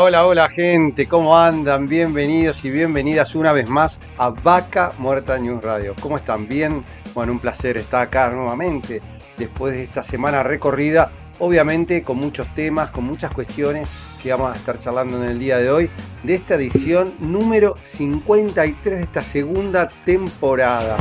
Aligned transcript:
Hola, 0.00 0.26
hola, 0.26 0.48
gente, 0.48 1.08
¿cómo 1.08 1.36
andan? 1.36 1.88
Bienvenidos 1.88 2.64
y 2.64 2.70
bienvenidas 2.70 3.34
una 3.34 3.52
vez 3.52 3.68
más 3.68 4.00
a 4.16 4.30
Vaca 4.30 4.92
Muerta 4.98 5.36
News 5.38 5.60
Radio. 5.64 5.96
¿Cómo 6.00 6.16
están? 6.16 6.46
¿Bien? 6.46 6.84
Bueno, 7.14 7.32
un 7.32 7.40
placer 7.40 7.76
estar 7.78 8.02
acá 8.02 8.30
nuevamente 8.30 9.02
después 9.36 9.74
de 9.74 9.82
esta 9.82 10.04
semana 10.04 10.44
recorrida, 10.44 11.10
obviamente 11.40 12.04
con 12.04 12.18
muchos 12.18 12.46
temas, 12.54 12.92
con 12.92 13.04
muchas 13.04 13.32
cuestiones 13.32 13.88
que 14.22 14.30
vamos 14.30 14.52
a 14.52 14.56
estar 14.56 14.78
charlando 14.78 15.20
en 15.20 15.30
el 15.30 15.38
día 15.40 15.58
de 15.58 15.68
hoy, 15.68 15.90
de 16.22 16.34
esta 16.34 16.54
edición 16.54 17.14
número 17.18 17.74
53 17.82 18.98
de 18.98 19.02
esta 19.02 19.22
segunda 19.22 19.88
temporada. 20.04 20.96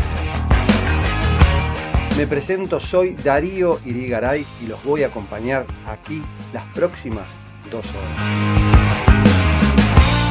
Me 2.18 2.26
presento, 2.26 2.80
soy 2.80 3.14
Darío 3.14 3.80
Irigaray 3.86 4.44
y 4.64 4.66
los 4.66 4.84
voy 4.84 5.04
a 5.04 5.08
acompañar 5.08 5.68
aquí 5.86 6.24
las 6.52 6.64
próximas 6.74 7.28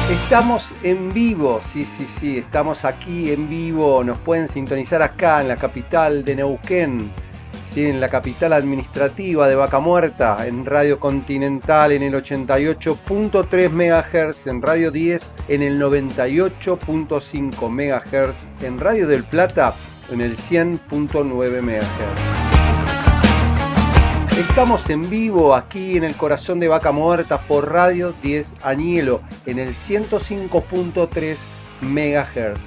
Estamos 0.09 0.73
en 0.83 1.13
vivo, 1.13 1.61
sí, 1.71 1.85
sí, 1.85 2.07
sí, 2.19 2.37
estamos 2.37 2.85
aquí 2.85 3.31
en 3.31 3.49
vivo, 3.49 4.03
nos 4.03 4.17
pueden 4.19 4.47
sintonizar 4.47 5.01
acá 5.01 5.41
en 5.41 5.49
la 5.49 5.57
capital 5.57 6.23
de 6.23 6.35
Neuquén, 6.37 7.11
¿sí? 7.73 7.85
en 7.85 7.99
la 7.99 8.07
capital 8.07 8.53
administrativa 8.53 9.49
de 9.49 9.55
Vaca 9.55 9.79
Muerta, 9.79 10.47
en 10.47 10.65
Radio 10.65 10.99
Continental 10.99 11.91
en 11.91 12.03
el 12.03 12.13
88.3 12.13 13.69
MHz, 13.69 14.47
en 14.47 14.61
Radio 14.61 14.91
10 14.91 15.31
en 15.49 15.61
el 15.61 15.81
98.5 15.81 17.69
MHz, 17.69 18.47
en 18.65 18.79
Radio 18.79 19.07
del 19.07 19.23
Plata 19.23 19.73
en 20.09 20.21
el 20.21 20.37
100.9 20.37 21.61
MHz. 21.61 22.46
Estamos 24.37 24.87
en 24.91 25.09
vivo 25.09 25.55
aquí 25.55 25.97
en 25.97 26.03
el 26.03 26.15
corazón 26.15 26.59
de 26.59 26.67
Vaca 26.67 26.91
Muerta 26.91 27.41
por 27.41 27.71
Radio 27.71 28.13
10 28.21 28.53
Añelo 28.61 29.21
en 29.47 29.57
el 29.57 29.73
105.3 29.73 31.37
MHz. 31.81 32.59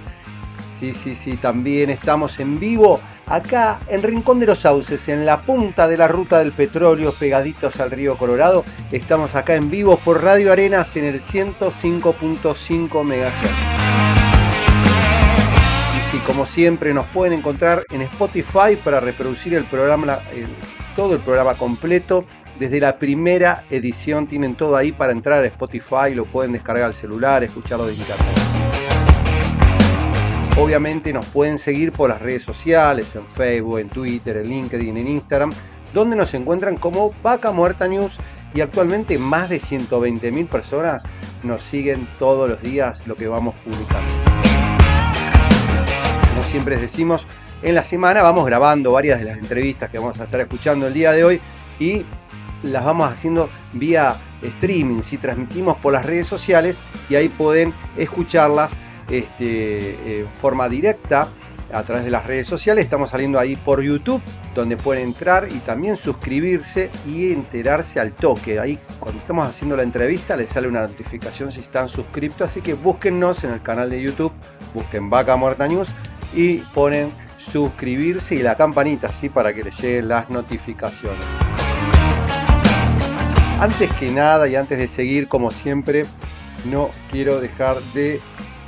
Sí, 0.81 0.93
sí, 0.93 1.15
sí, 1.15 1.37
también 1.37 1.91
estamos 1.91 2.41
en 2.41 2.59
vivo 2.59 3.01
acá 3.25 3.79
en 3.87 4.03
Rincón 4.03 4.41
de 4.41 4.47
los 4.47 4.59
Sauces, 4.59 5.09
en 5.09 5.25
la 5.25 5.43
punta 5.43 5.87
de 5.87 5.97
la 5.97 6.09
ruta 6.09 6.41
del 6.41 6.51
petróleo, 6.51 7.13
pegaditos 7.13 7.79
al 7.79 7.93
río 7.93 8.17
Colorado. 8.17 8.65
Estamos 8.91 9.37
acá 9.37 9.55
en 9.55 9.71
vivo 9.71 9.97
por 9.97 10.25
Radio 10.25 10.51
Arenas 10.51 10.97
en 10.97 11.05
el 11.05 11.21
105.5 11.21 13.05
MHz. 13.05 13.51
Y 15.97 16.11
sí, 16.11 16.19
como 16.27 16.47
siempre 16.47 16.93
nos 16.93 17.07
pueden 17.07 17.39
encontrar 17.39 17.85
en 17.91 18.03
Spotify 18.03 18.75
para 18.83 18.99
reproducir 18.99 19.55
el 19.55 19.63
programa, 19.65 20.19
todo 21.01 21.15
el 21.15 21.21
programa 21.21 21.55
completo. 21.55 22.27
Desde 22.59 22.79
la 22.79 22.99
primera 22.99 23.65
edición 23.71 24.27
tienen 24.27 24.55
todo 24.55 24.77
ahí 24.77 24.93
para 24.93 25.13
entrar 25.13 25.43
a 25.43 25.47
Spotify, 25.47 26.15
lo 26.15 26.27
pueden 26.27 26.53
descargar 26.53 26.85
al 26.85 26.95
celular, 26.95 27.43
escucharlo 27.43 27.87
de 27.87 27.95
internet. 27.95 28.27
Obviamente 30.59 31.11
nos 31.15 31.25
pueden 31.25 31.59
seguir 31.59 31.91
por 31.91 32.11
las 32.11 32.21
redes 32.21 32.43
sociales, 32.43 33.17
en 33.17 33.27
Facebook, 33.27 33.79
en 33.79 33.89
Twitter, 33.89 34.37
en 34.37 34.51
LinkedIn, 34.51 34.95
en 34.99 35.09
Instagram, 35.09 35.55
donde 35.95 36.17
nos 36.17 36.35
encuentran 36.35 36.77
como 36.77 37.15
Vaca 37.23 37.51
Muerta 37.51 37.89
News 37.89 38.19
y 38.53 38.61
actualmente 38.61 39.17
más 39.17 39.49
de 39.49 39.59
120.000 39.59 40.49
personas 40.49 41.05
nos 41.43 41.63
siguen 41.63 42.07
todos 42.19 42.47
los 42.47 42.61
días 42.61 43.07
lo 43.07 43.17
que 43.17 43.27
vamos 43.27 43.55
publicando. 43.65 44.13
Como 46.35 46.45
siempre 46.51 46.77
decimos, 46.77 47.27
en 47.63 47.75
la 47.75 47.83
semana 47.83 48.23
vamos 48.23 48.47
grabando 48.47 48.93
varias 48.93 49.19
de 49.19 49.27
las 49.27 49.39
entrevistas 49.39 49.91
que 49.91 49.99
vamos 49.99 50.19
a 50.21 50.25
estar 50.25 50.41
escuchando 50.41 50.87
el 50.87 50.95
día 50.95 51.13
de 51.13 51.25
hoy 51.25 51.41
y 51.79 52.05
las 52.63 52.85
vamos 52.85 53.11
haciendo 53.11 53.49
vía 53.73 54.17
streaming, 54.43 55.03
si 55.03 55.19
transmitimos 55.19 55.77
por 55.79 55.93
las 55.93 56.05
redes 56.05 56.27
sociales 56.27 56.79
y 57.09 57.15
ahí 57.15 57.29
pueden 57.29 57.75
escucharlas 57.97 58.73
este, 59.11 60.21
en 60.21 60.29
forma 60.41 60.69
directa 60.69 61.29
a 61.73 61.83
través 61.83 62.05
de 62.05 62.11
las 62.11 62.27
redes 62.27 62.49
sociales. 62.49 62.85
Estamos 62.85 63.11
saliendo 63.11 63.39
ahí 63.39 63.57
por 63.57 63.83
YouTube, 63.83 64.21
donde 64.55 64.77
pueden 64.77 65.09
entrar 65.09 65.49
y 65.51 65.59
también 65.59 65.97
suscribirse 65.97 66.91
y 67.07 67.33
enterarse 67.33 68.01
al 68.01 68.13
toque. 68.13 68.59
Ahí 68.59 68.79
cuando 68.99 69.21
estamos 69.21 69.49
haciendo 69.49 69.77
la 69.77 69.83
entrevista 69.83 70.37
les 70.37 70.51
sale 70.51 70.69
una 70.69 70.81
notificación 70.81 71.53
si 71.53 71.61
están 71.61 71.89
suscriptos, 71.89 72.51
así 72.51 72.61
que 72.61 72.75
búsquennos 72.75 73.45
en 73.45 73.53
el 73.53 73.63
canal 73.63 73.91
de 73.91 74.03
YouTube, 74.03 74.33
busquen 74.75 75.11
Vaca 75.11 75.37
Muerta 75.37 75.69
News 75.69 75.89
y 76.35 76.59
ponen 76.75 77.13
suscribirse 77.51 78.35
y 78.35 78.43
la 78.43 78.55
campanita, 78.55 79.09
¿sí? 79.09 79.29
Para 79.29 79.53
que 79.53 79.65
les 79.65 79.79
lleguen 79.81 80.09
las 80.09 80.31
notificaciones. 80.31 81.25
Antes 83.61 83.93
que 83.95 84.11
nada 84.11 84.49
y 84.49 84.57
antes 84.57 84.79
de 84.79 84.89
seguir, 84.89 85.29
como 85.29 85.51
siempre, 85.51 86.07
no 86.65 86.91
quiero 87.11 87.41
dejar 87.41 87.81
de 87.95 88.21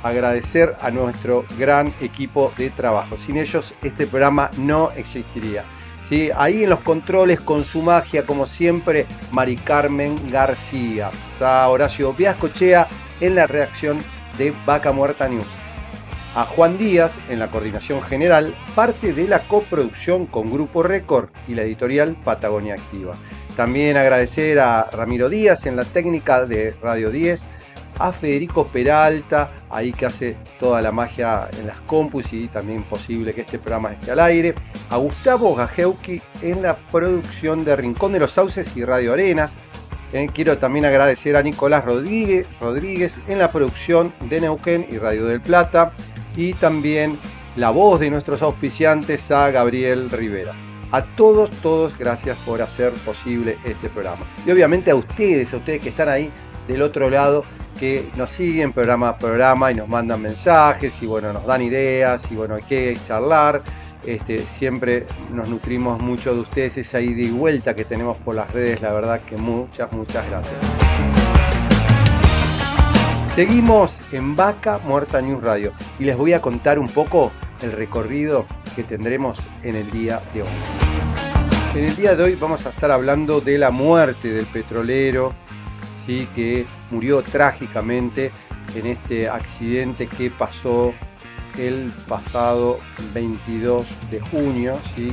agradecer 0.03 0.75
a 0.81 0.91
nuestro 0.91 1.45
gran 1.57 1.93
equipo 2.01 2.51
de 2.57 2.69
trabajo. 2.69 3.17
Sin 3.17 3.37
ellos 3.37 3.73
este 3.81 4.05
programa 4.05 4.51
no 4.57 4.91
existiría. 4.91 5.63
¿Sí? 6.07 6.29
Ahí 6.35 6.63
en 6.63 6.69
los 6.69 6.81
controles 6.81 7.39
con 7.39 7.63
su 7.63 7.81
magia, 7.81 8.25
como 8.25 8.45
siempre, 8.45 9.05
Mari 9.31 9.55
Carmen 9.55 10.15
García. 10.29 11.09
Está 11.33 11.67
Horacio 11.69 12.13
Viascochea 12.13 12.87
en 13.21 13.35
la 13.35 13.47
reacción 13.47 13.99
de 14.37 14.53
Vaca 14.65 14.91
Muerta 14.91 15.29
News 15.29 15.62
a 16.35 16.45
Juan 16.45 16.77
Díaz 16.77 17.13
en 17.29 17.39
la 17.39 17.49
coordinación 17.49 18.01
general, 18.01 18.55
parte 18.75 19.13
de 19.13 19.27
la 19.27 19.39
coproducción 19.39 20.25
con 20.25 20.51
Grupo 20.51 20.83
Record 20.83 21.29
y 21.47 21.53
la 21.53 21.63
editorial 21.63 22.15
Patagonia 22.23 22.73
Activa. 22.73 23.13
También 23.55 23.97
agradecer 23.97 24.59
a 24.59 24.89
Ramiro 24.91 25.29
Díaz 25.29 25.65
en 25.65 25.75
la 25.75 25.85
técnica 25.85 26.45
de 26.45 26.75
Radio 26.81 27.11
10, 27.11 27.45
a 27.99 28.11
Federico 28.11 28.65
Peralta, 28.65 29.51
ahí 29.69 29.93
que 29.93 30.07
hace 30.07 30.35
toda 30.59 30.81
la 30.81 30.91
magia 30.91 31.47
en 31.59 31.67
las 31.67 31.79
compus 31.81 32.33
y 32.33 32.47
también 32.47 32.83
posible 32.83 33.33
que 33.33 33.41
este 33.41 33.59
programa 33.59 33.93
esté 33.93 34.11
al 34.11 34.19
aire, 34.19 34.55
a 34.89 34.97
Gustavo 34.97 35.53
Gajeuki 35.55 36.19
en 36.41 36.63
la 36.63 36.75
producción 36.75 37.63
de 37.63 37.75
Rincón 37.75 38.13
de 38.13 38.19
los 38.19 38.31
Sauces 38.31 38.75
y 38.75 38.83
Radio 38.83 39.13
Arenas, 39.13 39.53
eh, 40.13 40.29
quiero 40.31 40.59
también 40.59 40.85
agradecer 40.85 41.35
a 41.35 41.41
Nicolás 41.41 41.85
Rodríguez, 41.85 42.45
Rodríguez 42.61 43.19
en 43.27 43.39
la 43.39 43.51
producción 43.51 44.13
de 44.29 44.41
Neuquén 44.41 44.85
y 44.91 44.99
Radio 44.99 45.25
del 45.25 45.41
Plata, 45.41 45.91
y 46.35 46.53
también 46.53 47.17
la 47.55 47.69
voz 47.69 47.99
de 47.99 48.09
nuestros 48.09 48.41
auspiciantes 48.41 49.29
a 49.31 49.51
Gabriel 49.51 50.09
Rivera. 50.09 50.53
A 50.91 51.03
todos, 51.03 51.49
todos, 51.61 51.97
gracias 51.97 52.37
por 52.45 52.61
hacer 52.61 52.91
posible 53.05 53.57
este 53.65 53.89
programa. 53.89 54.25
Y 54.45 54.51
obviamente 54.51 54.91
a 54.91 54.95
ustedes, 54.95 55.53
a 55.53 55.57
ustedes 55.57 55.81
que 55.81 55.89
están 55.89 56.09
ahí 56.09 56.29
del 56.67 56.81
otro 56.81 57.09
lado, 57.09 57.43
que 57.79 58.09
nos 58.15 58.31
siguen 58.31 58.71
programa 58.73 59.09
a 59.09 59.17
programa 59.17 59.71
y 59.71 59.75
nos 59.75 59.87
mandan 59.87 60.21
mensajes 60.21 61.01
y 61.01 61.07
bueno, 61.07 61.33
nos 61.33 61.45
dan 61.45 61.61
ideas 61.61 62.31
y 62.31 62.35
bueno, 62.35 62.55
hay 62.55 62.63
que 62.63 62.97
charlar. 63.07 63.63
Este, 64.05 64.39
siempre 64.39 65.05
nos 65.31 65.47
nutrimos 65.47 66.01
mucho 66.01 66.33
de 66.33 66.41
ustedes, 66.41 66.77
esa 66.77 66.99
ida 66.99 67.21
y 67.21 67.31
vuelta 67.31 67.73
que 67.73 67.85
tenemos 67.85 68.17
por 68.17 68.35
las 68.35 68.51
redes, 68.51 68.81
la 68.81 68.91
verdad 68.91 69.21
que 69.21 69.37
muchas, 69.37 69.91
muchas 69.93 70.29
gracias. 70.29 71.22
Seguimos 73.35 73.99
en 74.11 74.35
Vaca 74.35 74.79
Muerta 74.85 75.19
News 75.19 75.43
Radio 75.43 75.73
y 75.97 76.03
les 76.03 76.15
voy 76.15 76.33
a 76.33 76.39
contar 76.39 76.77
un 76.77 76.87
poco 76.87 77.31
el 77.63 77.71
recorrido 77.71 78.45
que 78.75 78.83
tendremos 78.83 79.39
en 79.63 79.75
el 79.75 79.89
día 79.89 80.21
de 80.35 80.43
hoy. 80.43 80.47
En 81.73 81.85
el 81.85 81.95
día 81.95 82.15
de 82.15 82.25
hoy 82.25 82.35
vamos 82.35 82.63
a 82.67 82.69
estar 82.69 82.91
hablando 82.91 83.41
de 83.41 83.57
la 83.57 83.71
muerte 83.71 84.31
del 84.31 84.45
petrolero, 84.45 85.33
¿sí? 86.05 86.27
que 86.35 86.67
murió 86.91 87.23
trágicamente 87.23 88.29
en 88.75 88.85
este 88.85 89.27
accidente 89.27 90.05
que 90.05 90.29
pasó 90.29 90.93
el 91.57 91.91
pasado 92.07 92.77
22 93.15 93.87
de 94.11 94.19
junio, 94.19 94.77
¿sí? 94.95 95.11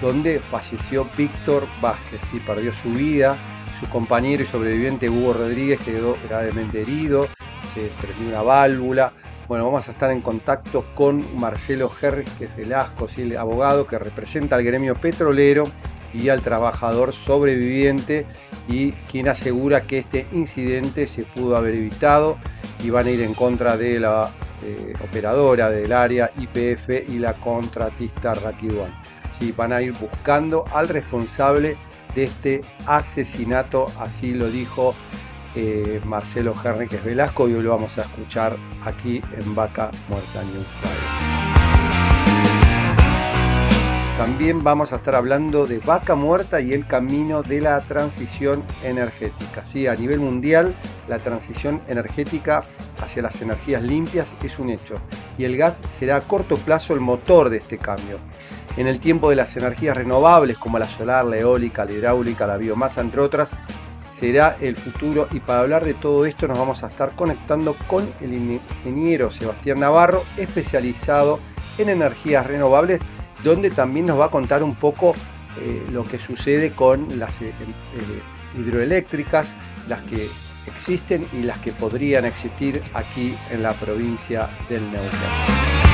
donde 0.00 0.40
falleció 0.40 1.06
Víctor 1.14 1.66
Vázquez, 1.82 2.22
y 2.32 2.38
perdió 2.38 2.72
su 2.72 2.88
vida, 2.88 3.36
su 3.80 3.88
compañero 3.88 4.42
y 4.42 4.46
sobreviviente 4.46 5.08
Hugo 5.08 5.32
Rodríguez 5.32 5.80
quedó 5.80 6.16
gravemente 6.28 6.82
herido, 6.82 7.26
se 7.74 7.90
prendió 8.00 8.28
una 8.28 8.42
válvula. 8.42 9.12
Bueno, 9.48 9.64
vamos 9.64 9.88
a 9.88 9.92
estar 9.92 10.12
en 10.12 10.20
contacto 10.20 10.84
con 10.94 11.24
Marcelo 11.40 11.88
Jerez, 11.88 12.28
que 12.38 12.44
es 12.44 12.56
Velasco, 12.56 13.08
el 13.16 13.36
abogado 13.36 13.86
que 13.86 13.98
representa 13.98 14.56
al 14.56 14.62
gremio 14.62 14.94
petrolero 14.94 15.64
y 16.12 16.28
al 16.28 16.42
trabajador 16.42 17.12
sobreviviente 17.12 18.26
y 18.68 18.92
quien 18.92 19.28
asegura 19.28 19.80
que 19.80 19.98
este 19.98 20.26
incidente 20.32 21.06
se 21.06 21.24
pudo 21.24 21.56
haber 21.56 21.74
evitado 21.74 22.38
y 22.82 22.90
van 22.90 23.06
a 23.06 23.10
ir 23.10 23.22
en 23.22 23.34
contra 23.34 23.76
de 23.76 23.98
la 23.98 24.30
eh, 24.62 24.92
operadora 25.02 25.70
del 25.70 25.92
área 25.92 26.30
IPF 26.36 27.08
y 27.08 27.18
la 27.18 27.34
contratista 27.34 28.34
Rakiwan. 28.34 28.92
Sí, 29.38 29.52
van 29.56 29.72
a 29.72 29.80
ir 29.80 29.92
buscando 29.98 30.64
al 30.72 30.88
responsable 30.88 31.76
de 32.14 32.24
este 32.24 32.60
asesinato, 32.86 33.86
así 33.98 34.32
lo 34.32 34.50
dijo 34.50 34.94
eh, 35.56 36.00
Marcelo 36.04 36.54
Henriquez 36.64 37.04
Velasco 37.04 37.48
y 37.48 37.54
hoy 37.54 37.62
lo 37.62 37.70
vamos 37.70 37.98
a 37.98 38.02
escuchar 38.02 38.56
aquí 38.84 39.20
en 39.36 39.54
Vaca 39.54 39.90
Muerta 40.08 40.42
News 40.44 40.66
También 44.16 44.62
vamos 44.62 44.92
a 44.92 44.96
estar 44.96 45.16
hablando 45.16 45.66
de 45.66 45.78
vaca 45.78 46.14
muerta 46.14 46.60
y 46.60 46.72
el 46.72 46.86
camino 46.86 47.42
de 47.42 47.62
la 47.62 47.80
transición 47.80 48.62
energética. 48.84 49.64
Sí, 49.64 49.86
a 49.86 49.94
nivel 49.94 50.20
mundial, 50.20 50.74
la 51.08 51.18
transición 51.18 51.80
energética 51.88 52.62
hacia 53.02 53.22
las 53.22 53.40
energías 53.40 53.82
limpias 53.82 54.36
es 54.44 54.58
un 54.58 54.70
hecho 54.70 54.96
y 55.36 55.44
el 55.44 55.56
gas 55.56 55.80
será 55.98 56.16
a 56.16 56.20
corto 56.20 56.56
plazo 56.56 56.94
el 56.94 57.00
motor 57.00 57.50
de 57.50 57.56
este 57.56 57.78
cambio. 57.78 58.18
En 58.76 58.86
el 58.86 59.00
tiempo 59.00 59.30
de 59.30 59.36
las 59.36 59.56
energías 59.56 59.96
renovables 59.96 60.56
como 60.56 60.78
la 60.78 60.86
solar, 60.86 61.24
la 61.24 61.38
eólica, 61.38 61.84
la 61.84 61.92
hidráulica, 61.92 62.46
la 62.46 62.56
biomasa, 62.56 63.00
entre 63.00 63.20
otras, 63.20 63.50
será 64.14 64.56
el 64.60 64.76
futuro 64.76 65.28
y 65.32 65.40
para 65.40 65.60
hablar 65.60 65.84
de 65.84 65.94
todo 65.94 66.26
esto 66.26 66.46
nos 66.46 66.58
vamos 66.58 66.84
a 66.84 66.88
estar 66.88 67.12
conectando 67.16 67.74
con 67.86 68.06
el 68.20 68.34
ingeniero 68.34 69.30
Sebastián 69.30 69.80
Navarro, 69.80 70.22
especializado 70.36 71.40
en 71.78 71.88
energías 71.88 72.46
renovables 72.46 73.00
donde 73.42 73.70
también 73.70 74.06
nos 74.06 74.20
va 74.20 74.26
a 74.26 74.30
contar 74.30 74.62
un 74.62 74.74
poco 74.74 75.14
eh, 75.60 75.86
lo 75.90 76.04
que 76.04 76.18
sucede 76.18 76.72
con 76.72 77.18
las 77.18 77.30
eh, 77.40 77.52
eh, 77.94 78.58
hidroeléctricas, 78.60 79.54
las 79.88 80.02
que 80.02 80.28
existen 80.66 81.26
y 81.32 81.42
las 81.42 81.58
que 81.60 81.72
podrían 81.72 82.24
existir 82.24 82.82
aquí 82.94 83.34
en 83.50 83.62
la 83.62 83.72
provincia 83.72 84.50
del 84.68 84.82
Neuquén. 84.92 85.89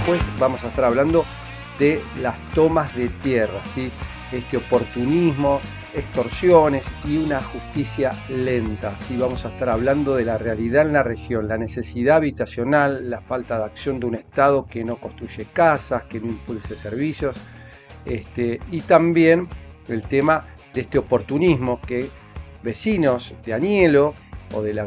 Después 0.00 0.22
vamos 0.38 0.64
a 0.64 0.68
estar 0.68 0.86
hablando 0.86 1.26
de 1.78 2.00
las 2.22 2.34
tomas 2.54 2.96
de 2.96 3.10
tierra, 3.22 3.60
¿sí? 3.74 3.90
este 4.32 4.56
oportunismo, 4.56 5.60
extorsiones 5.94 6.86
y 7.04 7.18
una 7.18 7.42
justicia 7.42 8.12
lenta. 8.30 8.96
¿sí? 9.06 9.18
Vamos 9.18 9.44
a 9.44 9.50
estar 9.50 9.68
hablando 9.68 10.16
de 10.16 10.24
la 10.24 10.38
realidad 10.38 10.86
en 10.86 10.94
la 10.94 11.02
región, 11.02 11.48
la 11.48 11.58
necesidad 11.58 12.16
habitacional, 12.16 13.10
la 13.10 13.20
falta 13.20 13.58
de 13.58 13.64
acción 13.64 14.00
de 14.00 14.06
un 14.06 14.14
Estado 14.14 14.64
que 14.64 14.82
no 14.84 14.96
construye 14.96 15.44
casas, 15.52 16.04
que 16.04 16.18
no 16.18 16.28
impulse 16.28 16.76
servicios, 16.76 17.36
este, 18.06 18.58
y 18.70 18.80
también 18.80 19.48
el 19.86 20.02
tema 20.04 20.46
de 20.72 20.80
este 20.80 20.96
oportunismo 20.96 21.78
que 21.82 22.08
vecinos 22.62 23.34
de 23.44 23.52
Anielo 23.52 24.14
o 24.54 24.62
de, 24.62 24.72
la, 24.72 24.86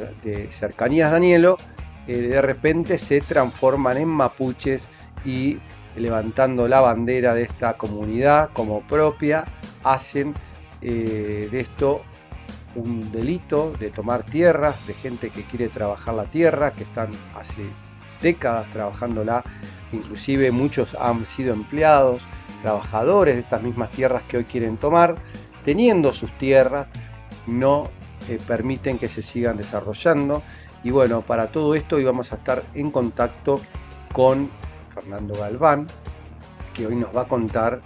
cercanías 0.57 1.11
de 1.11 1.17
Anielo 1.17 1.57
eh, 2.07 2.17
de 2.17 2.41
repente 2.41 2.97
se 2.97 3.21
transforman 3.21 3.97
en 3.97 4.09
mapuches 4.09 4.89
y 5.25 5.59
levantando 5.95 6.67
la 6.67 6.81
bandera 6.81 7.33
de 7.33 7.43
esta 7.43 7.73
comunidad 7.77 8.49
como 8.53 8.81
propia, 8.81 9.45
hacen 9.83 10.33
eh, 10.81 11.47
de 11.51 11.59
esto 11.59 12.01
un 12.75 13.11
delito 13.11 13.73
de 13.79 13.91
tomar 13.91 14.23
tierras 14.23 14.87
de 14.87 14.93
gente 14.93 15.29
que 15.29 15.43
quiere 15.43 15.69
trabajar 15.69 16.15
la 16.15 16.25
tierra, 16.25 16.71
que 16.73 16.83
están 16.83 17.09
hace 17.39 17.63
décadas 18.21 18.67
trabajándola, 18.71 19.43
inclusive 19.91 20.51
muchos 20.51 20.95
han 20.95 21.25
sido 21.25 21.53
empleados, 21.53 22.21
trabajadores 22.61 23.35
de 23.35 23.41
estas 23.41 23.61
mismas 23.61 23.91
tierras 23.91 24.23
que 24.23 24.37
hoy 24.37 24.45
quieren 24.45 24.77
tomar, 24.77 25.15
teniendo 25.63 26.13
sus 26.13 26.31
tierras, 26.37 26.87
no 27.45 27.89
eh, 28.29 28.39
permiten 28.47 28.97
que 28.97 29.09
se 29.09 29.21
sigan 29.21 29.57
desarrollando. 29.57 30.41
Y 30.83 30.91
bueno, 30.91 31.21
para 31.21 31.47
todo 31.47 31.75
esto 31.75 31.97
hoy 31.97 32.03
vamos 32.03 32.31
a 32.31 32.35
estar 32.35 32.63
en 32.73 32.89
contacto 32.89 33.61
con 34.11 34.49
Fernando 34.93 35.33
Galván, 35.35 35.87
que 36.73 36.87
hoy 36.87 36.95
nos 36.95 37.15
va 37.15 37.21
a 37.21 37.27
contar 37.27 37.81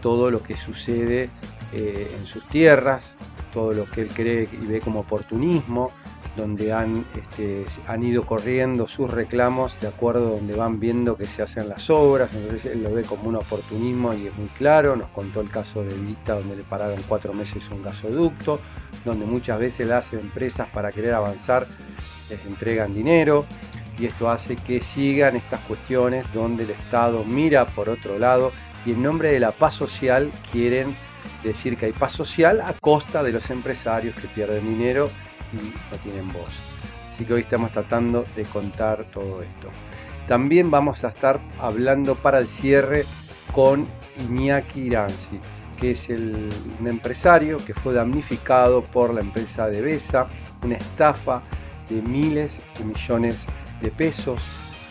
todo 0.00 0.30
lo 0.30 0.42
que 0.42 0.56
sucede 0.56 1.30
eh, 1.72 2.14
en 2.16 2.24
sus 2.26 2.46
tierras, 2.48 3.14
todo 3.52 3.72
lo 3.72 3.84
que 3.84 4.02
él 4.02 4.08
cree 4.08 4.48
y 4.52 4.66
ve 4.66 4.80
como 4.80 5.00
oportunismo, 5.00 5.90
donde 6.36 6.72
han, 6.72 7.04
este, 7.16 7.64
han 7.86 8.02
ido 8.02 8.26
corriendo 8.26 8.88
sus 8.88 9.10
reclamos 9.10 9.76
de 9.80 9.88
acuerdo 9.88 10.28
a 10.28 10.30
donde 10.32 10.54
van 10.54 10.80
viendo 10.80 11.16
que 11.16 11.26
se 11.26 11.42
hacen 11.42 11.68
las 11.68 11.88
obras, 11.90 12.34
entonces 12.34 12.72
él 12.72 12.82
lo 12.82 12.92
ve 12.92 13.02
como 13.04 13.28
un 13.28 13.36
oportunismo 13.36 14.12
y 14.14 14.26
es 14.26 14.36
muy 14.36 14.48
claro, 14.48 14.96
nos 14.96 15.08
contó 15.10 15.40
el 15.40 15.48
caso 15.48 15.82
de 15.82 15.94
Vista 15.94 16.34
donde 16.34 16.56
le 16.56 16.64
pararon 16.64 17.00
cuatro 17.08 17.32
meses 17.32 17.68
un 17.70 17.82
gasoducto, 17.82 18.60
donde 19.04 19.26
muchas 19.26 19.58
veces 19.58 19.86
las 19.86 20.12
empresas 20.12 20.68
para 20.70 20.90
querer 20.90 21.14
avanzar 21.14 21.66
les 22.28 22.44
entregan 22.46 22.94
dinero 22.94 23.46
y 23.98 24.06
esto 24.06 24.30
hace 24.30 24.56
que 24.56 24.80
sigan 24.80 25.36
estas 25.36 25.60
cuestiones 25.60 26.26
donde 26.32 26.64
el 26.64 26.70
Estado 26.70 27.24
mira 27.24 27.66
por 27.66 27.88
otro 27.88 28.18
lado 28.18 28.52
y 28.84 28.92
en 28.92 29.02
nombre 29.02 29.30
de 29.32 29.40
la 29.40 29.52
paz 29.52 29.74
social 29.74 30.30
quieren 30.52 30.94
decir 31.42 31.76
que 31.76 31.86
hay 31.86 31.92
paz 31.92 32.12
social 32.12 32.60
a 32.60 32.72
costa 32.74 33.22
de 33.22 33.32
los 33.32 33.50
empresarios 33.50 34.14
que 34.16 34.28
pierden 34.28 34.64
dinero 34.68 35.10
y 35.52 35.56
no 35.56 35.98
tienen 36.02 36.32
voz. 36.32 36.74
Así 37.12 37.24
que 37.24 37.34
hoy 37.34 37.40
estamos 37.42 37.70
tratando 37.72 38.24
de 38.34 38.42
contar 38.44 39.04
todo 39.12 39.42
esto. 39.42 39.68
También 40.26 40.70
vamos 40.70 41.04
a 41.04 41.08
estar 41.08 41.40
hablando 41.60 42.14
para 42.14 42.38
el 42.38 42.46
cierre 42.46 43.04
con 43.52 43.86
Iñaki 44.18 44.80
Iranzi, 44.80 45.38
que 45.78 45.92
es 45.92 46.10
el, 46.10 46.48
un 46.80 46.88
empresario 46.88 47.58
que 47.64 47.74
fue 47.74 47.94
damnificado 47.94 48.82
por 48.82 49.14
la 49.14 49.20
empresa 49.20 49.68
de 49.68 49.80
Besa, 49.80 50.26
una 50.62 50.76
estafa 50.76 51.42
de 51.88 52.00
miles 52.02 52.58
de 52.78 52.84
millones 52.84 53.36
de 53.46 53.63
pesos. 53.90 54.40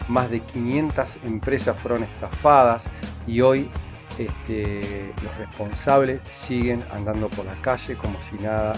Más 0.08 0.30
de 0.30 0.42
500 0.42 1.18
empresas 1.24 1.78
fueron 1.78 2.04
estafadas 2.04 2.84
y 3.26 3.40
hoy 3.42 3.70
este, 4.18 5.14
los 5.24 5.38
responsables 5.38 6.22
siguen 6.28 6.84
andando 6.92 7.30
por 7.30 7.46
la 7.46 7.56
calle 7.62 7.96
como 7.96 8.18
si 8.30 8.44
nada 8.44 8.74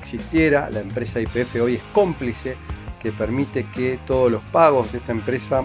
existiera. 0.00 0.70
La 0.70 0.80
empresa 0.80 1.20
IPF 1.20 1.56
hoy 1.56 1.74
es 1.74 1.82
cómplice 1.92 2.56
que 3.02 3.12
permite 3.12 3.66
que 3.74 3.98
todos 4.06 4.30
los 4.30 4.42
pagos 4.50 4.90
de 4.92 4.98
esta 4.98 5.12
empresa 5.12 5.64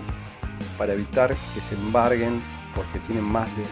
para 0.77 0.93
evitar 0.93 1.29
que 1.29 1.61
se 1.61 1.75
embarguen 1.75 2.41
porque 2.75 2.99
tienen 3.07 3.23
más 3.23 3.49
de 3.55 3.63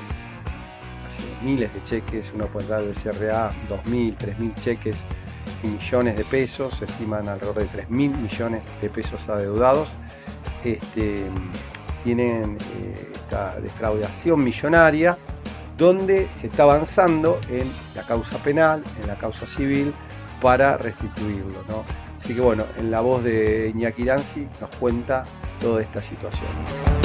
miles 1.43 1.73
de 1.73 1.83
cheques, 1.83 2.31
uno 2.33 2.47
puede 2.47 2.67
dar 2.67 2.83
del 2.83 2.95
CRA 2.95 3.51
2.000, 3.69 4.17
3.000 4.17 4.55
cheques 4.63 4.95
millones 5.63 6.15
de 6.17 6.23
pesos, 6.25 6.73
se 6.77 6.85
estiman 6.85 7.27
alrededor 7.27 7.59
de 7.59 7.85
3.000 7.85 7.89
millones 7.89 8.61
de 8.81 8.89
pesos 8.89 9.27
adeudados. 9.29 9.87
Este, 10.63 11.25
tienen 12.03 12.57
eh, 12.75 13.11
esta 13.13 13.59
defraudación 13.59 14.43
millonaria 14.43 15.17
donde 15.77 16.27
se 16.33 16.47
está 16.47 16.63
avanzando 16.63 17.39
en 17.49 17.69
la 17.95 18.03
causa 18.03 18.37
penal, 18.37 18.83
en 19.01 19.07
la 19.07 19.15
causa 19.15 19.45
civil, 19.47 19.93
para 20.41 20.77
restituirlo. 20.77 21.63
Así 22.21 22.33
que 22.33 22.41
bueno, 22.41 22.65
en 22.77 22.91
la 22.91 23.01
voz 23.01 23.23
de 23.23 23.71
Iñaki 23.73 24.03
Iranzi 24.03 24.47
nos 24.61 24.69
cuenta 24.75 25.25
toda 25.59 25.81
esta 25.81 26.01
situación. 26.01 27.02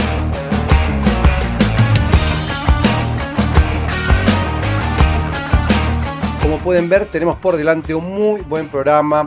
Como 6.49 6.61
pueden 6.61 6.89
ver, 6.89 7.05
tenemos 7.05 7.37
por 7.37 7.59
delante 7.59 7.95
un 7.95 8.11
muy 8.11 8.41
buen 8.41 8.69
programa 8.69 9.27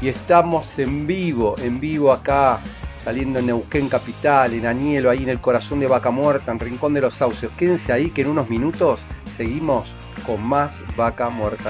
y 0.00 0.08
estamos 0.08 0.78
en 0.78 1.06
vivo, 1.06 1.56
en 1.58 1.78
vivo 1.78 2.10
acá 2.10 2.58
saliendo 3.04 3.38
en 3.38 3.48
Neuquén 3.48 3.86
Capital, 3.90 4.54
en 4.54 4.64
Anielo, 4.64 5.10
ahí 5.10 5.24
en 5.24 5.28
el 5.28 5.40
corazón 5.40 5.78
de 5.78 5.88
Vaca 5.88 6.10
Muerta, 6.10 6.52
en 6.52 6.58
Rincón 6.58 6.94
de 6.94 7.02
los 7.02 7.16
Saucios. 7.16 7.52
Quédense 7.58 7.92
ahí 7.92 8.08
que 8.08 8.22
en 8.22 8.28
unos 8.28 8.48
minutos 8.48 9.00
seguimos 9.36 9.92
con 10.24 10.42
más 10.42 10.82
Vaca 10.96 11.28
Muerta 11.28 11.68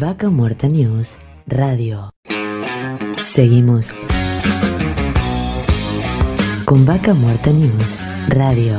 Vaca 0.00 0.30
Muerta 0.30 0.66
News 0.66 1.18
Radio. 1.46 2.08
Seguimos 3.20 3.92
con 6.64 6.86
Vaca 6.86 7.12
Muerta 7.12 7.50
News 7.50 8.00
Radio. 8.28 8.78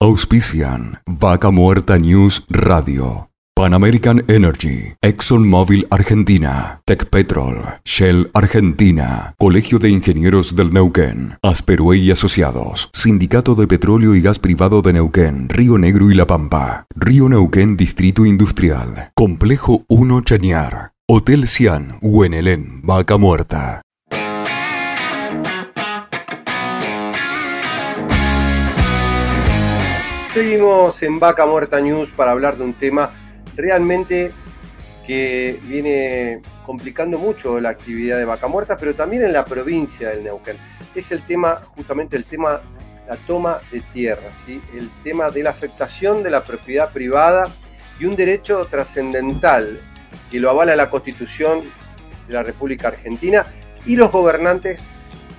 Auspician 0.00 0.98
Vaca 1.06 1.52
Muerta 1.52 1.96
News 1.96 2.44
Radio. 2.48 3.31
Pan 3.54 3.74
American 3.74 4.24
Energy, 4.28 4.94
ExxonMobil 5.02 5.86
Argentina, 5.90 6.80
Petrol, 6.86 7.62
Shell 7.84 8.28
Argentina, 8.32 9.34
Colegio 9.38 9.78
de 9.78 9.90
Ingenieros 9.90 10.56
del 10.56 10.72
Neuquén, 10.72 11.36
Asperue 11.42 11.98
y 11.98 12.10
Asociados, 12.10 12.88
Sindicato 12.94 13.54
de 13.54 13.66
Petróleo 13.68 14.14
y 14.14 14.22
Gas 14.22 14.38
Privado 14.38 14.80
de 14.80 14.94
Neuquén, 14.94 15.50
Río 15.50 15.76
Negro 15.76 16.10
y 16.10 16.14
La 16.14 16.26
Pampa, 16.26 16.86
Río 16.96 17.28
Neuquén 17.28 17.76
Distrito 17.76 18.24
Industrial, 18.24 19.10
Complejo 19.14 19.84
1 19.88 20.22
Chañar, 20.22 20.92
Hotel 21.06 21.46
Cian, 21.46 21.98
Huenelén, 22.00 22.80
Vaca 22.82 23.18
Muerta. 23.18 23.82
Seguimos 30.32 31.02
en 31.02 31.20
Vaca 31.20 31.44
Muerta 31.44 31.78
News 31.82 32.10
para 32.12 32.30
hablar 32.30 32.56
de 32.56 32.64
un 32.64 32.72
tema 32.72 33.21
realmente 33.56 34.32
que 35.06 35.58
viene 35.64 36.42
complicando 36.64 37.18
mucho 37.18 37.60
la 37.60 37.70
actividad 37.70 38.18
de 38.18 38.24
Vaca 38.24 38.46
Muerta, 38.48 38.76
pero 38.78 38.94
también 38.94 39.24
en 39.24 39.32
la 39.32 39.44
provincia 39.44 40.10
del 40.10 40.24
Neuquén. 40.24 40.56
Es 40.94 41.10
el 41.10 41.22
tema, 41.26 41.62
justamente 41.74 42.16
el 42.16 42.24
tema, 42.24 42.60
la 43.08 43.16
toma 43.26 43.58
de 43.70 43.80
tierra, 43.92 44.32
¿sí? 44.46 44.62
el 44.74 44.88
tema 45.02 45.30
de 45.30 45.42
la 45.42 45.50
afectación 45.50 46.22
de 46.22 46.30
la 46.30 46.44
propiedad 46.44 46.92
privada 46.92 47.48
y 47.98 48.04
un 48.04 48.16
derecho 48.16 48.66
trascendental 48.66 49.80
que 50.30 50.40
lo 50.40 50.50
avala 50.50 50.76
la 50.76 50.90
Constitución 50.90 51.64
de 52.26 52.34
la 52.34 52.42
República 52.42 52.88
Argentina 52.88 53.46
y 53.84 53.96
los 53.96 54.12
gobernantes 54.12 54.80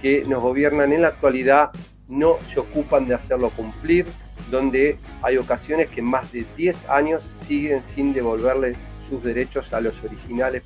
que 0.01 0.25
nos 0.27 0.41
gobiernan 0.41 0.91
en 0.91 1.03
la 1.03 1.10
actualidad 1.10 1.72
no 2.10 2.38
se 2.43 2.60
ocupan 2.60 3.08
de 3.08 3.15
hacerlo 3.15 3.50
cumplir 3.50 4.05
donde 4.50 4.97
hay 5.21 5.38
ocasiones 5.38 5.88
que 5.88 6.01
más 6.01 6.31
de 6.31 6.45
10 6.57 6.89
años 6.89 7.23
siguen 7.23 7.83
sin 7.83 8.13
devolverle 8.13 8.75
sus 9.09 9.23
derechos 9.23 9.73
a 9.73 9.81
los 9.81 10.03
originales 10.03 10.63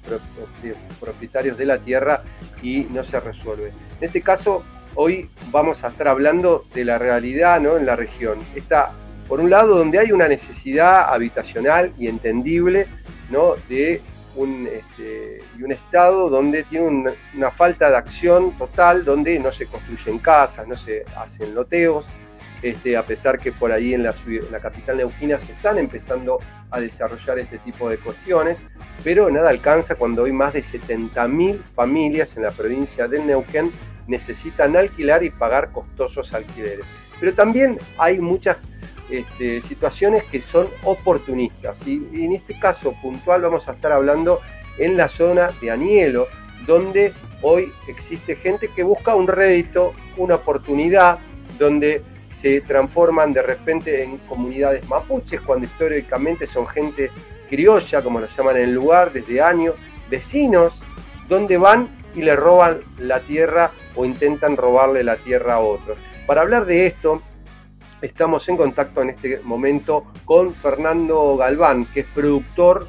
propietarios 1.00 1.58
de 1.58 1.66
la 1.66 1.80
tierra 1.80 2.24
y 2.62 2.88
no 2.92 3.04
se 3.04 3.20
resuelve. 3.20 3.72
En 4.00 4.08
este 4.08 4.22
caso, 4.22 4.64
hoy 4.96 5.30
vamos 5.52 5.84
a 5.84 5.90
estar 5.90 6.08
hablando 6.08 6.66
de 6.74 6.86
la 6.86 6.98
realidad 6.98 7.60
¿no? 7.60 7.78
en 7.78 7.86
la 7.86 7.96
región. 7.96 8.40
Está, 8.56 8.92
por 9.28 9.40
un 9.40 9.50
lado, 9.50 9.78
donde 9.78 10.00
hay 10.00 10.12
una 10.12 10.28
necesidad 10.28 11.14
habitacional 11.14 11.92
y 11.98 12.08
entendible 12.08 12.88
¿no? 13.30 13.56
de 13.70 14.02
un, 14.36 14.68
este, 14.68 15.42
y 15.58 15.64
un 15.64 15.72
Estado 15.72 16.30
donde 16.30 16.64
tiene 16.64 17.16
una 17.36 17.52
falta 17.52 17.90
de 17.90 17.98
acción 17.98 18.58
total, 18.58 19.04
donde 19.04 19.40
no 19.40 19.52
se 19.52 19.66
construyen 19.66 20.20
casas, 20.20 20.68
no 20.68 20.76
se 20.76 21.04
hacen 21.16 21.54
loteos, 21.56 22.06
este, 22.62 22.98
a 22.98 23.06
pesar 23.06 23.40
que 23.40 23.52
por 23.52 23.72
ahí 23.72 23.94
en 23.94 24.04
la, 24.04 24.14
capital 24.62 24.98
neuquina 24.98 25.38
se 25.38 25.52
están 25.52 25.78
empezando 25.78 26.40
a 26.72 26.80
desarrollar 26.80 27.40
este 27.40 27.60
tipo 27.60 27.90
de 27.90 27.98
cuestiones, 27.98 28.60
pero 29.04 29.30
nada 29.30 29.50
alcanza 29.50 29.96
cuando 29.96 30.24
hoy 30.24 30.32
más 30.32 30.54
de 30.54 30.62
70.000 30.62 31.62
familias 31.64 32.36
en 32.36 32.44
la 32.44 32.52
provincia 32.52 33.08
del 33.08 33.26
Neuquén 33.28 33.72
necesitan 34.08 34.76
alquilar 34.76 35.24
y 35.24 35.30
pagar 35.30 35.72
costosos 35.72 36.34
alquileres. 36.34 36.86
Pero 37.20 37.34
también 37.34 37.80
hay 37.98 38.20
muchas 38.20 38.58
este, 39.10 39.62
situaciones 39.62 40.24
que 40.26 40.42
son 40.42 40.68
oportunistas 40.84 41.86
y, 41.88 42.10
y 42.12 42.26
en 42.26 42.34
este 42.34 42.60
caso 42.60 42.94
puntual 43.02 43.42
vamos 43.42 43.68
a 43.70 43.74
estar 43.74 43.92
hablando 43.92 44.42
en 44.78 44.98
la 44.98 45.08
zona 45.08 45.52
de 45.62 45.72
Anielo, 45.72 46.28
donde 46.66 47.14
hoy 47.42 47.72
existe 47.88 48.36
gente 48.36 48.70
que 48.76 48.84
busca 48.84 49.16
un 49.16 49.28
rédito, 49.28 49.94
una 50.18 50.36
oportunidad, 50.36 51.20
donde 51.58 52.04
se 52.30 52.62
transforman 52.62 53.34
de 53.34 53.42
repente 53.42 54.04
en 54.04 54.18
comunidades 54.20 54.88
mapuches, 54.88 55.42
cuando 55.42 55.66
históricamente 55.66 56.46
son 56.46 56.68
gente 56.68 57.12
criolla, 57.50 58.02
como 58.02 58.20
lo 58.20 58.28
llaman 58.28 58.58
en 58.58 58.64
el 58.64 58.74
lugar, 58.74 59.14
desde 59.14 59.42
años, 59.42 59.76
vecinos, 60.10 60.84
donde 61.28 61.58
van 61.58 61.90
y 62.16 62.22
le 62.22 62.36
roban 62.36 62.80
la 62.98 63.20
tierra 63.20 63.72
o 63.96 64.06
intentan 64.06 64.58
robarle 64.58 65.04
la 65.04 65.18
tierra 65.18 65.56
a 65.56 65.60
otros. 65.60 65.98
Para 66.26 66.42
hablar 66.42 66.66
de 66.66 66.88
esto, 66.88 67.22
estamos 68.02 68.48
en 68.50 68.58
contacto 68.58 69.02
en 69.02 69.10
este 69.10 69.40
momento 69.44 70.12
con 70.26 70.54
Fernando 70.54 71.38
Galván, 71.38 71.86
que 71.86 72.02
es 72.02 72.06
productor 72.08 72.88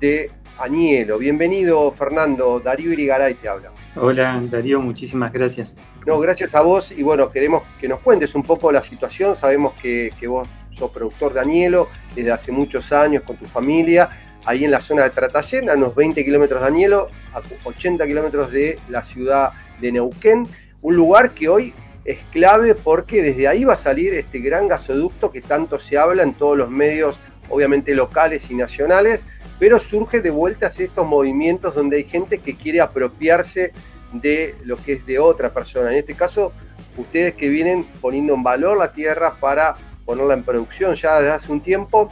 de 0.00 0.30
Anielo. 0.58 1.18
Bienvenido, 1.18 1.90
Fernando. 1.92 2.60
Darío 2.60 2.92
Irigaray 2.92 3.34
te 3.34 3.48
habla. 3.48 3.72
Hola, 3.96 4.40
Darío, 4.48 4.80
muchísimas 4.80 5.32
gracias. 5.32 5.74
No, 6.06 6.20
gracias 6.20 6.54
a 6.54 6.60
vos 6.60 6.92
y 6.92 7.02
bueno, 7.02 7.28
queremos 7.32 7.64
que 7.80 7.88
nos 7.88 7.98
cuentes 7.98 8.36
un 8.36 8.44
poco 8.44 8.70
la 8.70 8.82
situación. 8.82 9.34
Sabemos 9.34 9.74
que, 9.82 10.12
vos 10.28 10.48
sos 10.78 10.92
productor 10.92 11.34
de 11.34 11.40
Anielo 11.40 11.88
desde 12.14 12.30
hace 12.30 12.52
muchos 12.52 12.92
años 12.92 13.24
con 13.24 13.36
tu 13.36 13.46
familia, 13.46 14.08
ahí 14.44 14.64
en 14.64 14.70
la 14.70 14.80
zona 14.80 15.02
de 15.02 15.10
Tratallén, 15.10 15.68
a 15.68 15.74
unos 15.74 15.92
20 15.96 16.24
kilómetros 16.24 16.60
de 16.60 16.66
Anielo, 16.68 17.08
a 17.34 17.42
80 17.64 18.06
kilómetros 18.06 18.52
de 18.52 18.78
la 18.88 19.02
ciudad 19.02 19.50
de 19.80 19.90
Neuquén, 19.90 20.46
un 20.82 20.94
lugar 20.94 21.32
que 21.32 21.48
hoy 21.48 21.74
es 22.04 22.18
clave 22.30 22.76
porque 22.76 23.22
desde 23.22 23.48
ahí 23.48 23.64
va 23.64 23.72
a 23.72 23.76
salir 23.76 24.14
este 24.14 24.38
gran 24.38 24.68
gasoducto 24.68 25.32
que 25.32 25.40
tanto 25.40 25.80
se 25.80 25.98
habla 25.98 26.22
en 26.22 26.34
todos 26.34 26.56
los 26.56 26.70
medios, 26.70 27.16
obviamente 27.50 27.94
locales 27.94 28.50
y 28.50 28.54
nacionales, 28.54 29.24
pero 29.58 29.78
surge 29.78 30.20
de 30.20 30.30
vueltas 30.30 30.80
estos 30.80 31.06
movimientos 31.06 31.74
donde 31.74 31.98
hay 31.98 32.04
gente 32.04 32.38
que 32.38 32.56
quiere 32.56 32.80
apropiarse 32.80 33.72
de 34.12 34.56
lo 34.64 34.76
que 34.76 34.94
es 34.94 35.06
de 35.06 35.18
otra 35.18 35.52
persona. 35.52 35.90
En 35.90 35.98
este 35.98 36.14
caso, 36.14 36.52
ustedes 36.96 37.34
que 37.34 37.48
vienen 37.48 37.84
poniendo 38.00 38.34
en 38.34 38.42
valor 38.42 38.78
la 38.78 38.92
tierra 38.92 39.34
para 39.38 39.76
ponerla 40.04 40.34
en 40.34 40.42
producción 40.42 40.94
ya 40.94 41.16
desde 41.20 41.32
hace 41.32 41.52
un 41.52 41.60
tiempo, 41.60 42.10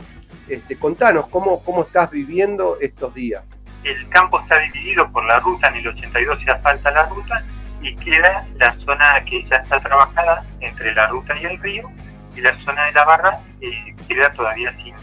este, 0.49 0.79
contanos 0.79 1.27
cómo, 1.29 1.63
cómo 1.65 1.83
estás 1.83 2.11
viviendo 2.11 2.79
estos 2.81 3.15
días. 3.15 3.57
El 3.85 4.09
campo 4.11 4.41
está 4.41 4.59
dividido 4.59 5.11
por 5.11 5.25
la 5.25 5.39
ruta, 5.41 5.69
en 5.69 5.77
el 5.77 5.89
82 5.89 6.41
se 6.43 6.51
asfalta 6.51 6.91
la 6.91 7.07
ruta 7.07 7.45
y 7.81 7.95
queda 7.97 8.47
la 8.57 8.73
zona 8.75 9.25
que 9.25 9.43
ya 9.45 9.57
está 9.57 9.81
trabajada 9.81 10.45
entre 10.61 10.95
la 10.95 11.07
ruta 11.09 11.35
y 11.41 11.45
el 11.45 11.59
río 11.61 11.91
y 12.35 12.41
la 12.41 12.55
zona 12.57 12.87
de 12.87 12.93
la 12.93 13.05
barra 13.05 13.41
eh, 13.61 13.95
queda 14.07 14.33
todavía 14.33 14.73
sin, 14.73 14.95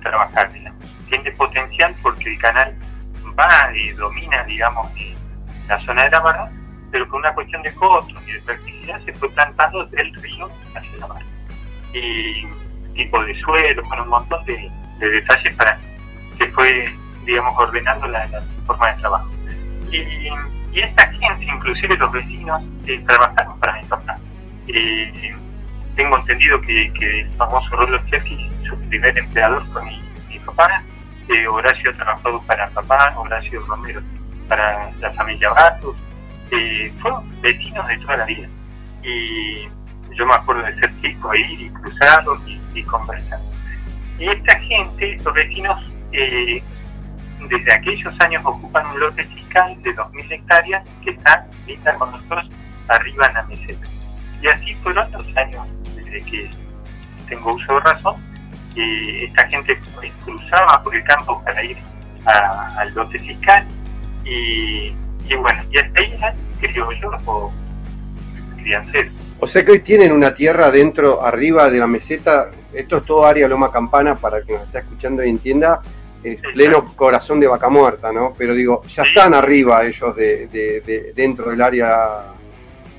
trabajar 0.00 0.50
tiene 1.08 1.32
potencial 1.32 1.94
porque 2.02 2.30
el 2.30 2.38
canal 2.38 2.74
va 3.38 3.74
y 3.74 3.90
domina, 3.90 4.44
digamos, 4.44 4.90
la 5.68 5.78
zona 5.80 6.04
de 6.04 6.10
la 6.10 6.20
barra, 6.20 6.50
pero 6.90 7.06
por 7.08 7.20
una 7.20 7.34
cuestión 7.34 7.62
de 7.62 7.72
costos 7.74 8.22
y 8.26 8.32
de 8.32 8.40
practicidad 8.40 8.98
se 8.98 9.12
fue 9.14 9.30
plantando 9.30 9.86
del 9.86 10.12
río 10.14 10.48
hacia 10.74 10.96
la 10.98 11.06
barra. 11.06 11.26
Y 11.92 12.46
tipo 12.94 13.24
de 13.24 13.34
suelo, 13.34 13.82
bueno, 13.84 14.02
un 14.02 14.10
montón 14.10 14.44
de, 14.44 14.70
detalles 14.98 15.54
para 15.56 15.78
que 16.36 16.48
fue, 16.48 16.92
digamos, 17.24 17.56
ordenando 17.56 18.08
la, 18.08 18.28
forma 18.66 18.92
de 18.92 19.00
trabajo. 19.00 19.30
Y, 19.90 20.28
esta 20.74 21.10
gente, 21.12 21.44
inclusive 21.44 21.96
los 21.96 22.12
vecinos, 22.12 22.62
eh, 22.86 23.02
trabajaron 23.04 23.58
para 23.58 23.80
mi 23.80 23.84
papá. 23.88 24.16
Eh, 24.68 25.34
tengo 25.96 26.16
entendido 26.18 26.60
que, 26.60 26.86
el 26.86 27.30
famoso 27.36 27.74
Rolo 27.74 27.98
Chefi, 28.06 28.48
su 28.68 28.76
primer 28.88 29.16
empleador 29.18 29.66
fue 29.72 29.84
mi, 29.84 30.02
mi 30.28 30.38
papá, 30.40 30.82
Horacio 31.50 31.94
trabajó 31.94 32.42
para 32.46 32.68
papá, 32.70 33.12
Horacio 33.16 33.60
Romero 33.66 34.00
para 34.48 34.90
la 35.00 35.10
familia 35.12 35.50
Bartos, 35.50 35.96
eh, 36.50 36.92
fueron 37.00 37.24
vecinos 37.42 37.86
de 37.86 37.98
toda 37.98 38.16
la 38.16 38.24
vida. 38.24 38.48
Y 39.02 39.68
yo 40.14 40.26
me 40.26 40.34
acuerdo 40.34 40.62
de 40.62 40.72
ser 40.72 40.90
chico 41.00 41.30
ahí, 41.30 41.64
y 41.64 41.70
cruzado 41.70 42.38
y, 42.46 42.60
y 42.74 42.82
conversando. 42.82 43.46
Y 44.18 44.28
esta 44.28 44.58
gente, 44.60 45.18
los 45.22 45.34
vecinos, 45.34 45.92
eh, 46.12 46.62
desde 47.48 47.72
aquellos 47.72 48.20
años 48.20 48.42
ocupan 48.44 48.86
un 48.86 49.00
lote 49.00 49.22
fiscal 49.24 49.80
de 49.82 49.94
2.000 49.94 50.32
hectáreas 50.32 50.84
que 51.04 51.10
está 51.10 51.46
linda 51.66 51.94
con 51.94 52.10
nosotros 52.10 52.50
arriba 52.88 53.26
en 53.26 53.34
la 53.34 53.42
meseta. 53.44 53.86
Y 54.42 54.48
así 54.48 54.74
fueron 54.76 55.10
los 55.12 55.36
años 55.36 55.66
desde 55.94 56.22
que 56.22 56.50
tengo 57.28 57.52
uso 57.52 57.74
de 57.74 57.80
razón 57.80 58.27
esta 58.78 59.48
gente 59.48 59.78
cruzaba 60.24 60.82
por 60.82 60.94
el 60.94 61.02
campo 61.04 61.42
para 61.44 61.62
ir 61.64 61.78
al 62.24 62.92
lote 62.94 63.18
fiscal. 63.18 63.66
Y, 64.24 64.92
bueno, 65.34 65.62
y 65.70 65.78
hasta 65.78 66.00
ahí 66.00 66.18
creo 66.60 66.92
yo, 66.92 67.10
o 67.26 67.52
ser. 68.90 69.08
O 69.40 69.46
sea 69.46 69.64
que 69.64 69.72
hoy 69.72 69.80
tienen 69.80 70.12
una 70.12 70.34
tierra 70.34 70.70
dentro, 70.70 71.24
arriba 71.24 71.70
de 71.70 71.78
la 71.78 71.86
meseta, 71.86 72.50
esto 72.72 72.98
es 72.98 73.04
todo 73.04 73.24
área 73.24 73.48
Loma 73.48 73.72
Campana, 73.72 74.16
para 74.16 74.38
el 74.38 74.46
que 74.46 74.52
nos 74.52 74.62
está 74.62 74.80
escuchando 74.80 75.24
y 75.24 75.30
entienda, 75.30 75.80
es 76.22 76.42
pleno 76.52 76.84
corazón 76.96 77.40
de 77.40 77.46
vaca 77.46 77.68
muerta, 77.68 78.12
¿no? 78.12 78.34
Pero 78.36 78.52
digo, 78.54 78.82
ya 78.84 79.04
están 79.04 79.34
arriba 79.34 79.84
ellos 79.86 80.14
de, 80.16 81.12
dentro 81.14 81.50
del 81.50 81.62
área 81.62 82.24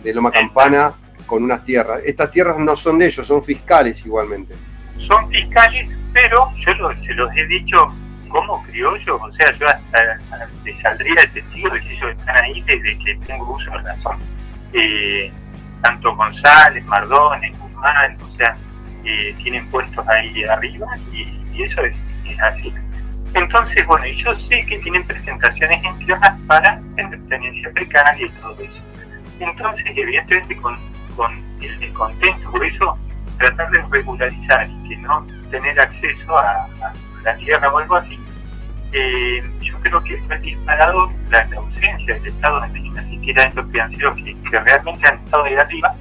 de 0.02 0.14
Loma 0.14 0.32
Campana 0.32 0.94
con 1.28 1.44
unas 1.44 1.62
tierras. 1.62 2.02
Estas 2.06 2.32
tierras 2.32 2.58
no 2.58 2.76
son 2.76 2.98
de 2.98 3.06
ellos, 3.08 3.28
son 3.28 3.44
fiscales 3.44 4.04
igualmente 4.06 4.56
son 5.00 5.30
fiscales, 5.30 5.90
pero 6.14 6.52
yo 6.58 6.72
se 7.02 7.14
los 7.14 7.36
he 7.36 7.46
dicho 7.48 7.94
como 8.30 8.62
criollos, 8.64 9.20
o 9.22 9.32
sea, 9.34 9.54
yo 9.56 9.68
hasta, 9.68 10.20
les 10.64 10.78
saldría 10.78 11.22
el 11.22 11.32
testigo 11.32 11.70
de 11.70 11.82
que 11.82 11.94
ellos 11.94 12.12
están 12.12 12.44
ahí 12.44 12.62
desde 12.62 12.98
que 13.00 13.16
tengo 13.26 13.56
uso 13.56 13.72
de 13.72 13.78
razón. 13.80 14.18
Eh, 14.74 15.32
tanto 15.82 16.16
González, 16.16 16.86
Mardones, 16.86 17.58
Guzmán, 17.58 18.18
o 18.22 18.28
sea, 18.38 18.56
eh, 19.04 19.34
tienen 19.42 19.66
puestos 19.70 20.08
ahí 20.08 20.44
arriba 20.44 20.88
y, 21.12 21.64
eso 21.64 21.82
es, 21.84 21.96
así. 22.42 22.74
Entonces, 23.34 23.86
bueno, 23.86 24.06
yo 24.08 24.34
sé 24.36 24.66
que 24.66 24.78
tienen 24.80 25.04
presentaciones 25.06 25.84
en 25.84 25.98
tierras 26.06 26.40
para 26.48 26.80
tenencia 27.28 27.70
precaria 27.74 28.28
y 28.28 28.30
todo 28.30 28.56
eso. 28.62 28.82
Entonces, 29.40 29.86
evidentemente, 29.96 30.56
con, 30.58 30.78
con 31.16 31.44
el 31.62 31.80
descontento 31.80 32.52
por 32.52 32.66
eso, 32.66 32.98
tratar 33.40 33.70
de 33.72 33.82
regularizar 33.90 34.70
y 34.70 34.90
que 34.90 34.98
no 34.98 35.26
tener 35.50 35.80
acceso 35.80 36.38
a, 36.38 36.68
la 37.24 37.36
tierra 37.36 37.70
o 37.70 37.78
algo 37.78 37.96
así, 37.96 38.18
eh, 38.94 39.44
yo 39.62 39.78
creo 39.82 40.02
que 40.04 40.18
fue 40.24 40.40
disparado 40.40 41.12
la, 41.30 41.48
ausencia 41.58 42.14
del 42.16 42.28
Estado 42.28 42.62
de 42.62 42.80
ni 42.80 43.06
siquiera 43.06 43.44
en 43.44 43.56
los 43.56 43.70
financieros 43.70 44.16
que, 44.16 44.36
que 44.50 44.60
realmente 44.60 45.08
han 45.08 45.16
estado 45.16 45.44
ahí 45.44 45.56
arriba, 45.56 45.96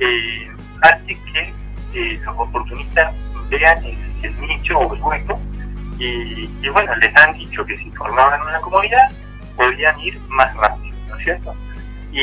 eh, 0.00 0.50
hace 0.82 1.16
que 1.32 1.54
eh, 1.94 2.20
los 2.24 2.34
oportunistas 2.36 3.14
vean 3.48 3.82
el, 4.22 4.40
nicho 4.40 4.78
o 4.78 4.94
el 4.94 5.00
hueco 5.00 5.40
y, 5.98 6.50
y, 6.62 6.68
bueno, 6.68 6.94
les 6.96 7.16
han 7.16 7.32
dicho 7.34 7.64
que 7.64 7.76
si 7.78 7.90
formaban 7.92 8.40
una 8.42 8.60
comunidad 8.60 9.08
podían 9.56 9.98
ir 10.00 10.20
más 10.28 10.54
rápido, 10.54 10.94
¿no 11.08 11.16
es 11.16 11.24
cierto? 11.24 11.54
Y, 12.12 12.20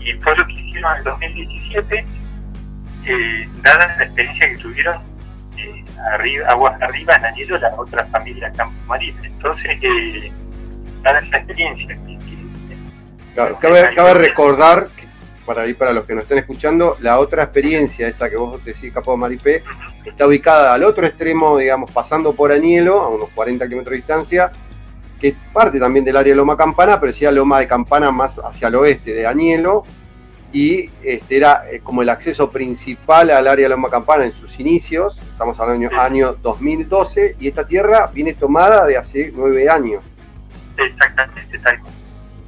y 0.00 0.12
fue 0.22 0.34
lo 0.36 0.46
que 0.46 0.54
hicieron 0.54 0.92
en 0.92 0.98
el 0.98 1.04
2017, 1.04 2.06
eh, 3.06 3.48
dada 3.62 3.94
la 3.96 4.04
experiencia 4.04 4.48
que 4.48 4.58
tuvieron 4.58 4.96
eh, 5.56 5.84
arriba, 6.12 6.48
aguas 6.48 6.80
arriba 6.82 7.14
en 7.14 7.24
Anillo, 7.24 7.58
la 7.58 7.74
otra 7.76 8.04
familia 8.06 8.52
Campo 8.56 8.76
Marina. 8.86 9.20
Entonces, 9.24 9.78
eh, 9.80 10.32
dada 11.02 11.20
esa 11.20 11.36
experiencia 11.38 11.88
que, 11.88 12.18
que 12.18 13.34
claro, 13.34 13.58
cabe, 13.60 13.94
cabe 13.94 14.14
recordar 14.14 14.88
para 15.46 15.66
ir 15.66 15.78
para 15.78 15.92
los 15.92 16.04
que 16.04 16.14
nos 16.14 16.24
estén 16.24 16.38
escuchando, 16.38 16.96
la 17.00 17.20
otra 17.20 17.44
experiencia, 17.44 18.08
esta 18.08 18.28
que 18.28 18.36
vos 18.36 18.62
decís, 18.64 18.92
Capo 18.92 19.16
Maripé, 19.16 19.62
está 20.04 20.26
ubicada 20.26 20.74
al 20.74 20.82
otro 20.82 21.06
extremo, 21.06 21.56
digamos, 21.56 21.90
pasando 21.92 22.34
por 22.34 22.50
Añelo, 22.50 23.00
a 23.00 23.08
unos 23.08 23.30
40 23.30 23.64
kilómetros 23.66 23.92
de 23.92 23.96
distancia, 23.96 24.52
que 25.20 25.28
es 25.28 25.34
parte 25.52 25.78
también 25.78 26.04
del 26.04 26.16
área 26.16 26.32
de 26.32 26.36
Loma 26.36 26.56
Campana, 26.56 26.98
pero 27.00 27.12
decía 27.12 27.30
Loma 27.30 27.60
de 27.60 27.68
Campana 27.68 28.10
más 28.10 28.36
hacia 28.44 28.68
el 28.68 28.74
oeste 28.74 29.14
de 29.14 29.26
Añelo, 29.26 29.84
y 30.52 30.90
este 31.02 31.36
era 31.36 31.64
como 31.82 32.02
el 32.02 32.08
acceso 32.08 32.50
principal 32.50 33.30
al 33.30 33.46
área 33.46 33.64
de 33.64 33.68
Loma 33.68 33.90
Campana 33.90 34.24
en 34.24 34.32
sus 34.32 34.58
inicios, 34.58 35.20
estamos 35.22 35.58
hablando 35.60 35.88
del 35.88 35.98
año, 35.98 36.28
año 36.28 36.32
2012, 36.42 37.36
y 37.38 37.48
esta 37.48 37.66
tierra 37.66 38.10
viene 38.12 38.34
tomada 38.34 38.86
de 38.86 38.96
hace 38.96 39.32
nueve 39.34 39.68
años. 39.68 40.02
Exactamente, 40.78 41.58
tal 41.58 41.80
cual. 41.80 41.92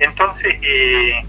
Entonces, 0.00 0.55
eh, 0.62 1.23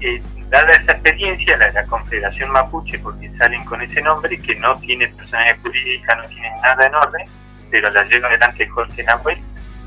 eh, 0.00 0.22
dada 0.48 0.70
esa 0.70 0.92
experiencia, 0.92 1.56
la, 1.56 1.70
la, 1.72 1.84
Confederación 1.86 2.50
Mapuche, 2.50 2.98
porque 2.98 3.28
salen 3.30 3.64
con 3.64 3.82
ese 3.82 4.00
nombre, 4.02 4.38
que 4.38 4.54
no 4.56 4.76
tiene 4.78 5.08
personalidad 5.08 5.58
jurídica, 5.62 6.14
no 6.16 6.28
tiene 6.28 6.50
nada 6.62 6.86
en 6.86 6.94
orden, 6.94 7.28
pero 7.70 7.90
la 7.90 8.04
lleva 8.04 8.28
adelante 8.28 8.66
Jorge 8.68 9.02
Nahuel, 9.04 9.38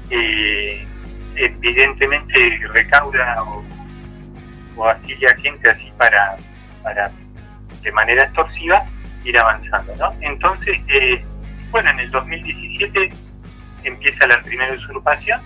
eh, 0.10 0.86
evidentemente 1.36 2.60
recauda 2.74 3.44
o, 3.44 3.64
o 4.80 4.88
afilia 4.88 5.36
gente 5.38 5.70
así 5.70 5.92
para, 5.98 6.38
para, 6.84 7.12
de 7.82 7.92
manera 7.92 8.24
extorsiva, 8.24 8.86
ir 9.26 9.38
avanzando. 9.38 9.94
¿no? 9.98 10.14
Entonces, 10.22 10.80
eh, 10.88 11.24
bueno, 11.72 11.90
en 11.92 12.00
el 12.00 12.12
2017 12.12 13.12
empieza 13.84 14.28
la 14.28 14.42
primera 14.42 14.74
usurpación, 14.74 15.42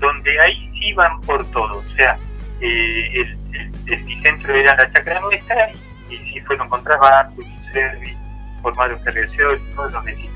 donde 0.00 0.40
ahí 0.40 0.64
sí 0.64 0.92
van 0.94 1.20
por 1.22 1.48
todo, 1.52 1.78
o 1.78 1.90
sea, 1.96 2.18
eh, 2.60 3.10
el, 3.14 3.38
el, 3.86 3.92
epicentro 3.92 4.54
era 4.54 4.76
la 4.76 4.90
chacra 4.90 5.20
nuestra 5.20 5.70
y, 6.10 6.16
sí 6.18 6.40
fueron 6.40 6.68
contra 6.68 6.96
Barco, 6.96 7.42
Servi, 7.72 8.16
formaron 8.60 9.00
Ferreción, 9.00 9.58
todos 9.74 9.92
los 9.92 10.04
vecinos. 10.04 10.34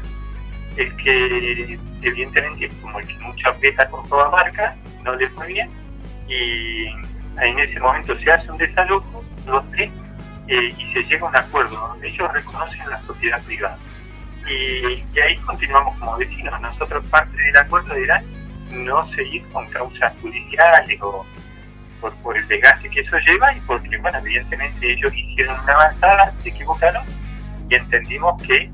El 0.76 0.96
que 0.96 1.78
evidentemente 2.02 2.70
como 2.80 3.00
el 3.00 3.06
que 3.06 3.18
mucho 3.18 3.48
aprieta 3.48 3.88
con 3.88 4.08
toda 4.08 4.30
marca, 4.30 4.76
no 5.02 5.14
le 5.16 5.28
fue 5.30 5.48
bien 5.48 5.70
y 6.28 6.86
en 7.42 7.58
ese 7.58 7.80
momento 7.80 8.18
se 8.18 8.30
hace 8.32 8.50
un 8.50 8.58
desalojo, 8.58 9.24
tres, 9.70 9.90
eh, 10.48 10.74
y 10.76 10.86
se 10.86 11.02
llega 11.04 11.26
a 11.26 11.30
un 11.30 11.36
acuerdo 11.36 11.76
donde 11.76 12.08
ellos 12.08 12.32
reconocen 12.32 12.88
la 12.88 12.98
propiedad 13.00 13.42
privada. 13.42 13.78
Y, 14.48 15.20
ahí 15.20 15.36
continuamos 15.44 15.98
como 15.98 16.16
vecinos. 16.16 16.58
Nosotros 16.60 17.04
parte 17.06 17.36
del 17.36 17.56
acuerdo 17.56 17.94
era 17.94 18.22
no 18.70 19.04
seguir 19.06 19.46
con 19.52 19.68
causas 19.68 20.12
judiciales 20.22 20.98
o 21.02 21.26
por, 22.00 22.14
por, 22.16 22.36
el 22.36 22.46
desgaste 22.48 22.88
que 22.88 23.00
eso 23.00 23.18
lleva 23.18 23.52
y 23.52 23.60
porque, 23.60 23.96
bueno, 23.98 24.18
evidentemente 24.18 24.92
ellos 24.92 25.14
hicieron 25.14 25.58
una 25.60 25.74
avanzada, 25.74 26.32
se 26.42 26.48
equivocaron 26.50 27.04
y 27.68 27.74
entendimos 27.74 28.40
que, 28.42 28.70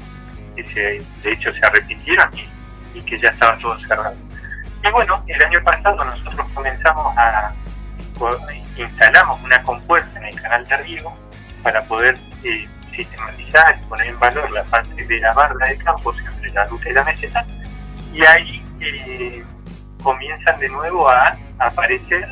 que 0.55 0.65
se, 0.65 1.03
de 1.23 1.33
hecho 1.33 1.53
se 1.53 1.65
arrepintieron 1.67 2.29
y, 2.35 2.99
y, 2.99 3.03
que 3.03 3.19
ya 3.19 3.31
estaba 3.31 3.59
todo 3.59 3.79
cerrado. 3.81 4.15
Y 4.85 4.91
bueno, 4.91 5.25
el 5.27 5.43
año 5.43 5.63
pasado 5.65 6.05
nosotros 6.05 6.47
comenzamos 6.55 7.17
a, 7.17 7.53
instalamos 8.77 9.43
una 9.43 9.63
compuerta 9.63 10.19
en 10.19 10.27
el 10.27 10.41
canal 10.41 10.67
de 10.67 10.77
riego 10.79 11.17
para 11.63 11.85
poder 11.85 12.19
eh, 12.43 12.69
sistematizar 12.93 13.79
y 13.81 13.89
poner 13.89 14.09
en 14.09 14.19
valor 14.19 14.51
la 14.51 14.65
parte 14.65 15.05
de 15.05 15.19
la 15.19 15.33
barra 15.33 15.67
de 15.67 15.77
campos 15.79 16.17
entre 16.21 16.51
la 16.53 16.67
ruta 16.67 16.89
y 16.89 16.93
la 16.93 17.05
meseta 17.05 17.47
y 18.13 18.25
ahí 18.25 18.63
eh, 18.81 19.45
comienzan 20.03 20.59
de 20.61 20.69
nuevo 20.69 21.09
a, 21.09 21.37
aparecer 21.59 22.29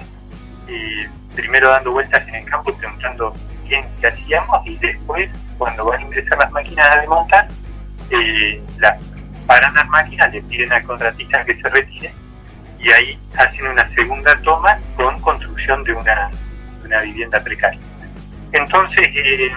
eh, 0.68 1.08
primero 1.34 1.70
dando 1.70 1.92
vueltas 1.92 2.26
en 2.28 2.34
el 2.36 2.44
campo 2.44 2.72
preguntando 2.76 3.32
quién, 3.66 3.86
qué 4.00 4.08
hacíamos 4.08 4.66
y 4.66 4.76
después 4.76 5.34
cuando 5.58 5.84
van 5.86 6.00
a 6.00 6.02
ingresar 6.02 6.38
las 6.38 6.50
máquinas 6.50 6.88
a 6.88 7.00
desmontar 7.00 7.48
eh, 8.10 8.62
la, 8.78 8.98
paran 9.46 9.74
las 9.74 9.88
máquinas, 9.88 10.32
le 10.32 10.42
piden 10.42 10.72
al 10.72 10.82
contratista 10.84 11.44
que 11.44 11.54
se 11.54 11.68
retire 11.68 12.12
y 12.82 12.90
ahí 12.90 13.18
hacen 13.38 13.66
una 13.68 13.86
segunda 13.86 14.38
toma 14.42 14.78
con 14.96 15.18
construcción 15.20 15.84
de 15.84 15.92
una, 15.92 16.30
una 16.84 17.00
vivienda 17.02 17.40
precaria. 17.42 17.80
Entonces, 18.52 19.06
eh, 19.14 19.52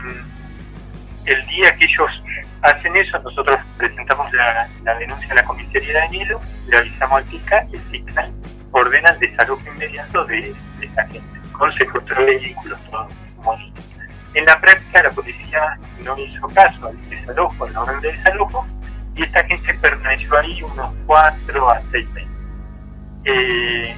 el 1.25 1.45
día 1.47 1.75
que 1.75 1.85
ellos 1.85 2.23
hacen 2.61 2.95
eso, 2.95 3.19
nosotros 3.19 3.57
presentamos 3.77 4.31
la, 4.31 4.69
la 4.83 4.95
denuncia 4.99 5.31
a 5.31 5.35
la 5.35 5.43
comisaría 5.43 5.93
de 5.93 6.01
Añelo, 6.01 6.39
le 6.67 6.77
avisamos 6.77 7.17
al 7.17 7.25
fiscal 7.25 7.67
y 7.71 7.75
el 7.75 7.81
fiscal 7.83 8.31
ordena 8.71 9.09
el 9.09 9.19
desalojo 9.19 9.61
inmediato 9.73 10.25
de, 10.25 10.53
de 10.79 10.85
esta 10.85 11.07
gente, 11.07 11.39
con 11.51 11.71
secuestro 11.71 12.23
de 12.23 12.35
vehículos, 12.35 12.79
todo 12.91 13.07
bonito. 13.43 13.81
En 14.35 14.45
la 14.45 14.59
práctica 14.59 15.01
la 15.01 15.11
policía 15.11 15.79
no 16.03 16.17
hizo 16.19 16.47
caso 16.49 16.87
al 16.87 17.09
desalojo, 17.09 17.65
al 17.65 17.75
orden 17.75 18.01
de 18.01 18.11
desalojo, 18.11 18.67
y 19.15 19.23
esta 19.23 19.43
gente 19.45 19.73
permaneció 19.75 20.37
ahí 20.37 20.61
unos 20.61 20.93
cuatro 21.05 21.71
a 21.71 21.81
seis 21.83 22.07
meses. 22.11 22.44
Eh, 23.25 23.95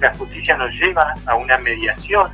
la 0.00 0.14
justicia 0.16 0.56
nos 0.56 0.74
lleva 0.74 1.14
a 1.26 1.34
una 1.36 1.58
mediación. 1.58 2.30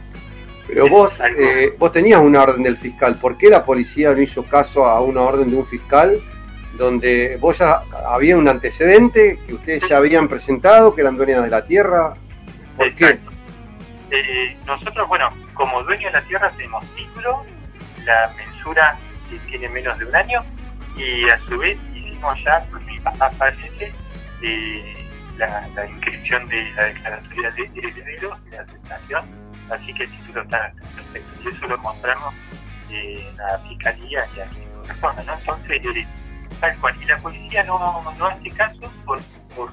Pero 0.66 0.88
vos, 0.88 1.20
eh, 1.20 1.74
vos 1.78 1.92
tenías 1.92 2.20
una 2.20 2.42
orden 2.42 2.62
del 2.62 2.76
fiscal, 2.76 3.16
¿por 3.16 3.36
qué 3.36 3.50
la 3.50 3.64
policía 3.64 4.12
no 4.12 4.22
hizo 4.22 4.44
caso 4.44 4.86
a 4.86 5.00
una 5.00 5.20
orden 5.22 5.50
de 5.50 5.56
un 5.56 5.66
fiscal 5.66 6.20
donde 6.74 7.36
vos 7.36 7.58
ya 7.58 7.82
había 8.06 8.36
un 8.36 8.48
antecedente 8.48 9.38
que 9.46 9.54
ustedes 9.54 9.88
ya 9.88 9.98
habían 9.98 10.28
presentado, 10.28 10.94
que 10.94 11.02
eran 11.02 11.16
dueñas 11.16 11.42
de 11.44 11.50
la 11.50 11.64
tierra. 11.64 12.14
¿Por 12.76 12.86
Exacto. 12.86 13.30
qué? 14.10 14.18
Eh, 14.18 14.56
nosotros, 14.66 15.08
bueno, 15.08 15.28
como 15.54 15.82
dueños 15.82 16.12
de 16.12 16.20
la 16.20 16.26
tierra 16.26 16.50
tenemos 16.56 16.84
título, 16.94 17.44
la 18.04 18.32
mensura 18.36 18.98
que 19.30 19.38
tiene 19.48 19.68
menos 19.68 19.98
de 19.98 20.06
un 20.06 20.14
año 20.14 20.44
y 20.96 21.28
a 21.28 21.38
su 21.40 21.58
vez 21.58 21.80
hicimos 21.94 22.42
ya, 22.44 22.66
pues 22.70 22.84
mi 22.86 22.98
papá 23.00 23.30
fallece, 23.30 23.92
eh, 24.42 25.01
la, 25.46 25.86
inscripción 25.86 26.48
de 26.48 26.70
la 26.72 26.84
declaratoria 26.84 27.50
de 27.52 27.70
herederos 27.76 28.44
de, 28.44 28.50
de 28.50 28.56
la 28.56 28.62
aceptación, 28.62 29.24
así 29.70 29.94
que 29.94 30.04
el 30.04 30.10
título 30.10 30.42
está 30.42 30.72
perfecto 30.94 31.42
y 31.44 31.48
eso 31.48 31.66
lo 31.66 31.78
mostramos 31.78 32.34
eh, 32.90 33.32
a 33.38 33.52
la 33.52 33.58
fiscalía 33.60 34.26
y 34.36 34.40
a 34.40 34.46
quien 34.46 34.68
corresponda, 34.70 35.22
¿no? 35.22 35.38
Entonces, 35.38 35.80
eh, 35.82 36.06
tal 36.60 36.78
cual. 36.78 36.94
Y 37.00 37.06
la 37.06 37.16
policía 37.18 37.64
no, 37.64 38.12
no 38.18 38.26
hace 38.26 38.50
caso 38.50 38.92
por, 39.04 39.20
por, 39.56 39.72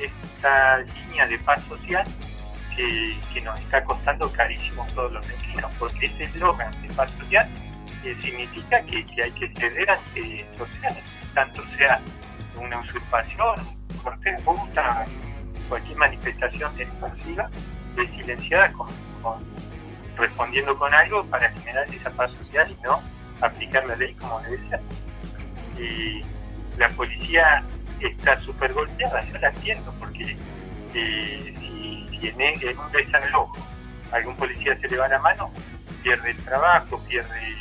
esta 0.00 0.78
línea 0.78 1.26
de 1.28 1.38
paz 1.38 1.62
social 1.64 2.04
que, 2.74 3.16
que, 3.32 3.40
nos 3.42 3.60
está 3.60 3.84
costando 3.84 4.30
carísimo 4.32 4.86
todos 4.94 5.12
los 5.12 5.28
vecinos, 5.28 5.70
porque 5.78 6.06
ese 6.06 6.24
eslogan 6.24 6.72
de 6.82 6.92
paz 6.94 7.10
social 7.18 7.48
eh, 8.02 8.14
significa 8.16 8.82
que, 8.82 9.06
que, 9.06 9.22
hay 9.22 9.30
que 9.32 9.50
ceder 9.50 9.88
ante 9.88 10.40
extorsiones, 10.40 11.04
tanto 11.34 11.62
sea 11.76 12.00
una 12.58 12.80
usurpación, 12.80 13.56
de 14.20 14.36
ruta, 14.38 15.06
cualquier 15.68 15.96
manifestación 15.96 16.78
expansiva, 16.80 17.50
es 17.96 18.10
silenciada 18.10 18.72
con, 18.72 18.88
respondiendo 20.16 20.76
con 20.76 20.92
algo 20.92 21.24
para 21.24 21.50
generar 21.50 21.88
esa 21.88 22.10
paz 22.10 22.30
social 22.32 22.70
y 22.70 22.82
no 22.82 23.02
aplicar 23.40 23.86
la 23.86 23.96
ley 23.96 24.14
como 24.14 24.40
debe 24.40 24.58
ser 24.68 24.80
y 25.78 26.22
la 26.78 26.88
policía 26.90 27.64
está 28.00 28.40
súper 28.40 28.72
golpeada, 28.72 29.24
yo 29.24 29.38
la 29.38 29.48
entiendo, 29.48 29.94
porque 29.98 30.36
eh, 30.94 31.54
si, 31.58 32.06
si 32.06 32.28
en, 32.28 32.40
en, 32.40 32.78
un 32.78 32.92
desalojo 32.92 33.56
algún 34.12 34.36
policía 34.36 34.76
se 34.76 34.88
le 34.88 34.96
va 34.96 35.08
la 35.08 35.18
mano, 35.18 35.50
pierde 36.02 36.30
el 36.30 36.36
trabajo, 36.38 37.02
pierde 37.08 37.56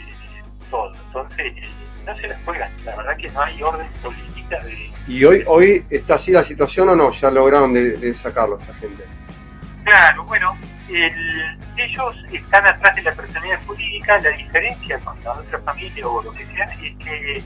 todo. 0.70 0.94
Entonces, 1.08 1.54
eh, 1.58 1.70
no 2.06 2.16
se 2.16 2.28
las 2.28 2.44
juegan. 2.44 2.72
La 2.86 2.96
verdad 2.96 3.18
que 3.18 3.30
no 3.30 3.42
hay 3.42 3.64
orden 3.64 3.88
política 4.02 4.33
de... 4.60 4.92
¿Y 5.08 5.24
hoy, 5.26 5.44
hoy 5.48 5.86
está 5.90 6.16
así 6.16 6.32
la 6.32 6.44
situación 6.44 6.90
o 6.90 6.96
no? 6.96 7.12
¿Ya 7.12 7.30
lograron 7.30 7.74
de, 7.74 8.16
sacarlo 8.16 8.60
esta 8.60 8.74
gente? 8.76 9.04
Claro, 9.84 10.24
bueno, 10.24 10.58
ellos 10.90 12.26
están 12.32 12.66
atrás 12.66 12.96
de 12.96 13.02
la 13.02 13.14
personalidad 13.14 13.60
jurídica, 13.66 14.20
la 14.20 14.30
diferencia 14.30 15.00
con 15.00 15.22
la 15.24 15.34
otra 15.34 15.60
familia 15.60 16.08
o 16.08 16.24
lo 16.24 16.32
que 16.34 16.46
sea 16.46 16.66
es 16.82 16.96
que 16.98 17.44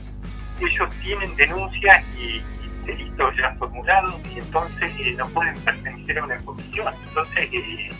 ellos 0.60 0.88
tienen 1.02 1.34
denuncias 1.36 2.04
y, 2.16 2.42
delitos 2.88 3.36
ya 3.36 3.54
formulados 3.58 4.14
y 4.34 4.38
entonces 4.38 4.90
eh, 4.98 5.14
no 5.18 5.28
pueden 5.28 5.54
pertenecer 5.60 6.18
a 6.18 6.24
una 6.24 6.38
comisión, 6.38 6.94
entonces 7.06 7.48
eh, 7.52 7.90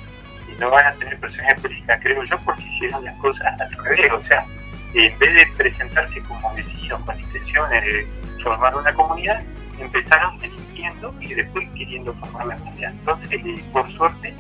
no 0.59 0.71
van 0.71 0.87
a 0.87 0.93
tener 0.95 1.21
personalidad 1.21 1.61
jurídica, 1.61 2.01
creo 2.01 2.25
yo, 2.25 2.39
porque 2.41 2.63
hicieron 2.63 3.05
las 3.05 3.15
cosas 3.17 3.61
al 3.61 3.85
revés, 3.85 4.13
o 4.13 4.25
sea, 4.25 4.47
en 4.95 5.19
vez 5.19 5.35
de 5.35 5.47
presentarse 5.59 6.21
como 6.23 6.55
vecinos 6.55 7.03
con 7.05 7.21
intenciones 7.21 7.85
de 7.85 8.07
formar 8.43 8.77
una 8.77 8.93
comunidad, 8.95 9.43
empezaron 9.79 10.39
delinquiendo 10.39 11.15
y 11.21 11.35
después 11.35 11.69
queriendo 11.77 12.13
formar 12.15 12.47
la 12.47 12.57
comunidad. 12.57 12.93
Entonces, 12.93 13.31
eh, 13.33 13.65
por 13.73 13.91
suerte, 13.93 14.35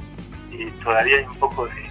eh, 0.52 0.72
todavía 0.82 1.18
hay 1.18 1.24
un 1.24 1.36
poco 1.36 1.66
de, 1.66 1.88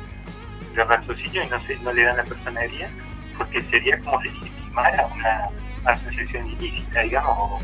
raciocinio 0.75 1.43
y 1.43 1.47
no, 1.47 1.59
se, 1.59 1.75
no 1.77 1.91
le 1.91 2.03
dan 2.03 2.17
la 2.17 2.23
personalidad, 2.23 2.89
porque 3.35 3.63
sería 3.63 3.97
como 3.99 4.21
legitimar 4.21 4.99
a 4.99 5.07
una 5.07 5.49
asociación 5.85 6.45
ilícita, 6.51 7.01
digamos, 7.01 7.63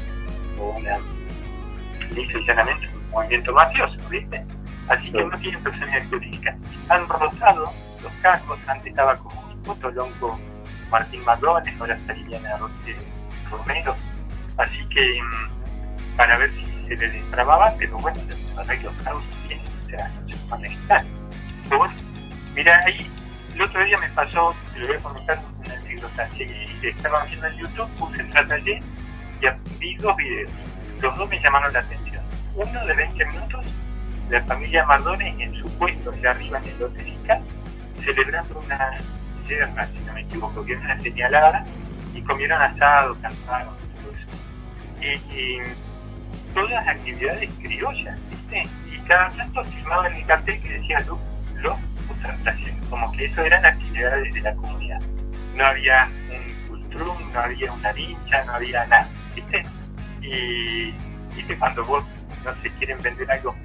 o, 0.59 0.63
una 0.63 0.97
lisa 2.11 2.39
llanamente 2.39 2.87
un 2.87 3.09
movimiento 3.11 3.53
mafioso, 3.53 3.99
¿viste? 4.09 4.43
Así 4.87 5.11
que 5.11 5.23
no 5.23 5.37
tienen 5.37 5.61
personalidad 5.61 6.09
jurídica. 6.09 6.57
Han 6.89 7.07
rotado 7.07 7.71
los 8.01 8.11
cargos, 8.21 8.59
antes 8.67 8.87
estaba 8.87 9.15
como 9.17 9.43
Lonco 9.93 10.39
Martín 10.89 11.23
Mardones, 11.23 11.79
ahora 11.79 11.95
está 11.95 12.13
Liliana 12.13 12.57
Romero. 13.49 13.95
Así 14.57 14.83
que 14.85 15.21
mm, 15.21 16.17
para 16.17 16.37
ver 16.37 16.51
si 16.53 16.65
se 16.83 16.95
le 16.95 17.09
destrababa, 17.09 17.73
pero 17.77 17.97
bueno, 17.97 18.19
verdad 18.55 18.77
que 18.77 18.83
los 18.83 18.95
cargos 19.03 19.23
bien, 19.47 19.61
o 19.85 19.89
sea, 19.89 20.07
no 20.09 20.27
se 20.27 20.35
pueden 20.35 20.71
estar. 20.71 21.05
Pero 21.63 21.77
bueno, 21.77 21.93
mira, 22.55 22.83
ahí 22.85 23.09
el 23.53 23.61
otro 23.61 23.83
día 23.83 23.97
me 23.97 24.09
pasó, 24.09 24.55
te 24.73 24.79
lo 24.79 24.87
voy 24.87 24.95
a 24.95 24.99
comentar 24.99 25.41
una 25.59 25.73
anécdota. 25.73 26.29
Si 26.31 26.43
estaba 26.83 27.25
viendo 27.25 27.47
en 27.47 27.57
YouTube, 27.57 27.89
puse 27.99 28.21
en 28.21 28.29
Tratalle 28.31 28.81
y 29.41 29.77
vi 29.79 29.95
dos 29.95 30.15
videos. 30.17 30.51
Los 31.01 31.17
dos 31.17 31.29
me 31.29 31.39
llamaron 31.39 31.73
la 31.73 31.79
atención. 31.79 32.23
Uno 32.55 32.85
de 32.85 32.93
20 32.93 33.25
minutos, 33.25 33.65
la 34.29 34.41
familia 34.43 34.85
Mardones 34.85 35.39
en 35.39 35.55
su 35.55 35.67
puesto 35.77 36.11
de 36.11 36.27
arriba 36.27 36.59
en 36.59 36.69
el 36.69 36.83
Hotel 36.83 37.13
celebrando 37.95 38.59
una 38.59 38.97
si 39.47 39.99
no 40.05 40.13
me 40.13 40.21
equivoco, 40.21 40.65
que 40.65 40.73
era 40.73 40.81
una 40.81 40.95
señalada, 40.95 41.65
y 42.13 42.21
comieron 42.21 42.61
asado, 42.61 43.15
cantaron. 43.21 43.82
Y, 45.03 45.59
todas 46.53 46.87
actividades 46.87 47.49
criollas, 47.61 48.19
¿viste? 48.29 48.63
Y 48.91 48.99
cada 49.07 49.31
tanto 49.31 49.63
firmaban 49.65 50.13
el 50.13 50.25
cartel 50.25 50.61
que 50.61 50.69
decía 50.69 50.99
lo, 51.01 51.19
lo 51.55 51.79
como 52.89 53.11
que 53.11 53.25
eso 53.25 53.41
eran 53.43 53.65
actividades 53.65 54.33
de 54.33 54.41
la 54.41 54.53
comunidad. 54.55 55.01
No 55.55 55.65
había 55.65 56.09
un 56.29 56.67
cultrum, 56.67 57.33
no 57.33 57.39
había 57.39 57.71
una 57.71 57.91
vincha, 57.91 58.43
no 58.45 58.53
había 58.53 58.85
nada, 58.85 59.09
¿viste? 59.35 59.63
Y, 60.21 60.91
¿viste? 61.35 61.57
Cuando 61.57 61.83
vos, 61.85 62.03
no 62.45 62.53
sé, 62.55 62.69
quieren 62.77 63.01
vender 63.01 63.31
algo 63.31 63.55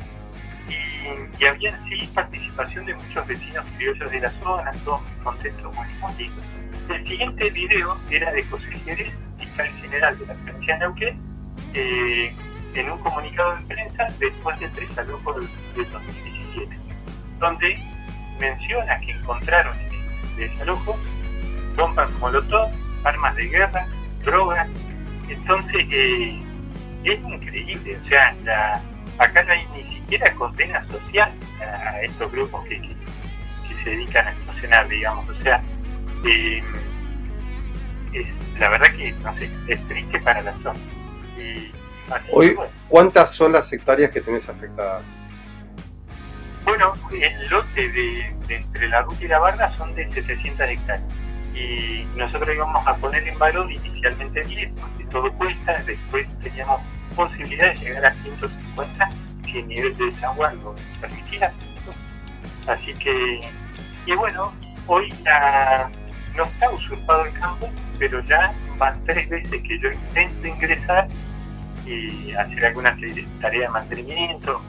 y, 0.69 1.45
había 1.45 1.81
sí 1.83 2.09
participación 2.15 2.87
de 2.87 2.95
muchos 2.95 3.27
vecinos 3.27 3.65
criollos 3.77 4.11
de 4.11 4.21
la 4.21 4.31
zona, 4.31 4.73
todos 4.85 5.01
contentos, 5.23 5.75
muy 5.75 5.87
contentos. 6.01 6.45
El 6.89 7.03
siguiente 7.03 7.51
video 7.51 7.99
era 8.11 8.33
de 8.33 8.43
José 8.45 8.71
Jerez, 8.85 9.13
fiscal 9.39 9.69
general 9.81 10.19
de 10.19 10.27
la 10.27 10.35
provincia 10.35 10.75
de 10.75 10.81
Neuquén, 10.81 11.21
eh, 11.75 12.33
en 12.75 12.91
un 12.91 12.99
comunicado 12.99 13.57
de 13.57 13.63
prensa 13.65 14.07
después 14.19 14.59
del 14.61 14.73
desalojo 14.75 15.33
del, 15.35 15.49
del 15.75 15.91
2017, 15.91 16.77
donde 17.39 17.79
menciona 18.41 19.01
que 19.01 19.13
encontraron 19.13 19.77
en 19.79 19.93
el 19.93 20.37
desalojo 20.37 20.99
bombas 21.77 22.11
molotov, 22.19 22.71
armas 23.05 23.37
de 23.37 23.49
guerra, 23.49 23.87
drogas. 24.25 24.69
Entonces, 25.29 25.87
eh, 25.91 26.41
es 27.05 27.21
increíble, 27.21 27.97
o 27.97 28.05
sea, 28.05 28.35
acá 29.19 29.43
no 29.45 29.53
hay 29.53 29.67
ni 29.75 29.95
siquiera 29.95 30.33
condena 30.35 30.85
social 30.89 31.33
a 31.61 32.01
estos 32.03 32.31
grupos 32.33 32.65
que, 32.67 32.97
se 33.85 33.91
dedican 33.91 34.27
a 34.27 34.33
extorsionar, 34.33 34.89
digamos. 34.89 35.29
O 35.29 35.43
sea, 35.43 35.63
eh, 36.25 36.63
es, 38.13 38.29
la 38.59 38.69
verdad 38.69 38.95
que, 38.97 39.13
no 39.13 39.35
sé, 39.35 39.51
es 39.69 39.89
triste 39.89 40.21
para 40.21 40.43
la 40.43 40.57
zona. 40.59 40.79
Hoy, 42.33 42.57
¿cuántas 42.89 43.33
son 43.35 43.53
las 43.53 43.73
hectáreas 43.73 44.11
que 44.11 44.21
tenés 44.21 44.49
afectadas? 44.49 45.05
Bueno, 46.65 46.95
el 47.13 47.49
lote 47.49 47.89
de, 47.91 48.37
entre 48.49 48.89
la 48.89 49.03
ruta 49.03 49.25
y 49.25 49.29
la 49.29 49.39
barra 49.39 49.73
son 49.77 49.95
de 49.95 50.07
700 50.07 50.69
hectáreas. 50.69 51.09
Y 51.55 52.07
nosotros 52.17 52.55
íbamos 52.55 52.87
a 52.87 52.95
poner 52.97 53.27
en 53.27 53.39
valor 53.39 53.71
inicialmente 53.71 54.45
10, 54.45 54.73
porque 54.81 55.05
todo 55.05 55.33
cuesta, 55.33 55.83
después 55.85 56.29
teníamos 56.41 56.81
posibilidad 57.17 57.73
de 57.73 57.81
llegar 57.81 58.07
a 58.07 58.15
150 58.15 59.11
si 59.45 59.59
el 59.59 59.69
nivel 59.69 59.97
de 59.97 60.25
agua 60.25 60.53
lo 60.53 60.75
permitía. 61.01 61.53
Así 62.67 62.93
que, 62.95 63.41
y 64.07 64.13
bueno, 64.15 64.53
hoy 64.87 65.13
ya 65.25 65.91
no 66.39 66.45
está 66.45 66.71
usurpado 66.71 67.27
el 67.27 67.33
campo, 67.33 67.69
pero 67.99 68.21
ya 68.25 68.55
van 68.79 69.05
tres 69.05 69.29
veces 69.29 69.61
que 69.61 69.79
yo 69.81 69.91
intento 69.91 70.47
ingresar 70.47 71.09
y 71.85 72.33
hacer 72.33 72.65
alguna 72.65 72.97
tarea 73.41 73.63
de 73.63 73.69
mantenimiento, 73.69 74.63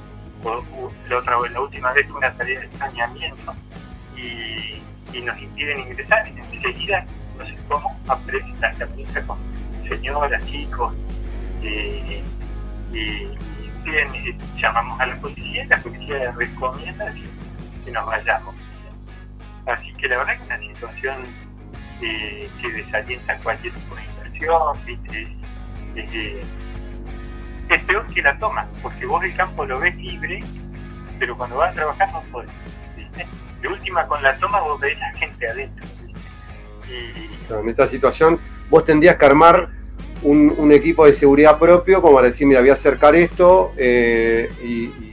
o, 0.43 0.91
la, 1.07 1.17
otra, 1.17 1.37
la 1.51 1.61
última 1.61 1.93
vez 1.93 2.07
fue 2.07 2.17
una 2.17 2.33
tarea 2.33 2.61
de 2.61 2.71
saneamiento 2.71 3.53
y, 4.17 4.81
nos 5.21 5.37
impiden 5.41 5.79
ingresar 5.79 6.27
y 6.27 6.39
enseguida, 6.39 7.05
no 7.37 7.45
sé 7.45 7.57
cómo, 7.67 7.99
aparece 8.07 8.47
la 8.61 8.71
camisa 8.73 9.21
con 9.23 9.37
señoras, 9.83 10.45
chicos, 10.45 10.93
eh, 11.61 12.23
y 12.93 13.89
bien, 13.89 14.15
eh, 14.15 14.37
llamamos 14.55 14.99
a 14.99 15.07
la 15.07 15.15
policía 15.19 15.65
y 15.65 15.67
la 15.67 15.77
policía 15.77 16.31
recomienda 16.31 17.11
que 17.83 17.91
nos 17.91 18.05
vayamos. 18.05 18.55
Así 19.65 19.93
que 19.93 20.07
la 20.07 20.19
verdad 20.19 20.37
que 20.37 20.43
es 20.43 20.45
una 20.45 20.59
situación 20.59 21.48
eh, 22.01 22.49
que 22.61 22.71
desalienta 22.71 23.37
cualquier 23.37 23.73
tipo 23.73 23.95
de 23.95 24.03
inversión, 24.03 24.77
Es, 25.95 26.45
es, 27.69 27.83
peor 27.83 28.07
que 28.07 28.21
la 28.21 28.37
toma, 28.39 28.67
porque 28.81 29.05
vos 29.05 29.23
el 29.23 29.35
campo 29.35 29.65
lo 29.65 29.79
ves 29.79 29.95
libre, 29.97 30.43
pero 31.17 31.37
cuando 31.37 31.57
vas 31.57 31.71
a 31.71 31.75
trabajar 31.75 32.11
no 32.11 32.21
podés. 32.31 32.49
De 33.61 33.67
última, 33.67 34.07
con 34.07 34.23
la 34.23 34.37
toma 34.37 34.61
vos 34.61 34.79
ves 34.79 34.97
la 34.97 35.11
gente 35.13 35.47
adentro. 35.47 35.85
Y... 36.87 37.53
en 37.53 37.69
esta 37.69 37.85
situación 37.85 38.39
vos 38.69 38.83
tendrías 38.83 39.17
que 39.17 39.25
armar 39.25 39.69
un, 40.21 40.71
equipo 40.71 41.05
de 41.05 41.13
seguridad 41.13 41.57
propio 41.59 42.01
como 42.01 42.15
para 42.15 42.27
decir, 42.27 42.47
mira, 42.47 42.61
voy 42.61 42.69
a 42.69 42.73
acercar 42.73 43.15
esto 43.15 43.73
eh, 43.77 44.49
y, 44.63 45.09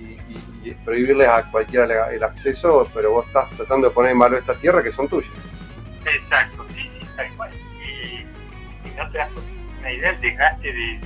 prohibirles 0.84 1.26
a 1.26 1.50
cualquiera 1.50 2.12
el 2.12 2.22
acceso, 2.22 2.88
pero 2.94 3.10
vos 3.10 3.26
estás 3.26 3.50
tratando 3.56 3.88
de 3.88 3.94
poner 3.94 4.12
en 4.12 4.20
valor 4.20 4.38
estas 4.38 4.56
tierras 4.58 4.84
que 4.84 4.92
son 4.92 5.08
tuyas. 5.08 5.32
Exacto, 6.06 6.66
sí, 6.74 6.90
sí, 6.98 7.06
tal 7.16 7.30
cual. 7.36 7.50
Y, 7.54 8.24
no 8.96 9.10
te 9.10 9.18
das 9.18 9.30
una 9.78 9.92
idea 9.92 10.12
del 10.12 10.20
desgaste 10.20 10.72
de, 10.72 11.00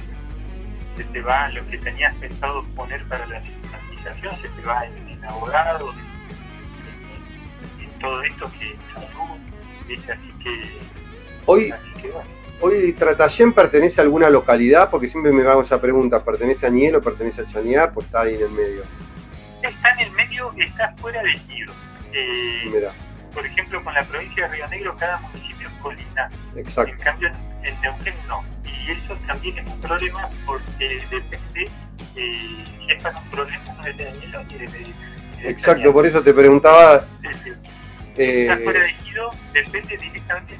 se 0.96 1.04
te 1.04 1.22
va 1.22 1.48
lo 1.48 1.66
que 1.68 1.78
tenías 1.78 2.14
pensado 2.16 2.62
poner 2.76 3.04
para 3.04 3.26
la 3.26 3.42
sistematización, 3.42 4.36
se 4.36 4.48
te 4.48 4.62
va 4.62 4.84
en, 4.86 5.08
en 5.08 5.24
abogado, 5.24 5.92
en, 5.92 6.10
todo 8.00 8.22
esto 8.22 8.50
que 8.58 8.76
salud, 8.94 9.38
así 10.10 10.30
que... 10.42 10.78
Hoy, 11.46 11.70
así 11.70 11.92
que 12.00 12.10
bueno 12.10 12.40
Hoy 12.62 12.92
Tratallén 12.92 13.54
pertenece 13.54 14.02
a 14.02 14.04
alguna 14.04 14.28
localidad, 14.28 14.90
porque 14.90 15.08
siempre 15.08 15.32
me 15.32 15.48
hago 15.48 15.62
esa 15.62 15.80
pregunta, 15.80 16.22
¿pertenece 16.22 16.66
a 16.66 16.70
Niel 16.70 16.96
o 16.96 17.02
pertenece 17.02 17.40
a 17.40 17.46
Chañar? 17.46 17.94
Pues 17.94 18.04
está 18.04 18.20
ahí 18.20 18.34
en 18.34 18.42
el 18.42 18.50
medio. 18.50 18.82
Está 19.62 19.90
en 19.92 20.00
el 20.00 20.12
medio, 20.12 20.52
está 20.58 20.94
fuera 20.98 21.22
de 21.22 21.40
Nido. 21.48 21.72
Eh, 22.12 22.92
por 23.32 23.46
ejemplo, 23.46 23.82
con 23.82 23.94
la 23.94 24.02
provincia 24.02 24.48
de 24.48 24.54
Río 24.54 24.68
Negro, 24.68 24.96
cada 24.96 25.18
municipio 25.18 25.68
es 25.68 25.74
colina. 25.74 26.30
Exacto. 26.56 26.92
En 26.92 26.98
cambio, 26.98 27.30
en 27.62 27.80
Neuquén 27.80 28.14
no. 28.28 28.44
Y 28.64 28.92
eso 28.92 29.16
también 29.26 29.58
es 29.58 29.66
un 29.66 29.80
problema 29.80 30.28
porque 30.46 31.02
depende 31.10 31.70
eh, 32.16 32.64
si 32.78 32.92
es 32.92 33.02
para 33.02 33.18
un 33.18 33.30
problema 33.30 33.72
no 33.74 33.82
de 33.82 33.90
o 33.90 34.44
de, 34.44 34.94
Exacto, 35.48 35.92
por 35.92 36.06
eso 36.06 36.22
te 36.22 36.34
preguntaba. 36.34 37.06
Sí, 37.22 37.50
eh, 38.16 38.42
está 38.42 38.58
fuera 38.58 38.80
de 38.80 38.92
Nido, 39.04 39.30
depende 39.52 39.96
directamente 39.96 40.58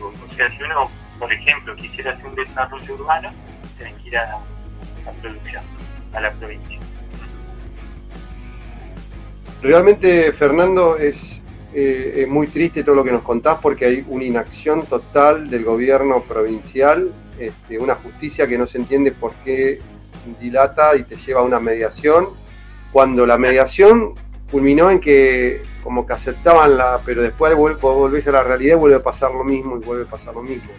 o 0.00 0.34
sea, 0.34 0.50
si 0.50 0.62
uno, 0.62 0.90
por 1.18 1.32
ejemplo, 1.32 1.74
quisiera 1.76 2.12
hacer 2.12 2.26
un 2.26 2.34
desarrollo 2.34 2.94
urbano, 2.94 3.30
tiene 3.76 3.94
que 3.96 4.08
ir 4.08 4.18
a 4.18 4.40
la 5.04 5.12
producción, 5.20 5.64
a 6.12 6.20
la 6.20 6.32
provincia. 6.32 6.78
Realmente, 9.62 10.32
Fernando, 10.32 10.96
es, 10.96 11.42
eh, 11.74 12.26
muy 12.28 12.46
triste 12.46 12.82
todo 12.82 12.94
lo 12.94 13.04
que 13.04 13.12
nos 13.12 13.22
contás 13.22 13.58
porque 13.60 13.84
hay 13.84 14.04
una 14.08 14.24
inacción 14.24 14.86
total 14.86 15.50
del 15.50 15.64
gobierno 15.64 16.22
provincial 16.22 17.12
este, 17.38 17.78
una 17.78 17.94
justicia 17.94 18.48
que 18.48 18.58
no 18.58 18.66
se 18.66 18.78
entiende 18.78 19.12
por 19.12 19.32
qué 19.44 19.80
dilata 20.40 20.96
y 20.96 21.04
te 21.04 21.16
lleva 21.16 21.40
a 21.40 21.44
una 21.44 21.60
mediación, 21.60 22.28
cuando 22.92 23.24
la 23.26 23.38
mediación 23.38 24.14
culminó 24.50 24.90
en 24.90 25.00
que 25.00 25.62
como 25.84 26.04
que 26.04 26.12
aceptaban 26.14 26.76
la, 26.76 27.00
pero 27.04 27.22
después 27.22 27.54
volvés 27.54 28.26
a 28.26 28.32
la 28.32 28.42
realidad 28.42 28.74
y 28.74 28.78
vuelve 28.78 28.96
a 28.96 29.02
pasar 29.02 29.30
lo 29.30 29.44
mismo 29.44 29.76
y 29.76 29.84
vuelve 29.84 30.04
a 30.04 30.10
pasar 30.10 30.34
lo 30.34 30.42
mismo. 30.42 30.70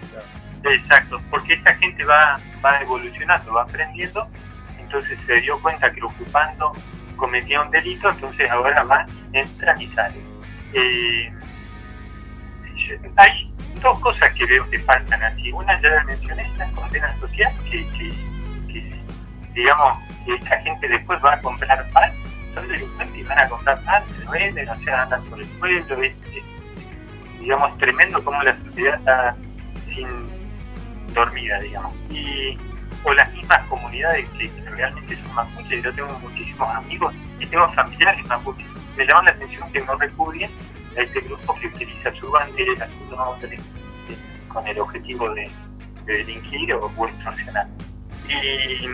Exacto, 0.64 1.22
porque 1.32 1.54
esta 1.54 1.74
gente 1.76 2.04
va, 2.04 2.40
va 2.64 2.82
evolucionando, 2.82 3.54
va 3.54 3.64
aprendiendo, 3.64 4.28
entonces 4.78 5.18
se 5.22 5.40
dio 5.40 5.60
cuenta 5.62 5.92
que 5.94 6.02
ocupando 6.04 6.74
cometía 7.20 7.62
un 7.62 7.70
delito, 7.70 8.10
entonces 8.10 8.50
ahora 8.50 8.84
va, 8.84 9.06
entra 9.34 9.76
y 9.80 9.88
sale. 9.88 10.20
Eh, 10.74 11.32
hay 13.18 13.54
dos 13.82 14.00
cosas 14.00 14.34
que 14.34 14.46
veo 14.46 14.68
que 14.70 14.80
faltan 14.80 15.22
así. 15.24 15.52
Una 15.52 15.80
ya 15.82 15.90
la 15.90 16.04
mencioné, 16.06 16.50
la 16.58 16.70
condena 16.72 17.14
social, 17.16 17.54
que, 17.70 17.86
digamos 19.54 20.00
que 20.26 20.36
esta 20.36 20.60
gente 20.62 20.88
después 20.88 21.20
va 21.24 21.34
a 21.34 21.42
comprar 21.42 21.90
pan, 21.92 22.12
son 22.54 22.68
delincuentes 22.68 23.18
y 23.18 23.24
van 23.24 23.42
a 23.42 23.50
comprar 23.50 23.84
pan, 23.84 24.08
se 24.08 24.24
lo 24.24 24.32
venden, 24.32 24.70
o 24.70 24.80
sea, 24.80 25.04
andan 25.04 25.24
por 25.26 25.40
el 25.40 25.48
pueblo, 25.48 26.04
es, 26.04 26.22
digamos 27.40 27.78
tremendo 27.78 28.24
como 28.24 28.42
la 28.44 28.56
sociedad 28.56 28.96
está 28.96 29.36
sin 29.86 30.08
dormida, 31.14 31.60
digamos. 31.60 31.94
Y, 32.10 32.58
o 33.04 33.14
las 33.14 33.34
mismas 33.34 33.66
comunidades 33.68 34.28
que, 34.32 34.50
realmente 34.72 35.16
son 35.16 35.34
mapuches, 35.34 35.84
yo 35.84 35.94
tengo 35.94 36.20
muchísimos 36.20 36.76
amigos 36.76 37.14
y 37.40 37.46
tengo 37.46 37.72
familiares 37.74 38.26
mapuches. 38.28 38.68
Me 38.98 39.06
llama 39.06 39.24
la 39.24 39.32
atención 39.32 39.72
que 39.72 39.82
no 39.82 39.96
recurren 39.96 40.50
a 40.98 41.02
este 41.02 41.22
grupo 41.22 41.56
que 41.56 41.68
utiliza 41.68 42.14
su 42.14 42.30
bandera, 42.30 42.88
su 42.88 43.16
nombre, 43.16 43.60
con 44.48 44.68
el 44.68 44.80
objetivo 44.80 45.34
de, 45.34 45.50
delinquir 46.06 46.74
o, 46.74 47.08
extorsionar. 47.08 47.68
Y, 48.28 48.86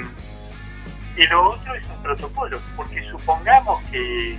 y, 1.21 1.27
lo 1.27 1.51
otro 1.51 1.73
es 1.75 1.85
un 1.87 2.03
protocolo, 2.03 2.59
porque 2.75 3.01
supongamos 3.03 3.83
que, 3.89 4.37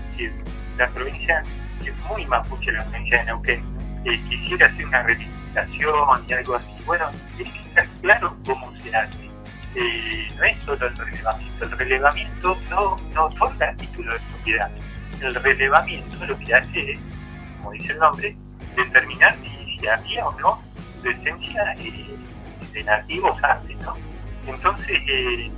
la 0.77 0.89
provincia, 0.89 1.43
que 1.83 1.91
es 1.91 1.97
muy 2.11 2.27
mapuche 2.27 2.71
la 2.71 2.85
provincia 2.85 3.19
de 3.19 3.25
Neuquén, 3.25 3.65
eh, 4.05 4.21
quisiera 4.29 4.67
hacer 4.67 4.87
una 4.87 5.03
reivindicación 5.03 6.25
y 6.29 6.33
algo 6.33 6.55
así. 6.55 6.75
Bueno, 6.85 7.11
tiene 7.37 7.53
que 7.53 7.61
estar 7.61 7.89
claro 8.03 8.37
cómo 8.45 8.73
se 8.75 8.95
hace. 8.95 9.26
No 10.37 10.45
es 10.45 10.59
solo 10.59 10.87
el 10.87 10.97
relevamiento, 10.97 11.65
el 11.65 11.71
relevamiento 11.73 12.59
no, 12.71 12.97
no 13.15 13.25
otorga 13.27 13.75
título 13.77 14.13
de 14.13 14.21
propiedad. 14.21 14.71
El 15.21 15.35
relevamiento 15.35 16.27
lo 16.27 16.39
que 16.39 16.55
hace 16.55 16.93
es 16.93 17.01
como 17.67 17.73
dice 17.73 17.93
el 17.93 17.99
nombre, 17.99 18.37
determinar 18.77 19.35
si, 19.41 19.51
si 19.65 19.89
había 19.89 20.29
o 20.29 20.39
no 20.39 20.63
presencia 21.03 21.75
eh, 21.79 22.17
de 22.73 22.85
nativos 22.85 23.43
antes, 23.43 23.77
¿no? 23.79 23.97
Entonces, 24.47 25.01
eh, 25.09 25.51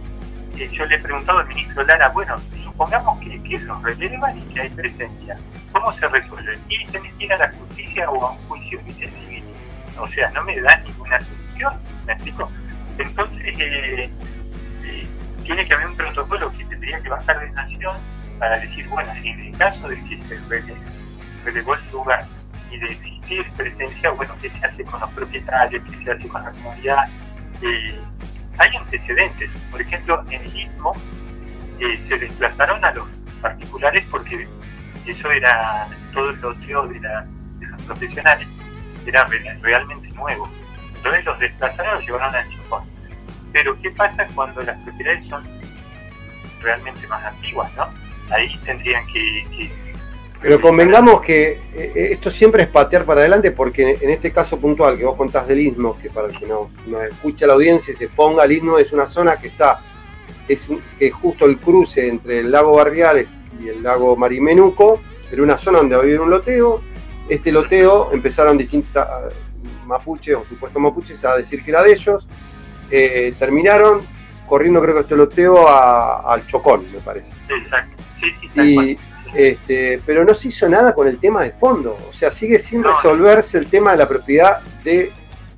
eh, 0.56 0.68
yo 0.72 0.86
le 0.86 0.94
he 0.94 0.98
preguntado 0.98 1.40
al 1.40 1.48
ministro 1.48 1.84
Lara, 1.84 2.08
bueno, 2.08 2.36
supongamos 2.64 3.20
que, 3.20 3.42
que 3.42 3.58
los 3.58 3.82
relevan 3.82 4.38
y 4.38 4.42
que 4.54 4.62
hay 4.62 4.70
presencia, 4.70 5.36
¿cómo 5.70 5.92
se 5.92 6.08
resuelve? 6.08 6.58
Y 6.70 6.86
tenés 6.86 7.12
que 7.14 7.30
a 7.30 7.36
la 7.36 7.52
justicia 7.52 8.10
o 8.10 8.24
a 8.24 8.30
un 8.30 8.38
juicio 8.48 8.80
civil. 8.86 9.44
O 9.98 10.08
sea, 10.08 10.30
no 10.30 10.42
me 10.44 10.58
da 10.60 10.78
ninguna 10.78 11.20
solución, 11.20 11.74
¿me 12.06 12.14
explico? 12.14 12.50
Entonces, 12.98 13.44
tiene 15.44 15.66
que 15.66 15.74
haber 15.74 15.86
un 15.86 15.96
protocolo 15.96 16.52
que 16.52 16.64
tendría 16.66 17.00
que 17.00 17.08
bajar 17.08 17.40
de 17.40 17.50
nación 17.52 17.96
para 18.38 18.58
decir, 18.60 18.86
bueno, 18.88 19.10
en 19.12 19.40
el 19.40 19.56
caso 19.56 19.88
de 19.88 19.96
que 20.04 20.18
se 20.18 20.38
relevó 21.44 21.74
el 21.74 21.90
lugar 21.90 22.26
y 22.70 22.78
de 22.78 22.86
existir 22.86 23.50
presencia, 23.56 24.10
bueno, 24.10 24.34
¿qué 24.40 24.50
se 24.50 24.64
hace 24.64 24.84
con 24.84 25.00
los 25.00 25.10
propietarios? 25.10 25.82
¿Qué 25.84 26.04
se 26.04 26.10
hace 26.12 26.28
con 26.28 26.42
la 26.42 26.50
comunidad? 26.50 27.08
Eh, 27.62 27.98
hay 28.58 28.76
antecedentes. 28.76 29.50
Por 29.70 29.80
ejemplo, 29.80 30.22
en 30.30 30.42
el 30.42 30.56
Istmo 30.56 30.94
eh, 31.80 31.96
se 31.98 32.18
desplazaron 32.18 32.84
a 32.84 32.92
los 32.92 33.08
particulares 33.40 34.04
porque 34.10 34.46
eso 35.06 35.30
era 35.30 35.88
todo 36.12 36.30
el 36.30 36.40
loteo 36.40 36.86
de 36.88 37.00
los 37.00 37.82
profesionales, 37.84 38.46
era 39.06 39.26
realmente 39.62 40.08
nuevo. 40.10 40.48
Entonces 40.98 41.24
los 41.24 41.38
desplazaron 41.38 41.94
los 41.94 42.04
llevaron 42.04 42.34
al 42.34 42.48
Chocón. 42.50 42.82
Pero 43.52 43.80
¿qué 43.80 43.90
pasa 43.90 44.26
cuando 44.34 44.62
las 44.62 44.78
propiedades 44.82 45.26
son 45.26 45.44
realmente 46.60 47.06
más 47.06 47.24
antiguas, 47.24 47.72
no? 47.74 47.86
Ahí 48.30 48.58
tendrían 48.64 49.06
que 49.06 49.70
pero 50.40 50.60
convengamos 50.60 51.20
que 51.20 51.60
eh, 51.74 52.08
esto 52.12 52.30
siempre 52.30 52.62
es 52.62 52.68
patear 52.68 53.04
para 53.04 53.20
adelante 53.20 53.50
porque 53.50 53.98
en 54.00 54.10
este 54.10 54.32
caso 54.32 54.58
puntual 54.58 54.96
que 54.96 55.04
vos 55.04 55.16
contás 55.16 55.48
del 55.48 55.58
istmo, 55.58 55.98
que 56.00 56.10
para 56.10 56.28
el 56.28 56.38
que 56.38 56.46
no, 56.46 56.70
no 56.86 57.02
escucha 57.02 57.46
la 57.46 57.54
audiencia 57.54 57.92
y 57.92 57.96
se 57.96 58.08
ponga 58.08 58.44
el 58.44 58.52
istmo, 58.52 58.78
es 58.78 58.92
una 58.92 59.06
zona 59.06 59.36
que 59.36 59.48
está, 59.48 59.80
es, 60.46 60.68
justo 61.20 61.44
el 61.44 61.58
cruce 61.58 62.06
entre 62.06 62.38
el 62.38 62.52
lago 62.52 62.76
Barriales 62.76 63.30
y 63.60 63.68
el 63.68 63.82
lago 63.82 64.16
Marimenuco, 64.16 65.00
era 65.30 65.42
una 65.42 65.56
zona 65.56 65.78
donde 65.78 65.96
había 65.96 66.20
un 66.20 66.30
loteo. 66.30 66.82
Este 67.28 67.50
loteo 67.50 68.10
empezaron 68.12 68.56
distintas 68.56 69.08
mapuches 69.88 70.36
o 70.36 70.44
supuestos 70.44 70.80
mapuches 70.80 71.24
a 71.24 71.36
decir 71.36 71.64
que 71.64 71.70
era 71.70 71.82
de 71.82 71.92
ellos. 71.92 72.28
Eh, 72.90 73.34
terminaron 73.38 74.00
corriendo, 74.46 74.80
creo 74.80 74.94
que 74.94 75.00
este 75.02 75.16
loteo 75.16 75.68
al 75.68 76.46
Chocón, 76.46 76.90
me 76.92 77.00
parece. 77.00 77.32
Exacto. 77.48 78.02
Sí, 78.20 78.48
sí, 78.54 78.98
este, 79.34 80.00
pero 80.06 80.24
no 80.24 80.32
se 80.32 80.48
hizo 80.48 80.68
nada 80.68 80.94
con 80.94 81.06
el 81.06 81.18
tema 81.18 81.42
de 81.42 81.50
fondo. 81.50 81.98
O 82.08 82.12
sea, 82.12 82.30
sigue 82.30 82.58
sin 82.58 82.82
resolverse 82.82 83.58
el 83.58 83.66
tema 83.66 83.92
de 83.92 83.98
la 83.98 84.08
propiedad 84.08 84.60
de 84.82 85.12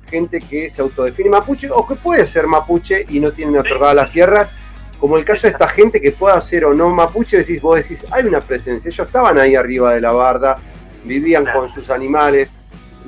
gente 0.09 0.41
que 0.41 0.69
se 0.69 0.81
autodefine 0.81 1.29
mapuche 1.29 1.69
o 1.71 1.87
que 1.87 1.95
puede 1.95 2.25
ser 2.25 2.45
mapuche 2.45 3.05
y 3.07 3.19
no 3.21 3.31
tienen 3.31 3.57
otorgadas 3.57 3.95
las 3.95 4.11
tierras, 4.11 4.51
como 4.99 5.17
el 5.17 5.25
caso 5.25 5.47
de 5.47 5.53
esta 5.53 5.67
gente 5.67 6.01
que 6.01 6.11
pueda 6.11 6.39
ser 6.41 6.65
o 6.65 6.73
no 6.73 6.89
mapuche, 6.89 7.37
decís, 7.37 7.61
vos 7.61 7.77
decís, 7.77 8.05
hay 8.11 8.25
una 8.25 8.41
presencia, 8.41 8.89
ellos 8.89 9.07
estaban 9.07 9.39
ahí 9.39 9.55
arriba 9.55 9.93
de 9.93 10.01
la 10.01 10.11
barda, 10.11 10.57
vivían 11.05 11.45
con 11.51 11.69
sus 11.69 11.89
animales. 11.89 12.53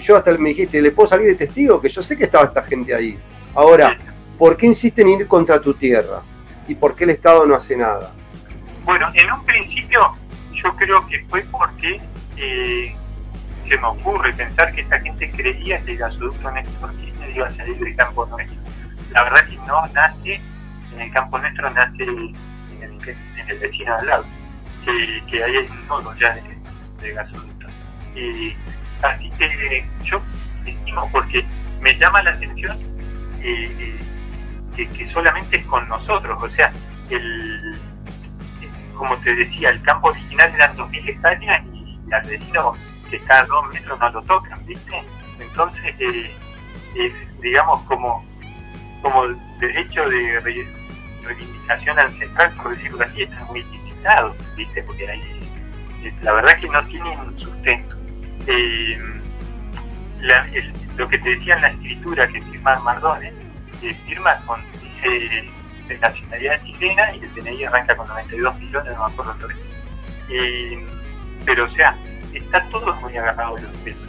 Yo 0.03 0.17
hasta 0.17 0.37
me 0.37 0.49
dijiste, 0.49 0.81
¿le 0.81 0.91
puedo 0.91 1.07
salir 1.07 1.27
de 1.27 1.35
testigo? 1.35 1.79
Que 1.79 1.87
yo 1.87 2.01
sé 2.01 2.17
que 2.17 2.25
estaba 2.25 2.43
esta 2.43 2.61
gente 2.61 2.93
ahí. 2.93 3.17
Ahora, 3.55 3.95
¿por 4.37 4.57
qué 4.57 4.65
insisten 4.65 5.07
en 5.07 5.21
ir 5.21 5.27
contra 5.27 5.61
tu 5.61 5.73
tierra? 5.75 6.21
¿Y 6.67 6.75
por 6.75 6.93
qué 6.93 7.05
el 7.05 7.11
Estado 7.11 7.45
no 7.45 7.55
hace 7.55 7.77
nada? 7.77 8.11
Bueno, 8.83 9.09
en 9.13 9.31
un 9.31 9.45
principio 9.45 10.17
yo 10.51 10.75
creo 10.75 11.07
que 11.07 11.23
fue 11.29 11.45
porque 11.49 12.01
eh, 12.35 12.93
se 13.65 13.77
me 13.77 13.87
ocurre 13.87 14.33
pensar 14.33 14.75
que 14.75 14.81
esta 14.81 14.99
gente 14.99 15.31
creía 15.31 15.81
que 15.85 15.93
el 15.93 15.97
gasoducto 15.97 16.51
Néstor 16.51 16.93
Kirchner 16.97 17.35
iba 17.37 17.47
a 17.47 17.51
salir 17.51 17.77
del 17.77 17.95
campo 17.95 18.25
nuestro. 18.25 18.57
La 19.11 19.23
verdad 19.23 19.47
que 19.47 19.55
no 19.55 19.87
nace 19.93 20.41
en 20.93 21.01
el 21.01 21.13
campo 21.13 21.39
nuestro, 21.39 21.69
nace 21.69 22.03
en 22.03 22.35
el, 23.47 23.59
vecino 23.59 23.95
al 23.95 24.05
lado, 24.05 24.25
que, 24.83 25.23
que 25.31 25.43
hay 25.45 25.57
un 25.57 25.87
nodo 25.87 26.13
ya 26.15 26.35
de, 26.35 26.41
de 27.01 27.13
gasoductos. 27.13 27.71
Así 29.03 29.29
que 29.31 29.85
yo 30.03 30.21
estimo 30.65 31.09
porque 31.11 31.43
me 31.81 31.95
llama 31.95 32.23
la 32.23 32.31
atención 32.31 32.77
eh, 33.41 33.99
que, 34.75 34.87
que 34.89 35.07
solamente 35.07 35.57
es 35.57 35.65
con 35.65 35.87
nosotros, 35.87 36.41
o 36.41 36.49
sea, 36.49 36.71
el 37.09 37.79
como 38.95 39.17
te 39.17 39.35
decía, 39.35 39.69
el 39.69 39.81
campo 39.81 40.09
original 40.09 40.51
eran 40.55 40.77
2.000 40.77 41.09
hectáreas 41.09 41.65
y 41.73 42.13
al 42.13 42.23
vecino 42.23 42.73
que 43.09 43.17
está 43.17 43.39
a 43.39 43.45
dos 43.45 43.67
metros 43.73 43.99
no 43.99 44.09
lo 44.09 44.21
tocan, 44.23 44.65
¿viste? 44.65 45.03
Entonces 45.39 45.95
eh, 45.99 46.31
es, 46.95 47.41
digamos, 47.41 47.81
como, 47.83 48.23
como 49.01 49.27
derecho 49.59 50.07
de 50.07 50.39
reivindicación 51.23 51.99
ancestral, 51.99 52.53
por 52.53 52.75
decirlo 52.75 53.03
así, 53.03 53.23
está 53.23 53.43
muy 53.45 53.63
limitado, 53.63 54.35
¿viste? 54.55 54.83
Porque 54.83 55.09
ahí, 55.09 55.49
eh, 56.03 56.13
la 56.21 56.33
verdad 56.33 56.57
que 56.59 56.69
no 56.69 56.85
tienen 56.85 57.39
sustento. 57.39 57.95
Eh, 58.47 58.99
lo 60.97 61.07
que 61.07 61.17
te 61.17 61.29
decía 61.31 61.55
en 61.55 61.61
la 61.61 61.67
escritura 61.69 62.27
que 62.27 62.41
firma 62.41 62.79
Mardones, 62.79 63.33
firma 64.05 64.39
con, 64.45 64.61
dice 64.81 65.43
de 65.87 65.97
nacionalidad 65.97 66.63
chilena 66.63 67.15
y 67.15 67.19
el 67.23 67.33
DNI 67.33 67.65
arranca 67.65 67.95
con 67.95 68.07
92 68.07 68.59
millones, 68.59 68.93
no 68.93 69.07
me 69.07 69.13
acuerdo 69.13 69.47
eh, 70.29 70.85
pero 71.45 71.65
o 71.65 71.69
sea, 71.69 71.95
está 72.33 72.63
todo 72.69 72.95
muy 72.95 73.15
agarrado 73.17 73.57
los 73.57 73.71
pelos. 73.83 74.01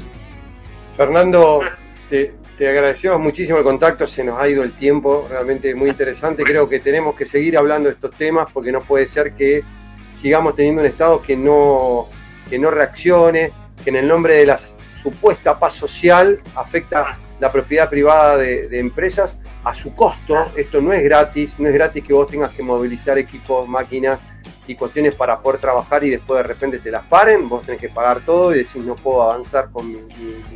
Fernando, 0.97 1.63
te, 2.09 2.35
te, 2.57 2.69
agradecemos 2.69 3.19
muchísimo 3.19 3.59
el 3.59 3.65
contacto, 3.65 4.07
se 4.07 4.23
nos 4.23 4.39
ha 4.39 4.49
ido 4.49 4.63
el 4.63 4.77
tiempo, 4.77 5.27
realmente 5.29 5.75
muy 5.75 5.91
interesante. 5.91 6.45
Creo 6.45 6.69
que 6.69 6.79
tenemos 6.79 7.17
que 7.17 7.27
seguir 7.27 7.59
hablando 7.59 7.89
de 7.89 7.97
estos 7.97 8.13
temas 8.13 8.47
porque 8.53 8.71
no 8.71 8.83
puede 8.83 9.07
ser 9.09 9.35
que 9.35 9.65
sigamos 10.13 10.55
teniendo 10.55 10.83
un 10.83 10.87
Estado 10.87 11.21
que 11.21 11.37
no, 11.37 12.07
que 12.49 12.59
no 12.59 12.71
reaccione, 12.71 13.53
que 13.85 13.91
en 13.91 13.97
el 13.97 14.09
nombre 14.09 14.35
de 14.35 14.47
la 14.47 14.57
supuesta 14.57 15.59
paz 15.59 15.75
social 15.75 16.41
afecta 16.57 17.19
la 17.39 17.53
propiedad 17.53 17.91
privada 17.91 18.39
de, 18.39 18.79
empresas 18.79 19.39
a 19.63 19.75
su 19.75 19.95
costo. 19.95 20.47
Esto 20.57 20.81
no 20.81 20.93
es 20.93 21.03
gratis, 21.03 21.59
no 21.61 21.69
es 21.69 21.75
gratis 21.75 22.03
que 22.03 22.15
vos 22.15 22.29
tengas 22.29 22.51
que 22.51 22.63
movilizar 22.63 23.19
equipos, 23.19 23.69
máquinas 23.69 24.27
y 24.67 24.75
cuestiones 24.77 25.15
para 25.15 25.41
poder 25.41 25.61
trabajar 25.61 26.05
y 26.05 26.11
después 26.11 26.39
de 26.39 26.45
repente 26.45 26.79
te 26.79 26.91
las 26.91 27.05
paren, 27.05 27.49
vos 27.49 27.65
tenés 27.67 27.83
que 27.83 27.91
pagar 27.91 28.21
todo 28.25 28.55
y 28.55 28.59
decir 28.59 28.83
no 28.83 28.97
puedo 28.97 29.23
avanzar 29.23 29.71
con 29.71 29.87
mi, 29.87 29.99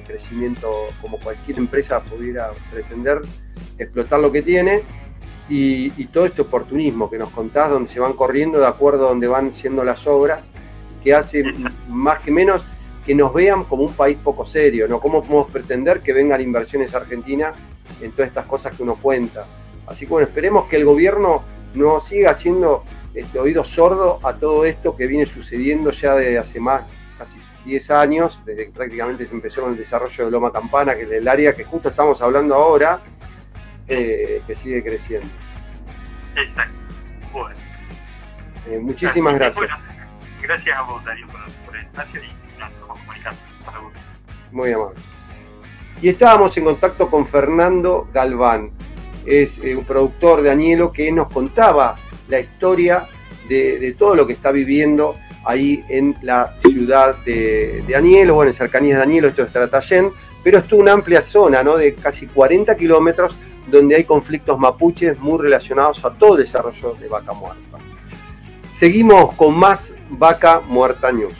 crecimiento 0.07 0.89
como 1.03 1.21
cualquier 1.21 1.59
empresa 1.59 2.01
pudiera 2.01 2.51
pretender 2.73 3.21
explotar 3.77 4.21
lo 4.21 4.33
que 4.33 4.41
tiene. 4.43 4.83
Y, 5.51 5.91
todo 6.07 6.27
este 6.27 6.43
oportunismo 6.43 7.09
que 7.09 7.19
nos 7.19 7.31
contás, 7.31 7.71
donde 7.71 7.91
se 7.91 8.01
van 8.01 8.13
corriendo 8.13 8.59
de 8.59 8.67
acuerdo 8.67 9.07
a 9.07 9.09
donde 9.11 9.27
van 9.27 9.53
siendo 9.55 9.83
las 9.85 10.07
obras, 10.07 10.51
que 11.03 11.15
hace 11.15 11.43
más 11.89 12.19
que 12.21 12.31
menos 12.31 12.63
que 13.09 13.15
nos 13.15 13.33
vean 13.33 13.65
como 13.65 13.85
un 13.85 13.95
país 13.95 14.19
poco 14.23 14.45
serio, 14.45 14.87
¿no? 14.87 15.01
¿Cómo 15.01 15.23
podemos 15.23 15.51
pretender 15.51 16.01
que 16.01 16.13
vengan 16.13 16.43
inversiones 16.43 16.95
argentinas 16.95 17.57
en 18.03 18.13
todas 18.13 18.29
estas 18.29 18.45
cosas 18.45 18.77
que 18.77 18.83
uno 18.83 18.97
cuenta? 18.97 19.47
Así 19.87 20.05
que 20.05 20.11
bueno, 20.11 20.29
esperemos 20.29 20.67
que 20.67 20.77
el 20.77 20.85
gobierno 20.85 21.43
no 21.73 22.01
siga 22.01 22.33
haciendo 22.33 22.85
este 23.15 23.39
oído 23.39 23.65
sordo 23.65 24.21
a 24.23 24.35
todo 24.35 24.67
esto 24.67 24.95
que 24.95 25.07
viene 25.07 25.25
sucediendo 25.25 25.91
ya 25.91 26.17
de 26.17 26.37
hace 26.37 26.61
más, 26.61 26.83
casi 27.17 27.39
10 27.65 27.91
años, 27.93 28.43
desde 28.45 28.67
que 28.67 28.73
prácticamente 28.73 29.25
se 29.25 29.33
empezó 29.33 29.63
con 29.63 29.73
el 29.73 29.79
desarrollo 29.79 30.27
de 30.27 30.31
Loma 30.31 30.53
Campana, 30.53 30.95
que 30.95 31.05
es 31.05 31.11
el 31.11 31.27
área 31.27 31.55
que 31.55 31.65
justo 31.65 31.89
estamos 31.89 32.21
hablando 32.21 32.57
ahora, 32.57 33.01
eh, 33.89 34.43
que 34.47 34.55
sigue 34.55 34.85
creciendo. 34.85 35.29
Exacto. 36.37 36.75
Bueno. 37.33 37.57
Eh, 38.67 38.79
muchísimas 38.79 39.35
gracias. 39.35 39.67
gracias 40.43 40.77
a 40.77 40.83
vos, 40.83 41.03
Darío, 41.07 41.27
por, 41.65 41.75
el 41.75 41.87
espacio 41.87 42.21
y 42.23 42.48
Muy 44.53 44.73
amable. 44.73 44.97
Y 46.01 46.09
estábamos 46.09 46.57
en 46.57 46.65
contacto 46.65 47.11
con 47.11 47.27
Fernando 47.27 48.09
Galván, 48.13 48.71
es 49.27 49.59
eh, 49.59 49.77
un 49.77 49.85
productor 49.85 50.43
de 50.43 50.51
Añelo 50.51 50.93
que 50.93 51.11
nos 51.13 51.29
contaba 51.29 51.97
la 52.29 52.41
historia 52.41 53.09
de, 53.49 53.95
todo 53.99 54.15
lo 54.15 54.27
que 54.27 54.35
está 54.35 54.53
viviendo 54.53 55.17
ahí 55.45 55.83
en 55.89 56.15
la 56.23 56.55
ciudad 56.61 57.17
de, 57.25 57.83
de 57.87 58.31
bueno, 58.31 58.51
en 58.51 58.55
cercanías 58.55 58.99
de 58.99 59.03
Anielo, 59.03 59.29
esto 59.29 59.43
es 59.43 59.53
Tratayén, 59.53 60.11
pero 60.43 60.59
es 60.59 60.73
una 60.73 60.93
amplia 60.93 61.21
zona, 61.21 61.63
¿no? 61.63 61.77
De 61.77 61.95
casi 61.95 62.27
40 62.27 62.77
kilómetros 62.77 63.35
donde 63.71 63.97
hay 63.97 64.05
conflictos 64.05 64.59
mapuches 64.59 65.19
muy 65.19 65.39
relacionados 65.39 66.05
a 66.05 66.13
todo 66.13 66.37
el 66.37 66.43
desarrollo 66.43 66.95
de 66.95 67.09
Vaca 67.09 67.33
Muerta. 67.33 67.79
Seguimos 68.71 69.35
con 69.35 69.59
más 69.59 69.95
Vaca 70.11 70.61
Muerta 70.61 71.11
News. 71.11 71.35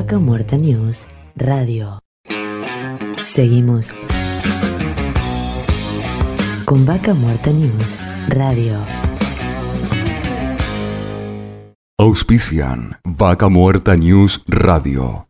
Vaca 0.00 0.18
Muerta 0.18 0.56
News 0.56 1.06
Radio. 1.36 1.98
Seguimos 3.20 3.92
con 6.64 6.86
Vaca 6.86 7.12
Muerta 7.12 7.50
News 7.50 8.00
Radio. 8.28 8.78
Auspician 11.98 12.96
Vaca 13.04 13.50
Muerta 13.50 13.94
News 13.94 14.42
Radio. 14.46 15.29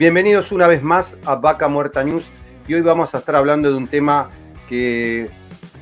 Bienvenidos 0.00 0.50
una 0.50 0.66
vez 0.66 0.82
más 0.82 1.18
a 1.26 1.34
Vaca 1.34 1.68
Muerta 1.68 2.02
News 2.02 2.24
y 2.66 2.72
hoy 2.72 2.80
vamos 2.80 3.14
a 3.14 3.18
estar 3.18 3.36
hablando 3.36 3.70
de 3.70 3.76
un 3.76 3.86
tema 3.86 4.30
que 4.66 5.28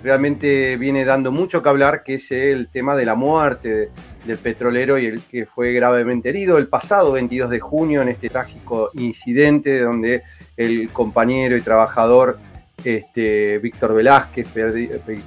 realmente 0.02 0.76
viene 0.76 1.04
dando 1.04 1.30
mucho 1.30 1.62
que 1.62 1.68
hablar, 1.68 2.02
que 2.02 2.14
es 2.14 2.32
el 2.32 2.66
tema 2.66 2.96
de 2.96 3.04
la 3.04 3.14
muerte 3.14 3.90
del 4.26 4.38
petrolero 4.38 4.98
y 4.98 5.06
el 5.06 5.20
que 5.20 5.46
fue 5.46 5.72
gravemente 5.72 6.30
herido 6.30 6.58
el 6.58 6.66
pasado 6.66 7.12
22 7.12 7.48
de 7.48 7.60
junio 7.60 8.02
en 8.02 8.08
este 8.08 8.28
trágico 8.28 8.90
incidente 8.94 9.80
donde 9.80 10.24
el 10.56 10.90
compañero 10.90 11.56
y 11.56 11.60
trabajador 11.60 12.40
este, 12.82 13.58
Víctor 13.58 13.94
Velázquez, 13.94 14.48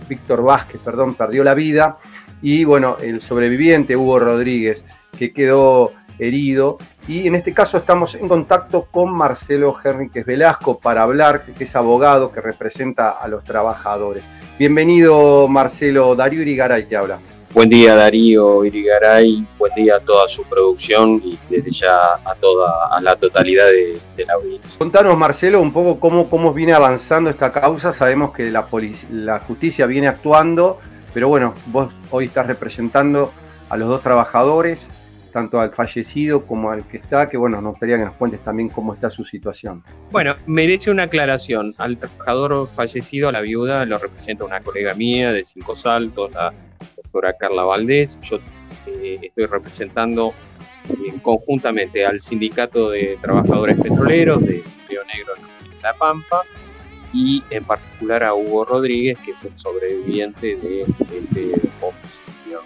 Víctor 0.10 0.44
Vázquez, 0.44 0.82
perdón, 0.84 1.16
perdió 1.16 1.46
la 1.46 1.54
vida. 1.54 1.98
Y 2.42 2.66
bueno, 2.66 2.98
el 3.02 3.22
sobreviviente 3.22 3.96
Hugo 3.96 4.20
Rodríguez 4.20 4.84
que 5.18 5.32
quedó 5.32 5.94
herido. 6.20 6.78
Y 7.08 7.28
en 7.28 7.36
este 7.36 7.54
caso 7.54 7.78
estamos 7.78 8.16
en 8.16 8.28
contacto 8.28 8.88
con 8.90 9.12
Marcelo 9.14 9.76
Henriquez 9.84 10.26
Velasco 10.26 10.80
para 10.80 11.04
hablar, 11.04 11.44
que 11.44 11.64
es 11.64 11.76
abogado 11.76 12.32
que 12.32 12.42
representa 12.42 13.12
a 13.12 13.28
los 13.28 13.44
trabajadores. 13.44 14.24
Bienvenido 14.58 15.48
Marcelo, 15.48 16.16
Darío 16.16 16.42
Irigaray 16.42 16.86
te 16.86 16.96
habla. 16.96 17.20
Buen 17.54 17.68
día 17.68 17.96
Darío 17.96 18.64
Irigaray, 18.64 19.46
buen 19.58 19.74
día 19.76 19.98
a 19.98 20.00
toda 20.00 20.26
su 20.28 20.44
producción 20.44 21.22
y 21.22 21.38
desde 21.50 21.70
ya 21.70 22.14
a 22.24 22.34
toda 22.40 22.96
a 22.96 23.02
la 23.02 23.16
totalidad 23.18 23.66
de, 23.66 24.26
la 24.26 24.36
audiencia. 24.36 24.80
Contanos 24.80 25.18
Marcelo 25.18 25.60
un 25.60 25.74
poco 25.74 26.00
cómo, 26.00 26.30
cómo 26.30 26.54
viene 26.54 26.72
avanzando 26.72 27.30
esta 27.30 27.52
causa, 27.52 27.92
sabemos 27.92 28.32
que 28.32 28.50
la, 28.50 28.66
la 29.10 29.40
justicia 29.40 29.86
viene 29.86 30.08
actuando, 30.08 30.80
pero 31.14 31.28
bueno, 31.28 31.54
vos 31.66 31.92
hoy 32.12 32.26
estás 32.26 32.48
representando 32.48 33.34
a 33.68 33.76
los 33.76 33.90
dos 33.90 34.02
trabajadores, 34.02 34.90
tanto 35.32 35.60
al 35.60 35.72
fallecido 35.72 36.46
como 36.46 36.72
al 36.72 36.88
que 36.88 36.98
está, 36.98 37.30
que 37.30 37.38
bueno, 37.38 37.62
nos 37.62 37.72
gustaría 37.72 37.98
que 37.98 38.06
nos 38.06 38.16
cuentes 38.16 38.40
también 38.42 38.70
cómo 38.70 38.94
está 38.94 39.10
su 39.10 39.26
situación. 39.26 39.84
Bueno, 40.12 40.36
merece 40.46 40.92
una 40.92 41.04
aclaración. 41.04 41.74
Al 41.78 41.98
trabajador 41.98 42.68
fallecido, 42.68 43.30
a 43.30 43.32
la 43.32 43.42
viuda, 43.42 43.86
lo 43.86 43.98
representa 43.98 44.44
una 44.44 44.62
colega 44.62 44.94
mía 44.94 45.32
de 45.32 45.44
Cinco 45.44 45.76
Saltos, 45.76 46.32
la 46.34 46.54
doctora 46.96 47.34
Carla 47.34 47.64
Valdés. 47.64 48.20
Yo 48.22 48.38
eh, 48.88 49.20
estoy 49.22 49.46
representando 49.46 50.34
eh, 50.90 51.14
conjuntamente 51.22 52.06
al 52.06 52.20
Sindicato 52.20 52.90
de 52.90 53.18
Trabajadores 53.22 53.78
Petroleros 53.80 54.42
de 54.44 54.64
Río 54.90 55.02
Negro 55.14 55.34
La 55.82 55.94
Pampa 55.94 56.44
y 57.14 57.44
en 57.50 57.64
particular 57.64 58.24
a 58.24 58.34
Hugo 58.34 58.66
Rodríguez, 58.66 59.18
que 59.20 59.32
es 59.32 59.44
el 59.44 59.56
sobreviviente 59.58 60.56
de 60.56 60.82
este 60.82 61.70
homicidio 61.82 62.62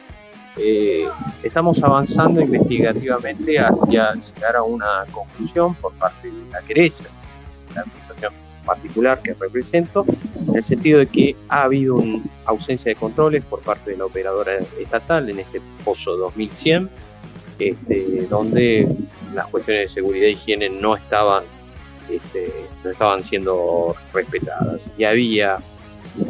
eh, 0.58 1.08
estamos 1.44 1.84
avanzando 1.84 2.42
investigativamente 2.42 3.60
hacia 3.60 4.14
llegar 4.14 4.56
a 4.56 4.64
una 4.64 5.06
conclusión 5.12 5.76
por 5.76 5.94
parte 5.94 6.32
de 6.32 6.52
la 6.52 6.62
querella, 6.62 7.06
la 7.74 7.82
administración 7.82 8.34
particular 8.66 9.22
que 9.22 9.34
represento, 9.34 10.06
en 10.48 10.56
el 10.56 10.64
sentido 10.64 11.00
de 11.00 11.08
que 11.08 11.36
ha 11.50 11.64
habido 11.64 11.96
una 11.96 12.24
ausencia 12.46 12.90
de 12.90 12.96
controles 12.96 13.44
por 13.46 13.62
parte 13.62 13.92
de 13.92 13.98
la 13.98 14.06
operadora 14.06 14.58
estatal 14.80 15.30
en 15.30 15.40
este 15.40 15.62
pozo 15.84 16.18
2100, 16.18 16.90
este, 17.60 18.28
donde 18.30 18.88
las 19.34 19.48
cuestiones 19.48 19.84
de 19.84 19.88
seguridad 19.94 20.28
e 20.28 20.32
higiene 20.32 20.70
no 20.70 20.96
estaban, 20.96 21.44
este, 22.10 22.52
no 22.84 22.92
estaban 22.92 23.24
siendo 23.24 23.96
respetadas. 24.14 24.90
Y 24.98 25.04
había 25.04 25.60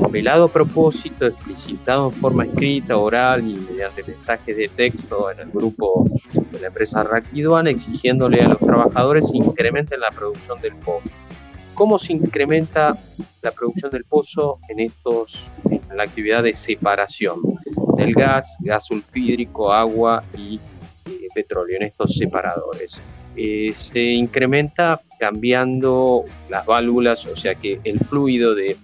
velado 0.09 0.47
propósito, 0.47 1.25
explicitado 1.25 2.09
en 2.09 2.13
forma 2.13 2.45
escrita, 2.45 2.97
oral 2.97 3.47
y 3.47 3.55
mediante 3.55 4.03
mensajes 4.03 4.55
de 4.55 4.67
texto 4.67 5.31
en 5.31 5.39
el 5.39 5.51
grupo 5.51 6.05
de 6.51 6.59
la 6.59 6.67
empresa 6.67 7.03
Raquiduana, 7.03 7.69
exigiéndole 7.69 8.41
a 8.41 8.49
los 8.49 8.59
trabajadores 8.59 9.31
que 9.31 9.38
incrementen 9.38 9.99
la 9.99 10.11
producción 10.11 10.59
del 10.61 10.75
pozo. 10.75 11.15
¿Cómo 11.73 11.99
se 11.99 12.13
incrementa 12.13 12.97
la 13.41 13.51
producción 13.51 13.91
del 13.91 14.05
pozo 14.05 14.59
en, 14.69 14.79
estos, 14.79 15.51
en 15.69 15.97
la 15.97 16.03
actividad 16.03 16.43
de 16.43 16.53
separación 16.53 17.41
del 17.97 18.13
gas, 18.13 18.55
gas 18.61 18.85
sulfídrico, 18.88 19.73
agua 19.73 20.23
y 20.38 20.59
eh, 21.05 21.27
petróleo 21.35 21.75
en 21.77 21.88
estos 21.88 22.15
separadores? 22.15 23.01
Eh, 23.36 23.73
se 23.76 24.01
incrementa 24.01 25.01
cambiando 25.19 26.23
las 26.49 26.65
válvulas, 26.65 27.26
o 27.26 27.36
sea 27.36 27.55
que 27.55 27.82
el 27.84 27.99
fluido 27.99 28.55
de 28.55 28.78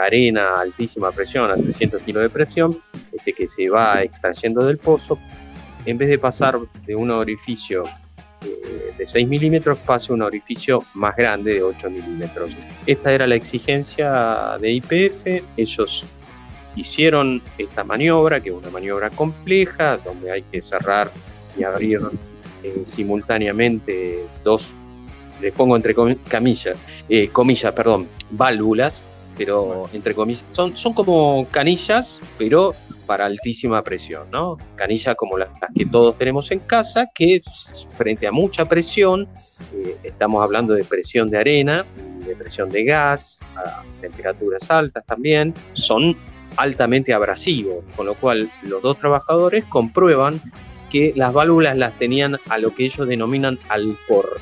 arena 0.00 0.56
a 0.56 0.60
altísima 0.60 1.10
presión, 1.12 1.50
a 1.50 1.56
300 1.56 2.02
kilos 2.02 2.22
de 2.22 2.30
presión, 2.30 2.80
este, 3.12 3.32
que 3.32 3.48
se 3.48 3.68
va 3.68 4.02
extrayendo 4.02 4.64
del 4.64 4.78
pozo, 4.78 5.18
en 5.84 5.98
vez 5.98 6.08
de 6.08 6.18
pasar 6.18 6.58
de 6.86 6.94
un 6.94 7.10
orificio 7.10 7.84
eh, 8.42 8.94
de 8.96 9.06
6 9.06 9.28
milímetros, 9.28 9.78
pase 9.78 10.12
un 10.12 10.22
orificio 10.22 10.84
más 10.94 11.16
grande 11.16 11.54
de 11.54 11.62
8 11.62 11.90
milímetros. 11.90 12.56
Esta 12.86 13.12
era 13.12 13.26
la 13.26 13.34
exigencia 13.34 14.56
de 14.60 14.72
IPF, 14.72 15.44
ellos 15.56 16.06
hicieron 16.76 17.42
esta 17.58 17.84
maniobra, 17.84 18.40
que 18.40 18.50
es 18.50 18.54
una 18.54 18.70
maniobra 18.70 19.10
compleja, 19.10 19.96
donde 19.98 20.30
hay 20.30 20.42
que 20.42 20.62
cerrar 20.62 21.10
y 21.58 21.64
abrir 21.64 22.00
eh, 22.62 22.82
simultáneamente 22.84 24.24
dos, 24.44 24.74
les 25.40 25.52
pongo 25.52 25.76
entre 25.76 25.94
comillas, 25.94 26.78
eh, 27.08 27.28
comillas, 27.28 27.72
perdón, 27.72 28.08
válvulas, 28.30 29.02
pero 29.40 29.88
entre 29.94 30.14
comillas, 30.14 30.42
son, 30.42 30.76
son 30.76 30.92
como 30.92 31.46
canillas, 31.50 32.20
pero 32.36 32.74
para 33.06 33.24
altísima 33.24 33.82
presión, 33.82 34.30
¿no? 34.30 34.58
Canillas 34.74 35.14
como 35.14 35.38
las, 35.38 35.48
que 35.74 35.86
todos 35.86 36.18
tenemos 36.18 36.50
en 36.50 36.58
casa, 36.58 37.08
que 37.14 37.40
frente 37.96 38.26
a 38.26 38.32
mucha 38.32 38.66
presión, 38.66 39.26
eh, 39.72 39.96
estamos 40.02 40.44
hablando 40.44 40.74
de 40.74 40.84
presión 40.84 41.30
de 41.30 41.38
arena, 41.38 41.86
de 42.26 42.36
presión 42.36 42.68
de 42.68 42.84
gas, 42.84 43.40
a 43.56 43.82
temperaturas 44.02 44.70
altas 44.70 45.06
también, 45.06 45.54
son 45.72 46.14
altamente 46.58 47.14
abrasivos, 47.14 47.82
con 47.96 48.04
lo 48.04 48.14
cual 48.16 48.50
los 48.64 48.82
dos 48.82 48.98
trabajadores 48.98 49.64
comprueban 49.64 50.38
que 50.90 51.14
las 51.16 51.32
válvulas 51.32 51.78
las 51.78 51.98
tenían 51.98 52.38
a 52.50 52.58
lo 52.58 52.74
que 52.74 52.84
ellos 52.84 53.08
denominan 53.08 53.58
alcor, 53.70 54.38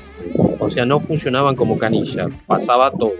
o 0.59 0.69
sea, 0.69 0.85
no 0.85 0.99
funcionaban 0.99 1.55
como 1.55 1.79
canilla, 1.79 2.27
pasaba 2.47 2.91
todo. 2.91 3.13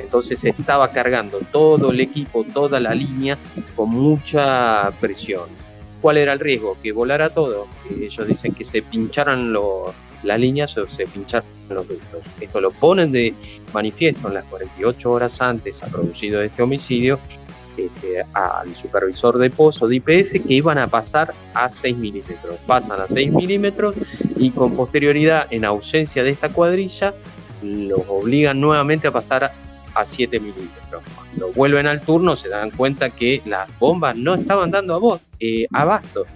Entonces 0.00 0.44
estaba 0.44 0.90
cargando 0.92 1.40
todo 1.52 1.90
el 1.90 2.00
equipo, 2.00 2.44
toda 2.44 2.80
la 2.80 2.94
línea 2.94 3.38
con 3.76 3.90
mucha 3.90 4.90
presión. 5.00 5.48
¿Cuál 6.00 6.16
era 6.16 6.32
el 6.32 6.40
riesgo? 6.40 6.76
Que 6.82 6.92
volara 6.92 7.28
todo. 7.28 7.66
Ellos 7.90 8.26
dicen 8.26 8.54
que 8.54 8.64
se 8.64 8.82
pincharan 8.82 9.52
las 10.22 10.40
líneas 10.40 10.76
o 10.78 10.88
se 10.88 11.06
pincharan 11.06 11.46
los 11.68 11.86
ductos. 11.86 12.26
Esto 12.40 12.60
lo 12.60 12.70
ponen 12.70 13.12
de 13.12 13.34
manifiesto 13.72 14.28
en 14.28 14.34
las 14.34 14.44
48 14.46 15.10
horas 15.10 15.40
antes 15.40 15.82
ha 15.82 15.86
producido 15.86 16.42
este 16.42 16.62
homicidio 16.62 17.18
este, 17.76 18.22
al 18.34 18.74
supervisor 18.74 19.38
de 19.38 19.48
pozo 19.48 19.86
de 19.86 19.96
IPF 19.96 20.32
que 20.46 20.54
iban 20.54 20.78
a 20.78 20.88
pasar 20.88 21.32
a 21.54 21.68
6 21.68 21.96
milímetros. 21.96 22.56
Pasan 22.66 23.00
a 23.00 23.06
6 23.06 23.32
milímetros 23.32 23.94
y 24.36 24.50
con 24.50 24.74
posterioridad, 24.74 25.46
en 25.50 25.64
ausencia 25.64 26.22
de 26.22 26.30
esta 26.30 26.52
cuadrilla, 26.52 27.14
los 27.62 28.00
obligan 28.08 28.60
nuevamente 28.60 29.06
a 29.06 29.12
pasar 29.12 29.52
a 30.00 30.04
7 30.04 30.40
milímetros. 30.40 31.02
Cuando 31.14 31.52
vuelven 31.52 31.86
al 31.86 32.00
turno 32.00 32.36
se 32.36 32.48
dan 32.48 32.70
cuenta 32.70 33.10
que 33.10 33.42
las 33.44 33.68
bombas 33.78 34.16
no 34.16 34.34
estaban 34.34 34.70
dando 34.70 34.94
a 34.94 34.98
voz, 34.98 35.20
eh, 35.38 35.66
abasto. 35.72 36.26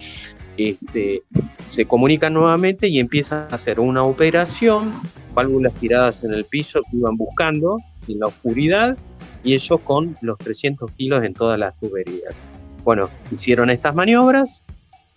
Este, 0.57 1.23
se 1.67 1.85
comunican 1.85 2.33
nuevamente 2.33 2.87
y 2.87 2.99
empiezan 2.99 3.47
a 3.51 3.55
hacer 3.55 3.79
una 3.79 4.03
operación, 4.03 4.93
válvulas 5.33 5.73
tiradas 5.73 6.23
en 6.23 6.33
el 6.33 6.45
piso 6.45 6.81
que 6.89 6.97
iban 6.97 7.17
buscando 7.17 7.77
en 8.07 8.19
la 8.19 8.27
oscuridad 8.27 8.97
y 9.43 9.53
ellos 9.53 9.79
con 9.83 10.17
los 10.21 10.37
300 10.37 10.89
kilos 10.91 11.23
en 11.23 11.33
todas 11.33 11.59
las 11.59 11.77
tuberías. 11.79 12.39
Bueno, 12.83 13.09
hicieron 13.31 13.69
estas 13.69 13.95
maniobras 13.95 14.63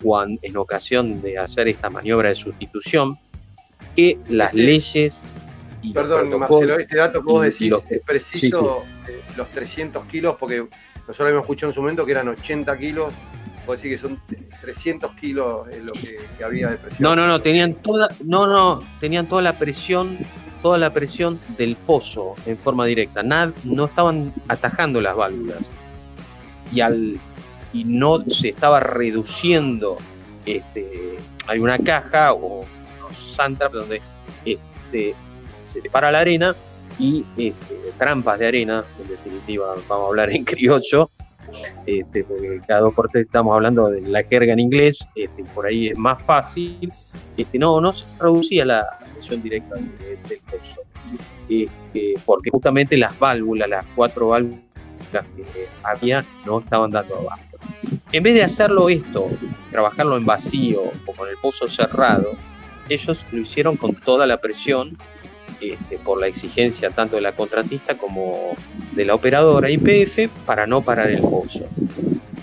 cuando, 0.03 0.39
en 0.43 0.57
ocasión 0.57 1.21
de 1.21 1.37
hacer 1.37 1.67
esta 1.67 1.89
maniobra 1.89 2.29
de 2.29 2.35
sustitución, 2.35 3.17
que 3.95 4.17
las 4.29 4.53
este 4.53 5.27
Perdón, 5.93 6.37
Marcelo, 6.39 6.77
este 6.77 6.97
dato 6.97 7.23
que 7.23 7.31
vos 7.31 7.43
decís 7.43 7.73
es 7.89 8.01
preciso, 8.01 8.83
eh, 9.07 9.21
los 9.37 9.49
300 9.51 10.05
kilos, 10.05 10.35
porque 10.39 10.67
nosotros 11.07 11.21
habíamos 11.21 11.43
escuchado 11.43 11.71
en 11.71 11.75
su 11.75 11.81
momento 11.81 12.05
que 12.05 12.11
eran 12.11 12.27
80 12.27 12.77
kilos, 12.77 13.13
vos 13.65 13.81
decís 13.81 13.99
que 13.99 14.07
son 14.07 14.21
300 14.61 15.15
kilos 15.15 15.67
lo 15.81 15.93
que, 15.93 16.19
había 16.43 16.69
de 16.69 16.77
presión. 16.77 17.03
No, 17.03 17.15
no, 17.15 17.27
no, 17.27 17.41
tenían 17.41 17.75
toda, 17.75 18.09
no, 18.25 18.47
no, 18.47 18.83
tenían 18.99 19.27
toda 19.27 19.41
la 19.41 19.57
presión, 19.57 20.17
toda 20.61 20.77
la 20.77 20.91
presión 20.91 21.39
del 21.57 21.75
pozo 21.75 22.35
en 22.45 22.57
forma 22.57 22.85
directa, 22.85 23.23
Nada, 23.23 23.53
no 23.63 23.85
estaban 23.85 24.33
atajando 24.47 24.99
las 25.01 25.15
válvulas. 25.15 25.69
Y 26.71 26.81
al 26.81 27.19
y 27.71 27.83
no 27.83 28.27
se 28.27 28.49
estaba 28.49 28.79
reduciendo 28.79 29.97
este, 30.45 31.17
hay 31.47 31.59
una 31.59 31.77
caja 31.77 32.33
o 32.33 32.65
unos 32.99 33.71
donde 33.71 34.01
este, 34.45 35.15
se 35.63 35.81
separa 35.81 36.11
la 36.11 36.19
arena 36.19 36.55
y 36.97 37.25
este, 37.37 37.75
trampas 37.97 38.39
de 38.39 38.47
arena, 38.47 38.83
en 39.01 39.07
definitiva 39.07 39.67
vamos 39.87 40.05
a 40.05 40.07
hablar 40.07 40.31
en 40.31 40.43
criollo, 40.45 41.09
este, 41.85 42.23
porque 42.23 42.61
cada 42.67 42.81
dos 42.81 42.93
por 42.93 43.09
estamos 43.13 43.53
hablando 43.55 43.89
de 43.89 44.01
la 44.01 44.23
jerga 44.23 44.53
en 44.53 44.59
inglés, 44.59 44.99
este, 45.15 45.43
por 45.55 45.65
ahí 45.65 45.87
es 45.87 45.97
más 45.97 46.21
fácil, 46.21 46.91
este, 47.37 47.57
no, 47.57 47.79
no 47.81 47.91
se 47.91 48.05
producía 48.17 48.65
la 48.65 48.85
presión 49.13 49.41
directa 49.41 49.75
del 49.75 50.39
pozo, 50.49 50.81
este, 51.47 52.13
porque 52.25 52.49
justamente 52.51 52.97
las 52.97 53.17
válvulas, 53.17 53.69
las 53.69 53.85
cuatro 53.95 54.29
válvulas 54.29 54.59
que 55.11 55.67
había, 55.83 56.23
no 56.45 56.59
estaban 56.59 56.91
dando 56.91 57.15
abajo. 57.15 57.41
En 58.11 58.23
vez 58.23 58.33
de 58.33 58.43
hacerlo 58.43 58.89
esto, 58.89 59.27
trabajarlo 59.71 60.17
en 60.17 60.25
vacío 60.25 60.83
o 61.05 61.13
con 61.13 61.29
el 61.29 61.37
pozo 61.37 61.67
cerrado, 61.67 62.33
ellos 62.89 63.25
lo 63.31 63.39
hicieron 63.39 63.77
con 63.77 63.95
toda 63.95 64.25
la 64.25 64.37
presión 64.37 64.97
este, 65.61 65.97
por 65.97 66.19
la 66.19 66.27
exigencia 66.27 66.89
tanto 66.89 67.15
de 67.15 67.21
la 67.21 67.33
contratista 67.33 67.97
como 67.97 68.55
de 68.93 69.05
la 69.05 69.15
operadora 69.15 69.69
IPF 69.69 70.29
para 70.45 70.65
no 70.67 70.81
parar 70.81 71.09
el 71.09 71.21
pozo. 71.21 71.65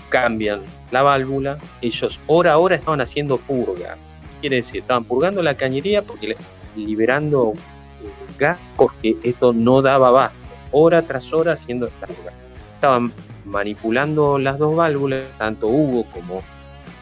Cambian 0.09 0.61
la 0.91 1.01
válvula, 1.01 1.57
ellos 1.81 2.19
hora 2.27 2.53
a 2.53 2.57
hora 2.57 2.75
estaban 2.75 3.01
haciendo 3.01 3.37
purga, 3.37 3.97
quiere 4.39 4.57
decir, 4.57 4.81
estaban 4.81 5.03
purgando 5.03 5.41
la 5.41 5.55
cañería 5.55 6.01
porque 6.01 6.35
liberando 6.75 7.53
gas 8.37 8.57
porque 8.75 9.17
esto 9.23 9.53
no 9.53 9.81
daba 9.81 10.09
abasto, 10.09 10.37
hora 10.71 11.01
tras 11.01 11.33
hora 11.33 11.53
haciendo 11.53 11.87
esta 11.87 12.07
purga. 12.07 12.33
Estaban 12.75 13.11
manipulando 13.45 14.37
las 14.37 14.59
dos 14.59 14.75
válvulas, 14.75 15.23
tanto 15.37 15.67
Hugo 15.67 16.05
como, 16.11 16.43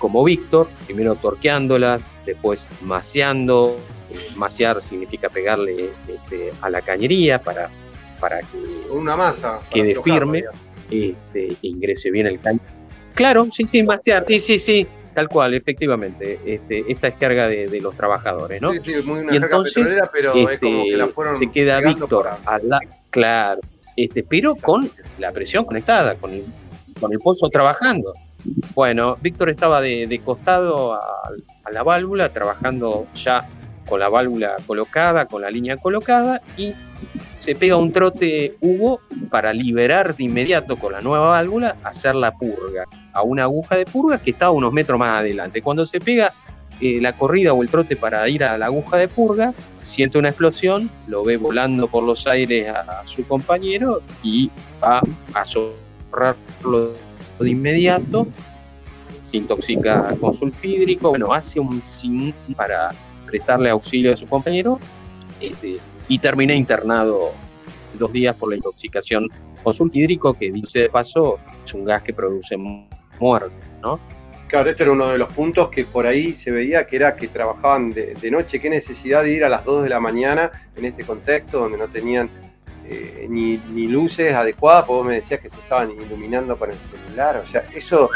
como 0.06 0.24
Víctor, 0.24 0.70
primero 0.86 1.16
torqueándolas, 1.16 2.16
después 2.28 2.70
maseando, 2.84 3.76
maciar 4.36 4.80
significa 4.80 5.30
pegarle 5.30 5.89
este, 6.08 6.51
a 6.62 6.70
la 6.70 6.80
cañería 6.82 7.41
para, 7.41 7.72
para 8.20 8.41
que 8.41 8.60
una 8.91 9.16
masa 9.16 9.62
quede 9.74 9.95
firme, 9.95 10.43
este, 10.91 11.47
e 11.53 11.58
ingrese 11.64 12.12
bien 12.12 12.28
el 12.28 12.39
caño. 12.39 12.60
Claro, 13.16 13.47
sí, 13.49 13.66
sí, 13.66 13.82
maciar, 13.82 14.26
sí, 14.28 14.38
sí, 14.38 14.60
sí, 14.60 14.86
tal 15.16 15.28
cual, 15.28 15.56
efectivamente, 15.56 16.39
este, 16.45 16.86
esta 16.88 17.08
es 17.08 17.16
carga 17.16 17.47
de, 17.47 17.82
los 17.82 17.95
trabajadores, 17.95 18.62
¿no? 18.62 18.74
Sí, 18.74 18.82
sí, 18.86 18.93
muy 19.03 19.22
una 19.22 19.34
y 19.34 19.38
entonces, 19.38 19.97
pero 20.14 20.36
es 20.36 20.60
como 20.60 20.84
que 20.84 20.97
la 20.97 21.08
fueron 21.08 21.34
se 21.34 21.49
queda 21.49 21.80
Víctor, 21.80 22.30
claro, 23.10 23.60
este, 23.95 24.22
pero 24.22 24.53
con 24.53 24.88
la 25.18 25.32
presión 25.32 25.66
conectada, 25.66 26.14
con 26.14 26.30
el, 26.32 26.43
con 27.01 27.12
el 27.12 27.18
pozo 27.18 27.49
trabajando. 27.49 28.14
Bueno, 28.74 29.18
Víctor 29.22 29.50
estaba 29.50 29.82
de, 29.82 30.22
costado 30.24 30.93
a, 30.93 31.02
la 31.72 31.84
válvula, 31.84 32.32
trabajando 32.32 33.08
ya 33.16 33.48
con 33.88 34.00
la 34.00 34.10
válvula 34.10 34.56
colocada, 34.66 35.26
con 35.26 35.41
la 35.41 35.50
línea 35.50 35.78
colocada 35.78 36.41
y 36.58 36.74
se 37.38 37.56
pega 37.56 37.76
un 37.76 37.91
trote 37.91 38.56
Hugo 38.62 39.00
para 39.30 39.54
liberar 39.54 40.16
de 40.16 40.24
inmediato 40.24 40.78
con 40.78 40.93
la 40.93 41.02
nueva 41.02 41.30
válvula, 41.30 41.76
hacer 41.84 42.16
la 42.16 42.32
purga 42.32 42.86
a 43.14 43.22
una 43.22 43.43
aguja 43.43 43.78
de 43.78 43.86
purga 43.86 44.20
que 44.20 44.32
estaba 44.32 44.52
unos 44.52 44.74
metros 44.74 44.98
más 44.98 45.20
adelante. 45.20 45.62
Cuando 45.62 45.86
se 45.86 46.00
pega 46.00 46.34
eh, 46.82 47.00
la 47.00 47.14
corrida 47.14 47.54
o 47.54 47.64
el 47.64 47.70
trote 47.70 47.96
para 47.96 48.28
ir 48.28 48.43
a 48.43 48.58
la 48.58 48.66
aguja 48.66 48.98
de 48.98 49.08
purga, 49.08 49.54
siente 49.82 50.18
una 50.18 50.30
explosión, 50.30 50.89
lo 51.08 51.24
ve 51.24 51.38
volando 51.38 51.88
por 51.88 52.04
los 52.04 52.28
aires 52.28 52.70
a, 52.70 53.06
su 53.06 53.26
compañero 53.28 54.02
y 54.24 54.50
va 54.84 55.02
a 55.34 55.46
socorrerlo 55.46 57.05
de 57.44 57.50
inmediato. 57.50 58.28
Se 59.20 59.38
intoxica 59.38 60.16
con 60.20 60.34
sulfídrico, 60.34 61.10
bueno, 61.10 61.34
hace 61.34 61.60
un 61.60 61.82
sin 61.86 62.34
para 62.56 62.92
prestarle 63.26 63.70
auxilio 63.70 64.14
a 64.14 64.18
su 64.18 64.28
compañero 64.28 64.80
este, 65.42 65.78
y 66.08 66.20
terminé 66.20 66.56
internado 66.56 67.32
dos 67.98 68.12
días 68.12 68.36
por 68.36 68.50
la 68.50 68.58
intoxicación 68.58 69.30
con 69.64 69.74
sulfídrico, 69.74 70.34
que 70.34 70.52
dice 70.52 70.82
de 70.82 70.90
paso 70.90 71.40
es 71.64 71.74
un 71.74 71.86
gas 71.86 72.04
que 72.04 72.14
produce 72.14 72.56
muerte, 73.20 73.56
¿no? 73.82 74.00
Claro, 74.48 74.70
este 74.70 74.84
era 74.84 74.92
uno 74.92 75.08
de 75.08 75.18
los 75.18 75.34
puntos 75.34 75.70
que 75.70 75.86
por 75.86 76.06
ahí 76.06 76.34
se 76.34 76.52
veía 76.52 76.86
que 76.86 76.98
era 76.98 77.16
que 77.16 77.28
trabajaban 77.28 77.92
de, 77.92 78.30
noche, 78.30 78.62
qué 78.62 78.70
necesidad 78.70 79.24
de 79.24 79.34
ir 79.34 79.44
a 79.44 79.50
las 79.50 79.66
2 79.66 79.84
de 79.84 79.90
la 79.90 80.00
mañana 80.00 80.52
en 80.76 80.86
este 80.86 81.04
contexto 81.04 81.60
donde 81.62 81.80
no 81.80 81.88
tenían 81.88 82.30
eh, 82.88 83.26
ni, 83.28 83.58
luces 83.88 84.34
adecuadas, 84.34 84.84
porque 84.84 84.98
vos 84.98 85.08
me 85.08 85.16
decías 85.16 85.40
que 85.40 85.50
se 85.50 85.58
estaban 85.58 85.90
iluminando 85.90 86.58
con 86.58 86.70
el 86.70 86.78
celular, 86.78 87.38
o 87.38 87.46
sea, 87.46 87.66
eso 87.74 88.12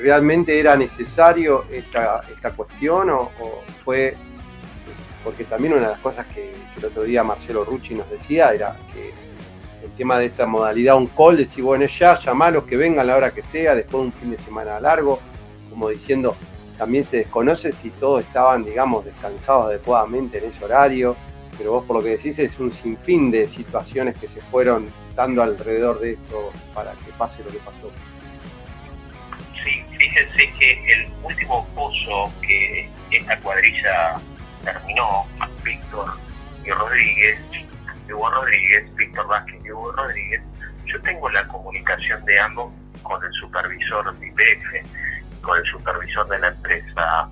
realmente 0.00 0.58
era 0.58 0.76
necesario 0.76 1.64
esta, 1.70 2.24
esta 2.32 2.50
cuestión 2.50 3.10
o, 3.10 3.30
fue, 3.84 4.16
porque 5.22 5.44
también 5.44 5.74
una 5.74 5.82
de 5.82 5.92
las 5.92 6.00
cosas 6.00 6.26
que, 6.26 6.54
el 6.76 6.84
otro 6.84 7.04
día 7.04 7.22
Marcelo 7.22 7.64
Rucci 7.64 7.94
nos 7.94 8.10
decía 8.10 8.52
era 8.52 8.76
que 8.92 9.12
el 9.84 9.90
tema 9.92 10.18
de 10.18 10.26
esta 10.26 10.44
modalidad 10.44 10.96
un 10.96 11.06
call, 11.06 11.36
decir, 11.36 11.62
bueno, 11.62 11.86
ya, 11.86 12.18
llamalos 12.18 12.64
que 12.64 12.76
vengan 12.76 13.00
a 13.00 13.04
la 13.04 13.16
hora 13.16 13.30
que 13.30 13.44
sea, 13.44 13.76
después 13.76 14.00
de 14.02 14.06
un 14.06 14.12
fin 14.12 14.30
de 14.32 14.38
semana 14.38 14.80
largo, 14.80 15.20
como 15.70 15.88
diciendo, 15.88 16.34
también 16.76 17.04
se 17.04 17.18
desconoce 17.18 17.70
si 17.70 17.90
todos 17.90 18.24
estaban, 18.24 18.64
digamos, 18.64 19.04
descansados 19.04 19.66
adecuadamente 19.66 20.38
en 20.38 20.50
ese 20.50 20.64
horario, 20.64 21.16
pero 21.56 21.72
vos 21.72 21.84
por 21.84 21.96
lo 21.96 22.02
que 22.02 22.10
decís 22.10 22.38
es 22.38 22.58
un 22.58 22.72
sinfín 22.72 23.30
de 23.30 23.48
situaciones 23.48 24.16
que 24.18 24.28
se 24.28 24.40
fueron 24.40 24.90
dando 25.14 25.42
alrededor 25.42 26.00
de 26.00 26.12
esto 26.12 26.50
para 26.74 26.92
que 26.92 27.12
pase 27.18 27.42
lo 27.44 27.50
que 27.50 27.58
pasó. 27.58 27.90
Sí, 29.62 29.84
fíjense 29.96 30.52
que 30.58 30.92
el 30.92 31.12
último 31.22 31.66
pozo 31.74 32.32
que 32.42 32.88
esta 33.10 33.38
cuadrilla 33.40 34.16
terminó, 34.64 35.26
Víctor 35.62 36.10
y 36.64 36.70
Rodríguez, 36.70 37.38
Hugo 38.12 38.30
Rodríguez, 38.30 38.94
Víctor 38.96 39.26
Vázquez 39.26 39.60
y 39.64 39.70
Hugo 39.70 39.92
Rodríguez, 39.92 40.42
yo 40.86 41.00
tengo 41.02 41.30
la 41.30 41.46
comunicación 41.48 42.24
de 42.24 42.38
ambos 42.38 42.72
con 43.02 43.24
el 43.24 43.32
supervisor 43.32 44.18
de 44.18 44.26
IPF, 44.26 45.42
con 45.42 45.58
el 45.58 45.64
supervisor 45.64 46.28
de 46.28 46.38
la 46.38 46.48
empresa 46.48 47.30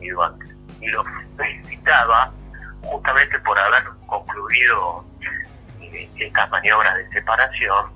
y 0.00 0.86
los 0.88 1.06
felicitaba 1.36 2.32
justamente 2.82 3.38
por 3.40 3.58
haber 3.58 3.84
concluido 4.06 5.04
eh, 5.80 6.08
estas 6.18 6.50
maniobras 6.50 6.94
de 6.96 7.08
separación, 7.10 7.92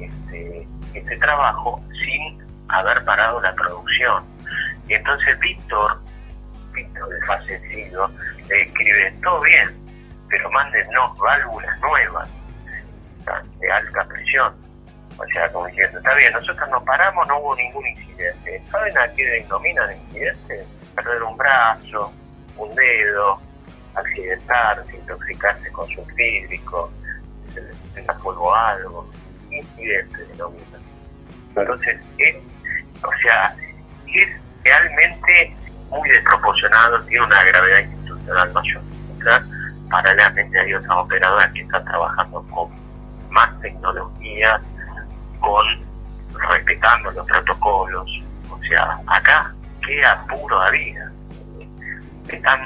este, 0.00 0.68
este 0.94 1.16
trabajo, 1.18 1.82
sin 2.04 2.42
haber 2.68 3.04
parado 3.04 3.40
la 3.40 3.54
producción. 3.54 4.24
Y 4.88 4.94
entonces 4.94 5.38
Víctor, 5.40 6.00
Víctor 6.72 7.14
el 7.14 7.26
fallecido, 7.26 8.10
le 8.48 8.62
escribe, 8.62 9.14
todo 9.22 9.40
bien, 9.42 9.84
pero 10.28 10.50
mándennos 10.50 11.16
válvulas 11.18 11.80
nuevas 11.80 12.28
de 13.60 13.72
alta 13.72 14.04
presión. 14.06 14.54
O 15.16 15.24
sea, 15.32 15.50
como 15.52 15.66
diciendo, 15.66 15.98
está 15.98 16.14
bien, 16.14 16.32
nosotros 16.32 16.68
nos 16.70 16.82
paramos, 16.82 17.26
no 17.28 17.38
hubo 17.38 17.54
ningún 17.54 17.86
incidente. 17.86 18.62
¿Saben 18.70 18.98
a 18.98 19.06
qué 19.14 19.24
denominan 19.24 19.96
incidente? 19.96 20.66
Perder 20.96 21.22
un 21.22 21.36
brazo, 21.36 22.12
un 22.56 22.74
dedo, 22.74 23.40
accidentarse, 23.94 24.96
intoxicarse 24.96 25.70
con 25.72 25.88
sulfídrico, 25.88 26.90
se 27.52 27.60
le 27.60 28.14
fuego 28.14 28.54
algo, 28.54 29.08
incidente 29.50 30.24
denominan. 30.26 30.82
Entonces, 31.56 32.00
es, 32.18 32.36
o 33.02 33.10
sea, 33.22 33.56
es 34.06 34.28
realmente 34.64 35.56
muy 35.90 36.08
desproporcionado, 36.10 37.02
tiene 37.04 37.26
una 37.26 37.44
gravedad 37.44 37.78
institucional 37.80 38.52
mayor. 38.52 38.82
Paralelamente 39.90 40.58
hay 40.58 40.74
otras 40.74 40.96
operadoras 40.96 41.52
que 41.52 41.60
están 41.60 41.84
trabajando 41.84 42.42
con 42.50 42.68
más 43.30 43.60
tecnología, 43.60 44.60
con 45.40 45.64
respetando 46.50 47.10
los 47.12 47.26
protocolos. 47.26 48.10
O 48.50 48.58
sea, 48.68 48.98
acá 49.06 49.54
queda 49.86 50.26
puro 50.26 50.58
vida. 50.72 51.12
Están 52.28 52.60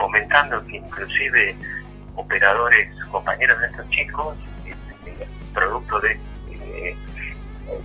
comentando 0.00 0.64
que 0.66 0.76
inclusive 0.76 1.54
operadores, 2.16 2.88
compañeros 3.10 3.60
de 3.60 3.66
estos 3.66 3.88
chicos, 3.90 4.36
este, 4.64 5.26
producto 5.52 6.00
de, 6.00 6.18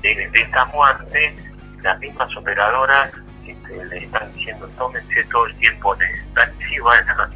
de, 0.01 0.29
esta 0.33 0.65
muerte, 0.65 1.35
las 1.83 1.99
mismas 1.99 2.35
operadoras 2.35 3.11
este, 3.45 3.85
le 3.85 3.97
están 3.97 4.33
diciendo 4.33 4.67
tómense 4.77 5.23
todo 5.25 5.45
el 5.45 5.55
tiempo 5.57 5.95
necesario, 5.95 6.85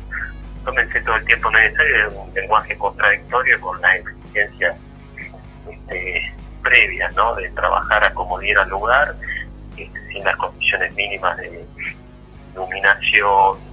tómense 0.66 1.02
todo 1.02 1.16
el 1.18 1.26
tiempo 1.26 1.52
necesario, 1.52 2.08
es 2.08 2.14
un 2.16 2.34
lenguaje 2.34 2.78
contradictorio 2.78 3.62
con 3.62 3.82
la 3.82 3.96
exigencia 3.96 4.76
este, 5.70 6.34
previa, 6.64 7.10
¿no? 7.12 7.36
De 7.36 7.50
trabajar 7.50 8.04
a 8.04 8.14
como 8.14 8.40
diera 8.40 8.66
lugar, 8.66 9.16
este, 9.78 10.08
sin 10.08 10.24
las 10.24 10.36
condiciones 10.38 10.96
mínimas 10.96 11.38
de 11.38 11.66
iluminación, 12.54 13.69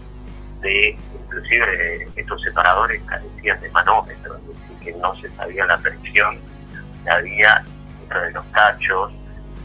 de 0.61 0.99
inclusive 1.15 2.09
estos 2.17 2.43
separadores 2.43 3.01
carecían 3.03 3.61
de 3.61 3.71
manómetros, 3.71 4.39
es 4.39 4.49
decir, 4.49 4.79
que 4.83 4.93
no 5.01 5.15
se 5.17 5.29
sabía 5.37 5.67
la 5.67 5.79
presión 5.79 6.39
que 7.05 7.11
había 7.11 7.65
dentro 8.01 8.23
de 8.23 8.31
los 8.33 8.53
tachos, 8.53 9.13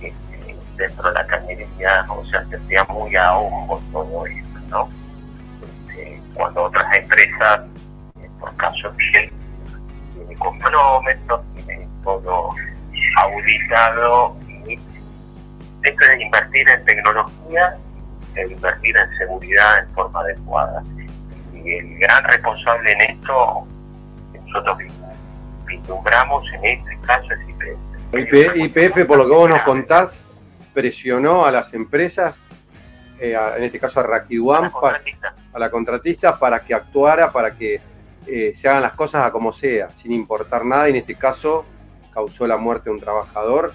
este, 0.01 0.55
dentro 0.77 1.07
de 1.09 1.13
la 1.13 1.27
cañería, 1.27 2.05
o 2.09 2.25
sea, 2.25 2.45
se 2.49 2.55
hacía 2.57 2.83
muy 2.85 3.15
a 3.15 3.35
ojo 3.35 3.81
todo 3.91 4.25
esto, 4.25 4.59
¿no? 4.69 4.89
Este, 5.87 6.21
cuando 6.33 6.63
otras 6.63 6.95
empresas, 6.95 7.61
por 8.39 8.55
caso 8.57 8.91
bien, 8.97 9.31
tienen 10.13 10.37
con 10.37 10.57
manómetros, 10.59 11.41
tienen 11.55 11.89
todo 12.03 12.49
auditado 13.17 14.37
y 14.47 14.73
esto 15.83 16.05
es 16.05 16.21
invertir 16.21 16.69
en 16.69 16.85
tecnología 16.85 17.77
invertir 18.35 18.95
en 18.97 19.17
seguridad 19.17 19.79
en 19.79 19.93
forma 19.93 20.21
adecuada. 20.21 20.83
Y 21.53 21.73
el 21.73 21.99
gran 21.99 22.23
responsable 22.23 22.91
en 22.91 23.01
esto, 23.01 23.67
nosotros 24.45 24.77
vislumbramos 25.65 26.43
en 26.53 26.65
este 26.65 26.97
caso 27.05 27.27
es 27.33 27.49
IPF. 27.49 28.55
IPF, 28.55 29.05
por 29.05 29.17
lo 29.17 29.27
que 29.27 29.33
vos 29.33 29.49
nos 29.49 29.61
contás, 29.61 30.25
presionó 30.73 31.45
a 31.45 31.51
las 31.51 31.73
empresas, 31.73 32.41
eh, 33.19 33.37
en 33.57 33.63
este 33.63 33.79
caso 33.79 33.99
a 33.99 34.03
Rakiduan, 34.03 34.71
a, 35.53 35.59
la 35.59 35.69
contratista, 35.69 36.37
para 36.37 36.61
que 36.61 36.73
actuara, 36.73 37.31
para 37.31 37.55
que 37.55 37.79
eh, 38.27 38.51
se 38.55 38.67
hagan 38.67 38.81
las 38.81 38.93
cosas 38.93 39.25
a 39.25 39.31
como 39.31 39.51
sea, 39.51 39.91
sin 39.93 40.11
importar 40.11 40.65
nada, 40.65 40.87
y 40.87 40.91
en 40.91 40.97
este 40.97 41.15
caso 41.15 41.65
causó 42.13 42.47
la 42.47 42.57
muerte 42.57 42.89
de 42.89 42.95
un 42.95 42.99
trabajador 42.99 43.73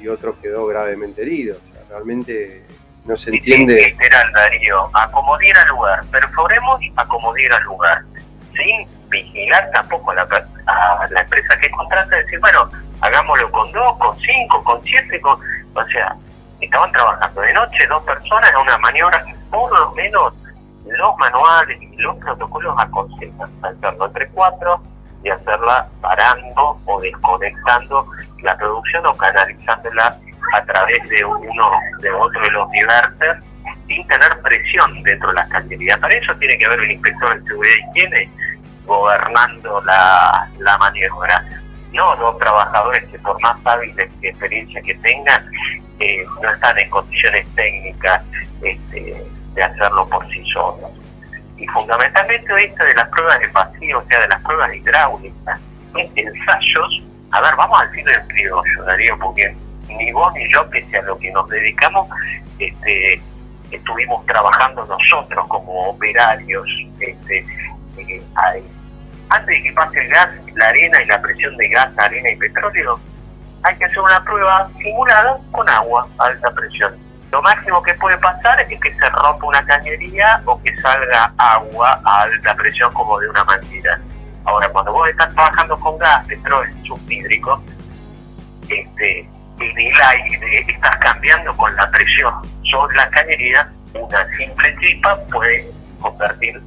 y 0.00 0.08
otro 0.08 0.40
quedó 0.40 0.66
gravemente 0.66 1.22
herido. 1.22 1.56
O 1.56 1.72
sea, 1.72 1.84
realmente 1.88 2.64
no 3.08 3.16
se 3.16 3.30
entiende. 3.30 3.74
Literal, 3.74 4.32
Darío, 4.32 4.90
acomodir 4.92 5.58
al 5.58 5.68
lugar, 5.68 6.04
perforemos 6.10 6.80
acomodir 6.96 7.52
al 7.52 7.62
lugar, 7.64 8.02
sin 8.54 8.86
vigilar 9.08 9.70
tampoco 9.72 10.10
a 10.10 10.16
la, 10.16 10.22
a 10.66 11.08
la 11.10 11.20
empresa 11.22 11.58
que 11.58 11.70
contrata, 11.70 12.16
decir, 12.16 12.38
bueno, 12.40 12.70
hagámoslo 13.00 13.50
con 13.50 13.72
dos, 13.72 13.96
con 13.98 14.16
cinco, 14.18 14.62
con 14.62 14.84
siete, 14.84 15.20
con... 15.20 15.40
o 15.74 15.84
sea, 15.86 16.14
estaban 16.60 16.92
trabajando 16.92 17.40
de 17.40 17.52
noche 17.54 17.86
dos 17.88 18.02
personas 18.04 18.50
en 18.50 18.56
una 18.56 18.78
maniobra 18.78 19.24
que 19.24 19.34
por 19.50 19.72
lo 19.72 19.92
menos 19.92 20.34
los 20.86 21.16
manuales 21.16 21.80
y 21.80 21.96
los 21.96 22.16
protocolos 22.16 22.74
aconsejan 22.78 23.50
hacerlo 23.62 24.06
entre 24.06 24.28
cuatro 24.30 24.82
y 25.24 25.30
hacerla 25.30 25.88
parando 26.00 26.78
o 26.84 27.00
desconectando 27.00 28.06
la 28.42 28.56
producción 28.56 29.06
o 29.06 29.14
canalizándola 29.16 30.16
a 30.54 30.64
través 30.64 31.08
de 31.08 31.24
uno 31.24 31.70
de 32.00 32.10
otro 32.10 32.40
de 32.40 32.50
los 32.50 32.70
diverters 32.70 33.42
sin 33.86 34.06
tener 34.06 34.40
presión 34.42 35.02
dentro 35.02 35.28
de 35.28 35.34
las 35.34 35.48
cañerías. 35.48 35.98
Para 35.98 36.14
eso 36.14 36.34
tiene 36.36 36.58
que 36.58 36.66
haber 36.66 36.80
un 36.80 36.90
inspector 36.90 37.38
de 37.38 37.46
seguridad 37.46 37.74
y 37.74 37.98
higiene 37.98 38.30
gobernando 38.84 39.82
la, 39.84 40.48
la 40.58 40.78
maniobra. 40.78 41.44
No 41.92 42.14
los 42.16 42.38
trabajadores 42.38 43.04
que 43.10 43.18
por 43.18 43.40
más 43.40 43.56
hábiles 43.64 44.10
y 44.20 44.28
experiencia 44.28 44.80
que 44.82 44.94
tengan, 44.96 45.44
eh, 46.00 46.24
no 46.42 46.52
están 46.52 46.78
en 46.78 46.90
condiciones 46.90 47.46
técnicas 47.54 48.22
este, 48.62 49.16
de 49.54 49.62
hacerlo 49.62 50.06
por 50.08 50.26
sí 50.28 50.42
solos 50.52 50.90
y 51.58 51.66
fundamentalmente 51.68 52.64
esto 52.64 52.84
de 52.84 52.94
las 52.94 53.08
pruebas 53.08 53.40
de 53.40 53.46
vacío, 53.48 53.98
o 53.98 54.04
sea, 54.08 54.20
de 54.20 54.28
las 54.28 54.42
pruebas 54.42 54.74
hidráulicas, 54.74 55.60
ensayos, 56.14 57.02
a 57.32 57.40
ver, 57.42 57.56
vamos 57.56 57.80
al 57.80 57.90
filo 57.90 58.12
del 58.12 58.26
criollo, 58.28 58.84
Darío, 58.84 59.18
porque 59.18 59.56
ni 59.94 60.12
vos 60.12 60.32
ni 60.34 60.52
yo, 60.52 60.68
pese 60.70 60.98
a 60.98 61.02
lo 61.02 61.18
que 61.18 61.30
nos 61.30 61.48
dedicamos, 61.48 62.08
este, 62.58 63.20
estuvimos 63.70 64.24
trabajando 64.26 64.84
nosotros 64.86 65.46
como 65.48 65.90
operarios, 65.90 66.66
este, 67.00 67.44
eh, 67.98 68.22
antes 69.30 69.46
de 69.46 69.62
que 69.62 69.72
pase 69.72 70.00
el 70.00 70.08
gas, 70.08 70.30
la 70.54 70.66
arena 70.66 71.02
y 71.02 71.06
la 71.06 71.20
presión 71.20 71.56
de 71.56 71.68
gas, 71.68 71.90
arena 71.98 72.30
y 72.30 72.36
petróleo, 72.36 72.98
hay 73.62 73.76
que 73.76 73.84
hacer 73.84 74.00
una 74.00 74.22
prueba 74.24 74.70
simulada 74.78 75.38
con 75.50 75.68
agua 75.68 76.08
a 76.18 76.26
alta 76.26 76.50
presión 76.52 77.08
lo 77.30 77.42
máximo 77.42 77.82
que 77.82 77.94
puede 77.94 78.16
pasar 78.18 78.60
es 78.60 78.80
que 78.80 78.94
se 78.94 79.10
rompa 79.10 79.46
una 79.46 79.64
cañería 79.66 80.40
o 80.46 80.60
que 80.62 80.74
salga 80.80 81.32
agua 81.36 82.00
a 82.04 82.22
alta 82.22 82.54
presión 82.54 82.92
como 82.94 83.18
de 83.18 83.28
una 83.28 83.44
manguera. 83.44 84.00
Ahora, 84.44 84.68
cuando 84.70 84.92
vos 84.92 85.08
estás 85.08 85.34
trabajando 85.34 85.78
con 85.78 85.98
gas, 85.98 86.26
petróleo, 86.26 86.74
subhídrico, 86.84 87.62
este, 88.68 89.28
en 89.60 89.78
el 89.78 90.00
aire 90.00 90.66
estás 90.68 90.96
cambiando 90.98 91.56
con 91.56 91.74
la 91.76 91.90
presión 91.90 92.34
sobre 92.70 92.96
la 92.96 93.10
cañería, 93.10 93.70
una 93.94 94.26
simple 94.36 94.76
chispa 94.80 95.18
puede 95.32 95.66
convertir 96.00 96.60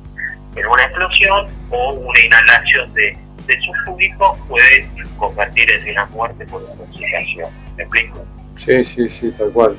en 0.56 0.66
una 0.66 0.84
explosión 0.84 1.48
o 1.70 1.94
una 1.94 2.20
inhalación 2.20 2.94
de, 2.94 3.18
de 3.48 3.62
sulfúrico 3.62 4.38
puede 4.48 4.88
convertir 5.18 5.72
en 5.72 5.92
una 5.92 6.06
muerte 6.08 6.46
por 6.48 6.62
intoxicación. 6.62 7.50
¿Me 7.78 7.84
explico? 7.84 8.26
Sí, 8.58 8.84
sí, 8.84 9.10
sí, 9.10 9.32
tal 9.38 9.52
cual 9.52 9.78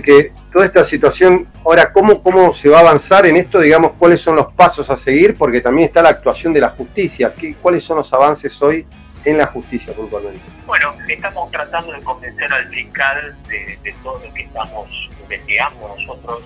que 0.00 0.32
toda 0.52 0.66
esta 0.66 0.84
situación, 0.84 1.46
ahora, 1.64 1.92
¿cómo, 1.92 2.22
¿cómo 2.22 2.52
se 2.54 2.68
va 2.68 2.78
a 2.78 2.80
avanzar 2.80 3.26
en 3.26 3.36
esto? 3.36 3.60
Digamos, 3.60 3.92
¿cuáles 3.98 4.20
son 4.20 4.36
los 4.36 4.52
pasos 4.52 4.90
a 4.90 4.96
seguir? 4.96 5.36
Porque 5.36 5.60
también 5.60 5.86
está 5.86 6.02
la 6.02 6.10
actuación 6.10 6.52
de 6.52 6.60
la 6.60 6.70
justicia. 6.70 7.32
¿Qué, 7.36 7.54
¿Cuáles 7.54 7.84
son 7.84 7.98
los 7.98 8.12
avances 8.12 8.60
hoy 8.62 8.86
en 9.24 9.38
la 9.38 9.46
justicia, 9.46 9.92
puntualmente? 9.92 10.40
Bueno, 10.66 10.94
estamos 11.08 11.50
tratando 11.50 11.92
de 11.92 12.00
convencer 12.02 12.52
al 12.52 12.68
fiscal 12.68 13.36
de, 13.48 13.94
todo 14.02 14.18
lo 14.24 14.32
que 14.34 14.42
estamos 14.42 15.10
investigando 15.22 15.96
nosotros, 15.96 16.42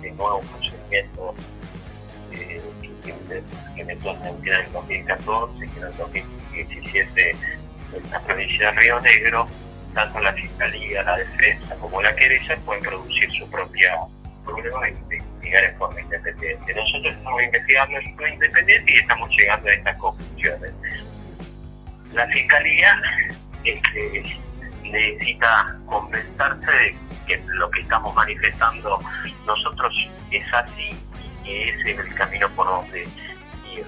de 0.00 0.10
nuevo 0.12 0.40
procedimiento 0.40 1.34
eh, 2.32 2.60
que 3.74 3.84
metió 3.84 4.10
en 4.12 4.48
el 4.48 4.72
2014, 4.72 5.58
que 5.58 5.80
en 5.80 5.86
el 5.86 5.96
2017 5.96 7.30
en 7.30 8.10
la 8.10 8.20
provincia 8.20 8.72
de 8.72 8.80
Río 8.80 9.00
Negro, 9.00 9.46
tanto 9.94 10.20
la 10.20 10.32
Fiscalía, 10.32 11.02
la 11.02 11.18
Defensa 11.18 11.76
como 11.76 12.02
la 12.02 12.14
querella 12.14 12.56
pueden 12.64 12.82
producir 12.82 13.30
su 13.32 13.48
propia 13.50 13.96
prueba 14.44 14.88
e 14.88 14.90
investigar 14.90 15.64
en 15.64 15.76
forma 15.78 16.00
independiente. 16.00 16.74
Nosotros 16.74 17.14
estamos 17.14 17.42
investigando 17.42 17.98
en 17.98 18.16
forma 18.16 18.34
independiente 18.34 18.92
y 18.92 18.96
estamos 18.98 19.30
llegando 19.30 19.68
a 19.68 19.72
estas 19.72 19.96
conclusiones. 19.96 20.72
La 22.14 22.26
Fiscalía 22.28 23.02
este, 23.64 24.22
necesita 24.84 25.76
convencerse 25.86 26.70
de 26.70 26.96
que 27.26 27.42
lo 27.46 27.68
que 27.70 27.80
estamos 27.80 28.14
manifestando 28.14 29.00
nosotros 29.46 29.92
es 30.30 30.54
así 30.54 30.90
y 31.44 31.68
ese 31.68 31.90
es 31.90 31.98
el 31.98 32.14
camino 32.14 32.48
por 32.50 32.66
donde 32.66 33.02
ir. 33.02 33.86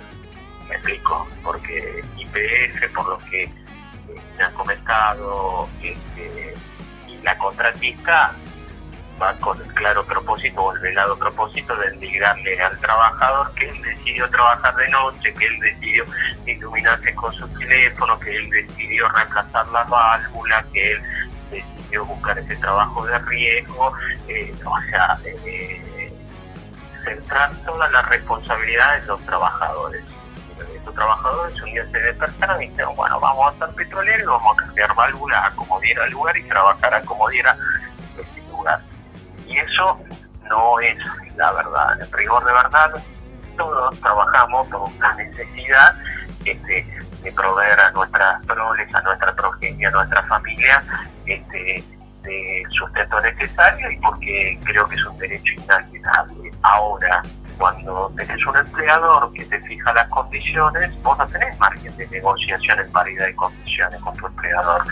Me 0.68 0.74
explico, 0.74 1.28
porque 1.44 2.04
IPF, 2.16 2.92
por 2.94 3.08
lo 3.08 3.18
que 3.30 3.48
me 4.36 4.44
han 4.44 4.52
comentado, 4.54 5.68
este, 5.82 6.54
y 7.06 7.18
la 7.22 7.38
contratista 7.38 8.34
va 9.20 9.34
con 9.34 9.60
el 9.60 9.72
claro 9.74 10.04
propósito 10.04 10.62
o 10.62 10.72
el 10.72 10.80
velado 10.80 11.18
propósito 11.18 11.74
de 11.76 11.94
indignarle 11.94 12.60
al 12.60 12.78
trabajador 12.80 13.52
que 13.54 13.68
él 13.68 13.82
decidió 13.82 14.28
trabajar 14.30 14.74
de 14.76 14.88
noche, 14.88 15.34
que 15.34 15.46
él 15.46 15.58
decidió 15.60 16.04
iluminarse 16.46 17.14
con 17.14 17.32
su 17.32 17.48
teléfono, 17.58 18.18
que 18.20 18.36
él 18.36 18.50
decidió 18.50 19.08
reemplazar 19.08 19.66
la 19.68 19.84
válvula, 19.84 20.64
que 20.72 20.92
él 20.92 21.02
decidió 21.50 22.04
buscar 22.04 22.38
ese 22.38 22.56
trabajo 22.56 23.06
de 23.06 23.18
riesgo, 23.20 23.92
eh, 24.28 24.54
o 24.64 24.80
sea, 24.90 25.18
eh, 25.24 26.12
centrar 27.04 27.54
todas 27.64 27.90
las 27.92 28.08
responsabilidades 28.08 29.02
de 29.02 29.08
los 29.08 29.20
trabajadores. 29.24 30.04
Los 30.84 30.94
trabajadores 30.94 31.60
un 31.62 31.72
día 31.72 31.84
se 31.90 31.98
despertaron 31.98 32.62
y 32.62 32.68
dijeron, 32.68 32.94
bueno, 32.96 33.20
vamos 33.20 33.54
a 33.54 33.66
ser 33.66 33.74
petroleros 33.74 34.22
y 34.22 34.26
vamos 34.26 34.52
a 34.52 34.64
cambiar 34.64 34.94
válvula 34.94 35.46
a 35.46 35.50
como 35.54 35.80
diera 35.80 36.06
lugar 36.08 36.36
y 36.36 36.42
trabajar 36.44 36.94
a 36.94 37.02
como 37.02 37.28
diera 37.28 37.56
ese 38.16 38.50
lugar. 38.50 38.80
Eso 39.56 39.98
no 40.48 40.80
es 40.80 40.96
la 41.36 41.52
verdad. 41.52 42.00
En 42.00 42.12
rigor 42.12 42.44
de 42.44 42.52
verdad, 42.52 42.92
todos 43.56 44.00
trabajamos 44.00 44.68
por 44.68 44.82
una 44.82 45.14
necesidad 45.14 45.96
este, 46.44 46.86
de 47.22 47.32
proveer 47.32 47.80
a 47.80 47.90
nuestras 47.92 48.44
proles, 48.46 48.94
a 48.94 49.00
nuestra 49.02 49.34
progenia, 49.34 49.88
a 49.88 49.92
nuestra 49.92 50.22
familia, 50.24 50.84
este, 51.24 51.84
de 52.22 52.62
sustento 52.70 53.20
necesario 53.20 53.90
y 53.90 53.96
porque 53.98 54.58
creo 54.64 54.86
que 54.88 54.96
es 54.96 55.04
un 55.06 55.18
derecho 55.18 55.52
inalienable. 55.54 56.50
Ahora, 56.62 57.22
cuando 57.58 58.12
tenés 58.16 58.44
un 58.46 58.56
empleador 58.56 59.32
que 59.32 59.44
te 59.46 59.60
fija 59.62 59.92
las 59.94 60.08
condiciones, 60.08 60.90
vos 61.02 61.16
no 61.18 61.26
tenés 61.28 61.58
margen 61.58 61.96
de 61.96 62.06
negociación 62.08 62.80
en 62.80 62.92
paridad 62.92 63.26
de 63.26 63.36
condiciones 63.36 64.00
con 64.00 64.16
tu 64.16 64.26
empleador. 64.26 64.84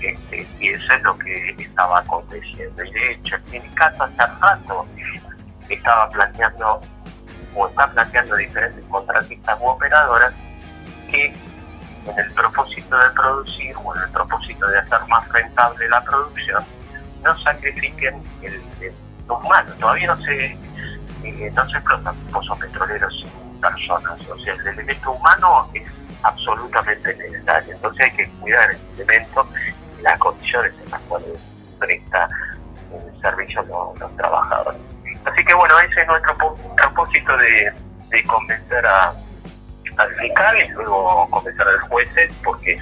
Este, 0.00 0.46
y 0.60 0.68
eso 0.68 0.92
es 0.92 1.02
lo 1.02 1.18
que 1.18 1.54
estaba 1.58 2.00
aconteciendo. 2.00 2.84
Y 2.84 2.90
de 2.92 3.12
hecho, 3.12 3.36
en 3.52 3.62
mi 3.62 3.68
caso 3.70 4.04
hace 4.04 4.32
rato 4.40 4.86
estaba 5.68 6.08
planteando 6.10 6.80
o 7.54 7.68
está 7.68 7.90
planteando 7.90 8.36
diferentes 8.36 8.84
contratistas 8.86 9.58
u 9.60 9.66
operadoras 9.66 10.34
que 11.10 11.26
en 12.06 12.18
el 12.18 12.32
propósito 12.32 12.98
de 12.98 13.10
producir 13.10 13.74
o 13.82 13.96
en 13.96 14.02
el 14.02 14.10
propósito 14.10 14.66
de 14.66 14.78
hacer 14.78 15.00
más 15.08 15.28
rentable 15.30 15.88
la 15.88 16.04
producción, 16.04 16.62
no 17.22 17.38
sacrifiquen 17.38 18.22
el, 18.42 18.62
humano. 19.28 19.72
Todavía 19.80 20.08
no 20.08 20.16
se, 20.22 20.58
eh, 21.26 21.50
no 21.54 21.68
se 21.68 21.76
explotan 21.76 22.16
pozos 22.32 22.58
petroleros 22.58 23.14
sin 23.20 23.60
personas. 23.60 24.28
O 24.28 24.38
sea, 24.40 24.54
el 24.54 24.66
elemento 24.66 25.12
humano 25.12 25.68
es 25.74 25.84
absolutamente 26.22 27.14
necesario. 27.16 27.74
Entonces 27.74 28.06
hay 28.06 28.16
que 28.16 28.30
cuidar 28.40 28.70
el 28.70 28.78
elemento 28.94 29.46
las 30.04 30.18
condiciones 30.18 30.72
en 30.84 30.90
las 30.90 31.00
cuales 31.02 31.38
presta 31.78 32.28
el 32.92 33.20
servicio 33.20 33.62
los, 33.62 33.98
los 33.98 34.16
trabajadores. 34.16 34.80
Así 35.24 35.44
que 35.44 35.54
bueno, 35.54 35.78
ese 35.80 36.02
es 36.02 36.06
nuestro 36.06 36.36
propósito 36.76 37.36
de, 37.36 37.72
convencer 38.26 38.86
a, 38.86 39.12
al 39.96 40.14
fiscal 40.16 40.56
y 40.60 40.68
luego 40.68 41.28
convencer 41.30 41.66
a 41.66 41.72
los 41.72 41.88
jueces 41.88 42.32
porque 42.44 42.78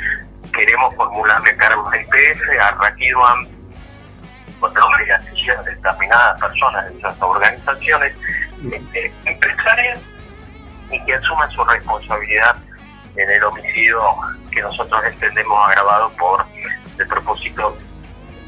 queremos 0.53 0.95
formularle 0.95 1.57
cargos 1.57 1.91
a 1.91 1.97
IPF, 1.97 2.43
a 2.61 2.77
De 4.63 5.73
determinadas 5.73 6.41
personas 6.41 6.89
de 6.89 6.99
esas 6.99 7.21
organizaciones 7.21 8.15
este, 8.73 9.13
empresarias 9.25 10.01
y 10.91 11.05
que 11.05 11.15
asuman 11.15 11.51
su 11.51 11.65
responsabilidad 11.65 12.57
en 13.17 13.31
el 13.31 13.45
homicidio 13.45 14.01
que 14.53 14.63
nosotros 14.63 15.03
entendemos 15.05 15.69
agravado 15.69 16.11
por 16.13 16.47
de 16.97 17.07
propósito, 17.07 17.77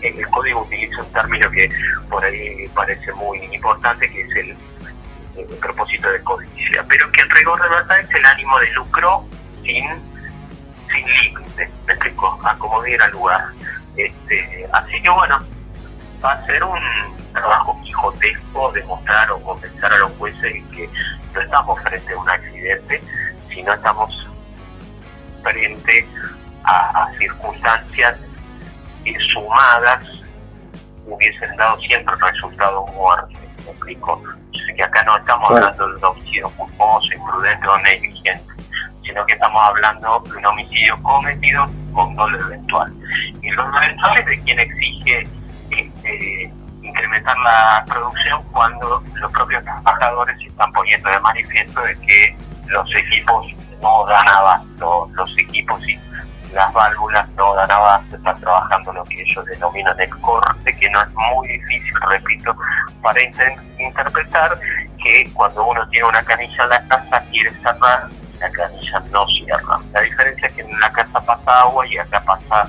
en 0.03 0.19
el 0.19 0.29
código 0.29 0.63
utiliza 0.63 1.03
un 1.03 1.13
término 1.13 1.51
que 1.51 1.69
por 2.09 2.25
ahí 2.25 2.69
parece 2.75 3.13
muy 3.13 3.39
importante, 3.53 4.09
que 4.11 4.21
es 4.21 4.37
el, 4.37 4.57
propósito 5.61 6.09
de 6.11 6.21
codicia, 6.21 6.85
pero 6.89 7.11
que 7.11 7.23
en 7.23 7.31
rigor 7.31 7.61
de 7.61 7.69
verdad 7.69 7.99
es 7.99 8.11
el 8.11 8.25
ánimo 8.25 8.57
de 8.61 8.71
lucro 8.73 9.25
sin, 9.63 9.85
sin 10.93 11.07
límite, 11.09 11.69
me 11.87 11.93
explico, 11.93 12.39
a 12.45 12.57
como 12.57 12.81
diera 12.83 13.09
lugar. 13.09 13.47
Este, 13.97 14.69
así 14.73 15.03
que 15.03 15.11
bueno, 15.11 15.41
va 16.25 16.33
a 16.33 16.47
ser 16.47 16.65
un 16.65 16.79
trabajo 17.33 17.79
quijotesco 17.83 18.73
demostrar 18.73 19.31
o 19.33 19.41
convencer 19.41 19.93
a 19.93 19.99
los 19.99 20.13
jueces 20.13 20.55
que 20.73 20.89
no 21.35 21.41
estamos 21.41 21.81
frente 21.83 22.13
a 22.13 22.19
un 22.19 22.31
accidente, 22.31 23.03
sino 23.51 23.73
estamos 23.73 24.29
frente 25.43 26.09
a 26.65 27.11
circunstancias 27.19 28.17
sumadas 29.33 30.25
hubiesen 31.07 31.55
dado 31.57 31.79
siempre 31.81 32.15
el 32.15 32.33
resultado 32.33 32.87
muerte. 32.89 33.37
¿Me 33.65 33.71
explico? 33.71 34.23
que 34.77 34.83
acá 34.83 35.03
no 35.05 35.17
estamos 35.17 35.51
hablando 35.51 35.89
de 35.89 35.97
un 35.97 36.05
homicidio 36.05 36.49
culposo, 36.51 37.15
imprudente 37.15 37.69
o 37.69 37.79
negligente, 37.79 38.53
sino 39.03 39.27
que 39.27 39.35
estamos 39.35 39.63
hablando 39.63 40.21
de 40.21 40.37
un 40.37 40.47
homicidio 40.47 41.03
cometido 41.03 41.67
con 41.93 42.15
doble 42.15 42.39
eventual. 42.39 42.93
Y 43.43 43.51
lo 43.51 43.77
eventual 43.77 44.19
es 44.19 44.27
de 44.27 44.41
quien 44.43 44.61
exige 44.61 45.29
este, 45.81 46.53
incrementar 46.83 47.37
la 47.39 47.85
producción 47.87 48.43
cuando 48.53 49.03
los 49.15 49.33
propios 49.33 49.65
trabajadores 49.65 50.37
están 50.45 50.71
poniendo 50.73 51.11
de 51.11 51.21
manifiesto 51.21 51.81
de 51.83 51.99
que 52.01 52.37
los 52.69 52.95
equipos 52.95 53.47
no 53.81 54.07
dan 54.07 54.29
abasto, 54.29 55.11
los 55.15 55.39
equipos 55.39 55.81
y 55.87 55.99
las 56.53 56.73
válvulas 56.73 57.29
no 57.31 57.55
dan 57.55 57.71
abasto, 57.71 58.17
están 58.17 58.41
trabajando 58.41 58.93
lo 58.93 59.05
que 59.05 59.23
ellos 59.23 59.45
denominan 59.47 60.01
el 60.01 60.11
corte, 60.21 60.77
que 60.77 60.89
no 60.91 61.03
es 61.03 61.09
muy 61.11 61.49
difícil, 61.49 61.95
repito, 62.11 62.57
para 63.03 63.21
interpretar 63.79 64.59
que 65.03 65.31
cuando 65.35 65.67
uno 65.67 65.87
tiene 65.89 66.09
una 66.09 66.23
canilla 66.25 66.65
en 66.65 66.69
la 66.71 66.89
casa 66.89 67.25
quiere 67.31 67.53
cerrar, 67.57 68.09
la 68.41 68.51
canilla 68.51 69.01
no 69.11 69.27
cierra. 69.29 69.79
La 69.93 70.01
diferencia 70.01 70.49
es 70.49 70.55
que 70.55 70.61
en 70.63 70.81
la 70.81 70.93
casa 70.93 71.21
pasa 71.21 71.61
agua 71.61 71.87
y 71.87 71.99
acá 71.99 72.23
pasa 72.25 72.69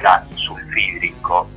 gas 0.00 0.22
sulfídrico. 0.36 1.48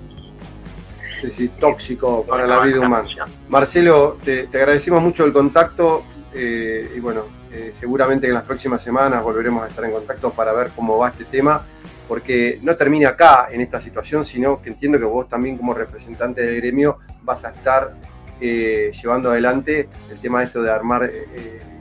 Sí, 1.20 1.32
sí, 1.36 1.48
tóxico 1.60 2.24
para 2.26 2.46
la 2.46 2.60
vida 2.62 2.80
humana. 2.80 3.08
Marcelo, 3.50 4.18
te, 4.24 4.48
agradecemos 4.54 5.02
mucho 5.02 5.26
el 5.26 5.34
contacto 5.34 6.04
eh, 6.34 6.92
y 6.96 7.00
bueno, 7.00 7.24
eh, 7.52 7.74
seguramente 7.80 8.28
en 8.28 8.36
las 8.36 8.44
próximas 8.44 8.82
semanas 8.82 9.24
volveremos 9.24 9.64
a 9.64 9.68
estar 9.68 9.84
en 9.86 9.92
contacto 9.92 10.32
para 10.32 10.54
ver 10.54 10.70
cómo 10.76 10.98
va 10.98 11.10
este 11.10 11.26
tema, 11.26 11.66
porque 12.08 12.60
no 12.62 12.76
termina 12.76 13.10
acá 13.10 13.48
en 13.52 13.62
esta 13.62 13.82
situación, 13.82 14.26
sino 14.26 14.62
que 14.62 14.70
entiendo 14.70 15.00
que 15.00 15.06
vos 15.06 15.28
también 15.28 15.58
como 15.58 15.74
representante 15.74 16.42
del 16.42 16.58
gremio 16.58 17.00
vas 17.24 17.46
a 17.46 17.50
estar 17.50 17.96
eh, 18.40 18.92
llevando 19.02 19.32
adelante 19.32 19.90
el 20.12 20.20
tema 20.20 20.40
de 20.40 20.46
esto 20.46 20.62
de 20.62 20.72
armar 20.72 21.10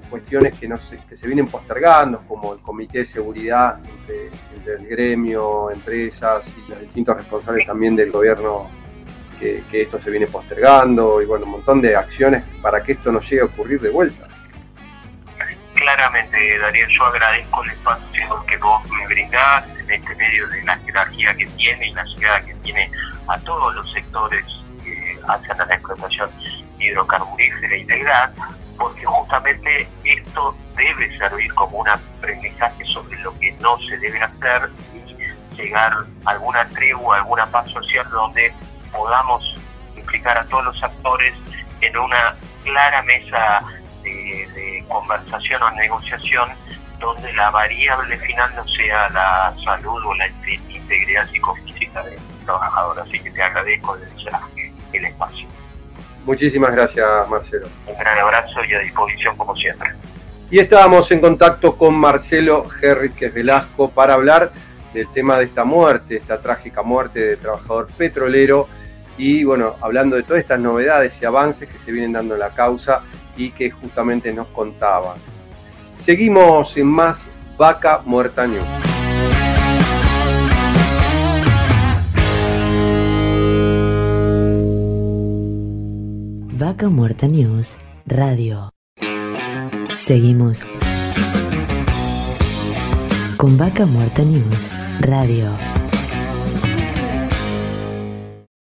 cuestiones 0.09 0.59
que, 0.59 0.69
no 0.69 0.79
se, 0.79 0.99
que 0.99 1.17
se 1.17 1.27
vienen 1.27 1.47
postergando, 1.49 2.23
como 2.27 2.55
el 2.55 2.61
comité 2.61 2.99
de 2.99 3.05
seguridad 3.05 3.79
entre, 3.85 4.31
el 4.67 4.87
gremio, 4.87 5.71
empresas 5.71 6.49
y 6.57 6.71
los 6.71 6.81
distintos 6.81 7.17
responsables 7.17 7.67
también 7.67 7.95
del 7.95 8.11
gobierno 8.11 8.69
que, 9.39 9.65
esto 9.73 10.01
se 10.01 10.11
viene 10.11 10.27
postergando 10.27 11.21
y 11.23 11.27
bueno, 11.27 11.45
un 11.45 11.53
montón 11.53 11.81
de 11.81 11.97
acciones 11.97 12.45
para 12.63 12.83
que 12.83 12.93
esto 12.93 13.13
no 13.13 13.21
llegue 13.21 13.43
a 13.43 13.45
ocurrir 13.47 13.81
de 13.81 13.91
vuelta. 13.91 14.27
Claramente, 15.75 16.59
Darío, 16.59 16.89
yo 16.89 17.05
agradezco 17.05 17.63
el 17.65 17.71
espacio 17.71 18.47
que 18.47 18.57
vos 18.57 18.91
me 18.91 19.07
brindás 19.07 19.65
en 19.79 19.91
este 19.91 20.15
medio 20.15 20.49
de 20.49 20.63
la 20.65 20.77
jerarquía 20.79 21.37
que 21.37 21.47
tiene 21.47 21.89
y 21.89 21.93
la 21.93 22.05
llegada 22.05 22.41
que 22.41 22.55
tiene 22.55 22.91
a 23.29 23.39
todos 23.41 23.75
los 23.75 23.93
sectores 23.93 24.45
que 24.83 25.19
hacen 25.29 25.59
la 25.59 25.75
explotación 25.75 26.31
hidrocarburífera 26.79 27.77
y 27.77 27.85
del 27.85 28.05
gas, 28.05 28.31
porque 28.79 29.05
justamente 29.05 29.89
esto 30.05 30.57
debe 30.77 31.17
servir 31.19 31.53
como 31.55 31.79
un 31.79 31.89
aprendizaje 31.89 32.85
sobre 32.87 33.19
lo 33.19 33.39
que 33.39 33.53
no 33.61 33.79
se 33.81 33.97
debe 33.99 34.21
hacer 34.21 34.71
y 34.95 35.57
llegar 35.57 35.93
a 36.25 36.31
alguna 36.31 36.69
tregua, 36.71 37.19
alguna 37.19 37.47
paz 37.47 37.71
social 37.71 38.09
donde 38.11 38.53
podamos 38.97 39.45
implicar 39.97 40.39
a 40.39 40.45
todos 40.47 40.65
los 40.65 40.83
actores 40.83 41.35
en 41.81 41.97
una 41.97 42.37
clara 42.65 43.03
mesa 43.03 43.63
de, 44.03 44.85
conversación 44.89 45.63
o 45.63 45.71
negociación 45.73 46.51
donde 47.01 47.33
la 47.35 47.51
variable 47.51 48.17
final 48.19 48.51
no 48.55 48.67
sea 48.69 49.09
la 49.11 49.55
salud 49.65 50.03
o 50.05 50.15
la 50.15 50.29
integridad 50.69 51.29
psicofísica 51.29 52.03
del 52.05 52.19
trabajador. 52.45 53.01
Así 53.01 53.19
que 53.21 53.31
te 53.31 53.43
agradezco 53.43 53.97
desde 53.97 54.31
el 54.93 55.05
espacio. 55.05 55.47
Muchísimas 56.25 56.73
gracias, 56.73 57.07
Marcelo. 57.29 57.69
Un 57.87 57.99
gran 57.99 58.19
abrazo 58.19 58.65
y 58.65 58.75
a 58.75 58.79
disposición 58.79 59.37
como 59.37 59.55
siempre. 59.57 59.91
Y 60.51 60.61
estábamos 60.61 61.11
en 61.11 61.21
contacto 61.21 61.77
con 61.77 61.99
Marcelo 61.99 62.67
Henriquez 62.81 63.35
Velasco 63.35 63.91
para 63.91 64.15
hablar 64.15 64.53
del 64.95 65.11
tema 65.13 65.37
de 65.39 65.45
esta 65.45 65.65
muerte, 65.65 66.17
esta 66.17 66.41
trágica 66.41 66.83
muerte 66.83 67.21
de 67.21 67.37
trabajador 67.37 67.89
petrolero 67.99 68.69
y 69.19 69.45
bueno, 69.45 69.77
hablando 69.81 70.17
de 70.17 70.23
todas 70.23 70.43
estas 70.43 70.61
novedades 70.61 71.21
y 71.21 71.25
avances 71.25 71.69
que 71.69 71.79
se 71.79 71.93
vienen 71.93 72.13
dando 72.13 72.35
en 72.35 72.41
la 72.41 72.51
causa 72.51 73.03
y 73.37 73.51
que 73.51 73.71
justamente 73.71 74.33
nos 74.33 74.49
contaban. 74.49 75.17
Seguimos 75.97 76.77
en 76.77 76.87
más 76.87 77.31
Vaca 77.57 78.03
Muerta 78.05 78.47
News. 78.47 78.65
Vaca 86.59 86.89
Muerta 86.89 87.29
News 87.29 87.77
Radio. 88.07 88.71
Seguimos 89.93 90.65
con 93.37 93.57
Vaca 93.59 93.87
Muerta 93.87 94.23
News 94.23 94.73
Radio. 95.01 95.51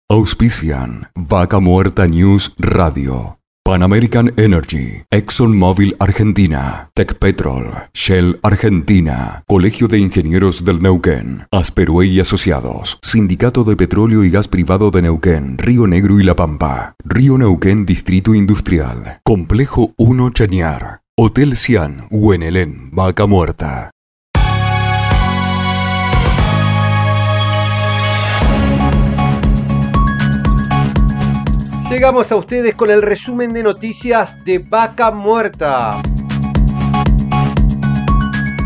Auspician 0.07 1.07
Vaca 1.15 1.59
Muerta 1.59 2.05
News 2.05 2.53
Radio. 2.59 3.39
Pan 3.63 3.81
American 3.81 4.31
Energy, 4.37 5.01
ExxonMobil 5.09 5.95
Argentina, 5.97 6.91
Petrol, 6.93 7.71
Shell 7.91 8.37
Argentina, 8.43 9.43
Colegio 9.47 9.87
de 9.87 9.97
Ingenieros 9.97 10.63
del 10.63 10.83
Neuquén, 10.83 11.47
Asperue 11.51 12.05
y 12.05 12.19
Asociados, 12.19 12.99
Sindicato 13.01 13.63
de 13.63 13.75
Petróleo 13.75 14.23
y 14.23 14.29
Gas 14.29 14.47
Privado 14.47 14.91
de 14.91 15.01
Neuquén, 15.01 15.57
Río 15.57 15.87
Negro 15.87 16.19
y 16.19 16.23
La 16.23 16.35
Pampa, 16.35 16.93
Río 17.03 17.39
Neuquén 17.39 17.87
Distrito 17.87 18.35
Industrial, 18.35 19.21
Complejo 19.23 19.95
1 19.97 20.29
Chañar, 20.29 21.01
Hotel 21.17 21.57
Cian, 21.57 22.05
Huenelén, 22.11 22.91
Vaca 22.91 23.25
Muerta. 23.25 23.94
Llegamos 31.89 32.31
a 32.31 32.35
ustedes 32.35 32.75
con 32.75 32.89
el 32.89 33.01
resumen 33.03 33.53
de 33.53 33.61
noticias 33.61 34.43
de 34.43 34.57
Vaca 34.57 35.11
Muerta. 35.11 36.01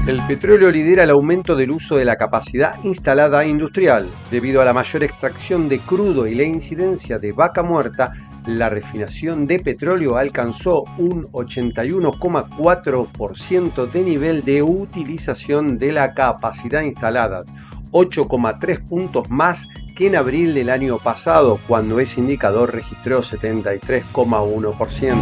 El 0.07 0.21
petróleo 0.25 0.71
lidera 0.71 1.03
el 1.03 1.09
aumento 1.09 1.53
del 1.53 1.71
uso 1.71 1.97
de 1.97 2.05
la 2.05 2.15
capacidad 2.15 2.81
instalada 2.83 3.45
industrial. 3.45 4.07
Debido 4.31 4.61
a 4.61 4.65
la 4.65 4.71
mayor 4.71 5.03
extracción 5.03 5.67
de 5.67 5.79
crudo 5.79 6.27
y 6.27 6.33
la 6.33 6.43
incidencia 6.43 7.17
de 7.17 7.33
vaca 7.33 7.61
muerta, 7.61 8.11
la 8.47 8.69
refinación 8.69 9.43
de 9.45 9.59
petróleo 9.59 10.15
alcanzó 10.15 10.83
un 10.97 11.25
81,4% 11.25 13.85
de 13.85 14.01
nivel 14.01 14.43
de 14.43 14.63
utilización 14.63 15.77
de 15.77 15.91
la 15.91 16.13
capacidad 16.13 16.81
instalada, 16.81 17.43
8,3 17.91 18.87
puntos 18.87 19.29
más 19.29 19.67
en 19.99 20.15
abril 20.15 20.53
del 20.53 20.69
año 20.69 20.97
pasado, 20.97 21.59
cuando 21.67 21.99
ese 21.99 22.21
indicador 22.21 22.73
registró 22.73 23.21
73,1%. 23.21 25.21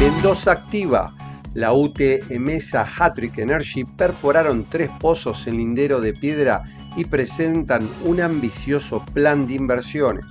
Mendoza 0.00 0.50
activa. 0.52 1.14
La 1.54 1.74
UT 1.74 2.00
Emesa 2.30 2.82
Hattrick 2.84 3.36
Energy 3.38 3.84
perforaron 3.84 4.64
tres 4.64 4.90
pozos 4.98 5.46
en 5.46 5.58
lindero 5.58 6.00
de 6.00 6.14
piedra 6.14 6.64
y 6.96 7.04
presentan 7.04 7.88
un 8.04 8.20
ambicioso 8.20 9.04
plan 9.12 9.46
de 9.46 9.54
inversiones. 9.54 10.24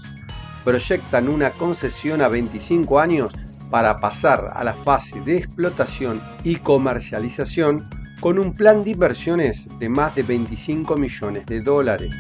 Proyectan 0.65 1.29
una 1.29 1.51
concesión 1.51 2.21
a 2.21 2.27
25 2.27 2.99
años 2.99 3.31
para 3.69 3.95
pasar 3.95 4.47
a 4.53 4.61
la 4.63 4.73
fase 4.73 5.21
de 5.21 5.37
explotación 5.37 6.19
y 6.43 6.57
comercialización 6.57 7.87
con 8.21 8.37
un 8.37 8.53
plan 8.53 8.83
de 8.83 8.91
inversiones 8.91 9.67
de 9.79 9.89
más 9.89 10.13
de 10.13 10.21
25 10.21 10.95
millones 10.95 11.43
de 11.47 11.59
dólares. 11.59 12.15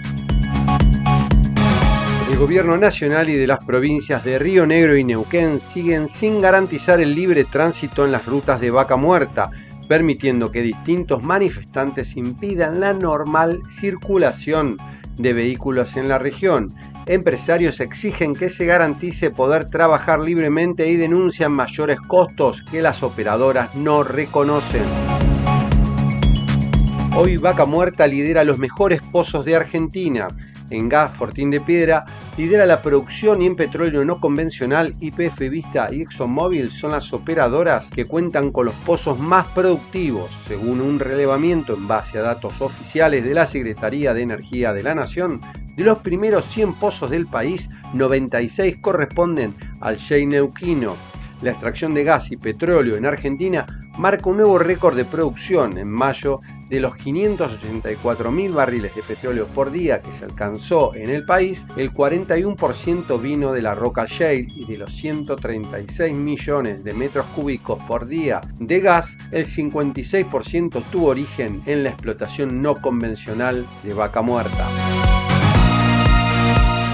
El 2.29 2.37
gobierno 2.37 2.75
nacional 2.75 3.29
y 3.29 3.35
de 3.35 3.45
las 3.45 3.63
provincias 3.63 4.23
de 4.25 4.39
Río 4.39 4.65
Negro 4.65 4.97
y 4.97 5.03
Neuquén 5.03 5.59
siguen 5.59 6.07
sin 6.07 6.41
garantizar 6.41 6.99
el 6.99 7.13
libre 7.13 7.43
tránsito 7.43 8.03
en 8.03 8.11
las 8.11 8.25
rutas 8.25 8.59
de 8.59 8.71
vaca 8.71 8.95
muerta, 8.95 9.51
permitiendo 9.87 10.49
que 10.49 10.63
distintos 10.63 11.23
manifestantes 11.23 12.17
impidan 12.17 12.79
la 12.79 12.93
normal 12.93 13.61
circulación 13.69 14.77
de 15.17 15.33
vehículos 15.33 15.97
en 15.97 16.09
la 16.09 16.17
región. 16.17 16.67
Empresarios 17.05 17.79
exigen 17.79 18.33
que 18.33 18.49
se 18.49 18.65
garantice 18.65 19.29
poder 19.29 19.65
trabajar 19.65 20.19
libremente 20.19 20.87
y 20.87 20.95
denuncian 20.95 21.51
mayores 21.51 21.99
costos 22.07 22.63
que 22.71 22.81
las 22.81 23.03
operadoras 23.03 23.75
no 23.75 24.03
reconocen. 24.03 25.30
Hoy 27.13 27.35
Vaca 27.35 27.65
Muerta 27.65 28.07
lidera 28.07 28.45
los 28.45 28.57
mejores 28.57 29.01
pozos 29.01 29.43
de 29.43 29.57
Argentina. 29.57 30.29
En 30.69 30.87
gas 30.87 31.13
Fortín 31.13 31.51
de 31.51 31.59
Piedra 31.59 32.05
lidera 32.37 32.65
la 32.65 32.81
producción 32.81 33.41
y 33.41 33.47
en 33.47 33.57
petróleo 33.57 34.05
no 34.05 34.21
convencional 34.21 34.93
YPF 34.97 35.39
Vista 35.49 35.89
y 35.91 36.01
ExxonMobil 36.01 36.69
son 36.69 36.91
las 36.91 37.11
operadoras 37.11 37.89
que 37.89 38.05
cuentan 38.05 38.51
con 38.51 38.67
los 38.67 38.73
pozos 38.85 39.19
más 39.19 39.45
productivos. 39.49 40.31
Según 40.47 40.79
un 40.79 40.99
relevamiento 40.99 41.73
en 41.73 41.85
base 41.85 42.17
a 42.17 42.21
datos 42.21 42.61
oficiales 42.61 43.25
de 43.25 43.33
la 43.33 43.45
Secretaría 43.45 44.13
de 44.13 44.21
Energía 44.21 44.71
de 44.71 44.83
la 44.83 44.95
Nación, 44.95 45.41
de 45.75 45.83
los 45.83 45.97
primeros 45.97 46.45
100 46.45 46.75
pozos 46.75 47.09
del 47.09 47.25
país, 47.25 47.69
96 47.93 48.77
corresponden 48.77 49.53
al 49.81 49.97
Shey 49.97 50.25
Neuquino, 50.25 50.95
la 51.41 51.51
extracción 51.51 51.93
de 51.93 52.03
gas 52.03 52.31
y 52.31 52.35
petróleo 52.35 52.95
en 52.95 53.05
Argentina 53.05 53.65
marca 53.97 54.29
un 54.29 54.37
nuevo 54.37 54.57
récord 54.57 54.95
de 54.95 55.05
producción 55.05 55.77
en 55.77 55.89
mayo 55.89 56.39
de 56.69 56.79
los 56.79 56.93
584.000 56.93 58.53
barriles 58.53 58.95
de 58.95 59.03
petróleo 59.03 59.45
por 59.45 59.71
día 59.71 60.01
que 60.01 60.11
se 60.17 60.25
alcanzó 60.25 60.95
en 60.95 61.09
el 61.09 61.25
país, 61.25 61.65
el 61.75 61.91
41% 61.91 63.21
vino 63.21 63.51
de 63.51 63.61
la 63.61 63.75
roca 63.75 64.05
shale 64.07 64.47
y 64.55 64.65
de 64.65 64.77
los 64.77 64.95
136 64.95 66.17
millones 66.17 66.83
de 66.83 66.93
metros 66.93 67.25
cúbicos 67.35 67.81
por 67.83 68.07
día 68.07 68.41
de 68.59 68.79
gas, 68.79 69.17
el 69.31 69.45
56% 69.45 70.81
tuvo 70.91 71.07
origen 71.07 71.61
en 71.65 71.83
la 71.83 71.89
explotación 71.89 72.61
no 72.61 72.75
convencional 72.75 73.65
de 73.83 73.93
vaca 73.93 74.21
muerta. 74.21 75.20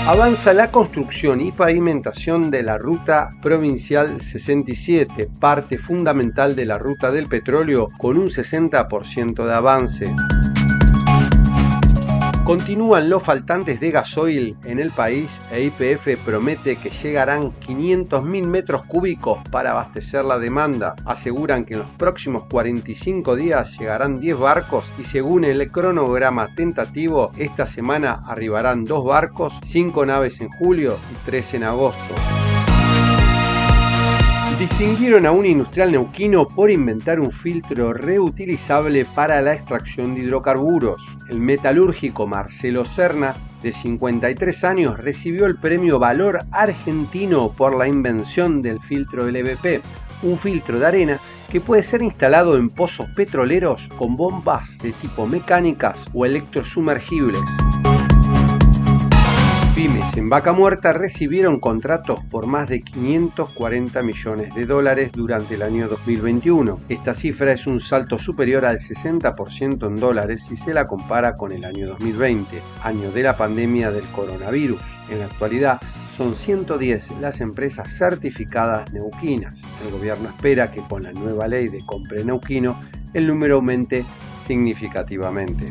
Avanza 0.08 0.54
la 0.54 0.72
construcción 0.72 1.42
y 1.42 1.52
pavimentación 1.52 2.50
de 2.50 2.64
la 2.64 2.78
Ruta 2.78 3.28
Provincial 3.42 4.22
67, 4.22 5.28
parte 5.38 5.78
fundamental 5.78 6.56
de 6.56 6.66
la 6.66 6.78
Ruta 6.78 7.12
del 7.12 7.28
Petróleo, 7.28 7.88
con 7.98 8.18
un 8.18 8.30
60% 8.30 9.46
de 9.46 9.54
avance. 9.54 10.06
Continúan 12.48 13.10
los 13.10 13.24
faltantes 13.24 13.82
de 13.82 13.92
gasoil 13.92 14.56
en 14.64 14.80
el 14.80 14.90
país 14.92 15.38
e 15.52 15.64
IPF 15.64 16.18
promete 16.24 16.78
que 16.78 16.90
llegarán 16.90 17.52
500.000 17.52 18.48
metros 18.48 18.86
cúbicos 18.86 19.44
para 19.52 19.72
abastecer 19.72 20.24
la 20.24 20.40
demanda. 20.40 20.96
Aseguran 21.04 21.66
que 21.66 21.74
en 21.74 21.82
los 21.82 21.92
próximos 21.92 22.44
45 22.46 23.36
días 23.36 23.78
llegarán 23.78 24.22
10 24.22 24.40
barcos 24.40 24.86
y 24.98 25.04
según 25.04 25.44
el 25.44 25.70
cronograma 25.70 26.48
tentativo, 26.56 27.34
esta 27.38 27.68
semana 27.68 28.22
arribarán 28.26 28.86
2 28.86 29.04
barcos, 29.04 29.54
5 29.66 30.06
naves 30.06 30.40
en 30.40 30.48
julio 30.48 30.98
y 31.12 31.26
3 31.26 31.56
en 31.56 31.64
agosto. 31.66 32.16
Distinguieron 34.60 35.28
a 35.28 35.32
un 35.32 35.46
industrial 35.46 35.92
neuquino 35.92 36.48
por 36.48 36.72
inventar 36.72 37.20
un 37.20 37.32
filtro 37.32 37.94
reutilizable 37.94 39.06
para 39.06 39.40
la 39.40 39.54
extracción 39.54 40.16
de 40.16 40.24
hidrocarburos. 40.24 40.98
El 41.30 41.40
metalúrgico 41.40 42.26
Marcelo 42.26 42.84
Serna, 42.84 43.36
de 43.62 43.72
53 43.72 44.64
años, 44.64 44.98
recibió 44.98 45.46
el 45.46 45.60
premio 45.60 46.00
Valor 46.00 46.40
Argentino 46.52 47.50
por 47.50 47.78
la 47.78 47.88
invención 47.88 48.64
del 48.64 48.80
filtro 48.80 49.28
LVP, 49.28 49.80
un 50.24 50.40
filtro 50.40 50.80
de 50.80 50.88
arena 50.88 51.20
que 51.52 51.62
puede 51.62 51.84
ser 51.84 52.02
instalado 52.02 52.58
en 52.58 52.70
pozos 52.70 53.06
petroleros 53.16 53.88
con 53.96 54.16
bombas 54.16 54.76
de 54.80 54.92
tipo 54.92 55.28
mecánicas 55.28 55.98
o 56.16 56.26
electrosumergibles 56.26 57.38
pymes 59.78 60.18
en 60.18 60.28
Vaca 60.28 60.54
Muerta 60.54 60.92
recibieron 60.92 61.60
contratos 61.60 62.20
por 62.32 62.48
más 62.48 62.68
de 62.68 62.80
540 62.80 64.02
millones 64.02 64.56
de 64.56 64.66
dólares 64.66 65.12
durante 65.12 65.54
el 65.54 65.62
año 65.62 65.88
2021. 65.88 66.80
Esta 66.90 67.14
cifra 67.14 67.52
es 67.52 67.68
un 67.68 67.80
salto 67.80 68.18
superior 68.18 68.66
al 68.66 68.80
60% 68.80 69.86
en 69.86 69.96
dólares 69.98 70.46
si 70.50 70.58
se 70.58 70.74
la 70.74 70.88
compara 70.88 71.36
con 71.36 71.52
el 71.52 71.64
año 71.64 71.86
2020, 71.90 72.60
año 72.82 73.12
de 73.12 73.22
la 73.22 73.38
pandemia 73.38 73.92
del 73.92 74.06
coronavirus. 74.06 74.80
En 75.12 75.20
la 75.20 75.26
actualidad, 75.26 75.80
son 76.18 76.34
110 76.34 77.12
las 77.22 77.40
empresas 77.40 77.88
certificadas 77.96 78.92
neuquinas. 78.92 79.54
El 79.86 79.92
gobierno 79.92 80.30
espera 80.30 80.72
que 80.72 80.82
con 80.82 81.04
la 81.04 81.12
nueva 81.12 81.48
ley 81.48 81.68
de 81.68 81.86
compra 81.86 82.24
neuquino 82.24 82.80
el 83.14 83.28
número 83.28 83.58
aumente 83.58 84.04
significativamente. 84.44 85.68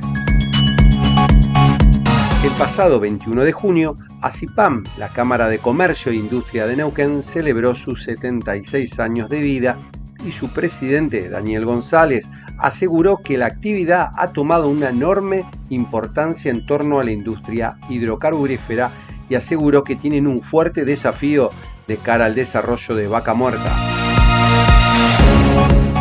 El 2.47 2.53
pasado 2.53 3.01
21 3.01 3.43
de 3.43 3.51
junio, 3.51 3.97
ACIPAM, 4.23 4.85
la 4.99 5.09
Cámara 5.09 5.49
de 5.49 5.59
Comercio 5.59 6.13
e 6.13 6.15
Industria 6.15 6.69
de 6.69 6.77
Neuquén, 6.77 7.25
celebró 7.25 7.75
sus 7.75 8.05
76 8.05 9.01
años 9.01 9.29
de 9.29 9.41
vida 9.41 9.77
y 10.25 10.31
su 10.31 10.51
presidente, 10.51 11.29
Daniel 11.29 11.65
González, 11.65 12.25
aseguró 12.61 13.17
que 13.17 13.37
la 13.37 13.47
actividad 13.47 14.11
ha 14.17 14.29
tomado 14.29 14.69
una 14.69 14.91
enorme 14.91 15.45
importancia 15.71 16.53
en 16.53 16.65
torno 16.65 17.01
a 17.01 17.05
la 17.05 17.11
industria 17.11 17.79
hidrocarburífera 17.89 18.93
y 19.29 19.35
aseguró 19.35 19.83
que 19.83 19.97
tienen 19.97 20.29
un 20.29 20.41
fuerte 20.41 20.85
desafío 20.85 21.51
de 21.89 21.97
cara 21.97 22.27
al 22.27 22.37
desarrollo 22.37 22.95
de 22.95 23.09
vaca 23.09 23.35
muerta. 23.35 24.06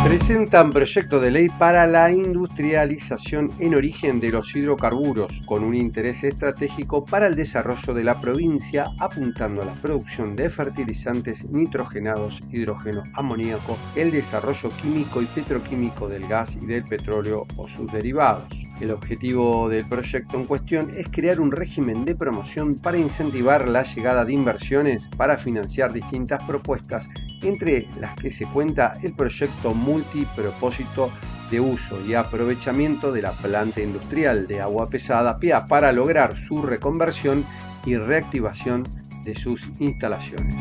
Presentan 0.06 0.70
proyecto 0.70 1.18
de 1.18 1.32
ley 1.32 1.48
para 1.48 1.84
la 1.84 2.12
industrialización 2.12 3.50
en 3.58 3.74
origen 3.74 4.20
de 4.20 4.28
los 4.28 4.54
hidrocarburos, 4.54 5.42
con 5.46 5.64
un 5.64 5.74
interés 5.74 6.22
estratégico 6.22 7.04
para 7.04 7.26
el 7.26 7.34
desarrollo 7.34 7.92
de 7.92 8.04
la 8.04 8.20
provincia, 8.20 8.84
apuntando 9.00 9.62
a 9.62 9.64
la 9.64 9.72
producción 9.72 10.36
de 10.36 10.48
fertilizantes 10.48 11.50
nitrogenados, 11.50 12.40
hidrógeno, 12.52 13.02
amoníaco, 13.14 13.76
el 13.96 14.12
desarrollo 14.12 14.70
químico 14.80 15.22
y 15.22 15.26
petroquímico 15.26 16.08
del 16.08 16.28
gas 16.28 16.54
y 16.54 16.66
del 16.66 16.84
petróleo 16.84 17.44
o 17.56 17.66
sus 17.66 17.90
derivados. 17.90 18.65
El 18.80 18.90
objetivo 18.90 19.68
del 19.70 19.86
proyecto 19.86 20.36
en 20.36 20.44
cuestión 20.44 20.90
es 20.94 21.08
crear 21.08 21.40
un 21.40 21.50
régimen 21.50 22.04
de 22.04 22.14
promoción 22.14 22.74
para 22.74 22.98
incentivar 22.98 23.66
la 23.66 23.82
llegada 23.84 24.24
de 24.24 24.34
inversiones 24.34 25.04
para 25.16 25.38
financiar 25.38 25.92
distintas 25.92 26.44
propuestas 26.44 27.08
entre 27.42 27.88
las 27.98 28.14
que 28.16 28.30
se 28.30 28.44
cuenta 28.46 28.92
el 29.02 29.14
proyecto 29.14 29.72
multipropósito 29.72 31.10
de 31.50 31.60
uso 31.60 32.04
y 32.04 32.14
aprovechamiento 32.14 33.12
de 33.12 33.22
la 33.22 33.32
planta 33.32 33.80
industrial 33.80 34.46
de 34.46 34.60
agua 34.60 34.90
pesada 34.90 35.38
PIA 35.38 35.64
para 35.66 35.92
lograr 35.92 36.36
su 36.36 36.62
reconversión 36.62 37.44
y 37.86 37.96
reactivación 37.96 38.82
de 39.24 39.34
sus 39.34 39.62
instalaciones. 39.78 40.54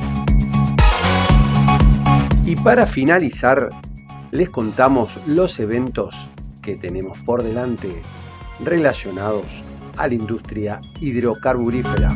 Y 2.45 2.55
para 2.55 2.87
finalizar, 2.87 3.69
les 4.31 4.49
contamos 4.51 5.09
los 5.27 5.59
eventos 5.59 6.15
que 6.65 6.75
tenemos 6.75 7.17
por 7.19 7.43
delante 7.43 8.01
relacionados 8.63 9.45
a 9.97 10.07
la 10.07 10.15
industria 10.15 10.81
hidrocarburífera. 10.99 12.09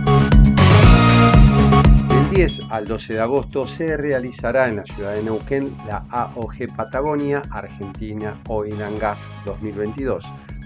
10 2.32 2.60
al 2.70 2.86
12 2.86 3.14
de 3.14 3.22
agosto 3.22 3.68
se 3.68 3.98
realizará 3.98 4.68
en 4.68 4.76
la 4.78 4.84
ciudad 4.84 5.14
de 5.14 5.22
Neuquén 5.24 5.70
la 5.88 6.04
AOG 6.10 6.76
Patagonia 6.76 7.42
Argentina 7.50 8.32
Oil 8.48 8.82
and 8.82 9.00
Gas 9.00 9.20
2022. 9.46 10.26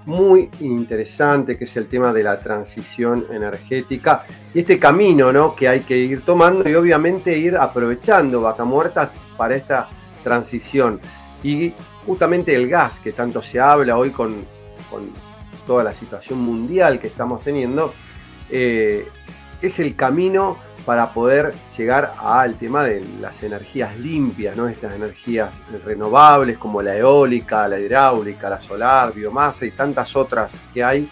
muy 0.06 0.50
interesante 0.62 1.58
que 1.58 1.66
es 1.66 1.78
el 1.78 1.88
tema 1.88 2.12
de 2.14 2.24
la 2.24 2.40
transición 2.40 3.26
energética 3.32 4.26
y 4.54 4.60
este 4.60 4.80
camino 4.80 5.32
¿no? 5.32 5.56
que 5.56 5.68
hay 5.68 5.82
que 5.82 5.98
ir 5.98 6.24
tomando 6.24 6.68
y 6.68 6.74
obviamente 6.76 7.38
ir 7.38 7.56
aprovechando 7.56 8.42
Vaca 8.42 8.66
Muerta 8.66 9.12
para 9.38 9.56
esta 9.56 9.90
transición. 10.24 11.00
Y 11.44 11.74
justamente 12.06 12.56
el 12.56 12.68
gas 12.68 13.00
que 13.00 13.14
tanto 13.14 13.42
se 13.42 13.60
habla 13.60 13.98
hoy 13.98 14.10
con 14.12 14.46
con 14.90 15.12
toda 15.66 15.84
la 15.84 15.94
situación 15.94 16.40
mundial 16.40 17.00
que 17.00 17.08
estamos 17.08 17.44
teniendo, 17.44 17.94
eh, 18.50 19.08
es 19.62 19.80
el 19.80 19.96
camino 19.96 20.58
para 20.86 21.14
poder 21.14 21.54
llegar 21.76 22.14
al 22.18 22.56
tema 22.56 22.84
de 22.84 23.04
las 23.20 23.44
energías 23.44 23.98
limpias, 23.98 24.58
estas 24.58 24.96
energías 24.96 25.52
renovables 25.86 26.58
como 26.58 26.82
la 26.82 26.96
eólica, 26.96 27.68
la 27.68 27.80
hidráulica, 27.80 28.50
la 28.50 28.62
solar, 28.62 29.14
biomasa 29.14 29.66
y 29.66 29.72
tantas 29.72 30.16
otras 30.16 30.60
que 30.74 30.84
hay. 30.84 31.12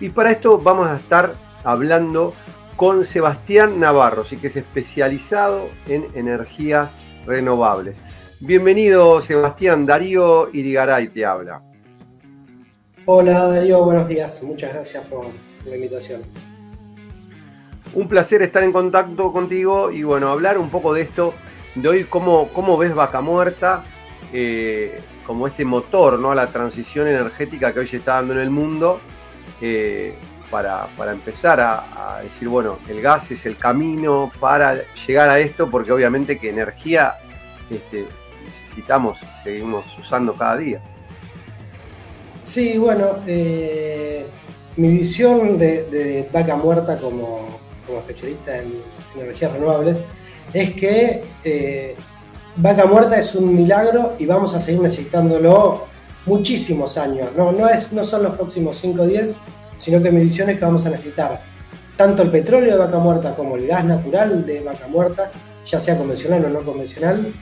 Y 0.00 0.10
para 0.10 0.30
esto 0.30 0.58
vamos 0.58 0.88
a 0.88 0.96
estar 0.96 1.34
hablando 1.64 2.34
con 2.76 3.04
Sebastián 3.04 3.80
Navarro, 3.80 4.24
sí 4.24 4.36
que 4.36 4.46
es 4.46 4.56
especializado 4.56 5.68
en 5.88 6.06
energías 6.14 6.94
renovables. 7.26 8.00
Bienvenido 8.40 9.20
Sebastián, 9.20 9.84
Darío 9.84 10.48
Irigaray 10.52 11.08
te 11.08 11.26
habla. 11.26 11.62
Hola 13.04 13.48
Darío, 13.48 13.84
buenos 13.84 14.06
días. 14.06 14.42
Muchas 14.42 14.72
gracias 14.72 15.04
por 15.06 15.26
la 15.66 15.74
invitación. 15.74 16.22
Un 17.94 18.08
placer 18.08 18.42
estar 18.42 18.62
en 18.62 18.72
contacto 18.72 19.32
contigo 19.32 19.90
y 19.90 20.02
bueno, 20.02 20.28
hablar 20.28 20.58
un 20.58 20.70
poco 20.70 20.92
de 20.92 21.02
esto, 21.02 21.34
de 21.74 21.88
hoy 21.88 22.04
cómo, 22.04 22.50
cómo 22.52 22.76
ves 22.76 22.94
Vaca 22.94 23.20
Muerta, 23.20 23.84
eh, 24.32 25.00
como 25.26 25.46
este 25.46 25.64
motor 25.64 26.18
¿no? 26.18 26.30
a 26.30 26.34
la 26.34 26.48
transición 26.48 27.08
energética 27.08 27.72
que 27.72 27.80
hoy 27.80 27.88
se 27.88 27.98
está 27.98 28.14
dando 28.14 28.34
en 28.34 28.40
el 28.40 28.50
mundo, 28.50 29.00
eh, 29.60 30.14
para, 30.50 30.88
empezar 31.12 31.60
a, 31.60 32.20
decir, 32.22 32.48
bueno, 32.48 32.78
el 32.88 33.00
gas 33.00 33.30
es 33.30 33.44
el 33.46 33.56
camino 33.56 34.30
para 34.40 34.76
llegar 35.06 35.28
a 35.28 35.38
esto, 35.38 35.70
porque 35.70 35.92
obviamente 35.92 36.38
que 36.38 36.48
energía 36.48 37.16
este, 37.70 38.06
necesitamos, 38.44 39.20
seguimos 39.42 39.84
usando 39.98 40.34
cada 40.34 40.56
día. 40.56 40.82
Sí, 42.42 42.78
bueno, 42.78 43.18
eh, 43.26 44.26
mi 44.76 44.88
visión 44.88 45.58
de, 45.58 46.28
Vaca 46.32 46.56
Muerta 46.56 46.96
como, 46.96 47.46
especialista 47.96 48.58
en, 48.58 48.72
energías 49.16 49.52
renovables 49.52 50.00
es 50.52 50.74
que 50.74 51.22
eh, 51.44 51.96
Vaca 52.56 52.86
Muerta 52.86 53.18
es 53.18 53.34
un 53.34 53.54
milagro 53.54 54.14
y 54.18 54.26
vamos 54.26 54.54
a 54.54 54.60
seguir 54.60 54.80
necesitándolo 54.80 55.86
muchísimos 56.26 56.98
años. 56.98 57.30
No, 57.36 57.52
no, 57.52 57.68
es, 57.68 57.92
no 57.92 58.04
son 58.04 58.22
los 58.24 58.34
próximos 58.36 58.76
5 58.76 59.02
o 59.02 59.06
10, 59.06 59.36
sino 59.76 60.02
que 60.02 60.10
mi 60.10 60.20
visión 60.20 60.50
es 60.50 60.58
que 60.58 60.64
vamos 60.64 60.84
a 60.86 60.90
necesitar 60.90 61.40
tanto 61.96 62.22
el 62.22 62.30
petróleo 62.30 62.72
de 62.72 62.78
Vaca 62.78 62.98
Muerta 62.98 63.34
como 63.34 63.56
el 63.56 63.66
gas 63.66 63.84
natural 63.84 64.46
de 64.46 64.60
Vaca 64.60 64.86
Muerta, 64.88 65.32
ya 65.66 65.80
sea 65.80 65.96
convencional 65.98 66.44
o 66.44 66.48
no 66.48 66.62
convencional, 66.62 67.32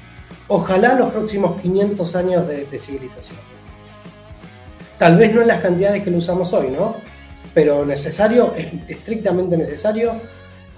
ojalá 0.48 0.94
los 0.94 1.12
próximos 1.12 1.60
500 1.60 2.16
años 2.16 2.48
de 2.48 2.78
civilización. 2.78 3.38
Tal 4.98 5.18
vez 5.18 5.34
no 5.34 5.42
en 5.42 5.48
las 5.48 5.60
cantidades 5.60 6.02
que 6.02 6.10
lo 6.10 6.18
usamos 6.18 6.52
hoy, 6.54 6.70
¿no? 6.70 6.96
Pero 7.52 7.84
necesario, 7.84 8.54
es 8.56 8.68
estrictamente 8.88 9.56
necesario. 9.56 10.14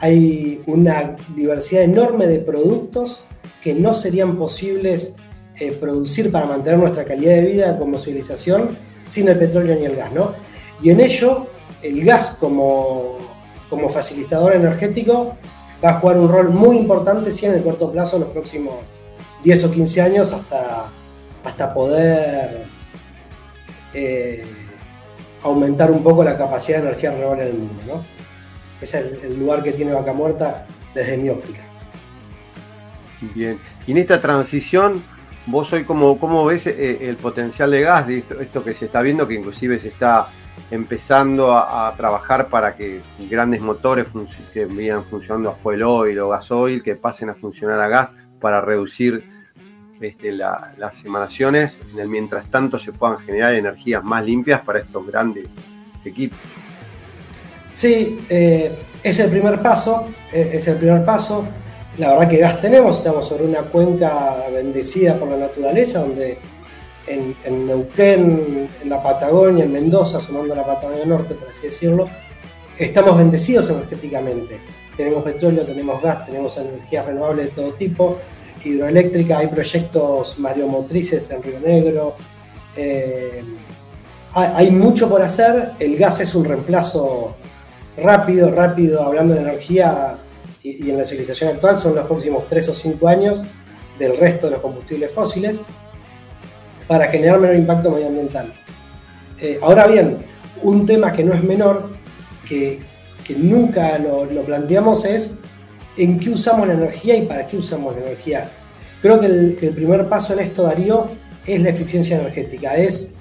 Hay 0.00 0.62
una 0.66 1.16
diversidad 1.34 1.82
enorme 1.82 2.26
de 2.26 2.38
productos 2.38 3.24
que 3.62 3.74
no 3.74 3.94
serían 3.94 4.36
posibles 4.36 5.16
eh, 5.58 5.72
producir 5.72 6.30
para 6.30 6.46
mantener 6.46 6.78
nuestra 6.78 7.04
calidad 7.04 7.34
de 7.34 7.42
vida 7.42 7.78
como 7.78 7.98
civilización 7.98 8.70
sin 9.08 9.28
el 9.28 9.38
petróleo 9.38 9.76
ni 9.76 9.86
el 9.86 9.96
gas, 9.96 10.12
¿no? 10.12 10.34
Y 10.80 10.90
en 10.90 11.00
ello 11.00 11.48
el 11.82 12.04
gas 12.04 12.36
como, 12.38 13.18
como 13.68 13.88
facilitador 13.88 14.54
energético 14.54 15.36
va 15.84 15.90
a 15.90 15.94
jugar 15.94 16.18
un 16.18 16.28
rol 16.28 16.50
muy 16.50 16.76
importante 16.76 17.30
sí, 17.30 17.46
en 17.46 17.54
el 17.54 17.62
corto 17.62 17.90
plazo, 17.90 18.16
en 18.16 18.22
los 18.22 18.30
próximos 18.30 18.74
10 19.42 19.64
o 19.64 19.70
15 19.70 20.00
años, 20.00 20.32
hasta, 20.32 20.86
hasta 21.44 21.74
poder 21.74 22.66
eh, 23.94 24.44
aumentar 25.42 25.90
un 25.90 26.02
poco 26.02 26.24
la 26.24 26.36
capacidad 26.36 26.78
de 26.78 26.88
energía 26.88 27.10
renovable 27.12 27.42
en 27.42 27.48
el 27.48 27.58
mundo. 27.58 27.82
¿no? 27.86 28.17
Ese 28.80 29.00
es 29.00 29.24
el, 29.24 29.38
lugar 29.38 29.62
que 29.62 29.72
tiene 29.72 29.92
Vaca 29.92 30.12
Muerta 30.12 30.66
desde 30.94 31.16
mi 31.16 31.28
óptica. 31.28 31.62
Bien, 33.34 33.58
y 33.86 33.92
en 33.92 33.98
esta 33.98 34.20
transición, 34.20 35.02
vos 35.46 35.72
hoy 35.72 35.84
cómo, 35.84 36.18
cómo 36.18 36.44
ves 36.44 36.66
eh, 36.68 37.08
el 37.08 37.16
potencial 37.16 37.70
de 37.70 37.80
gas, 37.80 38.06
de 38.06 38.18
esto, 38.18 38.62
que 38.62 38.74
se 38.74 38.86
está 38.86 39.02
viendo, 39.02 39.26
que 39.26 39.34
inclusive 39.34 39.78
se 39.78 39.88
está 39.88 40.28
empezando 40.70 41.56
a, 41.56 41.92
trabajar 41.96 42.48
para 42.48 42.76
que 42.76 43.02
grandes 43.30 43.60
motores 43.60 44.06
que 44.52 44.66
venían 44.66 45.04
funcionando 45.04 45.50
a 45.50 45.54
fuel 45.54 45.82
oil 45.82 46.18
o 46.20 46.28
gasoil, 46.28 46.82
que 46.82 46.94
pasen 46.94 47.30
a 47.30 47.34
funcionar 47.34 47.80
a 47.80 47.88
gas 47.88 48.14
para 48.40 48.60
reducir 48.60 49.24
este, 50.00 50.30
las 50.32 51.04
emanaciones, 51.04 51.82
mientras 52.06 52.46
tanto 52.46 52.78
se 52.78 52.92
puedan 52.92 53.18
generar 53.18 53.54
energías 53.54 54.04
más 54.04 54.24
limpias 54.24 54.60
para 54.60 54.78
estos 54.78 55.04
grandes 55.06 55.48
equipos. 56.04 56.38
Sí, 57.78 58.18
eh, 58.28 58.76
es 59.04 59.20
el 59.20 59.30
primer 59.30 59.62
paso, 59.62 60.06
eh, 60.32 60.50
es 60.54 60.66
el 60.66 60.78
primer 60.78 61.04
paso. 61.04 61.44
La 61.98 62.08
verdad 62.08 62.28
que 62.28 62.38
gas 62.38 62.60
tenemos, 62.60 62.98
estamos 62.98 63.28
sobre 63.28 63.44
una 63.44 63.60
cuenca 63.60 64.46
bendecida 64.52 65.16
por 65.16 65.28
la 65.28 65.36
naturaleza, 65.36 66.00
donde 66.00 66.38
en, 67.06 67.66
Neuquén, 67.68 68.68
en 68.82 68.90
la 68.90 69.00
Patagonia, 69.00 69.62
en 69.62 69.70
Mendoza, 69.70 70.20
sumando 70.20 70.56
la 70.56 70.66
Patagonia 70.66 71.04
Norte, 71.04 71.34
por 71.34 71.50
así 71.50 71.68
decirlo, 71.68 72.08
estamos 72.76 73.16
bendecidos 73.16 73.70
energéticamente. 73.70 74.58
Tenemos 74.96 75.22
petróleo, 75.22 75.64
tenemos 75.64 76.02
gas, 76.02 76.26
tenemos 76.26 76.56
energías 76.56 77.06
renovables 77.06 77.46
de 77.46 77.52
todo 77.52 77.74
tipo, 77.74 78.18
hidroeléctrica, 78.64 79.38
hay 79.38 79.46
proyectos 79.46 80.40
mareomotrices 80.40 81.30
en 81.30 81.44
Río 81.44 81.60
Negro. 81.60 82.16
Eh, 82.76 83.44
hay 84.34 84.68
mucho 84.72 85.08
por 85.08 85.22
hacer, 85.22 85.74
el 85.78 85.96
gas 85.96 86.18
es 86.18 86.34
un 86.34 86.44
reemplazo 86.44 87.36
rápido, 88.02 88.50
rápido, 88.50 89.02
hablando 89.02 89.34
de 89.34 89.40
energía 89.40 90.18
y, 90.62 90.90
en 90.90 90.98
la 90.98 91.04
civilización 91.04 91.50
actual, 91.54 91.78
son 91.78 91.94
los 91.94 92.06
próximos 92.06 92.46
3 92.48 92.68
o 92.68 92.74
5 92.74 93.08
años 93.08 93.42
del 93.98 94.16
resto 94.16 94.46
de 94.46 94.52
los 94.52 94.60
combustibles 94.60 95.12
fósiles 95.12 95.62
para 96.86 97.06
generar 97.08 97.38
menor 97.38 97.56
impacto 97.56 97.90
medioambiental. 97.90 98.52
Eh, 99.40 99.58
ahora 99.62 99.86
bien, 99.86 100.18
un 100.62 100.86
tema 100.86 101.12
que 101.12 101.24
no 101.24 101.34
es 101.34 101.42
menor, 101.42 101.90
que, 102.48 102.80
nunca 103.36 103.98
lo, 103.98 104.26
planteamos, 104.42 105.04
es 105.04 105.34
en 105.98 106.18
qué 106.18 106.30
usamos 106.30 106.66
la 106.66 106.74
energía 106.74 107.16
y 107.16 107.26
para 107.26 107.46
qué 107.46 107.58
usamos 107.58 107.94
la 107.94 108.02
energía. 108.02 108.48
Creo 109.02 109.20
que 109.20 109.26
el, 109.26 109.54
primer 109.74 110.08
paso 110.08 110.32
en 110.32 110.40
esto, 110.40 110.62
Darío, 110.62 111.06
es 111.46 111.60
la 111.60 111.68
eficiencia 111.68 112.18
energética, 112.18 112.76
es 112.76 113.14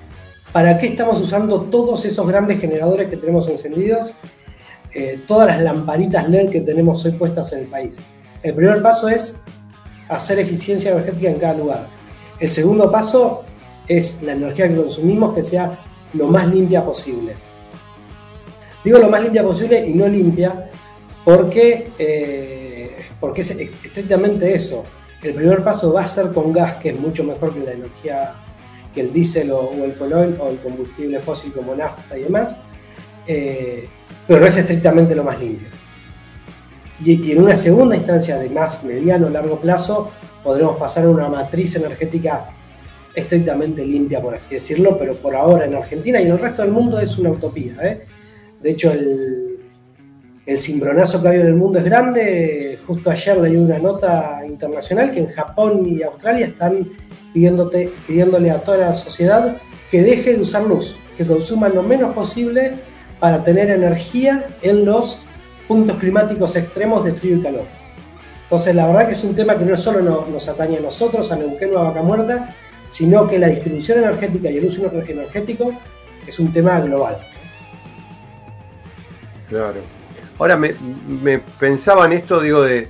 para 0.54 0.78
qué 0.78 0.88
estamos 0.88 1.20
usando 1.20 1.62
todos 1.64 2.06
esos 2.06 2.26
grandes 2.26 2.60
generadores 2.60 3.10
que 3.10 3.18
tenemos 3.18 3.50
encendidos, 3.50 4.14
eh, 4.94 5.22
todas 5.28 5.48
las 5.48 5.62
lamparitas 5.62 6.30
LED 6.30 6.50
que 6.50 6.62
tenemos 6.62 7.04
hoy 7.06 7.12
puestas 7.12 7.52
en 7.54 7.60
el 7.60 7.66
país. 7.66 7.98
El 8.42 8.54
primer 8.54 8.82
paso 8.82 9.10
es 9.10 9.42
hacer 10.10 10.40
eficiencia 10.40 10.92
energética 10.92 11.30
en 11.30 11.40
cada 11.40 11.54
lugar. 11.54 11.88
El 12.40 12.50
segundo 12.50 12.92
paso 12.92 13.44
es 13.88 14.22
la 14.22 14.34
energía 14.34 14.70
que 14.70 14.76
consumimos 14.76 15.34
que 15.34 15.44
sea 15.44 15.80
lo 16.14 16.28
más 16.28 16.48
limpia 16.48 16.84
posible. 16.84 17.36
Digo 18.84 19.00
lo 19.00 19.10
más 19.10 19.22
limpia 19.22 19.44
posible 19.44 19.86
y 19.86 19.94
no 19.94 20.08
limpia 20.08 20.70
porque, 21.26 21.92
eh, 22.00 22.96
porque 23.20 23.42
es 23.42 23.52
estrictamente 23.52 24.54
eso. 24.54 24.86
El 25.22 25.34
primer 25.34 25.64
paso 25.64 25.92
va 25.92 26.02
a 26.02 26.08
ser 26.08 26.32
con 26.32 26.54
gas, 26.54 26.76
que 26.76 26.90
es 26.90 27.00
mucho 27.00 27.24
mejor 27.24 27.54
que 27.54 27.60
la 27.60 27.72
energía, 27.72 28.36
que 28.94 29.02
el 29.02 29.12
diésel 29.12 29.52
o, 29.52 29.72
el 29.84 29.94
fuel 29.94 30.14
oil 30.14 30.38
o 30.40 30.50
el 30.50 30.58
combustible 30.60 31.20
fósil 31.20 31.52
como 31.52 31.76
nafta 31.76 32.18
y 32.18 32.24
demás, 32.24 32.60
eh, 33.26 33.90
pero 34.28 34.42
no 34.42 34.46
es 34.46 34.58
estrictamente 34.58 35.16
lo 35.16 35.24
más 35.24 35.40
limpio. 35.40 35.68
Y, 37.04 37.32
en 37.32 37.44
una 37.44 37.56
segunda 37.56 37.96
instancia 37.96 38.38
de 38.38 38.50
más 38.50 38.84
mediano 38.84 39.28
o 39.28 39.30
largo 39.30 39.60
plazo, 39.60 40.12
podremos 40.44 40.78
pasar 40.78 41.06
a 41.06 41.10
una 41.10 41.30
matriz 41.30 41.76
energética 41.76 42.48
estrictamente 43.14 43.86
limpia, 43.86 44.22
por 44.22 44.36
así 44.36 44.56
decirlo, 44.56 44.98
pero 44.98 45.16
por 45.16 45.36
ahora 45.36 45.66
en 45.66 45.76
Argentina 45.76 46.20
y 46.20 46.26
en 46.26 46.32
el 46.32 46.40
resto 46.40 46.62
del 46.62 46.72
mundo 46.72 47.00
es 47.00 47.18
una 47.18 47.32
utopía. 47.32 47.74
¿eh? 47.82 48.06
De 48.62 48.72
hecho, 48.72 48.92
el, 48.92 49.60
el 50.46 50.58
cimbronazo 50.58 51.22
que 51.22 51.30
hay 51.30 51.40
en 51.40 51.48
el 51.48 51.56
mundo 51.56 51.80
es 51.80 51.86
grande. 51.86 52.80
Justo 52.86 53.12
ayer 53.12 53.38
leí 53.38 53.56
una 53.56 53.80
nota 53.80 54.42
internacional 54.46 55.12
que 55.12 55.20
en 55.20 55.28
Japón 55.28 55.86
y 55.86 56.02
Australia 56.04 56.48
están 56.48 56.90
pidiéndote, 57.34 57.92
pidiéndole 58.08 58.50
a 58.50 58.64
toda 58.64 58.78
la 58.78 58.94
sociedad 58.94 59.58
que 59.92 60.02
deje 60.02 60.34
de 60.34 60.42
usar 60.42 60.64
luz, 60.64 60.96
que 61.16 61.26
consuman 61.26 61.76
lo 61.76 61.84
menos 61.84 62.14
posible 62.14 62.74
para 63.20 63.44
tener 63.44 63.70
energía 63.70 64.48
en 64.62 64.86
los 64.86 65.22
puntos 65.68 65.98
climáticos 65.98 66.56
extremos 66.56 67.04
de 67.04 67.14
frío 67.14 67.38
y 67.38 67.42
calor. 67.42 67.66
Entonces, 68.44 68.74
la 68.76 68.88
verdad 68.88 69.08
que 69.08 69.16
es 69.16 69.24
un 69.24 69.36
tema 69.36 69.58
que 69.58 69.66
no 69.66 69.76
solo 69.76 70.02
nos, 70.02 70.30
nos 70.30 70.48
atañe 70.48 70.78
a 70.78 70.82
nosotros, 70.82 71.32
a 71.32 71.36
Neuquén 71.36 71.76
o 71.76 71.80
a 71.80 71.84
Vaca 71.84 72.02
Muerta, 72.02 72.56
sino 72.90 73.28
que 73.28 73.38
la 73.38 73.48
distribución 73.48 74.00
energética 74.00 74.50
y 74.50 74.58
el 74.58 74.66
uso 74.66 74.86
energético 74.86 75.74
es 76.26 76.40
un 76.40 76.52
tema 76.52 76.80
global. 76.80 77.18
Claro. 79.50 79.82
Ahora 80.40 80.56
me, 80.56 81.40
pensaba 81.60 82.06
en 82.06 82.14
esto, 82.14 82.40
digo, 82.40 82.62
de, 82.62 82.88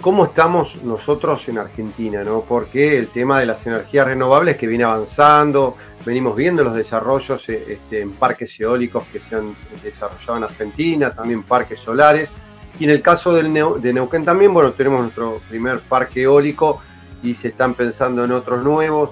cómo 0.00 0.24
estamos 0.24 0.82
nosotros 0.82 1.48
en 1.48 1.58
Argentina, 1.58 2.22
¿no? 2.24 2.42
Porque 2.42 2.98
el 2.98 3.08
tema 3.08 3.40
de 3.40 3.46
las 3.46 3.66
energías 3.66 4.06
renovables 4.06 4.56
que 4.56 4.66
viene 4.66 4.84
avanzando, 4.84 5.76
venimos 6.04 6.36
viendo 6.36 6.64
los 6.64 6.74
desarrollos 6.74 7.48
eh, 7.48 7.64
este, 7.68 8.00
en 8.00 8.12
parques 8.12 8.58
eólicos 8.60 9.04
que 9.12 9.20
se 9.20 9.36
han 9.36 9.54
desarrollado 9.82 10.38
en 10.38 10.44
Argentina, 10.44 11.10
también 11.10 11.42
parques 11.42 11.80
solares. 11.80 12.34
Y 12.78 12.84
en 12.84 12.90
el 12.90 13.02
caso 13.02 13.32
del 13.32 13.52
de 13.52 13.92
Neuquén 13.92 14.24
también, 14.24 14.52
bueno, 14.52 14.72
tenemos 14.72 15.02
nuestro 15.02 15.40
primer 15.48 15.80
parque 15.80 16.22
eólico 16.22 16.80
y 17.22 17.34
se 17.34 17.48
están 17.48 17.74
pensando 17.74 18.24
en 18.24 18.32
otros 18.32 18.62
nuevos. 18.62 19.10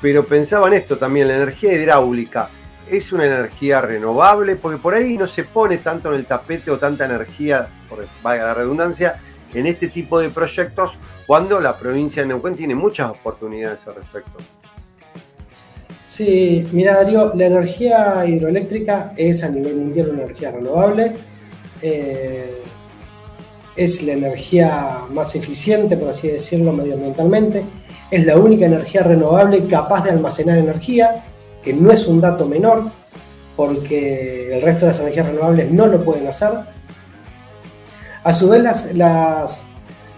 Pero 0.00 0.24
pensaba 0.24 0.68
en 0.68 0.74
esto 0.74 0.96
también, 0.98 1.28
la 1.28 1.36
energía 1.36 1.72
hidráulica 1.72 2.50
es 2.86 3.12
una 3.12 3.24
energía 3.24 3.80
renovable, 3.80 4.56
porque 4.56 4.78
por 4.78 4.94
ahí 4.94 5.16
no 5.16 5.26
se 5.26 5.44
pone 5.44 5.78
tanto 5.78 6.10
en 6.12 6.16
el 6.16 6.26
tapete 6.26 6.70
o 6.70 6.78
tanta 6.78 7.04
energía, 7.04 7.68
por 7.88 8.06
valga 8.22 8.44
la 8.44 8.54
redundancia, 8.54 9.20
en 9.54 9.66
este 9.66 9.88
tipo 9.88 10.18
de 10.18 10.30
proyectos, 10.30 10.98
cuando 11.26 11.60
la 11.60 11.78
provincia 11.78 12.22
de 12.22 12.28
Neuquén 12.28 12.54
tiene 12.54 12.74
muchas 12.74 13.10
oportunidades 13.10 13.86
al 13.86 13.96
respecto. 13.96 14.32
Sí, 16.06 16.66
mira 16.72 16.94
Darío, 16.94 17.32
la 17.34 17.46
energía 17.46 18.24
hidroeléctrica 18.26 19.14
es 19.16 19.42
a 19.42 19.48
nivel 19.48 19.76
mundial 19.76 20.10
una 20.10 20.22
energía 20.22 20.52
renovable. 20.52 21.12
Eh, 21.82 22.62
es 23.76 24.02
la 24.02 24.12
energía 24.12 25.00
más 25.10 25.34
eficiente, 25.34 25.96
por 25.96 26.10
así 26.10 26.28
decirlo, 26.28 26.72
medioambientalmente, 26.72 27.64
es 28.10 28.24
la 28.24 28.36
única 28.36 28.66
energía 28.66 29.02
renovable 29.02 29.66
capaz 29.66 30.04
de 30.04 30.10
almacenar 30.10 30.58
energía, 30.58 31.24
que 31.62 31.72
no 31.72 31.90
es 31.90 32.06
un 32.06 32.20
dato 32.20 32.46
menor, 32.46 32.84
porque 33.56 34.54
el 34.54 34.62
resto 34.62 34.86
de 34.86 34.92
las 34.92 35.00
energías 35.00 35.26
renovables 35.26 35.70
no 35.70 35.86
lo 35.86 36.04
pueden 36.04 36.26
hacer. 36.26 36.50
A 38.24 38.32
su 38.32 38.48
vez, 38.48 38.62
las, 38.94 39.68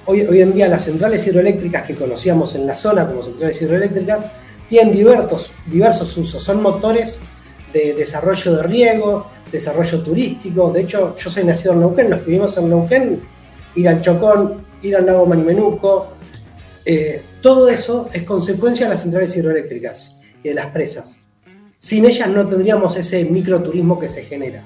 hoy, 0.04 0.20
en 0.20 0.54
día 0.54 0.68
las 0.68 0.84
centrales 0.84 1.26
hidroeléctricas 1.26 1.82
que 1.82 1.96
conocíamos 1.96 2.54
en 2.54 2.64
la 2.64 2.76
zona 2.76 3.04
como 3.04 3.24
centrales 3.24 3.60
hidroeléctricas 3.60 4.24
tienen 4.68 4.94
diversos, 4.94 5.52
diversos 5.66 6.16
usos, 6.16 6.42
son 6.42 6.62
motores 6.62 7.22
de 7.72 7.94
desarrollo 7.94 8.56
de 8.56 8.62
riego, 8.62 9.26
desarrollo 9.50 10.02
turístico. 10.02 10.72
De 10.72 10.82
hecho, 10.82 11.16
yo 11.16 11.30
soy 11.30 11.42
nacido 11.42 11.72
en 11.72 11.80
Neuquén, 11.80 12.10
que 12.10 12.16
vivimos 12.26 12.56
en 12.56 12.68
Neuquén 12.68 13.20
ir 13.74 13.88
al 13.88 14.00
Chocón, 14.00 14.64
ir 14.82 14.94
al 14.94 15.04
lago 15.04 15.26
Manimenuco. 15.26 16.06
Eh, 16.84 17.22
todo 17.42 17.68
eso 17.68 18.08
es 18.12 18.22
consecuencia 18.22 18.86
de 18.86 18.90
las 18.90 19.02
centrales 19.02 19.36
hidroeléctricas 19.36 20.16
y 20.44 20.48
de 20.50 20.54
las 20.54 20.66
presas. 20.66 21.22
Sin 21.78 22.04
ellas 22.04 22.28
no 22.28 22.46
tendríamos 22.48 22.96
ese 22.96 23.24
microturismo 23.24 23.98
que 23.98 24.06
se 24.06 24.22
genera. 24.22 24.62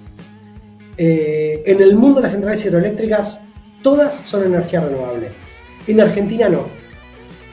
Eh, 1.03 1.63
en 1.65 1.81
el 1.81 1.97
mundo 1.97 2.21
las 2.21 2.33
centrales 2.33 2.63
hidroeléctricas 2.63 3.41
todas 3.83 4.21
son 4.27 4.45
energía 4.45 4.83
renovable. 4.83 5.33
En 5.87 5.99
Argentina 5.99 6.51
no. 6.51 6.67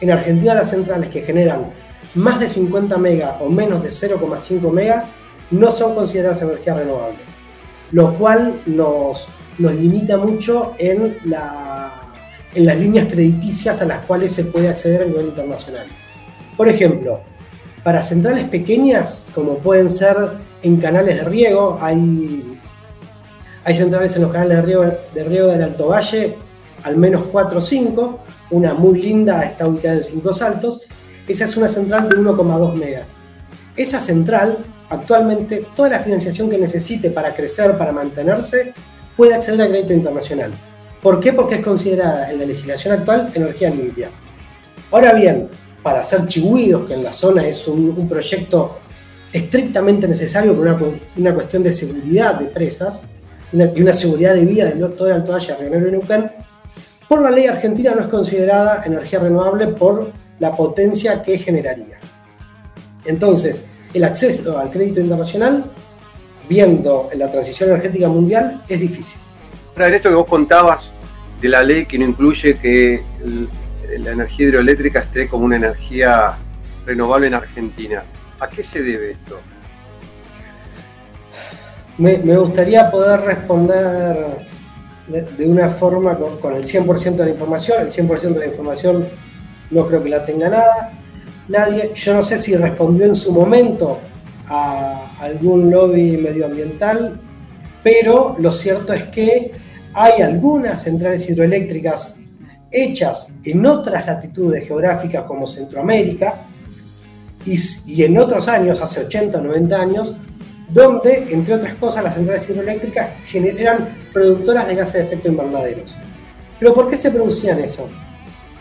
En 0.02 0.12
Argentina 0.12 0.54
las 0.54 0.70
centrales 0.70 1.08
que 1.08 1.22
generan 1.22 1.72
más 2.16 2.42
de 2.42 2.50
50 2.50 2.98
megas 2.98 3.38
o 3.40 3.48
menos 3.48 3.82
de 3.84 3.88
0,5 3.88 4.70
megas 4.70 5.14
no 5.50 5.72
son 5.72 5.96
consideradas 5.96 6.42
energía 6.42 6.74
renovable. 6.74 7.20
Lo 7.92 8.16
cual 8.16 8.64
nos, 8.66 9.30
nos 9.60 9.74
limita 9.74 10.18
mucho 10.18 10.74
en, 10.78 11.16
en 11.24 12.66
las 12.66 12.78
líneas 12.78 13.08
crediticias 13.10 13.82
a 13.82 13.86
las 13.86 14.00
cuales 14.00 14.34
se 14.34 14.44
puede 14.44 14.68
acceder 14.68 15.04
a 15.04 15.06
nivel 15.06 15.28
internacional. 15.28 15.88
Por 16.58 16.68
ejemplo, 16.68 17.22
para 17.82 18.02
centrales 18.02 18.50
pequeñas, 18.50 19.26
como 19.34 19.60
pueden 19.60 19.90
ser 19.90 20.18
en 20.62 20.76
canales 20.82 21.16
de 21.16 21.24
riego, 21.24 21.78
hay, 21.80 22.57
hay 23.68 23.76
centrales 23.76 24.16
en 24.16 24.22
los 24.22 24.32
canales 24.32 24.66
de 25.14 25.24
riego 25.26 25.48
del 25.48 25.62
Alto 25.62 25.88
Valle, 25.88 26.38
al 26.84 26.96
menos 26.96 27.26
4 27.30 27.60
o 27.60 27.62
5, 27.62 28.20
una 28.52 28.74
muy 28.74 29.02
linda 29.02 29.44
está 29.44 29.68
ubicada 29.68 29.96
en 29.96 30.04
Cinco 30.04 30.34
Saltos, 30.34 30.84
esa 31.28 31.44
es 31.44 31.58
una 31.58 31.68
central 31.68 32.08
de 32.08 32.16
1,2 32.16 32.74
megas. 32.76 33.18
Esa 33.76 34.00
central, 34.00 34.60
actualmente, 34.90 35.68
toda 35.76 35.90
la 35.90 36.00
financiación 36.00 36.50
que 36.50 36.58
necesite 36.58 37.12
para 37.12 37.36
crecer, 37.36 37.78
para 37.78 37.92
mantenerse, 37.92 38.74
puede 39.18 39.36
acceder 39.36 39.62
a 39.62 39.68
crédito 39.68 39.92
internacional. 39.92 40.54
¿Por 41.04 41.20
qué? 41.20 41.34
Porque 41.34 41.56
es 41.56 41.62
considerada 41.62 42.32
en 42.32 42.40
la 42.40 42.46
legislación 42.46 42.94
actual 42.94 43.34
energía 43.34 43.70
limpia. 43.70 44.08
Ahora 44.92 45.12
bien, 45.12 45.50
para 45.84 46.00
hacer 46.00 46.26
chihuidos, 46.26 46.88
que 46.88 46.94
en 46.94 47.04
la 47.04 47.12
zona 47.12 47.46
es 47.46 47.68
un, 47.68 48.08
proyecto 48.08 48.80
estrictamente 49.34 50.08
necesario 50.08 50.56
por 50.56 50.94
una, 51.18 51.34
cuestión 51.34 51.64
de 51.64 51.74
seguridad 51.74 52.36
de 52.36 52.46
presas 52.46 53.06
y 53.52 53.82
una 53.82 53.94
seguridad 53.94 54.34
de 54.34 54.46
vida 54.46 54.66
de 54.66 54.90
todo 54.90 55.08
el 55.08 55.14
Alto 55.14 55.32
Valle, 55.32 55.56
Río 55.56 55.70
Negro 55.70 55.88
y 55.88 55.92
Neuquén, 55.92 56.32
por 57.08 57.22
la 57.22 57.32
ley 57.32 57.48
argentina 57.48 57.96
no 57.96 58.02
es 58.02 58.08
considerada 58.08 58.84
energía 58.86 59.20
renovable 59.20 59.68
por 59.68 60.12
la 60.40 60.56
potencia 60.56 61.22
que 61.22 61.38
generaría. 61.38 62.00
Entonces, 63.06 63.64
el 63.94 64.04
acceso 64.04 64.58
al 64.58 64.70
crédito 64.70 65.00
internacional, 65.00 65.72
viendo 66.50 67.10
la 67.14 67.32
transición 67.32 67.70
energética 67.70 68.10
mundial, 68.10 68.62
es 68.68 68.80
difícil. 68.80 69.22
Ahora, 69.74 69.88
en 69.88 69.94
esto 69.96 70.10
que 70.10 70.16
vos 70.16 70.28
contabas 70.28 70.92
de 71.42 71.48
la 71.48 71.64
ley 71.64 71.86
que 71.86 71.98
no 71.98 72.06
incluye 72.06 72.58
que 72.58 73.02
la 74.00 74.12
energía 74.12 74.48
hidroeléctrica 74.48 75.00
esté 75.00 75.28
como 75.28 75.46
una 75.46 75.56
energía 75.56 76.38
renovable 76.86 77.28
en 77.28 77.36
Argentina, 77.36 78.04
¿a 78.40 78.50
qué 78.50 78.64
se 78.64 78.84
debe 78.84 79.12
esto? 79.12 79.40
Me, 81.98 82.38
gustaría 82.38 82.92
poder 82.92 83.22
responder 83.22 84.48
de, 85.08 85.48
una 85.48 85.70
forma 85.70 86.18
con, 86.18 86.38
con 86.38 86.56
el 86.56 86.64
100% 86.64 87.16
de 87.16 87.26
la 87.26 87.32
información. 87.32 87.82
El 87.82 87.92
100% 87.92 88.20
de 88.34 88.40
la 88.40 88.46
información 88.46 89.06
no 89.72 89.88
creo 89.88 90.04
que 90.04 90.10
la 90.10 90.26
tenga 90.26 90.50
nada. 90.50 90.94
Nadie, 91.48 91.92
yo 91.96 92.14
no 92.14 92.24
sé 92.24 92.38
si 92.38 92.56
respondió 92.56 93.06
en 93.06 93.16
su 93.16 93.32
momento 93.32 94.00
a 94.48 95.16
algún 95.20 95.72
lobby 95.72 96.18
medioambiental, 96.18 97.20
pero 97.84 98.36
lo 98.40 98.52
cierto 98.52 98.94
es 98.94 99.06
que 99.06 99.52
hay 99.94 100.22
algunas 100.22 100.84
centrales 100.84 101.30
hidroeléctricas 101.30 102.20
hechas 102.72 103.34
en 103.44 103.66
otras 103.66 104.06
latitudes 104.06 104.68
geográficas 104.68 105.24
como 105.26 105.48
Centroamérica 105.48 106.46
y, 107.46 108.04
en 108.04 108.18
otros 108.18 108.48
años, 108.50 108.82
hace 108.82 109.06
80 109.06 109.38
o 109.38 109.42
90 109.42 109.82
años, 109.82 110.16
donde, 110.70 111.28
entre 111.32 111.54
otras 111.54 111.76
cosas, 111.76 112.04
las 112.04 112.16
centrales 112.16 112.50
hidroeléctricas 112.50 113.10
generan 113.26 114.10
productoras 114.12 114.68
de 114.68 114.76
gases 114.76 114.94
de 114.94 115.02
efecto 115.02 115.30
invernaderos. 115.30 115.96
¿Pero 116.60 116.74
por 116.74 116.90
qué 116.90 116.98
se 116.98 117.12
producían 117.12 117.60
eso, 117.60 117.90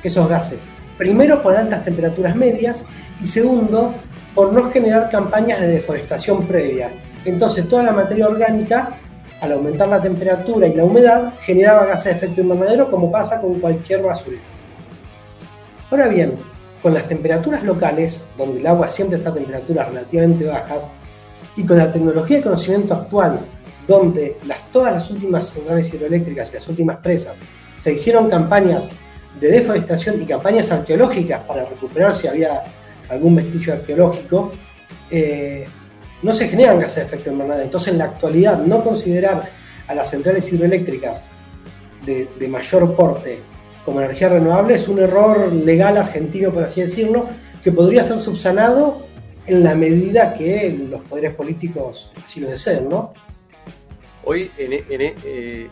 esos 0.03 0.29
gases? 0.29 0.69
Primero 0.99 1.43
por 1.43 1.57
altas 1.57 1.85
temperaturas 1.85 2.37
medias 2.37 2.87
y 3.21 3.27
segundo 3.27 3.95
por 4.35 4.53
no 4.53 4.71
generar 4.71 5.11
campañas 5.11 5.61
de 5.61 5.69
deforestación 5.69 6.47
previa. 6.47 6.93
Entonces 7.25 7.69
toda 7.69 7.83
la 7.83 7.93
materia 7.93 8.29
orgánica, 8.29 8.99
al 9.41 9.53
aumentar 9.53 9.89
la 9.89 10.01
temperatura 10.01 10.67
y 10.69 10.75
la 10.75 10.85
humedad, 10.85 11.35
generaba 11.41 11.87
gases 11.87 12.05
de 12.05 12.11
efecto 12.13 12.43
invernadero 12.43 12.91
como 12.91 13.11
pasa 13.11 13.41
con 13.41 13.59
cualquier 13.59 14.03
basurero. 14.03 14.43
Ahora 15.91 16.09
bien, 16.09 16.39
con 16.83 16.95
las 16.95 17.09
temperaturas 17.09 17.65
locales, 17.65 18.27
donde 18.37 18.61
el 18.61 18.67
agua 18.67 18.89
siempre 18.89 19.19
está 19.19 19.31
a 19.31 19.35
temperaturas 19.35 19.89
relativamente 19.89 20.45
bajas, 20.45 20.93
y 21.57 21.65
con 21.65 21.79
la 21.79 21.93
tecnología 21.93 22.39
de 22.39 22.43
conocimiento 22.43 22.95
actual, 22.95 23.41
donde 23.87 24.39
las, 24.47 24.71
todas 24.71 24.93
las 24.93 25.11
últimas 25.11 25.49
centrales 25.49 25.93
hidroeléctricas 25.93 26.51
y 26.51 26.55
las 26.55 26.69
últimas 26.69 26.99
presas 26.99 27.39
se 27.79 27.93
hicieron 27.93 28.29
campañas 28.29 28.91
de 29.39 29.51
deforestación 29.51 30.21
y 30.23 30.27
campañas 30.27 30.71
arqueológicas 30.73 31.43
para 31.45 31.65
recuperar 31.65 32.13
si 32.13 32.27
había 32.27 32.65
algún 33.09 33.37
vestigio 33.37 33.75
arqueológico, 33.75 34.53
eh, 35.11 35.67
no 36.23 36.33
se 36.33 36.49
generan 36.49 36.79
gases 36.79 36.97
de 36.97 37.03
efecto 37.03 37.31
invernadero. 37.31 37.65
Entonces, 37.65 37.93
en 37.93 37.99
la 37.99 38.05
actualidad, 38.05 38.59
no 38.59 38.83
considerar 38.83 39.45
a 39.87 39.95
las 39.95 40.11
centrales 40.11 40.51
hidroeléctricas 40.53 41.31
de, 42.05 42.29
de, 42.39 42.49
mayor 42.49 42.95
porte 42.97 43.41
como 43.85 44.01
energía 44.01 44.29
renovable 44.29 44.75
es 44.75 44.89
un 44.89 44.99
error 44.99 45.53
legal 45.53 45.97
argentino, 45.97 46.53
por 46.53 46.65
así 46.65 46.81
decirlo, 46.81 47.27
que 47.63 47.71
podría 47.71 48.03
ser 48.03 48.21
subsanado 48.21 49.06
en 49.47 49.63
la 49.63 49.75
medida 49.75 50.35
que 50.35 50.77
los 50.91 51.03
poderes 51.03 51.35
políticos 51.35 52.13
así 52.23 52.41
lo 52.41 52.51
deseen, 52.51 52.89
¿no? 52.89 53.13
Hoy, 54.25 54.51
en, 54.59 54.73
eh, 55.25 55.69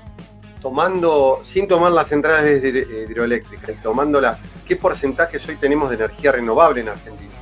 tomando, 0.63 1.41
sin 1.43 1.67
tomar 1.67 1.91
las 1.91 2.09
centrales 2.09 2.63
hidroeléctricas, 2.63 3.83
tomando 3.83 4.21
las, 4.21 4.49
¿qué 4.67 4.77
porcentajes 4.77 5.47
hoy 5.49 5.57
tenemos 5.57 5.91
de 5.91 5.97
energía 5.97 6.33
renovable 6.33 6.83
en 6.83 6.89
Argentina? 6.89 7.33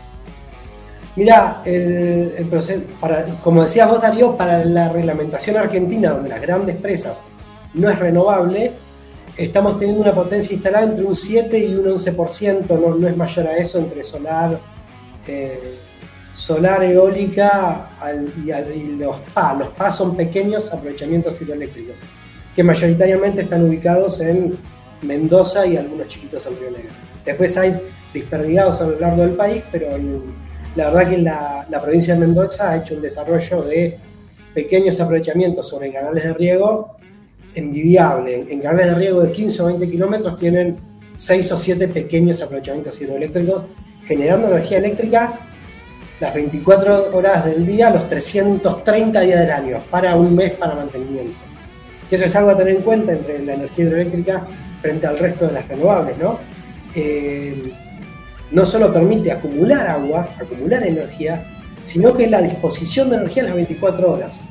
Mira, 1.14 1.60
el, 1.66 2.46
proceso, 2.48 2.82
para, 2.98 3.24
como 3.44 3.62
decías 3.62 3.88
vos 3.88 4.00
Darío, 4.00 4.34
para 4.34 4.64
la 4.64 4.88
reglamentación 4.88 5.58
argentina, 5.58 6.12
donde 6.12 6.30
las 6.30 6.40
grandes 6.40 6.76
presas 6.76 7.24
no 7.74 7.90
es 7.90 7.98
renovable, 7.98 8.72
estamos 9.36 9.78
teniendo 9.78 10.02
una 10.02 10.14
potencia 10.14 10.54
instalada 10.54 10.86
entre 10.86 11.04
un 11.04 11.14
7 11.14 11.58
y 11.58 11.74
un 11.74 11.84
11%, 11.84 12.80
no, 12.80 12.94
no 12.94 13.06
es 13.06 13.16
mayor 13.16 13.46
a 13.46 13.56
eso 13.58 13.78
entre 13.78 14.02
solar, 14.02 14.58
eh, 15.26 15.78
solar 16.34 16.82
eólica 16.84 17.90
y, 18.44 18.96
los 18.96 19.18
PA. 19.34 19.54
Los 19.54 19.68
PA 19.68 19.92
son 19.92 20.16
pequeños 20.16 20.72
aprovechamientos 20.72 21.40
hidroeléctricos 21.40 21.96
que 22.54 22.62
mayoritariamente 22.62 23.42
están 23.42 23.66
ubicados 23.66 24.20
en 24.20 24.54
Mendoza 25.02 25.66
y 25.66 25.76
algunos 25.76 26.08
chiquitos 26.08 26.46
en 26.46 26.58
Río 26.58 26.70
Negro. 26.70 26.90
Después 27.24 27.56
hay 27.56 27.80
desperdigados 28.12 28.80
a 28.80 28.86
lo 28.86 29.00
largo 29.00 29.22
del 29.22 29.32
país, 29.32 29.62
pero 29.72 29.88
la 30.76 30.90
verdad 30.90 31.10
que 31.10 31.18
la, 31.18 31.80
provincia 31.82 32.14
de 32.14 32.20
Mendoza 32.20 32.70
ha 32.70 32.76
hecho 32.76 32.94
un 32.94 33.00
desarrollo 33.00 33.62
de 33.62 33.98
pequeños 34.54 35.00
aprovechamientos 35.00 35.68
sobre 35.68 35.92
canales 35.92 36.24
de 36.24 36.34
riego 36.34 36.96
envidiable. 37.54 38.44
En, 38.48 38.60
canales 38.60 38.88
de 38.88 38.94
riego 38.94 39.22
de 39.22 39.32
15 39.32 39.62
o 39.62 39.66
20 39.66 39.90
kilómetros 39.90 40.36
tienen 40.36 40.76
6 41.16 41.52
o 41.52 41.58
7 41.58 41.88
pequeños 41.88 42.42
aprovechamientos 42.42 43.00
hidroeléctricos 43.00 43.64
generando 44.04 44.48
energía 44.48 44.78
eléctrica 44.78 45.51
las 46.22 46.34
24 46.34 47.14
horas 47.14 47.44
del 47.44 47.66
día, 47.66 47.90
los 47.90 48.08
330 48.08 49.20
días 49.20 49.40
del 49.40 49.50
año, 49.50 49.80
para 49.90 50.14
un 50.14 50.34
mes 50.34 50.54
para 50.54 50.74
mantenimiento 50.74 51.52
que 52.12 52.16
eso 52.16 52.26
es 52.26 52.36
algo 52.36 52.50
a 52.50 52.56
tener 52.58 52.76
en 52.76 52.82
cuenta 52.82 53.12
entre 53.12 53.38
la 53.42 53.54
energía 53.54 53.86
hidroeléctrica 53.86 54.46
frente 54.82 55.06
al 55.06 55.18
resto 55.18 55.46
de 55.46 55.52
las 55.52 55.66
renovables, 55.66 56.18
¿no? 56.18 56.40
Eh, 56.94 57.72
no 58.50 58.66
solo 58.66 58.92
permite 58.92 59.32
acumular 59.32 59.86
agua, 59.86 60.28
acumular 60.38 60.86
energía, 60.86 61.42
sino 61.84 62.12
que 62.12 62.24
es 62.24 62.30
la 62.30 62.42
disposición 62.42 63.08
de 63.08 63.16
energía 63.16 63.44
en 63.44 63.46
las 63.46 63.56
24 63.56 64.12
horas. 64.12 64.44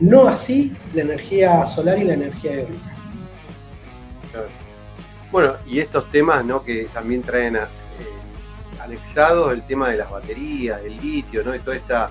No 0.00 0.28
así 0.28 0.76
la 0.92 1.00
energía 1.00 1.64
solar 1.64 1.98
y 1.98 2.04
la 2.04 2.12
energía 2.12 2.52
eólica. 2.52 2.94
Bueno, 5.32 5.54
y 5.66 5.80
estos 5.80 6.10
temas 6.10 6.44
¿no? 6.44 6.62
que 6.62 6.88
también 6.92 7.22
traen 7.22 7.56
eh, 7.56 7.60
anexados 8.88 9.52
el 9.52 9.62
tema 9.66 9.90
de 9.90 9.98
las 9.98 10.10
baterías, 10.10 10.80
el 10.82 10.96
litio, 10.96 11.44
¿no? 11.44 11.54
y 11.54 11.58
toda 11.60 11.76
esta, 11.76 12.10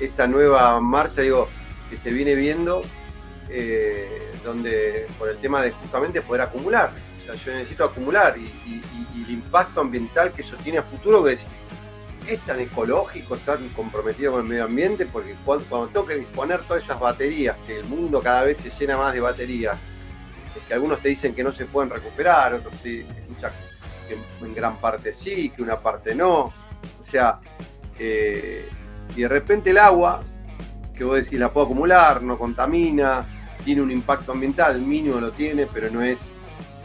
esta 0.00 0.26
nueva 0.26 0.80
marcha 0.80 1.22
digo, 1.22 1.48
que 1.90 1.96
se 1.96 2.10
viene 2.10 2.34
viendo 2.34 2.82
eh, 3.50 4.32
donde 4.42 5.06
por 5.18 5.28
el 5.28 5.38
tema 5.38 5.62
de 5.62 5.70
justamente 5.70 6.22
poder 6.22 6.42
acumular. 6.42 6.92
O 7.18 7.20
sea, 7.20 7.34
yo 7.34 7.52
necesito 7.52 7.84
acumular 7.84 8.36
y, 8.38 8.82
el 9.14 9.30
impacto 9.30 9.80
ambiental 9.80 10.32
que 10.32 10.42
eso 10.42 10.56
tiene 10.56 10.78
a 10.78 10.82
futuro, 10.82 11.24
que 11.24 11.30
decís, 11.30 11.46
es 12.26 12.40
tan 12.40 12.60
ecológico, 12.60 13.38
tan 13.38 13.68
comprometido 13.70 14.32
con 14.32 14.42
el 14.42 14.46
medio 14.46 14.64
ambiente, 14.64 15.06
porque 15.06 15.34
cuando, 15.44 15.88
tengo 15.88 16.04
que 16.04 16.16
disponer 16.16 16.60
todas 16.62 16.84
esas 16.84 17.00
baterías, 17.00 17.56
que 17.66 17.78
el 17.78 17.84
mundo 17.86 18.20
cada 18.20 18.44
vez 18.44 18.58
se 18.58 18.68
llena 18.68 18.98
más 18.98 19.14
de 19.14 19.20
baterías, 19.20 19.78
que 20.68 20.74
algunos 20.74 21.00
te 21.00 21.08
dicen 21.08 21.34
que 21.34 21.42
no 21.42 21.52
se 21.52 21.64
pueden 21.64 21.90
recuperar, 21.90 22.54
otros 22.54 22.74
te, 22.82 23.06
se 23.06 23.20
escucha 23.20 23.50
que 24.06 24.16
en, 24.44 24.54
gran 24.54 24.78
parte 24.78 25.12
sí, 25.12 25.50
que 25.50 25.62
una 25.62 25.78
parte 25.78 26.14
no. 26.14 26.44
O 26.44 27.02
sea, 27.02 27.40
eh, 27.98 28.68
y 29.16 29.22
de 29.22 29.28
repente 29.28 29.70
el 29.70 29.78
agua, 29.78 30.22
que 30.94 31.04
vos 31.04 31.16
decís 31.16 31.38
la 31.38 31.52
puedo 31.52 31.66
acumular, 31.66 32.22
no 32.22 32.38
contamina, 32.38 33.26
tiene 33.64 33.82
un 33.82 33.90
impacto 33.90 34.32
ambiental, 34.32 34.80
mínimo 34.80 35.20
lo 35.20 35.32
tiene, 35.32 35.66
pero 35.66 35.90
no 35.90 36.02
es 36.02 36.34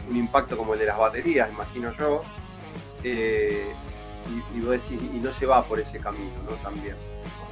un 0.08 0.16
impacto 0.16 0.56
como 0.56 0.74
el 0.74 0.80
de 0.80 0.86
las 0.86 0.98
baterías, 0.98 1.50
imagino 1.50 1.92
yo. 1.92 2.22
Eh, 3.04 3.72
y, 4.54 5.18
no 5.18 5.32
se 5.32 5.46
va 5.46 5.64
por 5.64 5.80
ese 5.80 5.98
camino, 5.98 6.34
¿no? 6.48 6.56
También. 6.56 6.94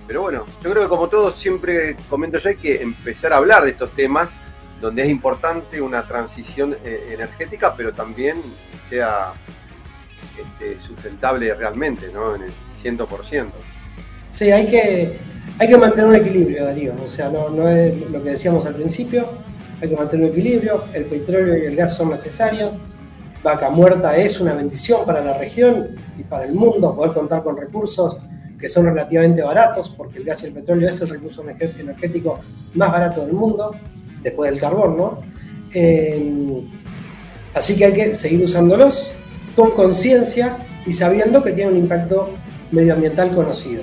Pero 0.06 0.22
bueno, 0.22 0.46
yo 0.62 0.70
creo 0.70 0.82
que 0.84 0.88
como 0.88 1.08
todos 1.08 1.36
siempre 1.36 1.96
comento 2.08 2.38
yo, 2.38 2.48
hay 2.48 2.56
que 2.56 2.82
empezar 2.82 3.32
a 3.32 3.36
hablar 3.36 3.64
de 3.64 3.70
estos 3.70 3.94
temas 3.94 4.36
donde 4.80 5.02
es 5.02 5.08
importante 5.08 5.80
una 5.80 6.06
transición 6.06 6.76
eh, 6.84 7.10
energética, 7.12 7.74
pero 7.74 7.92
también 7.92 8.42
sea 8.80 9.32
este, 10.43 10.81
sustentable 10.81 11.52
realmente, 11.55 12.10
¿no? 12.12 12.35
En 12.35 12.43
el 12.43 12.51
100%. 12.82 13.47
Sí, 14.31 14.51
hay 14.51 14.66
que, 14.66 15.19
hay 15.59 15.69
que 15.69 15.77
mantener 15.77 16.06
un 16.06 16.16
equilibrio, 16.16 16.65
Darío. 16.65 16.94
O 17.05 17.09
sea, 17.09 17.31
no, 17.31 17.48
no 17.48 17.69
es 17.69 18.10
lo 18.10 18.23
que 18.23 18.31
decíamos 18.31 18.66
al 18.66 18.74
principio, 18.74 19.27
hay 19.81 19.89
que 19.89 19.97
mantener 19.97 20.27
un 20.27 20.32
equilibrio, 20.32 20.85
el 20.93 21.05
petróleo 21.06 21.56
y 21.56 21.66
el 21.66 21.77
gas 21.77 21.97
son 21.97 22.10
necesarios, 22.10 22.73
Vaca 23.43 23.70
Muerta 23.70 24.16
es 24.16 24.40
una 24.40 24.55
bendición 24.55 25.05
para 25.06 25.20
la 25.20 25.39
región 25.39 25.97
y 26.19 26.24
para 26.24 26.44
el 26.44 26.52
mundo 26.52 26.94
poder 26.94 27.12
contar 27.12 27.43
con 27.43 27.56
recursos 27.56 28.19
que 28.59 28.69
son 28.69 28.86
relativamente 28.86 29.43
baratos, 29.43 29.90
porque 29.97 30.19
el 30.19 30.24
gas 30.24 30.43
y 30.43 30.47
el 30.47 30.52
petróleo 30.52 30.89
es 30.89 31.01
el 31.01 31.09
recurso 31.10 31.44
energético 31.48 32.40
más 32.74 32.90
barato 32.90 33.24
del 33.24 33.32
mundo, 33.32 33.73
después 34.20 34.51
del 34.51 34.59
carbón, 34.59 34.97
¿no? 34.97 35.20
Eh, 35.73 36.62
así 37.55 37.77
que 37.77 37.85
hay 37.85 37.93
que 37.93 38.15
seguir 38.15 38.43
usándolos 38.44 39.12
con 39.59 39.72
conciencia 39.72 40.56
y 40.86 40.93
sabiendo 40.93 41.43
que 41.43 41.51
tienen 41.51 41.74
un 41.74 41.80
impacto 41.80 42.30
medioambiental 42.70 43.32
conocido. 43.32 43.82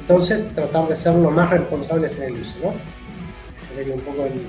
Entonces, 0.00 0.50
tratar 0.50 0.88
de 0.88 0.96
ser 0.96 1.14
lo 1.14 1.30
más 1.30 1.50
responsables 1.50 2.16
en 2.16 2.22
el 2.22 2.40
uso, 2.40 2.54
¿no? 2.62 2.72
Ese 3.54 3.74
sería 3.74 3.94
un 3.94 4.00
poco 4.00 4.24
el, 4.24 4.40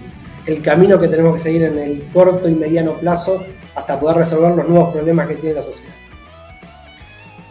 el 0.46 0.62
camino 0.62 0.98
que 0.98 1.10
tenemos 1.10 1.34
que 1.36 1.42
seguir 1.42 1.64
en 1.64 1.78
el 1.78 2.10
corto 2.14 2.48
y 2.48 2.56
mediano 2.56 2.94
plazo 2.94 3.44
hasta 3.76 4.00
poder 4.00 4.16
resolver 4.16 4.56
los 4.56 4.70
nuevos 4.70 4.94
problemas 4.94 5.28
que 5.28 5.36
tiene 5.36 5.56
la 5.56 5.62
sociedad. 5.62 5.94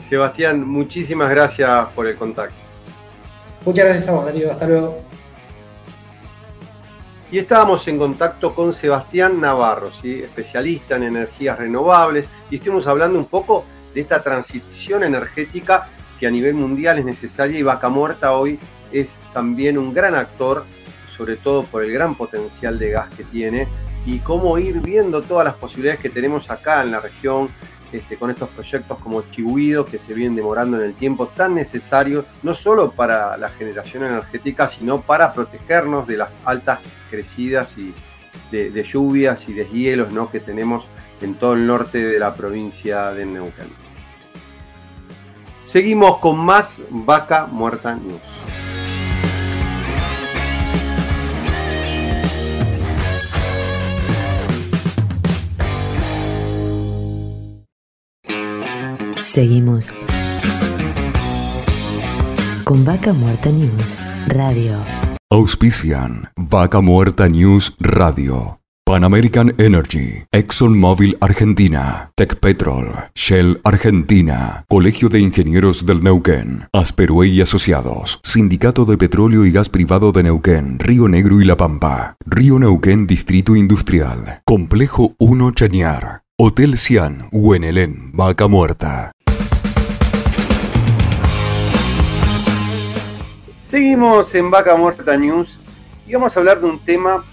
Sebastián, 0.01 0.67
muchísimas 0.67 1.29
gracias 1.29 1.89
por 1.95 2.07
el 2.07 2.17
contacto. 2.17 2.57
Muchas 3.67 3.85
gracias 3.85 4.09
a 4.09 4.13
vos, 4.13 4.25
Darío. 4.25 4.51
Hasta 4.51 4.67
luego. 4.67 4.97
Y 7.33 7.39
estábamos 7.39 7.89
en 7.89 7.97
contacto 7.97 8.55
con 8.55 8.75
Sebastián 8.75 9.41
Navarro, 9.41 9.91
especialista 10.05 10.97
en 10.97 11.05
energías 11.05 11.59
renovables, 11.59 12.29
y 12.51 12.57
estuvimos 12.57 12.87
hablando 12.87 13.19
un 13.19 13.25
poco 13.25 13.65
de 13.95 14.03
esta 14.03 14.23
transición 14.23 15.03
energética 15.03 15.89
que 16.21 16.27
a 16.27 16.31
nivel 16.31 16.53
mundial 16.53 16.99
es 16.99 17.07
necesaria 17.07 17.59
y 17.59 17.63
Vaca 17.63 17.89
Muerta 17.89 18.33
hoy 18.33 18.59
es 18.93 19.23
también 19.33 19.79
un 19.79 19.95
gran 19.95 20.15
actor, 20.15 20.67
sobre 21.09 21.37
todo 21.37 21.63
por 21.63 21.83
el 21.83 21.91
gran 21.91 22.17
potencial 22.17 22.79
de 22.79 22.91
gas 22.91 23.09
que 23.17 23.25
tiene 23.25 23.67
y 24.05 24.19
cómo 24.19 24.59
ir 24.59 24.81
viendo 24.83 25.23
todas 25.23 25.47
las 25.47 25.55
posibilidades 25.55 26.03
que 26.03 26.11
tenemos 26.11 26.51
acá 26.51 26.83
en 26.83 26.91
la 26.91 27.01
región 27.01 27.49
este, 27.93 28.19
con 28.19 28.29
estos 28.29 28.51
proyectos 28.51 28.99
como 28.99 29.23
Chihuido 29.31 29.87
que 29.87 29.99
se 29.99 30.13
vienen 30.13 30.37
demorando 30.37 30.77
en 30.77 30.83
el 30.83 30.95
tiempo 30.95 31.29
tan 31.29 31.55
necesarios, 31.55 32.27
no 32.43 32.53
solo 32.53 32.91
para 32.93 33.39
la 33.39 33.49
generación 33.49 34.05
energética, 34.05 34.69
sino 34.69 35.01
para 35.01 35.33
protegernos 35.33 36.07
de 36.07 36.19
las 36.19 36.29
altas 36.45 36.81
crecidas 37.13 37.77
y 37.77 37.93
de, 38.51 38.83
lluvias 38.83 39.47
y 39.49 39.53
deshielos 39.53 40.11
¿no? 40.13 40.31
que 40.31 40.41
tenemos 40.41 40.85
en 41.21 41.35
todo 41.35 41.53
el 41.53 41.67
norte 41.67 41.99
de 41.99 42.19
la 42.19 42.35
provincia 42.35 43.13
de 43.13 43.27
Neuquén. 43.27 43.69
Seguimos 45.63 46.19
con 46.19 46.39
más 46.39 46.83
Vaca 46.91 47.47
Muerta 47.47 47.95
News. 47.95 48.21
Seguimos 59.21 59.93
con 62.65 62.85
Vaca 62.85 63.13
Muerta 63.13 63.51
News 63.51 63.99
Radio. 64.27 64.77
Auspician 65.35 66.29
Vaca 66.37 66.83
Muerta 66.83 67.27
News 67.27 67.75
Radio. 67.79 68.61
Pan 68.85 69.03
American 69.03 69.55
Energy, 69.57 70.25
ExxonMobil 70.31 71.17
Argentina, 71.23 72.13
Tech 72.15 72.39
Petrol, 72.39 72.93
Shell 73.15 73.59
Argentina, 73.65 74.67
Colegio 74.69 75.09
de 75.09 75.21
Ingenieros 75.21 75.87
del 75.87 76.05
Neuquén, 76.05 76.69
Asperue 76.75 77.29
y 77.29 77.41
Asociados, 77.41 78.21
Sindicato 78.23 78.85
de 78.85 78.99
Petróleo 78.99 79.47
y 79.47 79.53
Gas 79.53 79.71
Privado 79.71 80.13
de 80.13 80.25
Neuquén, 80.25 80.79
Río 80.79 81.09
Negro 81.09 81.41
y 81.41 81.47
La 81.47 81.57
Pampa, 81.57 82.15
Río 82.27 82.59
Neuquén 82.59 83.07
Distrito 83.07 83.57
Industrial, 83.57 84.43
Complejo 84.45 85.15
1 85.19 85.51
Chañar, 85.53 86.25
Hotel 86.39 86.77
Cian, 86.77 87.29
Huenelén, 87.33 88.11
Vaca 88.13 88.49
Muerta. 88.49 89.13
Seguimos 93.73 94.35
en 94.35 94.51
Vaca 94.51 94.77
Muerta 94.77 95.17
News 95.17 95.59
y 96.07 96.13
vamos 96.13 96.37
a 96.37 96.41
hablar 96.41 96.61
de 96.61 96.67
un 96.67 96.79
tema 96.79 97.25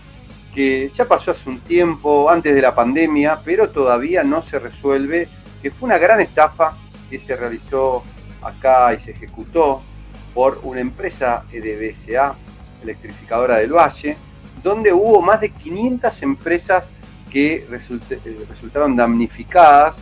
que 0.56 0.90
ya 0.96 1.04
pasó 1.04 1.32
hace 1.32 1.50
un 1.50 1.60
tiempo, 1.60 2.30
antes 2.30 2.56
de 2.56 2.62
la 2.62 2.74
pandemia, 2.74 3.42
pero 3.44 3.70
todavía 3.72 4.24
no 4.24 4.42
se 4.42 4.58
resuelve, 4.58 5.28
que 5.62 5.70
fue 5.70 5.88
una 5.88 5.98
gran 5.98 6.22
estafa 6.22 6.78
que 7.10 7.20
se 7.20 7.36
realizó 7.36 8.06
acá 8.42 8.94
y 8.94 9.02
se 9.02 9.12
ejecutó 9.12 9.82
por 10.34 10.62
una 10.64 10.80
empresa 10.80 11.44
de 11.52 11.92
BSA, 11.92 12.34
electrificadora 12.84 13.58
del 13.58 13.74
Valle, 13.74 14.16
donde 14.64 14.94
hubo 14.94 15.22
más 15.22 15.42
de 15.42 15.50
500 15.50 16.24
empresas 16.24 16.90
que 17.30 17.68
resultaron 17.70 18.96
damnificadas, 18.96 19.98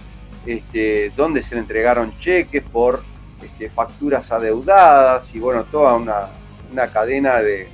este, 0.46 1.12
donde 1.18 1.42
se 1.42 1.56
le 1.56 1.62
entregaron 1.62 2.16
cheques 2.20 2.62
por 2.62 3.02
este, 3.42 3.70
facturas 3.70 4.32
adeudadas 4.32 5.34
y 5.36 5.40
bueno, 5.40 5.64
toda 5.66 5.96
una, 5.96 6.88
cadena 6.92 7.42
de, 7.42 7.70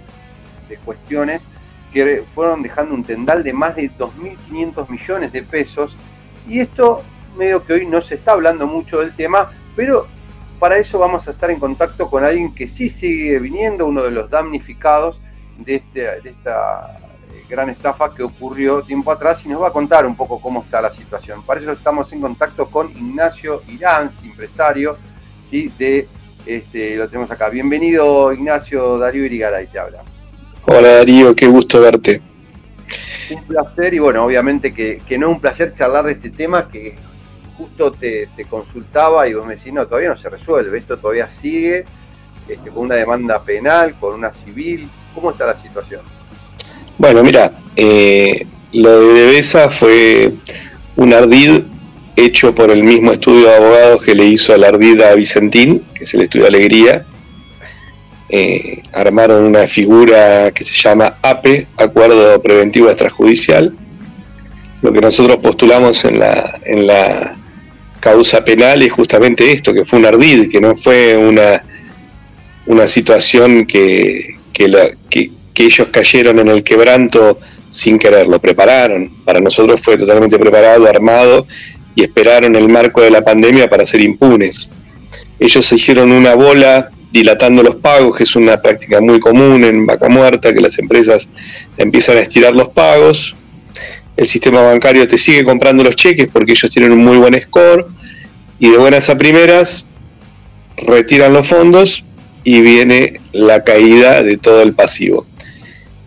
cuestiones 0.86 1.46
que 1.92 2.24
fueron 2.34 2.64
dejando 2.64 2.96
un 2.96 3.04
tendal 3.04 3.44
de 3.44 3.54
más 3.54 3.76
de 3.76 3.92
2.500 3.92 4.90
millones 4.90 5.32
de 5.32 5.44
pesos 5.44 5.96
y 6.48 6.60
esto 6.60 7.04
medio 7.38 7.64
que 7.64 7.74
hoy 7.74 7.86
no 7.86 8.02
se 8.02 8.16
está 8.16 8.32
hablando 8.32 8.66
mucho 8.66 9.00
del 9.00 9.16
tema, 9.16 9.52
pero 9.76 10.08
para 10.60 10.78
eso 10.78 10.98
vamos 10.98 11.28
a 11.28 11.32
estar 11.32 11.52
en 11.52 11.60
contacto 11.60 12.10
con 12.10 12.24
alguien 12.24 12.54
que 12.56 12.68
sí 12.68 12.90
sigue 12.90 13.38
viniendo, 13.38 13.86
uno 13.86 14.02
de 14.02 14.12
los 14.12 14.30
damnificados 14.30 15.22
de, 15.58 15.76
este, 15.76 16.02
de 16.22 16.30
esta 16.30 16.98
eh, 17.34 17.44
gran 17.48 17.70
estafa 17.70 18.14
que 18.14 18.24
ocurrió 18.24 18.82
tiempo 18.82 19.12
atrás 19.12 19.46
y 19.46 19.50
nos 19.50 19.62
va 19.62 19.68
a 19.68 19.74
contar 19.74 20.06
un 20.06 20.16
poco 20.16 20.42
cómo 20.42 20.64
está 20.64 20.82
la 20.82 20.92
situación. 20.92 21.44
Para 21.44 21.60
eso 21.60 21.72
estamos 21.72 22.12
en 22.14 22.22
contacto 22.22 22.68
con 22.70 22.90
Ignacio 22.90 23.62
Irán, 23.68 24.10
empresario, 24.24 24.98
de, 25.62 26.08
este, 26.48 26.96
lo 26.96 27.08
tenemos 27.08 27.30
acá. 27.30 27.50
Bienvenido 27.50 28.34
Ignacio 28.34 28.98
Darío 28.98 29.26
Irigaray, 29.26 29.68
te 29.68 29.78
habla. 29.78 30.04
Hola 30.66 30.96
Darío, 30.98 31.36
qué 31.36 31.46
gusto 31.46 31.80
verte. 31.80 32.22
Un 33.30 33.44
placer 33.46 33.94
y 33.94 34.00
bueno, 34.00 34.26
obviamente 34.26 34.74
que, 34.74 35.02
no 35.18 35.28
es 35.28 35.36
un 35.36 35.40
placer 35.40 35.74
charlar 35.74 36.06
de 36.06 36.14
este 36.14 36.32
tema 36.32 36.68
que 36.68 36.96
justo 37.56 37.92
te, 37.92 38.28
consultaba 38.50 39.28
y 39.28 39.36
vos 39.36 39.46
me 39.46 39.56
decís, 39.56 39.72
no, 39.72 39.86
todavía 39.86 40.10
no 40.10 40.18
se 40.18 40.30
resuelve, 40.30 40.80
esto 40.80 40.98
todavía 40.98 41.30
sigue 41.30 41.86
este, 42.48 42.72
con 42.72 42.86
una 42.86 42.96
demanda 42.96 43.40
penal, 43.42 43.96
con 44.00 44.16
una 44.16 44.34
civil. 44.34 44.90
¿Cómo 45.14 45.30
está 45.30 45.46
la 45.46 45.56
situación? 45.56 46.02
Bueno, 46.98 47.24
mira, 47.24 47.52
eh, 47.76 48.48
lo 48.72 49.00
de 49.00 49.14
Devesa 49.14 49.70
fue 49.70 50.34
un 50.96 51.14
ardid 51.14 51.63
hecho 52.16 52.54
por 52.54 52.72
el 52.72 52.84
mismo 52.84 53.12
estudio 53.12 53.48
de 53.48 53.56
abogados 53.56 54.04
que 54.04 54.16
le 54.16 54.26
hizo 54.26 54.54
al 54.54 54.64
Ardida 54.64 55.14
Vicentín, 55.16 55.84
que 55.94 56.04
es 56.04 56.14
el 56.14 56.22
estudio 56.22 56.48
Alegría. 56.48 57.06
Eh, 58.30 58.82
armaron 58.94 59.44
una 59.44 59.68
figura 59.68 60.52
que 60.52 60.64
se 60.64 60.76
llama 60.76 61.18
APE, 61.22 61.68
Acuerdo 61.78 62.42
Preventivo 62.42 62.90
Extrajudicial. 62.90 63.74
Lo 64.82 64.92
que 64.92 65.02
nosotros 65.02 65.38
postulamos 65.38 66.04
en 66.06 66.20
la, 66.20 66.60
en 66.66 66.88
la 66.88 67.36
causa 68.00 68.44
penal 68.44 68.82
es 68.82 68.92
justamente 68.92 69.52
esto, 69.52 69.74
que 69.74 69.86
fue 69.86 70.00
un 70.00 70.06
ardid, 70.06 70.50
que 70.52 70.60
no 70.60 70.76
fue 70.76 71.16
una, 71.16 71.64
una 72.66 72.88
situación 72.88 73.66
que, 73.66 74.36
que, 74.52 74.92
que 75.10 75.64
ellos 75.64 75.88
cayeron 75.90 76.40
en 76.40 76.48
el 76.50 76.64
quebranto 76.64 77.40
sin 77.70 77.98
querer, 77.98 78.28
lo 78.28 78.40
prepararon. 78.40 79.10
Para 79.26 79.40
nosotros 79.40 79.82
fue 79.82 79.98
totalmente 79.98 80.38
preparado, 80.38 80.88
armado 80.88 81.48
y 81.96 82.04
esperaron 82.04 82.56
el 82.56 82.70
marco 82.70 83.02
de 83.02 83.12
la 83.12 83.22
pandemia 83.22 83.70
para 83.70 83.86
ser 83.86 84.02
impunes. 84.02 84.70
Ellos 85.40 85.66
se 85.66 85.76
hicieron 85.76 86.12
una 86.12 86.36
bola 86.36 86.90
dilatando 87.12 87.62
los 87.62 87.76
pagos, 87.76 88.18
que 88.18 88.24
es 88.24 88.36
una 88.36 88.62
práctica 88.62 89.00
muy 89.00 89.20
común 89.20 89.64
en 89.64 89.86
vaca 89.86 90.10
muerta, 90.10 90.54
que 90.54 90.62
las 90.62 90.80
empresas 90.80 91.30
empiezan 91.78 92.18
a 92.18 92.22
estirar 92.22 92.56
los 92.56 92.70
pagos. 92.70 93.36
El 94.18 94.28
sistema 94.28 94.62
bancario 94.62 95.08
te 95.08 95.18
sigue 95.18 95.44
comprando 95.44 95.84
los 95.84 95.96
cheques 95.96 96.28
porque 96.32 96.54
ellos 96.54 96.72
tienen 96.72 96.92
un 96.92 97.04
muy 97.04 97.18
buen 97.18 97.40
score 97.40 97.88
y 98.60 98.70
de 98.70 98.78
buenas 98.78 99.10
a 99.10 99.18
primeras 99.18 99.88
retiran 100.78 101.34
los 101.34 101.48
fondos 101.48 102.04
y 102.44 102.62
viene 102.62 103.20
la 103.32 103.64
caída 103.64 104.24
de 104.24 104.38
todo 104.38 104.62
el 104.62 104.74
pasivo, 104.74 105.26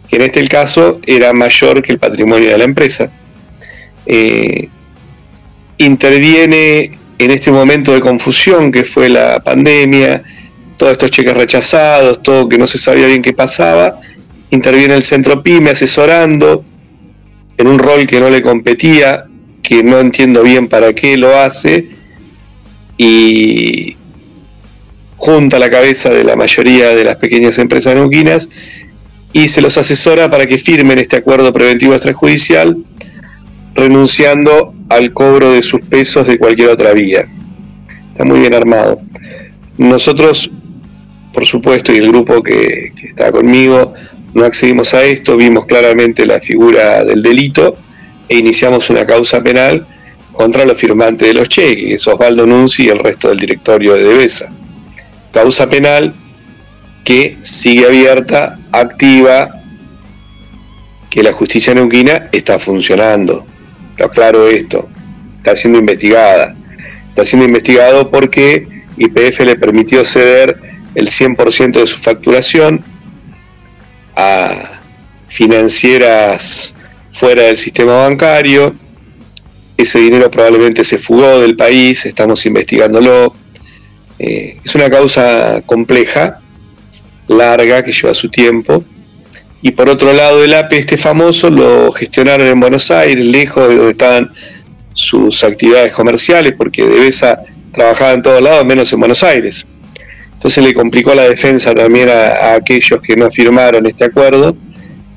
que 0.09 0.17
en 0.17 0.23
este 0.23 0.47
caso 0.49 1.01
era 1.07 1.33
mayor 1.33 1.83
que 1.83 1.93
el 1.93 1.99
patrimonio 1.99 2.51
de 2.51 2.59
la 2.59 2.65
empresa. 2.65 3.13
Eh, 4.07 4.69
interviene 5.79 6.99
en 7.19 7.31
este 7.31 7.51
momento 7.51 7.93
de 7.93 8.01
confusión 8.01 8.71
que 8.71 8.85
fue 8.85 9.09
la 9.09 9.41
pandemia, 9.41 10.23
todos 10.77 10.93
estos 10.93 11.11
cheques 11.11 11.37
rechazados, 11.37 12.23
todo 12.23 12.49
que 12.49 12.59
no 12.59 12.67
se 12.67 12.79
sabía 12.79 13.07
bien 13.07 13.23
qué 13.23 13.33
pasaba, 13.33 13.99
interviene 14.51 14.95
el 14.95 15.03
centro 15.03 15.43
PYME 15.43 15.71
asesorando 15.71 16.65
en 17.57 17.67
un 17.67 17.79
rol 17.79 18.07
que 18.07 18.21
no 18.21 18.29
le 18.29 18.43
competía, 18.43 19.25
que 19.63 19.83
no 19.83 19.99
entiendo 19.99 20.43
bien 20.43 20.69
para 20.69 20.93
qué 20.93 21.17
lo 21.17 21.37
hace, 21.37 21.89
y 22.99 23.97
junta 25.17 25.59
la 25.59 25.71
cabeza 25.71 26.11
de 26.11 26.25
la 26.25 26.37
mayoría 26.37 26.95
de 26.95 27.05
las 27.05 27.17
pequeñas 27.17 27.59
empresas 27.59 27.95
neuquinas 27.95 28.49
y 29.33 29.49
se 29.49 29.61
los 29.61 29.77
asesora 29.77 30.31
para 30.31 30.47
que 30.47 30.59
firmen 30.59 30.99
este 30.99 31.17
acuerdo 31.17 31.53
preventivo 31.53 31.93
extrajudicial, 31.95 32.77
renunciando 33.75 34.75
al 34.89 35.13
cobro 35.13 35.53
de 35.53 35.63
sus 35.63 35.81
pesos 35.81 36.27
de 36.29 36.39
cualquier 36.39 36.71
otra 36.71 36.93
vía. 36.93 37.27
Está 38.13 38.25
muy 38.25 38.41
bien 38.41 38.55
armado. 38.55 39.01
Nosotros, 39.79 40.51
por 41.33 41.47
supuesto, 41.47 41.93
y 41.93 41.97
el 41.97 42.09
grupo 42.09 42.43
que, 42.43 42.93
está 43.11 43.31
conmigo, 43.31 43.95
no 44.35 44.45
accedimos 44.45 44.95
a 44.95 45.03
esto, 45.05 45.37
vimos 45.37 45.67
claramente 45.67 46.27
la 46.27 46.41
figura 46.41 47.05
del 47.05 47.23
delito 47.23 47.77
e 48.29 48.39
iniciamos 48.39 48.91
una 48.91 49.07
causa 49.07 49.43
penal 49.43 49.87
contra 50.33 50.65
los 50.65 50.79
firmantes 50.79 51.29
de 51.29 51.35
los 51.35 51.49
cheques, 51.49 51.85
que 51.85 51.95
es 51.95 52.07
Osvaldo 52.07 52.47
Nunzi 52.47 52.85
y 52.85 52.89
el 52.89 52.99
resto 52.99 53.29
del 53.29 53.39
directorio 53.39 53.95
de 53.95 54.05
Devesa. 54.05 54.51
Causa 55.33 55.69
penal 55.69 56.15
que 57.05 57.37
sigue 57.41 57.87
abierta, 57.87 58.59
activa, 58.73 59.61
que 61.09 61.23
la 61.23 61.33
justicia 61.33 61.73
neuquina 61.73 62.29
está 62.33 62.59
funcionando. 62.59 63.47
Está 63.97 64.11
claro 64.11 64.47
esto, 64.47 64.87
está 65.39 65.57
siendo 65.57 65.79
investigada. 65.79 66.55
Está 67.09 67.25
siendo 67.25 67.47
investigado 67.47 68.11
porque 68.11 68.69
YPF 68.99 69.41
le 69.41 69.57
permitió 69.57 70.05
ceder 70.05 70.55
el 70.95 71.09
100% 71.09 71.73
de 71.73 71.87
su 71.87 71.99
facturación 71.99 72.85
a 74.15 74.83
financieras 75.29 76.71
fuera 77.11 77.45
del 77.45 77.57
sistema 77.57 77.95
bancario. 78.03 78.75
Ese 79.79 79.99
dinero 79.99 80.31
probablemente 80.31 80.85
se 80.85 80.99
fugó 80.99 81.41
del 81.41 81.57
país, 81.57 82.05
estamos 82.05 82.45
investigándolo. 82.45 83.35
Eh, 84.19 84.61
es 84.63 84.75
una 84.75 84.91
causa 84.91 85.63
compleja, 85.65 86.41
larga, 87.29 87.83
que 87.83 87.93
lleva 87.93 88.13
su 88.13 88.29
tiempo. 88.29 88.85
Y 89.63 89.71
por 89.73 89.89
otro 89.89 90.13
lado, 90.13 90.45
el 90.45 90.55
APE, 90.55 90.79
este 90.79 90.97
famoso, 90.97 91.51
lo 91.51 91.91
gestionaron 91.93 92.47
en 92.47 92.61
Buenos 92.61 92.91
Aires, 92.91 93.25
lejos 93.25 93.69
de 93.69 93.77
donde 93.77 93.91
estaban 93.93 94.31
sus 94.93 95.43
actividades 95.45 95.93
comerciales, 95.93 96.55
porque 96.57 96.85
Devesa 96.85 97.43
trabajaba 97.73 98.13
en 98.13 98.23
todos 98.23 98.43
lados, 98.43 98.65
menos 98.65 98.93
en 98.93 99.01
Buenos 99.01 99.23
Aires. 99.23 99.67
Entonces 100.33 100.63
le 100.63 100.75
complicó 100.75 101.15
la 101.15 101.29
defensa 101.29 101.75
también 101.75 102.09
a, 102.09 102.55
aquellos 102.55 103.01
que 103.03 103.17
no 103.17 103.31
firmaron 103.31 103.87
este 103.87 104.05
acuerdo. 104.05 104.57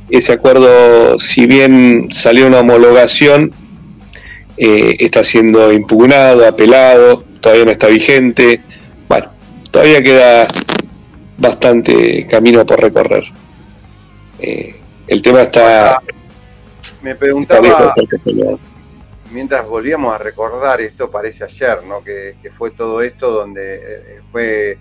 Ese 0.09 0.33
acuerdo, 0.33 1.19
si 1.19 1.45
bien 1.45 2.07
salió 2.11 2.47
una 2.47 2.59
homologación, 2.59 3.51
eh, 4.57 4.95
está 4.99 5.23
siendo 5.23 5.71
impugnado, 5.71 6.47
apelado, 6.47 7.23
todavía 7.41 7.65
no 7.65 7.71
está 7.71 7.87
vigente. 7.87 8.61
Bueno, 9.07 9.27
todavía 9.71 10.01
queda 10.01 10.47
bastante 11.37 12.25
camino 12.27 12.65
por 12.65 12.81
recorrer. 12.81 13.23
Eh, 14.41 14.75
el 15.07 15.21
tema 15.21 15.41
está... 15.43 16.01
Me 17.01 17.15
preguntaba, 17.15 17.93
mientras 19.31 19.67
volvíamos 19.67 20.13
a 20.13 20.17
recordar, 20.17 20.81
esto 20.81 21.09
parece 21.09 21.43
ayer, 21.43 21.83
¿no? 21.87 22.03
Que, 22.03 22.35
fue 22.57 22.71
todo 22.71 23.01
esto 23.01 23.31
donde 23.31 23.75
eh, 23.75 24.21
fue 24.31 24.77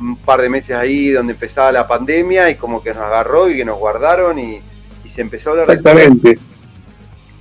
un 0.00 0.16
par 0.16 0.40
de 0.40 0.48
meses 0.48 0.76
ahí 0.76 1.10
donde 1.10 1.34
empezaba 1.34 1.70
la 1.72 1.86
pandemia 1.86 2.50
y 2.50 2.54
como 2.54 2.82
que 2.82 2.90
nos 2.90 3.02
agarró 3.02 3.50
y 3.50 3.56
que 3.56 3.64
nos 3.64 3.78
guardaron 3.78 4.38
y, 4.38 4.60
se 5.08 5.22
empezó 5.22 5.50
a 5.50 5.52
hablar 5.52 5.66
Exactamente. 5.68 6.38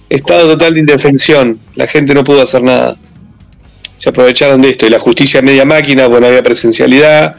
Estado 0.10 0.48
total 0.48 0.74
de 0.74 0.80
indefensión, 0.80 1.60
la 1.76 1.86
gente 1.86 2.16
no 2.16 2.24
pudo 2.24 2.42
hacer 2.42 2.64
nada. 2.64 2.98
Se 3.96 4.10
aprovecharon 4.10 4.60
de 4.60 4.72
esto 4.72 4.88
y 4.88 4.90
la 4.90 4.98
justicia 4.98 5.44
media 5.44 5.66
máquina, 5.66 6.08
bueno, 6.08 6.26
había 6.26 6.42
presencialidad, 6.42 7.36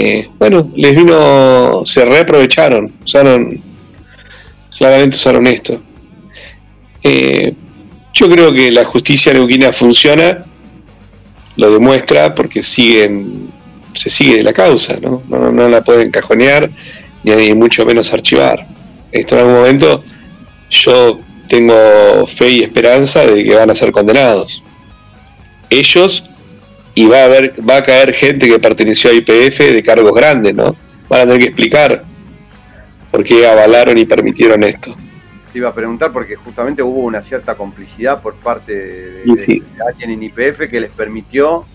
eh, 0.00 0.30
bueno, 0.38 0.70
les 0.76 0.94
vino, 0.94 1.82
se 1.84 2.04
reaprovecharon, 2.04 2.92
usaron, 3.04 3.60
claramente 4.78 5.16
usaron 5.16 5.44
esto. 5.48 5.82
Eh, 7.02 7.52
yo 8.14 8.30
creo 8.30 8.52
que 8.52 8.70
la 8.70 8.84
justicia 8.84 9.32
neuquina 9.32 9.72
funciona, 9.72 10.44
lo 11.56 11.72
demuestra 11.72 12.32
porque 12.32 12.62
siguen, 12.62 13.50
se 13.92 14.08
sigue 14.08 14.40
la 14.44 14.52
causa, 14.52 14.98
¿no? 15.00 15.20
No, 15.28 15.68
la 15.68 15.82
pueden 15.82 16.12
cajonear 16.12 16.70
ni 17.24 17.52
mucho 17.54 17.84
menos 17.84 18.12
archivar. 18.12 18.68
Esto 19.10 19.34
en 19.34 19.40
algún 19.40 19.54
momento 19.56 20.04
yo 20.70 21.18
tengo 21.48 22.24
fe 22.28 22.50
y 22.50 22.62
esperanza 22.62 23.26
de 23.26 23.42
que 23.42 23.54
van 23.56 23.70
a 23.70 23.74
ser 23.74 23.90
condenados. 23.90 24.62
Ellos 25.70 26.22
y 26.98 27.06
va 27.06 27.20
a 27.20 27.24
haber, 27.26 27.54
va 27.60 27.76
a 27.76 27.82
caer 27.84 28.12
gente 28.12 28.48
que 28.48 28.58
perteneció 28.58 29.10
a 29.10 29.14
IPF 29.14 29.58
de 29.58 29.84
cargos 29.84 30.12
grandes, 30.12 30.52
¿no? 30.52 30.74
Van 31.08 31.20
a 31.20 31.24
tener 31.26 31.38
que 31.38 31.44
explicar 31.44 32.02
por 33.12 33.22
qué 33.22 33.46
avalaron 33.46 33.96
y 33.96 34.04
permitieron 34.04 34.64
esto. 34.64 34.96
Te 35.52 35.58
iba 35.58 35.68
a 35.68 35.74
preguntar 35.74 36.10
porque 36.10 36.34
justamente 36.34 36.82
hubo 36.82 37.02
una 37.02 37.22
cierta 37.22 37.54
complicidad 37.54 38.20
por 38.20 38.34
parte 38.34 38.72
de, 38.74 39.62
alguien 39.88 40.10
en 40.10 40.24
IPF 40.24 40.68
que 40.68 40.80
les 40.80 40.90
permitió 40.90 41.66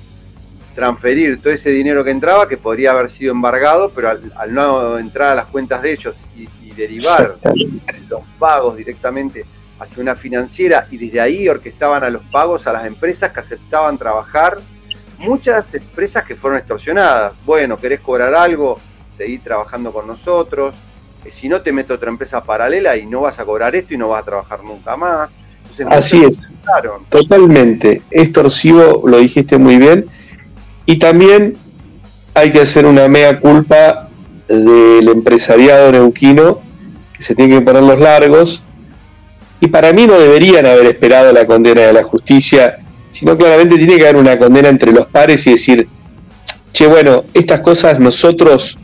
transferir 0.75 1.41
todo 1.41 1.53
ese 1.53 1.69
dinero 1.69 2.03
que 2.03 2.11
entraba, 2.11 2.49
que 2.49 2.57
podría 2.57 2.91
haber 2.91 3.09
sido 3.09 3.31
embargado, 3.31 3.93
pero 3.95 4.09
al, 4.09 4.53
no 4.53 4.99
entrar 4.99 5.31
a 5.31 5.35
las 5.35 5.45
cuentas 5.45 5.81
de 5.83 5.93
ellos 5.93 6.15
y, 6.35 6.49
y 6.67 6.71
derivar 6.75 7.37
los 8.09 8.21
pagos 8.37 8.75
directamente 8.75 9.45
hacia 9.79 10.03
una 10.03 10.15
financiera 10.15 10.85
y 10.91 10.97
desde 10.97 11.21
ahí 11.21 11.47
orquestaban 11.47 12.03
a 12.03 12.09
los 12.09 12.23
pagos 12.23 12.67
a 12.67 12.73
las 12.73 12.85
empresas 12.85 13.31
que 13.31 13.39
aceptaban 13.39 13.97
trabajar 13.97 14.57
muchas 15.23 15.73
empresas 15.73 16.23
que 16.23 16.35
fueron 16.35 16.59
extorsionadas. 16.59 17.33
Bueno, 17.45 17.77
querés 17.77 17.99
cobrar 17.99 18.33
algo, 18.35 18.79
seguí 19.15 19.39
trabajando 19.39 19.91
con 19.91 20.07
nosotros. 20.07 20.75
Eh, 21.25 21.31
si 21.33 21.49
no, 21.49 21.61
te 21.61 21.71
meto 21.71 21.93
otra 21.93 22.09
empresa 22.09 22.43
paralela 22.43 22.95
y 22.97 23.05
no 23.05 23.21
vas 23.21 23.39
a 23.39 23.45
cobrar 23.45 23.75
esto 23.75 23.93
y 23.93 23.97
no 23.97 24.09
vas 24.09 24.21
a 24.21 24.25
trabajar 24.25 24.63
nunca 24.63 24.95
más. 24.95 25.31
Así 25.89 26.23
es. 26.23 26.39
Totalmente. 27.09 28.01
Es 28.11 28.31
torsivo, 28.31 29.07
lo 29.07 29.17
dijiste 29.17 29.57
muy 29.57 29.77
bien. 29.77 30.05
Y 30.85 30.99
también 30.99 31.55
hay 32.33 32.51
que 32.51 32.61
hacer 32.61 32.85
una 32.85 33.07
mea 33.07 33.39
culpa 33.39 34.09
del 34.47 35.07
empresariado 35.07 35.91
neuquino, 35.91 36.59
que 37.15 37.23
se 37.23 37.35
tiene 37.35 37.55
que 37.55 37.61
poner 37.61 37.83
los 37.83 37.99
largos. 37.99 38.63
Y 39.59 39.67
para 39.67 39.93
mí 39.93 40.05
no 40.05 40.19
deberían 40.19 40.65
haber 40.65 40.85
esperado 40.87 41.31
la 41.31 41.45
condena 41.45 41.81
de 41.81 41.93
la 41.93 42.03
justicia 42.03 42.82
sino 43.13 43.37
claramente 43.37 43.77
tiene 43.77 43.97
que 43.97 44.05
haber 44.05 44.15
una 44.15 44.39
condena 44.39 44.69
entre 44.69 44.91
los 44.91 45.05
pares 45.05 45.45
y 45.45 45.51
decir, 45.51 45.87
che, 46.71 46.87
bueno, 46.87 47.25
estas 47.31 47.59
cosas 47.59 47.99
nosotros, 47.99 48.79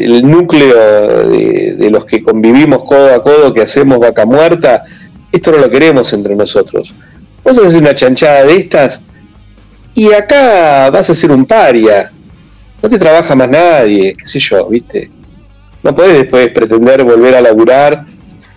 el 0.00 0.28
núcleo 0.28 1.28
de, 1.28 1.88
los 1.88 2.04
que 2.04 2.20
convivimos 2.20 2.82
codo 2.82 3.14
a 3.14 3.22
codo, 3.22 3.54
que 3.54 3.62
hacemos 3.62 4.00
vaca 4.00 4.26
muerta, 4.26 4.82
esto 5.30 5.52
no 5.52 5.58
lo 5.58 5.70
queremos 5.70 6.12
entre 6.12 6.34
nosotros. 6.34 6.92
Vos 7.44 7.56
haces 7.58 7.76
una 7.76 7.94
chanchada 7.94 8.44
de 8.44 8.56
estas 8.56 9.02
y 9.94 10.12
acá 10.12 10.90
vas 10.90 11.10
a 11.10 11.14
ser 11.14 11.30
un 11.30 11.46
paria. 11.46 12.10
No 12.82 12.88
te 12.88 12.98
trabaja 12.98 13.36
más 13.36 13.48
nadie, 13.48 14.16
qué 14.18 14.24
sé 14.24 14.40
yo, 14.40 14.66
¿viste? 14.66 15.08
No 15.84 15.94
podés 15.94 16.18
después 16.18 16.48
pretender 16.48 17.04
volver 17.04 17.36
a 17.36 17.40
laburar 17.40 18.04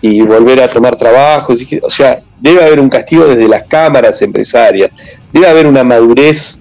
y 0.00 0.22
volver 0.22 0.62
a 0.62 0.68
tomar 0.68 0.96
trabajo. 0.96 1.54
O 1.82 1.90
sea, 1.90 2.16
debe 2.40 2.62
haber 2.62 2.80
un 2.80 2.88
castigo 2.88 3.26
desde 3.26 3.48
las 3.48 3.64
cámaras 3.64 4.20
empresarias, 4.22 4.90
debe 5.32 5.48
haber 5.48 5.66
una 5.66 5.84
madurez 5.84 6.60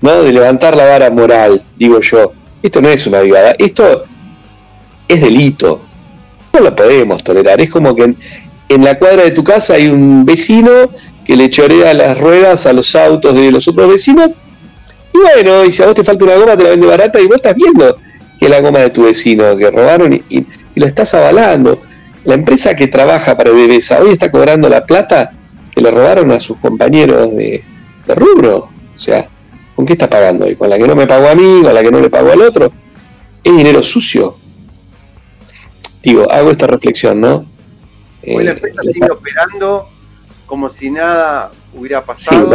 ¿no? 0.00 0.22
de 0.22 0.32
levantar 0.32 0.76
la 0.76 0.84
vara 0.84 1.10
moral, 1.10 1.62
digo 1.76 2.00
yo. 2.00 2.32
Esto 2.62 2.80
no 2.80 2.88
es 2.88 3.06
una 3.06 3.20
vivada, 3.20 3.54
esto 3.58 4.04
es 5.08 5.20
delito. 5.20 5.82
No 6.52 6.60
lo 6.60 6.76
podemos 6.76 7.22
tolerar. 7.22 7.60
Es 7.60 7.70
como 7.70 7.94
que 7.94 8.14
en, 8.68 8.84
la 8.84 8.98
cuadra 8.98 9.24
de 9.24 9.32
tu 9.32 9.44
casa 9.44 9.74
hay 9.74 9.88
un 9.88 10.24
vecino 10.24 10.70
que 11.24 11.36
le 11.36 11.50
chorea 11.50 11.92
las 11.92 12.18
ruedas 12.18 12.66
a 12.66 12.72
los 12.72 12.94
autos 12.94 13.34
de 13.34 13.50
los 13.50 13.68
otros 13.68 13.88
vecinos. 13.90 14.32
Y 15.12 15.18
bueno, 15.18 15.64
y 15.64 15.70
si 15.70 15.82
a 15.82 15.86
vos 15.86 15.94
te 15.94 16.04
falta 16.04 16.24
una 16.24 16.36
goma, 16.36 16.56
te 16.56 16.64
la 16.64 16.70
vende 16.70 16.86
barata 16.86 17.20
y 17.20 17.26
vos 17.26 17.36
estás 17.36 17.54
viendo 17.54 17.98
que 18.38 18.46
es 18.46 18.50
la 18.50 18.60
goma 18.60 18.80
de 18.80 18.90
tu 18.90 19.04
vecino 19.04 19.56
que 19.56 19.70
robaron 19.70 20.12
y 20.12 20.46
lo 20.74 20.86
estás 20.86 21.14
avalando. 21.14 21.78
La 22.24 22.34
empresa 22.34 22.74
que 22.74 22.86
trabaja 22.86 23.36
para 23.36 23.52
Devesa 23.52 24.00
hoy 24.00 24.12
está 24.12 24.30
cobrando 24.30 24.68
la 24.68 24.86
plata 24.86 25.32
que 25.70 25.80
le 25.82 25.90
robaron 25.90 26.30
a 26.32 26.40
sus 26.40 26.56
compañeros 26.56 27.30
de, 27.36 27.62
rubro. 28.08 28.70
O 28.94 28.98
sea, 28.98 29.28
¿con 29.76 29.84
qué 29.84 29.92
está 29.92 30.08
pagando 30.08 30.46
hoy? 30.46 30.56
¿Con 30.56 30.70
la 30.70 30.78
que 30.78 30.86
no 30.86 30.96
me 30.96 31.06
pagó 31.06 31.28
a 31.28 31.34
mí? 31.34 31.60
¿Con 31.62 31.74
la 31.74 31.82
que 31.82 31.90
no 31.90 32.00
le 32.00 32.08
pagó 32.08 32.32
al 32.32 32.40
otro? 32.40 32.72
Es 33.42 33.54
dinero 33.54 33.82
sucio. 33.82 34.36
Digo, 36.02 36.30
hago 36.30 36.50
esta 36.50 36.66
reflexión, 36.66 37.20
¿no? 37.20 37.44
Hoy 38.26 38.44
la 38.44 38.52
eh, 38.52 38.54
empresa 38.54 38.80
sigue 38.90 39.10
operando 39.10 39.88
como 40.46 40.70
si 40.70 40.90
nada 40.90 41.50
hubiera 41.74 42.02
pasado. 42.02 42.50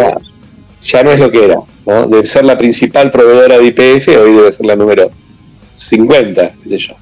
ya 0.82 1.04
no 1.04 1.12
es 1.12 1.20
lo 1.20 1.30
que 1.30 1.46
era, 1.46 1.60
¿no? 1.86 2.08
Debe 2.08 2.26
ser 2.26 2.46
la 2.46 2.58
principal 2.58 3.12
proveedora 3.12 3.60
de 3.60 3.66
IPF, 3.66 4.08
hoy 4.08 4.34
debe 4.34 4.52
ser 4.52 4.66
la 4.66 4.76
número 4.76 5.12
50, 5.70 6.54
qué 6.64 6.70
sé 6.70 6.78
yo. 6.80 6.96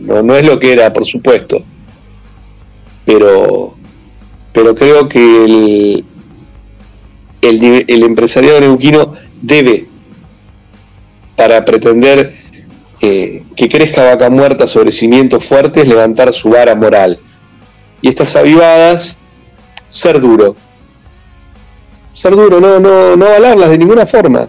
No, 0.00 0.20
no 0.22 0.34
es 0.34 0.44
lo 0.44 0.58
que 0.58 0.72
era, 0.72 0.92
por 0.92 1.04
supuesto 1.04 1.62
pero, 3.04 3.74
pero 4.52 4.74
creo 4.74 5.08
que 5.08 5.44
el, 5.44 6.04
el, 7.42 8.02
empresariado 8.02 8.60
neuquino 8.60 9.14
debe 9.40 9.86
para 11.36 11.64
pretender 11.64 12.34
eh, 13.00 13.42
que 13.56 13.68
crezca 13.68 14.04
vaca 14.04 14.30
muerta 14.30 14.66
sobre 14.66 14.92
cimientos 14.92 15.44
fuertes, 15.44 15.88
levantar 15.88 16.32
su 16.32 16.50
vara 16.50 16.74
moral. 16.74 17.18
Y 18.00 18.08
estas 18.08 18.36
avivadas, 18.36 19.18
ser 19.86 20.20
duro. 20.20 20.54
Ser 22.14 22.36
duro, 22.36 22.60
no, 22.60 22.78
no, 22.78 23.16
no 23.16 23.26
avalarlas 23.26 23.70
de 23.70 23.78
ninguna 23.78 24.06
forma. 24.06 24.48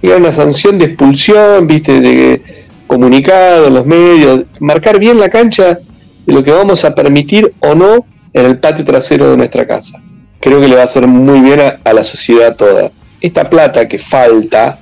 Y 0.00 0.08
una 0.08 0.32
sanción 0.32 0.78
de 0.78 0.86
expulsión, 0.86 1.66
viste, 1.66 2.00
de 2.00 2.68
comunicado 2.86 3.66
en 3.66 3.74
los 3.74 3.84
medios, 3.84 4.44
marcar 4.60 4.98
bien 4.98 5.18
la 5.18 5.28
cancha 5.28 5.80
de 6.28 6.34
lo 6.34 6.44
que 6.44 6.52
vamos 6.52 6.84
a 6.84 6.94
permitir 6.94 7.54
o 7.60 7.74
no 7.74 8.04
en 8.34 8.44
el 8.44 8.58
patio 8.58 8.84
trasero 8.84 9.30
de 9.30 9.38
nuestra 9.38 9.66
casa. 9.66 10.02
Creo 10.38 10.60
que 10.60 10.68
le 10.68 10.74
va 10.74 10.82
a 10.82 10.84
hacer 10.84 11.06
muy 11.06 11.40
bien 11.40 11.58
a 11.82 11.92
la 11.94 12.04
sociedad 12.04 12.54
toda. 12.54 12.90
Esta 13.18 13.48
plata 13.48 13.88
que 13.88 13.98
falta, 13.98 14.78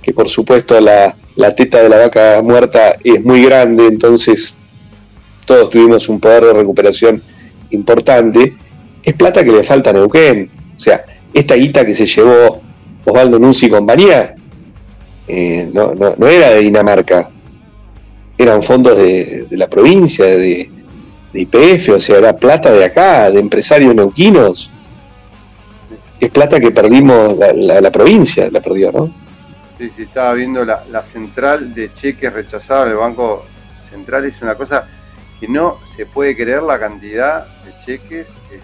que 0.00 0.14
por 0.14 0.30
supuesto 0.30 0.80
la, 0.80 1.14
teta 1.54 1.82
de 1.82 1.90
la 1.90 1.98
vaca 1.98 2.40
muerta 2.42 2.96
es 3.04 3.22
muy 3.22 3.44
grande, 3.44 3.86
entonces 3.86 4.56
todos 5.44 5.68
tuvimos 5.68 6.08
un 6.08 6.18
poder 6.18 6.44
de 6.44 6.54
recuperación 6.54 7.22
importante, 7.68 8.56
es 9.02 9.14
plata 9.14 9.44
que 9.44 9.52
le 9.52 9.62
falta 9.62 9.90
a 9.90 9.92
Neuquén. 9.92 10.50
O 10.74 10.80
sea, 10.80 11.04
esta 11.34 11.54
guita 11.54 11.84
que 11.84 11.94
se 11.94 12.06
llevó 12.06 12.62
Osvaldo 13.04 13.38
Nuzzi 13.38 13.66
y 13.66 13.68
compañía, 13.68 14.34
eh, 15.28 15.68
no, 15.70 15.92
era 16.26 16.48
de 16.48 16.60
Dinamarca, 16.60 17.30
eran 18.38 18.62
fondos 18.62 18.96
de, 18.96 19.46
la 19.50 19.68
provincia, 19.68 20.26
de, 20.26 20.70
IPF, 21.32 21.90
o 21.90 22.00
sea, 22.00 22.18
era 22.18 22.36
plata 22.36 22.72
de 22.72 22.84
acá, 22.84 23.30
de 23.30 23.40
empresarios 23.40 23.94
neuquinos. 23.94 24.70
Es 26.18 26.30
plata 26.30 26.58
que 26.58 26.70
perdimos, 26.70 27.36
la, 27.36 27.80
la 27.80 27.90
provincia 27.90 28.48
la 28.50 28.60
perdió, 28.60 28.90
¿no? 28.90 29.26
Sí, 29.78 29.90
sí, 29.90 30.04
estaba 30.04 30.32
viendo 30.32 30.64
la, 30.64 31.04
central 31.04 31.74
de 31.74 31.92
cheques 31.92 32.32
rechazados 32.32 32.86
del 32.86 32.96
Banco 32.96 33.44
Central. 33.90 34.24
Es 34.24 34.40
una 34.40 34.54
cosa 34.54 34.88
que 35.38 35.48
no 35.48 35.78
se 35.94 36.06
puede 36.06 36.34
creer 36.34 36.62
la 36.62 36.78
cantidad 36.78 37.46
de 37.62 37.72
cheques 37.84 38.28
este, 38.28 38.60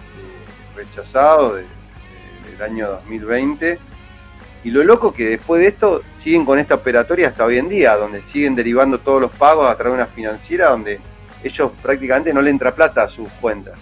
rechazados 0.75 1.57
del 1.57 2.61
año 2.63 2.89
2020. 2.89 3.77
Y 4.63 4.71
lo 4.71 4.83
loco 4.83 5.13
que 5.13 5.25
después 5.25 5.61
de 5.61 5.67
esto 5.67 6.01
siguen 6.15 6.45
con 6.45 6.57
esta 6.57 6.75
operatoria 6.75 7.27
hasta 7.27 7.45
hoy 7.45 7.57
en 7.57 7.67
día, 7.67 7.95
donde 7.95 8.23
siguen 8.23 8.55
derivando 8.55 8.97
todos 8.97 9.21
los 9.21 9.31
pagos 9.31 9.69
a 9.69 9.75
través 9.75 9.97
de 9.97 10.03
una 10.03 10.07
financiera 10.07 10.69
donde 10.69 10.99
ellos 11.43 11.71
prácticamente 11.81 12.33
no 12.33 12.41
le 12.41 12.49
entra 12.49 12.73
plata 12.73 13.03
a 13.03 13.07
sus 13.07 13.27
cuentas. 13.41 13.73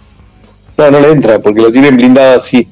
No, 0.76 0.90
no 0.90 1.00
le 1.00 1.12
entra, 1.12 1.38
porque 1.38 1.60
lo 1.60 1.70
tienen 1.70 1.96
blindado 1.96 2.36
así. 2.36 2.68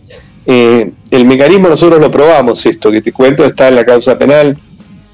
Eh, 0.47 0.91
el 1.11 1.25
mecanismo 1.27 1.69
nosotros 1.69 2.01
lo 2.01 2.11
probamos, 2.11 2.65
esto 2.67 2.91
que 2.91 3.01
te 3.01 3.13
cuento, 3.13 3.45
está 3.45 3.69
en 3.69 3.77
la 3.77 3.85
causa 3.85 4.19
penal. 4.19 4.59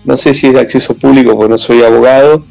No 0.05 0.16
sé 0.16 0.32
si 0.32 0.47
es 0.47 0.55
de 0.55 0.60
acceso 0.60 0.94
público 0.94 1.36
porque 1.36 1.51
no 1.51 1.59
soy 1.59 1.82
abogado, 1.82 2.44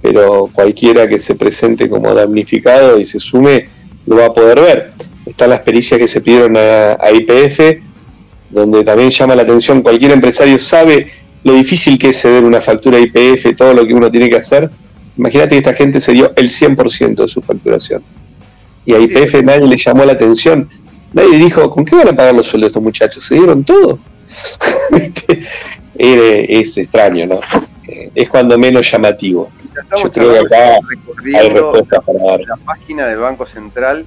pero 0.00 0.50
cualquiera 0.52 1.08
que 1.08 1.18
se 1.18 1.34
presente 1.34 1.88
como 1.88 2.14
damnificado 2.14 3.00
y 3.00 3.04
se 3.04 3.18
sume 3.18 3.68
lo 4.06 4.16
va 4.16 4.26
a 4.26 4.34
poder 4.34 4.60
ver. 4.60 4.92
Están 5.24 5.50
las 5.50 5.60
pericias 5.60 5.98
que 5.98 6.08
se 6.08 6.20
pidieron 6.20 6.56
a, 6.56 6.98
IPF, 7.12 7.80
donde 8.52 8.84
también 8.84 9.10
llama 9.10 9.34
la 9.34 9.42
atención, 9.42 9.82
cualquier 9.82 10.12
empresario 10.12 10.58
sabe 10.58 11.08
lo 11.42 11.54
difícil 11.54 11.98
que 11.98 12.10
es 12.10 12.20
ceder 12.20 12.44
una 12.44 12.60
factura 12.60 12.98
IPF, 13.00 13.56
todo 13.56 13.74
lo 13.74 13.84
que 13.86 13.94
uno 13.94 14.10
tiene 14.10 14.30
que 14.30 14.36
hacer. 14.36 14.70
Imagínate 15.16 15.50
que 15.50 15.58
esta 15.58 15.74
gente 15.74 16.00
se 16.00 16.12
dio 16.12 16.32
el 16.36 16.50
100% 16.50 17.14
de 17.16 17.28
su 17.28 17.42
facturación. 17.42 18.02
Y 18.86 18.94
a 18.94 18.98
IPF 18.98 19.42
nadie 19.42 19.66
le 19.66 19.76
llamó 19.76 20.04
la 20.04 20.12
atención 20.12 20.68
Nadie 21.12 21.38
dijo, 21.38 21.68
¿con 21.68 21.84
qué 21.84 21.94
van 21.94 22.08
a 22.08 22.16
pagar 22.16 22.34
los 22.34 22.46
sueldos 22.46 22.68
estos 22.68 22.82
muchachos? 22.82 23.24
¿Se 23.24 23.34
dieron 23.34 23.64
todo? 23.64 23.98
es 25.98 26.78
extraño, 26.78 27.26
¿no? 27.26 27.40
Eh, 27.86 28.10
es 28.14 28.30
cuando 28.30 28.58
menos 28.58 28.90
llamativo. 28.90 29.50
Yo 30.02 30.10
creo 30.10 30.32
que 30.32 30.38
acá 30.38 30.78
hay 31.38 31.48
respuestas 31.50 32.00
para 32.04 32.18
dar. 32.18 32.40
La 32.40 32.56
página 32.56 33.06
del 33.06 33.18
Banco 33.18 33.46
Central 33.46 34.06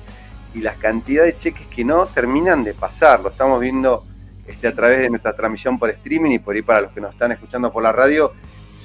y 0.56 0.62
las 0.62 0.78
cantidades 0.78 1.36
de 1.36 1.40
cheques 1.40 1.68
que 1.68 1.84
no 1.84 2.08
terminan 2.08 2.64
de 2.64 2.74
pasar. 2.74 3.20
Lo 3.20 3.30
estamos 3.30 3.60
viendo 3.60 4.04
este, 4.48 4.68
a 4.68 4.76
través 4.76 5.00
de 5.00 5.10
nuestra 5.10 5.34
transmisión 5.34 5.80
por 5.80 5.90
streaming 5.90 6.32
y 6.32 6.40
por 6.40 6.56
ahí 6.56 6.62
para 6.62 6.82
los 6.82 6.92
que 6.92 7.02
nos 7.02 7.14
están 7.14 7.32
escuchando 7.32 7.72
por 7.72 7.84
la 7.84 7.92
radio. 7.92 8.34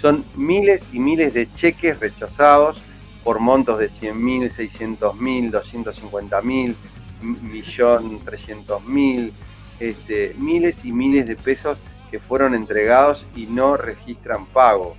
Son 0.00 0.24
miles 0.36 0.84
y 0.92 0.98
miles 0.98 1.34
de 1.34 1.52
cheques 1.52 2.00
rechazados 2.00 2.80
por 3.22 3.38
montos 3.38 3.78
de 3.78 3.88
100 3.88 4.24
mil, 4.24 4.50
600 4.50 5.14
mil, 5.20 5.50
250 5.50 6.40
mil, 6.42 6.76
millón 7.20 8.24
trescientos 8.24 8.84
mil, 8.86 9.32
este, 9.78 10.34
miles 10.38 10.84
y 10.84 10.92
miles 10.92 11.26
de 11.26 11.36
pesos 11.36 11.78
que 12.10 12.18
fueron 12.18 12.54
entregados 12.54 13.26
y 13.36 13.46
no 13.46 13.76
registran 13.76 14.46
pago. 14.46 14.96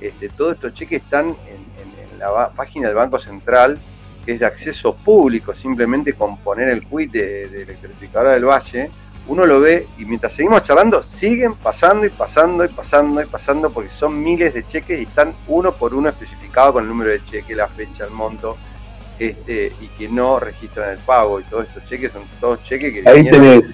Este, 0.00 0.28
todos 0.28 0.54
estos 0.54 0.74
cheques 0.74 1.02
están 1.02 1.28
en, 1.28 1.70
la 2.18 2.50
página 2.50 2.88
del 2.88 2.96
Banco 2.96 3.18
Central, 3.18 3.78
que 4.26 4.32
es 4.32 4.40
de 4.40 4.44
acceso 4.44 4.94
público, 4.94 5.54
simplemente 5.54 6.12
con 6.12 6.36
poner 6.36 6.68
el 6.68 6.86
quit 6.86 7.12
de 7.12 7.44
electrificadora 7.62 8.32
del 8.32 8.44
Valle, 8.44 8.90
uno 9.30 9.46
lo 9.46 9.60
ve 9.60 9.86
y 9.96 10.04
mientras 10.04 10.32
seguimos 10.32 10.64
charlando, 10.64 11.04
siguen 11.04 11.54
pasando 11.54 12.04
y 12.04 12.10
pasando 12.10 12.64
y 12.64 12.68
pasando 12.68 13.22
y 13.22 13.26
pasando, 13.26 13.70
porque 13.70 13.88
son 13.88 14.20
miles 14.20 14.52
de 14.52 14.66
cheques 14.66 14.98
y 14.98 15.02
están 15.04 15.32
uno 15.46 15.72
por 15.72 15.94
uno 15.94 16.08
especificados 16.08 16.72
con 16.72 16.82
el 16.82 16.88
número 16.88 17.10
de 17.10 17.24
cheque, 17.24 17.54
la 17.54 17.68
fecha, 17.68 18.04
el 18.04 18.10
monto, 18.10 18.56
este, 19.20 19.72
y 19.80 19.86
que 19.96 20.08
no 20.08 20.40
registran 20.40 20.90
el 20.90 20.98
pago 20.98 21.38
y 21.38 21.44
todos 21.44 21.68
estos 21.68 21.88
cheques 21.88 22.12
son 22.12 22.22
todos 22.40 22.64
cheques 22.64 22.92
que... 22.92 23.08
Ahí 23.08 23.30
tenés, 23.30 23.64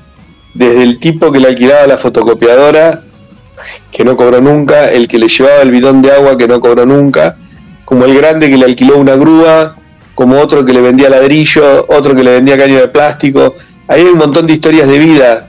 desde 0.52 0.82
el 0.82 0.98
tipo 0.98 1.32
que 1.32 1.40
le 1.40 1.48
alquilaba 1.48 1.86
la 1.86 1.96
fotocopiadora, 1.96 3.00
que 3.90 4.04
no 4.04 4.14
cobró 4.14 4.42
nunca, 4.42 4.90
el 4.90 5.08
que 5.08 5.18
le 5.18 5.28
llevaba 5.28 5.62
el 5.62 5.70
bidón 5.70 6.02
de 6.02 6.12
agua, 6.12 6.36
que 6.36 6.46
no 6.46 6.60
cobró 6.60 6.84
nunca, 6.84 7.36
como 7.86 8.04
el 8.04 8.14
grande 8.14 8.50
que 8.50 8.58
le 8.58 8.66
alquiló 8.66 8.98
una 8.98 9.16
grúa, 9.16 9.74
como 10.14 10.38
otro 10.38 10.66
que 10.66 10.74
le 10.74 10.82
vendía 10.82 11.08
ladrillo, 11.08 11.86
otro 11.88 12.14
que 12.14 12.22
le 12.22 12.32
vendía 12.32 12.58
caño 12.58 12.78
de 12.78 12.88
plástico. 12.88 13.54
Ahí 13.88 14.02
hay 14.02 14.08
un 14.08 14.18
montón 14.18 14.46
de 14.46 14.54
historias 14.54 14.88
de 14.88 14.98
vida, 14.98 15.48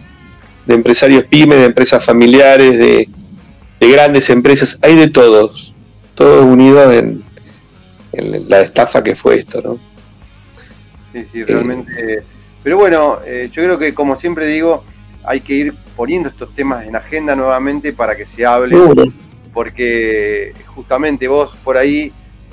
de 0.66 0.74
empresarios 0.76 1.24
pymes, 1.26 1.60
de 1.60 1.66
empresas 1.66 2.04
familiares, 2.06 2.78
de, 2.78 3.10
de 3.80 3.92
grandes 3.92 4.30
empresas, 4.30 4.80
hay 4.82 4.96
de 4.96 5.10
todos, 5.10 5.74
todos 6.16 6.46
unidos 6.46 6.94
en, 6.94 7.24
la 8.48 8.62
estafa 8.62 9.04
que 9.04 9.16
fue 9.16 9.36
esto, 9.36 9.62
¿no? 9.62 9.78
Sí, 11.14 11.24
sí, 11.32 11.44
realmente. 11.44 12.24
pero 12.64 12.78
bueno, 12.78 13.20
eh, 13.26 13.50
yo 13.52 13.64
creo 13.64 13.78
que 13.78 13.94
como 13.94 14.16
siempre 14.16 14.48
digo, 14.48 14.84
hay 15.24 15.42
que 15.42 15.54
ir 15.54 15.74
poniendo 15.96 16.30
estos 16.30 16.54
temas 16.56 16.88
en 16.88 16.96
agenda 16.96 17.36
nuevamente 17.36 17.94
para 17.94 18.16
que 18.16 18.26
se 18.26 18.44
hable, 18.46 18.76
porque 19.54 20.54
justamente 20.66 21.28
vos 21.28 21.56
por 21.64 21.78
ahí, 21.78 22.12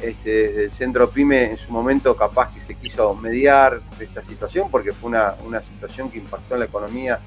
este, 0.09 0.49
desde 0.49 0.65
el 0.65 0.71
centro 0.71 1.11
PYME, 1.11 1.51
en 1.53 1.57
su 1.57 1.73
momento 1.73 2.15
capaz 2.17 2.53
que 2.53 2.61
se 2.61 2.75
quiso 2.75 3.15
mediar 3.15 3.81
esta 4.01 4.23
situación, 4.23 4.71
porque 4.71 4.93
fue 4.93 5.11
una, 5.11 5.35
una 5.45 5.61
situación 5.61 6.11
que 6.11 6.19
impactó 6.19 6.55
en 6.55 6.61
la 6.61 6.67
economía 6.67 7.19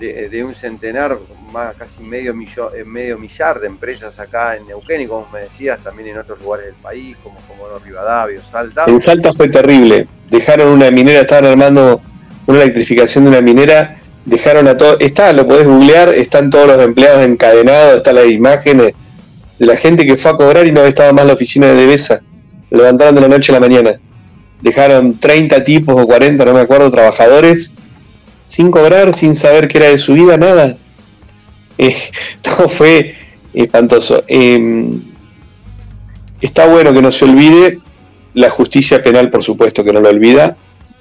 de, 0.00 0.44
un 0.44 0.54
centenar, 0.54 1.18
más 1.52 1.74
casi 1.76 2.02
medio, 2.02 2.32
millón, 2.32 2.68
eh, 2.74 2.84
medio 2.84 3.18
millar 3.18 3.60
de 3.60 3.66
empresas 3.66 4.18
acá 4.18 4.56
en 4.56 4.66
Neuquén 4.66 5.02
y 5.02 5.06
como 5.06 5.28
me 5.30 5.40
decías, 5.40 5.78
también 5.80 6.08
en 6.08 6.18
otros 6.18 6.40
lugares 6.40 6.66
del 6.66 6.74
país, 6.76 7.16
como, 7.22 7.38
como 7.40 7.78
Rivadavia 7.78 8.40
Salta. 8.50 8.84
En 8.86 9.02
Salta 9.02 9.34
fue 9.34 9.48
terrible. 9.48 10.06
Dejaron 10.30 10.68
una 10.68 10.90
minera, 10.90 11.20
estaban 11.20 11.46
armando 11.46 12.00
una 12.46 12.62
electrificación 12.62 13.24
de 13.24 13.30
una 13.30 13.40
minera, 13.42 13.94
dejaron 14.24 14.68
a 14.68 14.76
todo, 14.76 14.98
está, 14.98 15.32
lo 15.32 15.46
podés 15.46 15.66
googlear, 15.66 16.14
están 16.14 16.48
todos 16.48 16.66
los 16.66 16.80
empleados 16.80 17.22
encadenados, 17.22 17.96
están 17.96 18.14
las 18.14 18.26
imágenes 18.26 18.86
de 18.86 18.94
la 19.60 19.76
gente 19.76 20.06
que 20.06 20.16
fue 20.16 20.30
a 20.30 20.36
cobrar 20.36 20.66
y 20.66 20.72
no 20.72 20.84
estaba 20.84 21.12
más 21.12 21.26
la 21.26 21.34
oficina 21.34 21.66
de 21.66 21.74
Devesa. 21.74 22.22
levantaron 22.70 23.14
de 23.14 23.20
la 23.20 23.28
noche 23.28 23.52
a 23.52 23.56
la 23.56 23.60
mañana. 23.60 24.00
Dejaron 24.62 25.18
30 25.18 25.62
tipos 25.64 25.94
o 26.02 26.06
40, 26.06 26.44
no 26.44 26.54
me 26.54 26.60
acuerdo, 26.60 26.90
trabajadores 26.90 27.72
sin 28.42 28.70
cobrar, 28.70 29.14
sin 29.14 29.34
saber 29.34 29.68
qué 29.68 29.78
era 29.78 29.90
de 29.90 29.98
su 29.98 30.14
vida, 30.14 30.36
nada. 30.36 30.76
Eh, 31.82 31.96
no, 32.44 32.68
fue 32.68 33.14
espantoso. 33.54 34.22
Em, 34.26 35.00
está 36.38 36.66
bueno 36.66 36.92
que 36.92 37.00
no 37.00 37.10
se 37.10 37.24
olvide, 37.24 37.78
la 38.34 38.50
justicia 38.50 39.02
penal 39.02 39.30
por 39.30 39.42
supuesto 39.42 39.82
que 39.82 39.90
no 39.90 40.00
lo 40.00 40.10
olvida, 40.10 40.58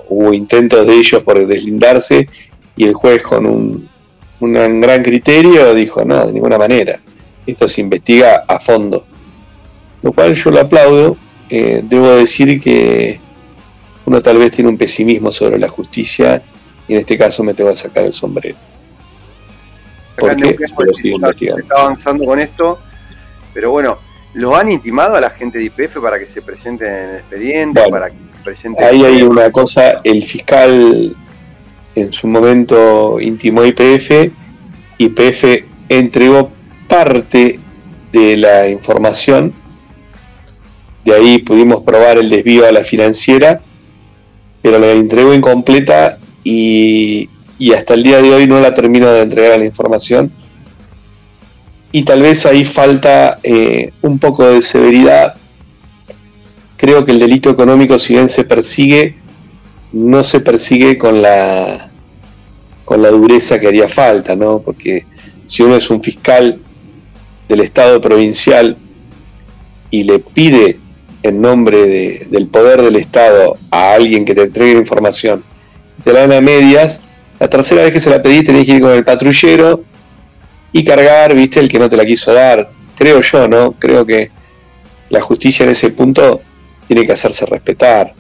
hubo 0.08 0.32
intentos 0.32 0.88
de 0.88 0.94
ellos 0.94 1.22
por 1.24 1.46
deslindarse 1.46 2.30
y 2.78 2.86
el 2.86 2.94
juez 2.94 3.22
con 3.24 3.46
un, 3.46 3.90
gran 4.80 5.04
criterio 5.04 5.74
dijo, 5.74 6.06
no, 6.06 6.26
de 6.28 6.32
ninguna 6.32 6.58
manera, 6.58 6.98
esto 7.52 7.68
se 7.68 7.82
investiga 7.82 8.46
a 8.48 8.60
fondo. 8.60 9.06
Lo 10.02 10.12
cual 10.12 10.34
yo 10.34 10.52
lo 10.52 10.62
aplaudo, 10.62 11.18
eh, 11.50 11.82
debo 11.84 12.12
decir 12.16 12.60
que 12.62 13.20
uno 14.06 14.22
tal 14.22 14.38
vez 14.38 14.52
tiene 14.52 14.70
un 14.70 14.78
pesimismo 14.78 15.32
sobre 15.32 15.60
la 15.60 15.68
justicia 15.68 16.42
y 16.88 16.94
en 16.94 17.02
este 17.02 17.18
caso 17.18 17.44
me 17.44 17.54
tengo 17.54 17.70
que 17.70 17.76
sacar 17.76 18.06
el 18.06 18.14
sombrero. 18.14 18.58
Porque 20.18 20.58
se 20.66 20.84
lo 20.84 20.94
sigue 20.94 21.16
investigando. 21.16 21.62
Está 21.62 21.82
avanzando 21.82 22.26
con 22.26 22.40
esto, 22.40 22.80
pero 23.54 23.72
bueno, 23.72 23.98
¿lo 24.34 24.56
han 24.56 24.72
intimado 24.72 25.16
a 25.16 25.22
la 25.22 25.30
gente 25.30 25.58
de 25.60 25.66
IPF 25.66 26.00
para 26.02 26.20
que 26.20 26.26
se 26.26 26.42
presenten 26.42 26.88
en 26.88 27.10
el 27.10 27.16
expediente? 27.18 27.82
para 27.90 28.10
que 28.10 28.16
presenten 28.44 28.84
ahí 28.84 29.04
hay 29.04 29.22
una 29.22 29.52
cosa, 29.52 30.02
el 30.04 30.24
fiscal 30.24 31.16
en 31.96 32.14
su 32.14 32.28
momento 32.28 33.20
intimó 33.20 33.64
IPF, 33.66 34.32
IPF 34.98 35.44
entregó 35.90 36.52
parte 36.90 37.60
de 38.12 38.36
la 38.36 38.68
información. 38.68 39.54
De 41.06 41.16
ahí 41.16 41.38
pudimos 41.38 41.82
probar 41.84 42.18
el 42.18 42.30
desvío 42.30 42.68
a 42.68 42.72
la 42.74 42.84
financiera, 42.84 43.62
pero 44.62 44.78
la 44.80 44.92
entregó 44.92 45.34
incompleta 45.34 46.18
y, 46.44 47.30
y 47.58 47.74
hasta 47.74 47.94
el 47.94 48.04
día 48.04 48.22
de 48.22 48.34
hoy 48.34 48.48
no 48.48 48.60
la 48.60 48.74
termino 48.74 49.10
de 49.10 49.22
entregar 49.22 49.54
a 49.54 49.58
la 49.58 49.66
información. 49.66 50.32
Y 51.92 52.04
tal 52.04 52.22
vez 52.22 52.46
ahí 52.46 52.66
falta 52.66 53.40
eh, 53.44 53.92
un 54.02 54.20
poco 54.20 54.46
de 54.46 54.62
severidad. 54.62 55.36
Creo 56.78 57.06
que 57.06 57.12
el 57.12 57.20
delito 57.20 57.50
económico, 57.50 57.98
si 57.98 58.14
bien 58.14 58.30
se 58.30 58.44
persigue, 58.44 59.16
no 59.92 60.24
se 60.24 60.40
persigue 60.40 60.98
con 60.98 61.22
la, 61.22 61.90
con 62.86 63.02
la 63.02 63.10
dureza 63.10 63.60
que 63.60 63.68
haría 63.68 63.90
falta, 63.90 64.36
¿no? 64.36 64.60
Porque 64.60 65.06
si 65.46 65.64
uno 65.64 65.76
es 65.76 65.90
un 65.90 66.02
fiscal 66.02 66.60
del 67.50 67.60
Estado 67.62 68.00
provincial 68.00 68.78
y 69.92 70.04
le 70.04 70.20
pide 70.20 70.78
en 71.24 71.42
nombre 71.42 72.28
del 72.30 72.48
poder 72.48 72.82
del 72.82 72.96
Estado 72.96 73.58
a 73.72 73.94
alguien 73.94 74.24
que 74.24 74.34
te 74.34 74.44
entregue 74.44 74.80
información, 74.80 75.44
te 76.04 76.14
la 76.14 76.22
dan 76.22 76.32
a 76.32 76.42
medias, 76.42 77.02
la 77.40 77.50
tercera 77.50 77.84
vez 77.84 77.92
que 77.92 78.00
se 78.00 78.10
la 78.10 78.22
pedí 78.22 78.44
tenés 78.44 78.66
que 78.66 78.74
ir 78.74 78.82
con 78.82 78.92
el 78.92 79.04
patrullero 79.04 79.84
y 80.72 80.84
cargar, 80.84 81.34
viste, 81.34 81.60
el 81.60 81.68
que 81.68 81.80
no 81.80 81.90
te 81.90 81.98
la 81.98 82.06
quiso 82.06 82.32
dar. 82.34 82.70
Creo 82.96 83.22
yo, 83.22 83.48
¿no? 83.48 83.72
Creo 83.74 84.06
que 84.06 84.30
la 85.10 85.22
justicia 85.22 85.64
en 85.64 85.72
ese 85.72 85.90
punto 85.90 86.42
tiene 86.88 87.06
que 87.06 87.14
hacerse 87.14 87.46
respetar. 87.46 88.14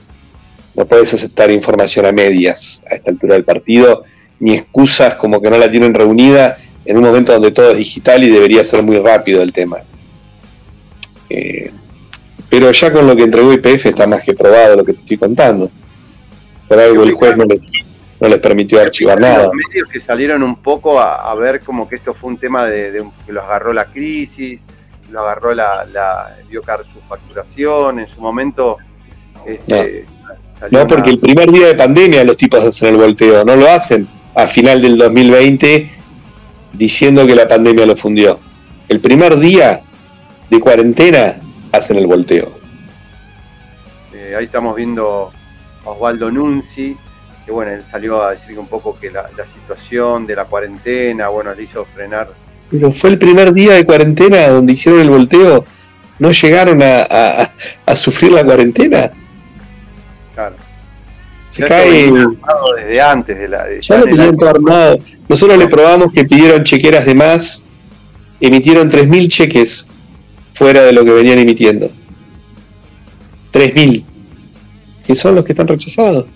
No 0.75 0.85
puedes 0.85 1.13
aceptar 1.13 1.51
información 1.51 2.05
a 2.05 2.11
medias 2.11 2.81
a 2.89 2.95
esta 2.95 3.11
altura 3.11 3.35
del 3.35 3.43
partido, 3.43 4.03
ni 4.39 4.55
excusas 4.55 5.15
como 5.15 5.41
que 5.41 5.49
no 5.49 5.57
la 5.57 5.69
tienen 5.69 5.93
reunida 5.93 6.57
en 6.85 6.97
un 6.97 7.03
momento 7.03 7.33
donde 7.33 7.51
todo 7.51 7.71
es 7.71 7.77
digital 7.77 8.23
y 8.23 8.29
debería 8.29 8.63
ser 8.63 8.83
muy 8.83 8.97
rápido 8.97 9.41
el 9.41 9.53
tema. 9.53 9.77
Eh, 11.29 11.71
pero 12.49 12.71
ya 12.71 12.91
con 12.91 13.05
lo 13.05 13.15
que 13.15 13.23
entregó 13.23 13.53
IPF 13.53 13.87
está 13.87 14.07
más 14.07 14.23
que 14.23 14.33
probado 14.33 14.77
lo 14.77 14.85
que 14.85 14.93
te 14.93 15.01
estoy 15.01 15.17
contando. 15.17 15.69
Por 16.67 16.79
algo 16.79 17.03
el 17.03 17.13
juez 17.13 17.37
no 17.37 17.45
les, 18.27 18.39
permitió 18.39 18.81
archivar 18.81 19.19
nada. 19.19 19.45
Los 19.45 19.53
medios 19.67 19.87
que 19.89 19.99
salieron 19.99 20.43
un 20.43 20.55
poco 20.61 20.99
a, 20.99 21.33
ver 21.35 21.61
como 21.61 21.87
que 21.87 21.95
esto 21.95 22.13
fue 22.13 22.31
un 22.31 22.37
tema 22.37 22.65
de, 22.65 23.03
que 23.25 23.31
los 23.31 23.43
agarró 23.43 23.73
la 23.73 23.85
crisis, 23.85 24.61
lo 25.09 25.21
agarró 25.21 25.53
la, 25.53 25.85
la 25.85 26.37
dio 26.49 26.61
su 26.61 26.99
facturación, 27.07 27.99
en 27.99 28.07
su 28.07 28.21
momento 28.21 28.77
este, 29.45 30.05
no, 30.71 30.85
porque 30.85 31.11
el 31.11 31.19
primer 31.19 31.51
día 31.51 31.67
de 31.67 31.75
pandemia 31.75 32.23
los 32.23 32.37
tipos 32.37 32.63
hacen 32.63 32.89
el 32.89 32.97
volteo, 32.97 33.45
no 33.45 33.55
lo 33.55 33.69
hacen 33.69 34.07
a 34.35 34.45
final 34.47 34.81
del 34.81 34.97
2020 34.97 35.98
diciendo 36.73 37.25
que 37.25 37.35
la 37.35 37.47
pandemia 37.47 37.85
lo 37.85 37.95
fundió. 37.95 38.39
El 38.87 38.99
primer 38.99 39.37
día 39.37 39.81
de 40.49 40.59
cuarentena 40.59 41.35
hacen 41.71 41.97
el 41.97 42.07
volteo. 42.07 42.51
ahí 44.37 44.45
estamos 44.45 44.75
viendo 44.75 45.31
a 45.85 45.89
Osvaldo 45.89 46.31
Nunzi, 46.31 46.95
que 47.45 47.51
bueno, 47.51 47.71
él 47.71 47.83
salió 47.89 48.23
a 48.23 48.31
decir 48.31 48.57
un 48.57 48.67
poco 48.67 48.97
que 48.99 49.11
la, 49.11 49.29
situación 49.45 50.25
de 50.25 50.35
la 50.35 50.45
cuarentena, 50.45 51.29
bueno, 51.29 51.53
le 51.53 51.63
hizo 51.63 51.85
frenar. 51.85 52.29
Pero 52.69 52.91
fue 52.91 53.09
el 53.09 53.17
primer 53.17 53.53
día 53.53 53.73
de 53.73 53.85
cuarentena 53.85 54.47
donde 54.49 54.73
hicieron 54.73 55.01
el 55.01 55.09
volteo, 55.09 55.65
¿no 56.19 56.31
llegaron 56.31 56.81
a 56.83 57.95
sufrir 57.95 58.31
la 58.31 58.43
cuarentena? 58.43 59.11
Se 61.49 61.65
cae. 61.65 62.11
Desde 62.77 63.01
antes 63.01 63.37
de 63.37 63.47
la. 63.49 63.65
ya 63.81 63.97
lo 63.97 64.05
tenían 64.05 64.37
todo 64.37 64.49
armado. 64.49 64.99
Nosotros 65.27 65.57
le 65.57 65.67
probamos 65.67 66.13
que 66.13 66.23
pidieron 66.23 66.63
chequeras 66.63 67.05
de 67.05 67.15
más, 67.15 67.63
emitieron 68.39 68.89
3.000 68.89 69.27
cheques 69.27 69.87
fuera 70.53 70.83
de 70.83 70.93
lo 70.93 71.03
que 71.03 71.11
venían 71.11 71.39
emitiendo. 71.39 71.89
3.000, 73.51 74.03
que 75.05 75.15
son 75.15 75.35
los 75.35 75.43
que 75.43 75.53
están 75.53 75.67
rechazados. 75.67 76.27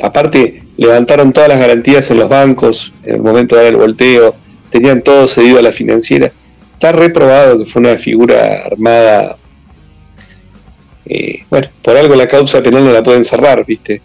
Aparte, 0.00 0.64
levantaron 0.76 1.32
todas 1.32 1.48
las 1.48 1.58
garantías 1.58 2.10
en 2.10 2.18
los 2.18 2.28
bancos 2.28 2.92
en 3.04 3.16
el 3.16 3.22
momento 3.22 3.56
de 3.56 3.64
dar 3.64 3.72
el 3.72 3.78
volteo, 3.78 4.34
tenían 4.70 5.02
todo 5.02 5.26
cedido 5.26 5.58
a 5.58 5.62
la 5.62 5.72
financiera. 5.72 6.32
Está 6.72 6.92
reprobado 6.92 7.58
que 7.58 7.66
fue 7.66 7.80
una 7.80 7.96
figura 7.96 8.62
armada 8.66 9.37
eh, 11.08 11.42
bueno, 11.48 11.68
por 11.82 11.96
algo 11.96 12.14
la 12.14 12.28
causa 12.28 12.62
penal 12.62 12.84
no 12.84 12.92
la 12.92 13.02
pueden 13.02 13.24
cerrar, 13.24 13.64
¿viste? 13.64 14.02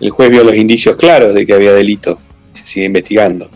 El 0.00 0.10
juez 0.10 0.30
vio 0.30 0.42
los 0.42 0.54
indicios 0.54 0.96
claros 0.96 1.34
de 1.34 1.44
que 1.44 1.52
había 1.52 1.74
delito, 1.74 2.18
se 2.54 2.66
sigue 2.66 2.86
investigando. 2.86 3.50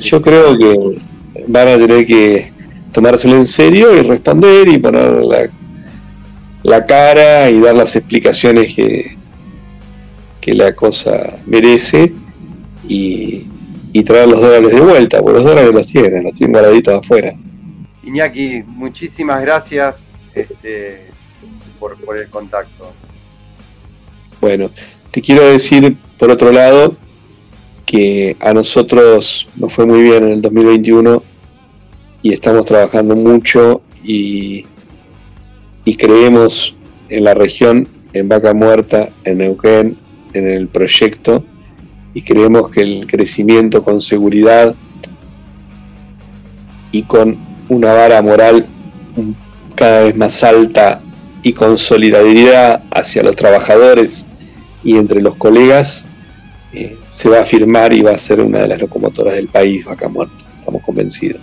Yo 0.00 0.22
creo 0.22 0.56
que 0.56 0.98
van 1.46 1.68
a 1.68 1.76
tener 1.78 2.06
que 2.06 2.50
tomárselo 2.90 3.36
en 3.36 3.44
serio 3.44 3.94
y 3.94 4.02
responder 4.02 4.68
y 4.68 4.78
poner 4.78 5.22
la, 6.62 6.86
cara 6.86 7.50
y 7.50 7.60
dar 7.60 7.74
las 7.74 7.94
explicaciones 7.96 8.74
que, 8.74 9.16
que 10.40 10.54
la 10.54 10.74
cosa 10.74 11.36
merece 11.46 12.12
y, 12.88 13.44
y 13.92 14.02
traer 14.02 14.28
los 14.28 14.40
dólares 14.40 14.72
de 14.72 14.80
vuelta, 14.80 15.20
porque 15.20 15.34
los 15.34 15.44
dólares 15.44 15.72
los 15.72 15.86
tienen, 15.86 16.24
los 16.24 16.32
tienen 16.32 16.52
guardaditos 16.52 16.94
afuera. 16.94 17.34
Iñaki, 18.02 18.62
muchísimas 18.66 19.40
gracias 19.42 20.08
este, 20.34 21.06
por, 21.78 21.96
el 22.16 22.28
contacto. 22.28 22.92
Bueno, 24.40 24.70
te 25.10 25.20
quiero 25.20 25.46
decir, 25.46 25.96
por 26.18 26.30
otro 26.30 26.52
lado, 26.52 26.96
que 27.86 28.36
a 28.40 28.52
nosotros 28.52 29.48
nos 29.56 29.72
fue 29.72 29.86
muy 29.86 30.02
bien 30.02 30.24
en 30.24 30.32
el 30.32 30.42
2021 30.42 31.22
y 32.22 32.32
estamos 32.32 32.64
trabajando 32.64 33.14
mucho 33.14 33.82
y, 34.02 34.66
y 35.84 35.96
creemos 35.96 36.74
en 37.08 37.24
la 37.24 37.34
región, 37.34 37.88
en 38.12 38.28
Vaca 38.28 38.54
Muerta, 38.54 39.10
en 39.24 39.38
Neuquén, 39.38 39.96
en 40.32 40.48
el 40.48 40.68
proyecto 40.68 41.44
y 42.14 42.22
creemos 42.22 42.70
que 42.70 42.80
el 42.80 43.06
crecimiento 43.06 43.82
con 43.82 44.00
seguridad 44.00 44.74
y 46.92 47.02
con 47.02 47.36
una 47.68 47.92
vara 47.92 48.22
moral 48.22 48.66
cada 49.74 50.02
vez 50.02 50.16
más 50.16 50.42
alta 50.42 51.00
y 51.42 51.52
con 51.52 51.76
solidaridad 51.76 52.82
hacia 52.90 53.22
los 53.22 53.36
trabajadores 53.36 54.26
y 54.82 54.96
entre 54.96 55.20
los 55.20 55.36
colegas, 55.36 56.06
eh, 56.72 56.98
se 57.08 57.28
va 57.28 57.40
a 57.40 57.44
firmar 57.44 57.92
y 57.92 58.02
va 58.02 58.12
a 58.12 58.18
ser 58.18 58.40
una 58.40 58.60
de 58.60 58.68
las 58.68 58.80
locomotoras 58.80 59.34
del 59.34 59.48
país, 59.48 59.84
Vaca 59.84 60.08
Muerta. 60.08 60.44
Estamos 60.58 60.82
convencidos. 60.82 61.40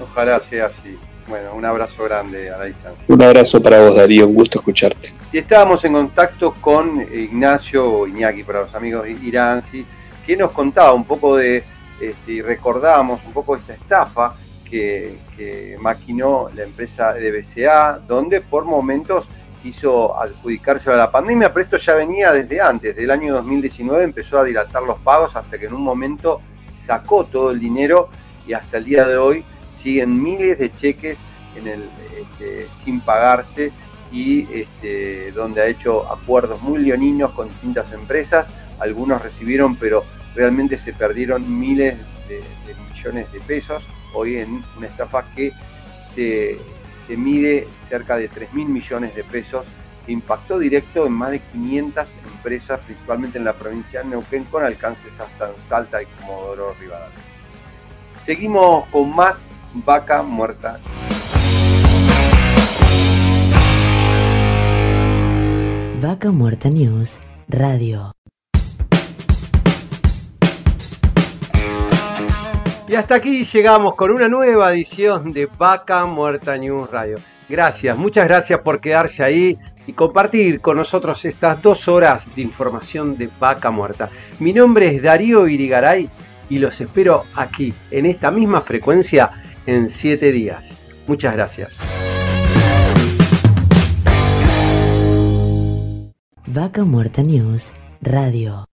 Ojalá 0.00 0.40
sea 0.40 0.66
así. 0.66 0.98
Bueno, 1.28 1.54
un 1.54 1.64
abrazo 1.64 2.02
grande 2.04 2.50
a 2.50 2.58
la 2.58 2.64
distancia. 2.64 3.04
Un 3.06 3.22
abrazo 3.22 3.62
para 3.62 3.80
vos, 3.82 3.94
Darío. 3.94 4.26
Un 4.26 4.34
gusto 4.34 4.58
escucharte. 4.58 5.12
Y 5.32 5.38
estábamos 5.38 5.84
en 5.84 5.92
contacto 5.92 6.56
con 6.60 7.00
Ignacio 7.00 8.06
Iñaki, 8.06 8.42
para 8.42 8.62
los 8.62 8.74
amigos 8.74 9.06
Iranzi, 9.08 9.84
que 10.26 10.36
nos 10.36 10.50
contaba 10.50 10.92
un 10.92 11.04
poco 11.04 11.36
de, 11.36 11.62
este, 12.00 12.32
y 12.32 12.42
recordábamos 12.42 13.20
un 13.24 13.32
poco 13.32 13.54
esta 13.54 13.74
estafa 13.74 14.34
que, 14.70 15.76
maquinó 15.80 16.48
la 16.54 16.62
empresa 16.62 17.12
de 17.12 17.32
BCA, 17.32 18.00
donde 18.06 18.40
por 18.40 18.64
momentos 18.64 19.26
quiso 19.62 20.18
adjudicarse 20.18 20.90
a 20.90 20.96
la 20.96 21.10
pandemia, 21.10 21.52
pero 21.52 21.64
esto 21.64 21.76
ya 21.76 21.94
venía 21.94 22.32
desde 22.32 22.60
antes, 22.60 22.96
del 22.96 23.10
año 23.10 23.34
2019 23.34 24.04
empezó 24.04 24.38
a 24.38 24.44
dilatar 24.44 24.82
los 24.82 24.98
pagos 25.00 25.36
hasta 25.36 25.58
que 25.58 25.66
en 25.66 25.74
un 25.74 25.82
momento 25.82 26.40
sacó 26.74 27.24
todo 27.24 27.50
el 27.50 27.60
dinero 27.60 28.08
y 28.46 28.52
hasta 28.54 28.78
el 28.78 28.84
día 28.84 29.06
de 29.06 29.16
hoy 29.18 29.44
siguen 29.74 30.22
miles 30.22 30.58
de 30.58 30.74
cheques 30.74 31.18
este, 31.56 32.68
sin 32.82 33.00
pagarse 33.00 33.72
y 34.12 34.46
este, 34.52 35.32
donde 35.32 35.60
ha 35.60 35.66
hecho 35.66 36.10
acuerdos 36.10 36.62
muy 36.62 36.78
leoninos 36.78 37.32
con 37.32 37.48
distintas 37.48 37.92
empresas, 37.92 38.46
algunos 38.78 39.22
recibieron 39.22 39.76
pero 39.76 40.04
realmente 40.34 40.78
se 40.78 40.92
perdieron 40.92 41.58
miles 41.60 41.96
de 42.28 42.42
millones 42.88 43.30
de 43.32 43.40
pesos 43.40 43.82
hoy 44.14 44.36
en 44.36 44.64
una 44.76 44.86
estafa 44.86 45.24
que 45.34 45.52
se, 46.14 46.58
mide 47.16 47.66
cerca 47.88 48.16
de 48.16 48.28
3 48.28 48.54
mil 48.54 48.68
millones 48.68 49.14
de 49.16 49.24
pesos, 49.24 49.64
que 50.06 50.12
impactó 50.12 50.60
directo 50.60 51.06
en 51.06 51.12
más 51.12 51.32
de 51.32 51.40
500 51.40 52.08
empresas, 52.34 52.80
principalmente 52.86 53.38
en 53.38 53.44
la 53.44 53.52
provincia 53.52 54.00
de 54.00 54.10
Neuquén, 54.10 54.44
con 54.44 54.62
alcances 54.62 55.18
hasta 55.18 55.50
en 55.50 55.60
Salta 55.60 56.00
y 56.00 56.06
Comodoro 56.06 56.74
Rivadavia. 56.80 57.18
Seguimos 58.24 58.86
con 58.86 59.14
más 59.14 59.48
Vaca 59.74 60.22
Muerta. 60.22 60.78
Vaca 66.00 66.30
Muerta 66.30 66.70
News 66.70 67.18
Radio. 67.48 68.12
Y 72.90 72.96
hasta 72.96 73.14
aquí 73.14 73.44
llegamos 73.44 73.94
con 73.94 74.10
una 74.10 74.26
nueva 74.26 74.72
edición 74.72 75.32
de 75.32 75.46
Vaca 75.46 76.06
Muerta 76.06 76.58
News 76.58 76.90
Radio. 76.90 77.18
Gracias, 77.48 77.96
muchas 77.96 78.26
gracias 78.26 78.58
por 78.62 78.80
quedarse 78.80 79.22
ahí 79.22 79.56
y 79.86 79.92
compartir 79.92 80.60
con 80.60 80.76
nosotros 80.76 81.24
estas 81.24 81.62
dos 81.62 81.86
horas 81.86 82.28
de 82.34 82.42
información 82.42 83.16
de 83.16 83.30
Vaca 83.38 83.70
Muerta. 83.70 84.10
Mi 84.40 84.52
nombre 84.52 84.88
es 84.88 85.00
Darío 85.00 85.46
Irigaray 85.46 86.10
y 86.48 86.58
los 86.58 86.80
espero 86.80 87.26
aquí, 87.36 87.72
en 87.92 88.06
esta 88.06 88.32
misma 88.32 88.60
frecuencia, 88.60 89.40
en 89.66 89.88
7 89.88 90.32
días. 90.32 90.80
Muchas 91.06 91.32
gracias. 91.34 91.78
Vaca 96.44 96.84
Muerta 96.84 97.22
News 97.22 97.72
Radio. 98.00 98.64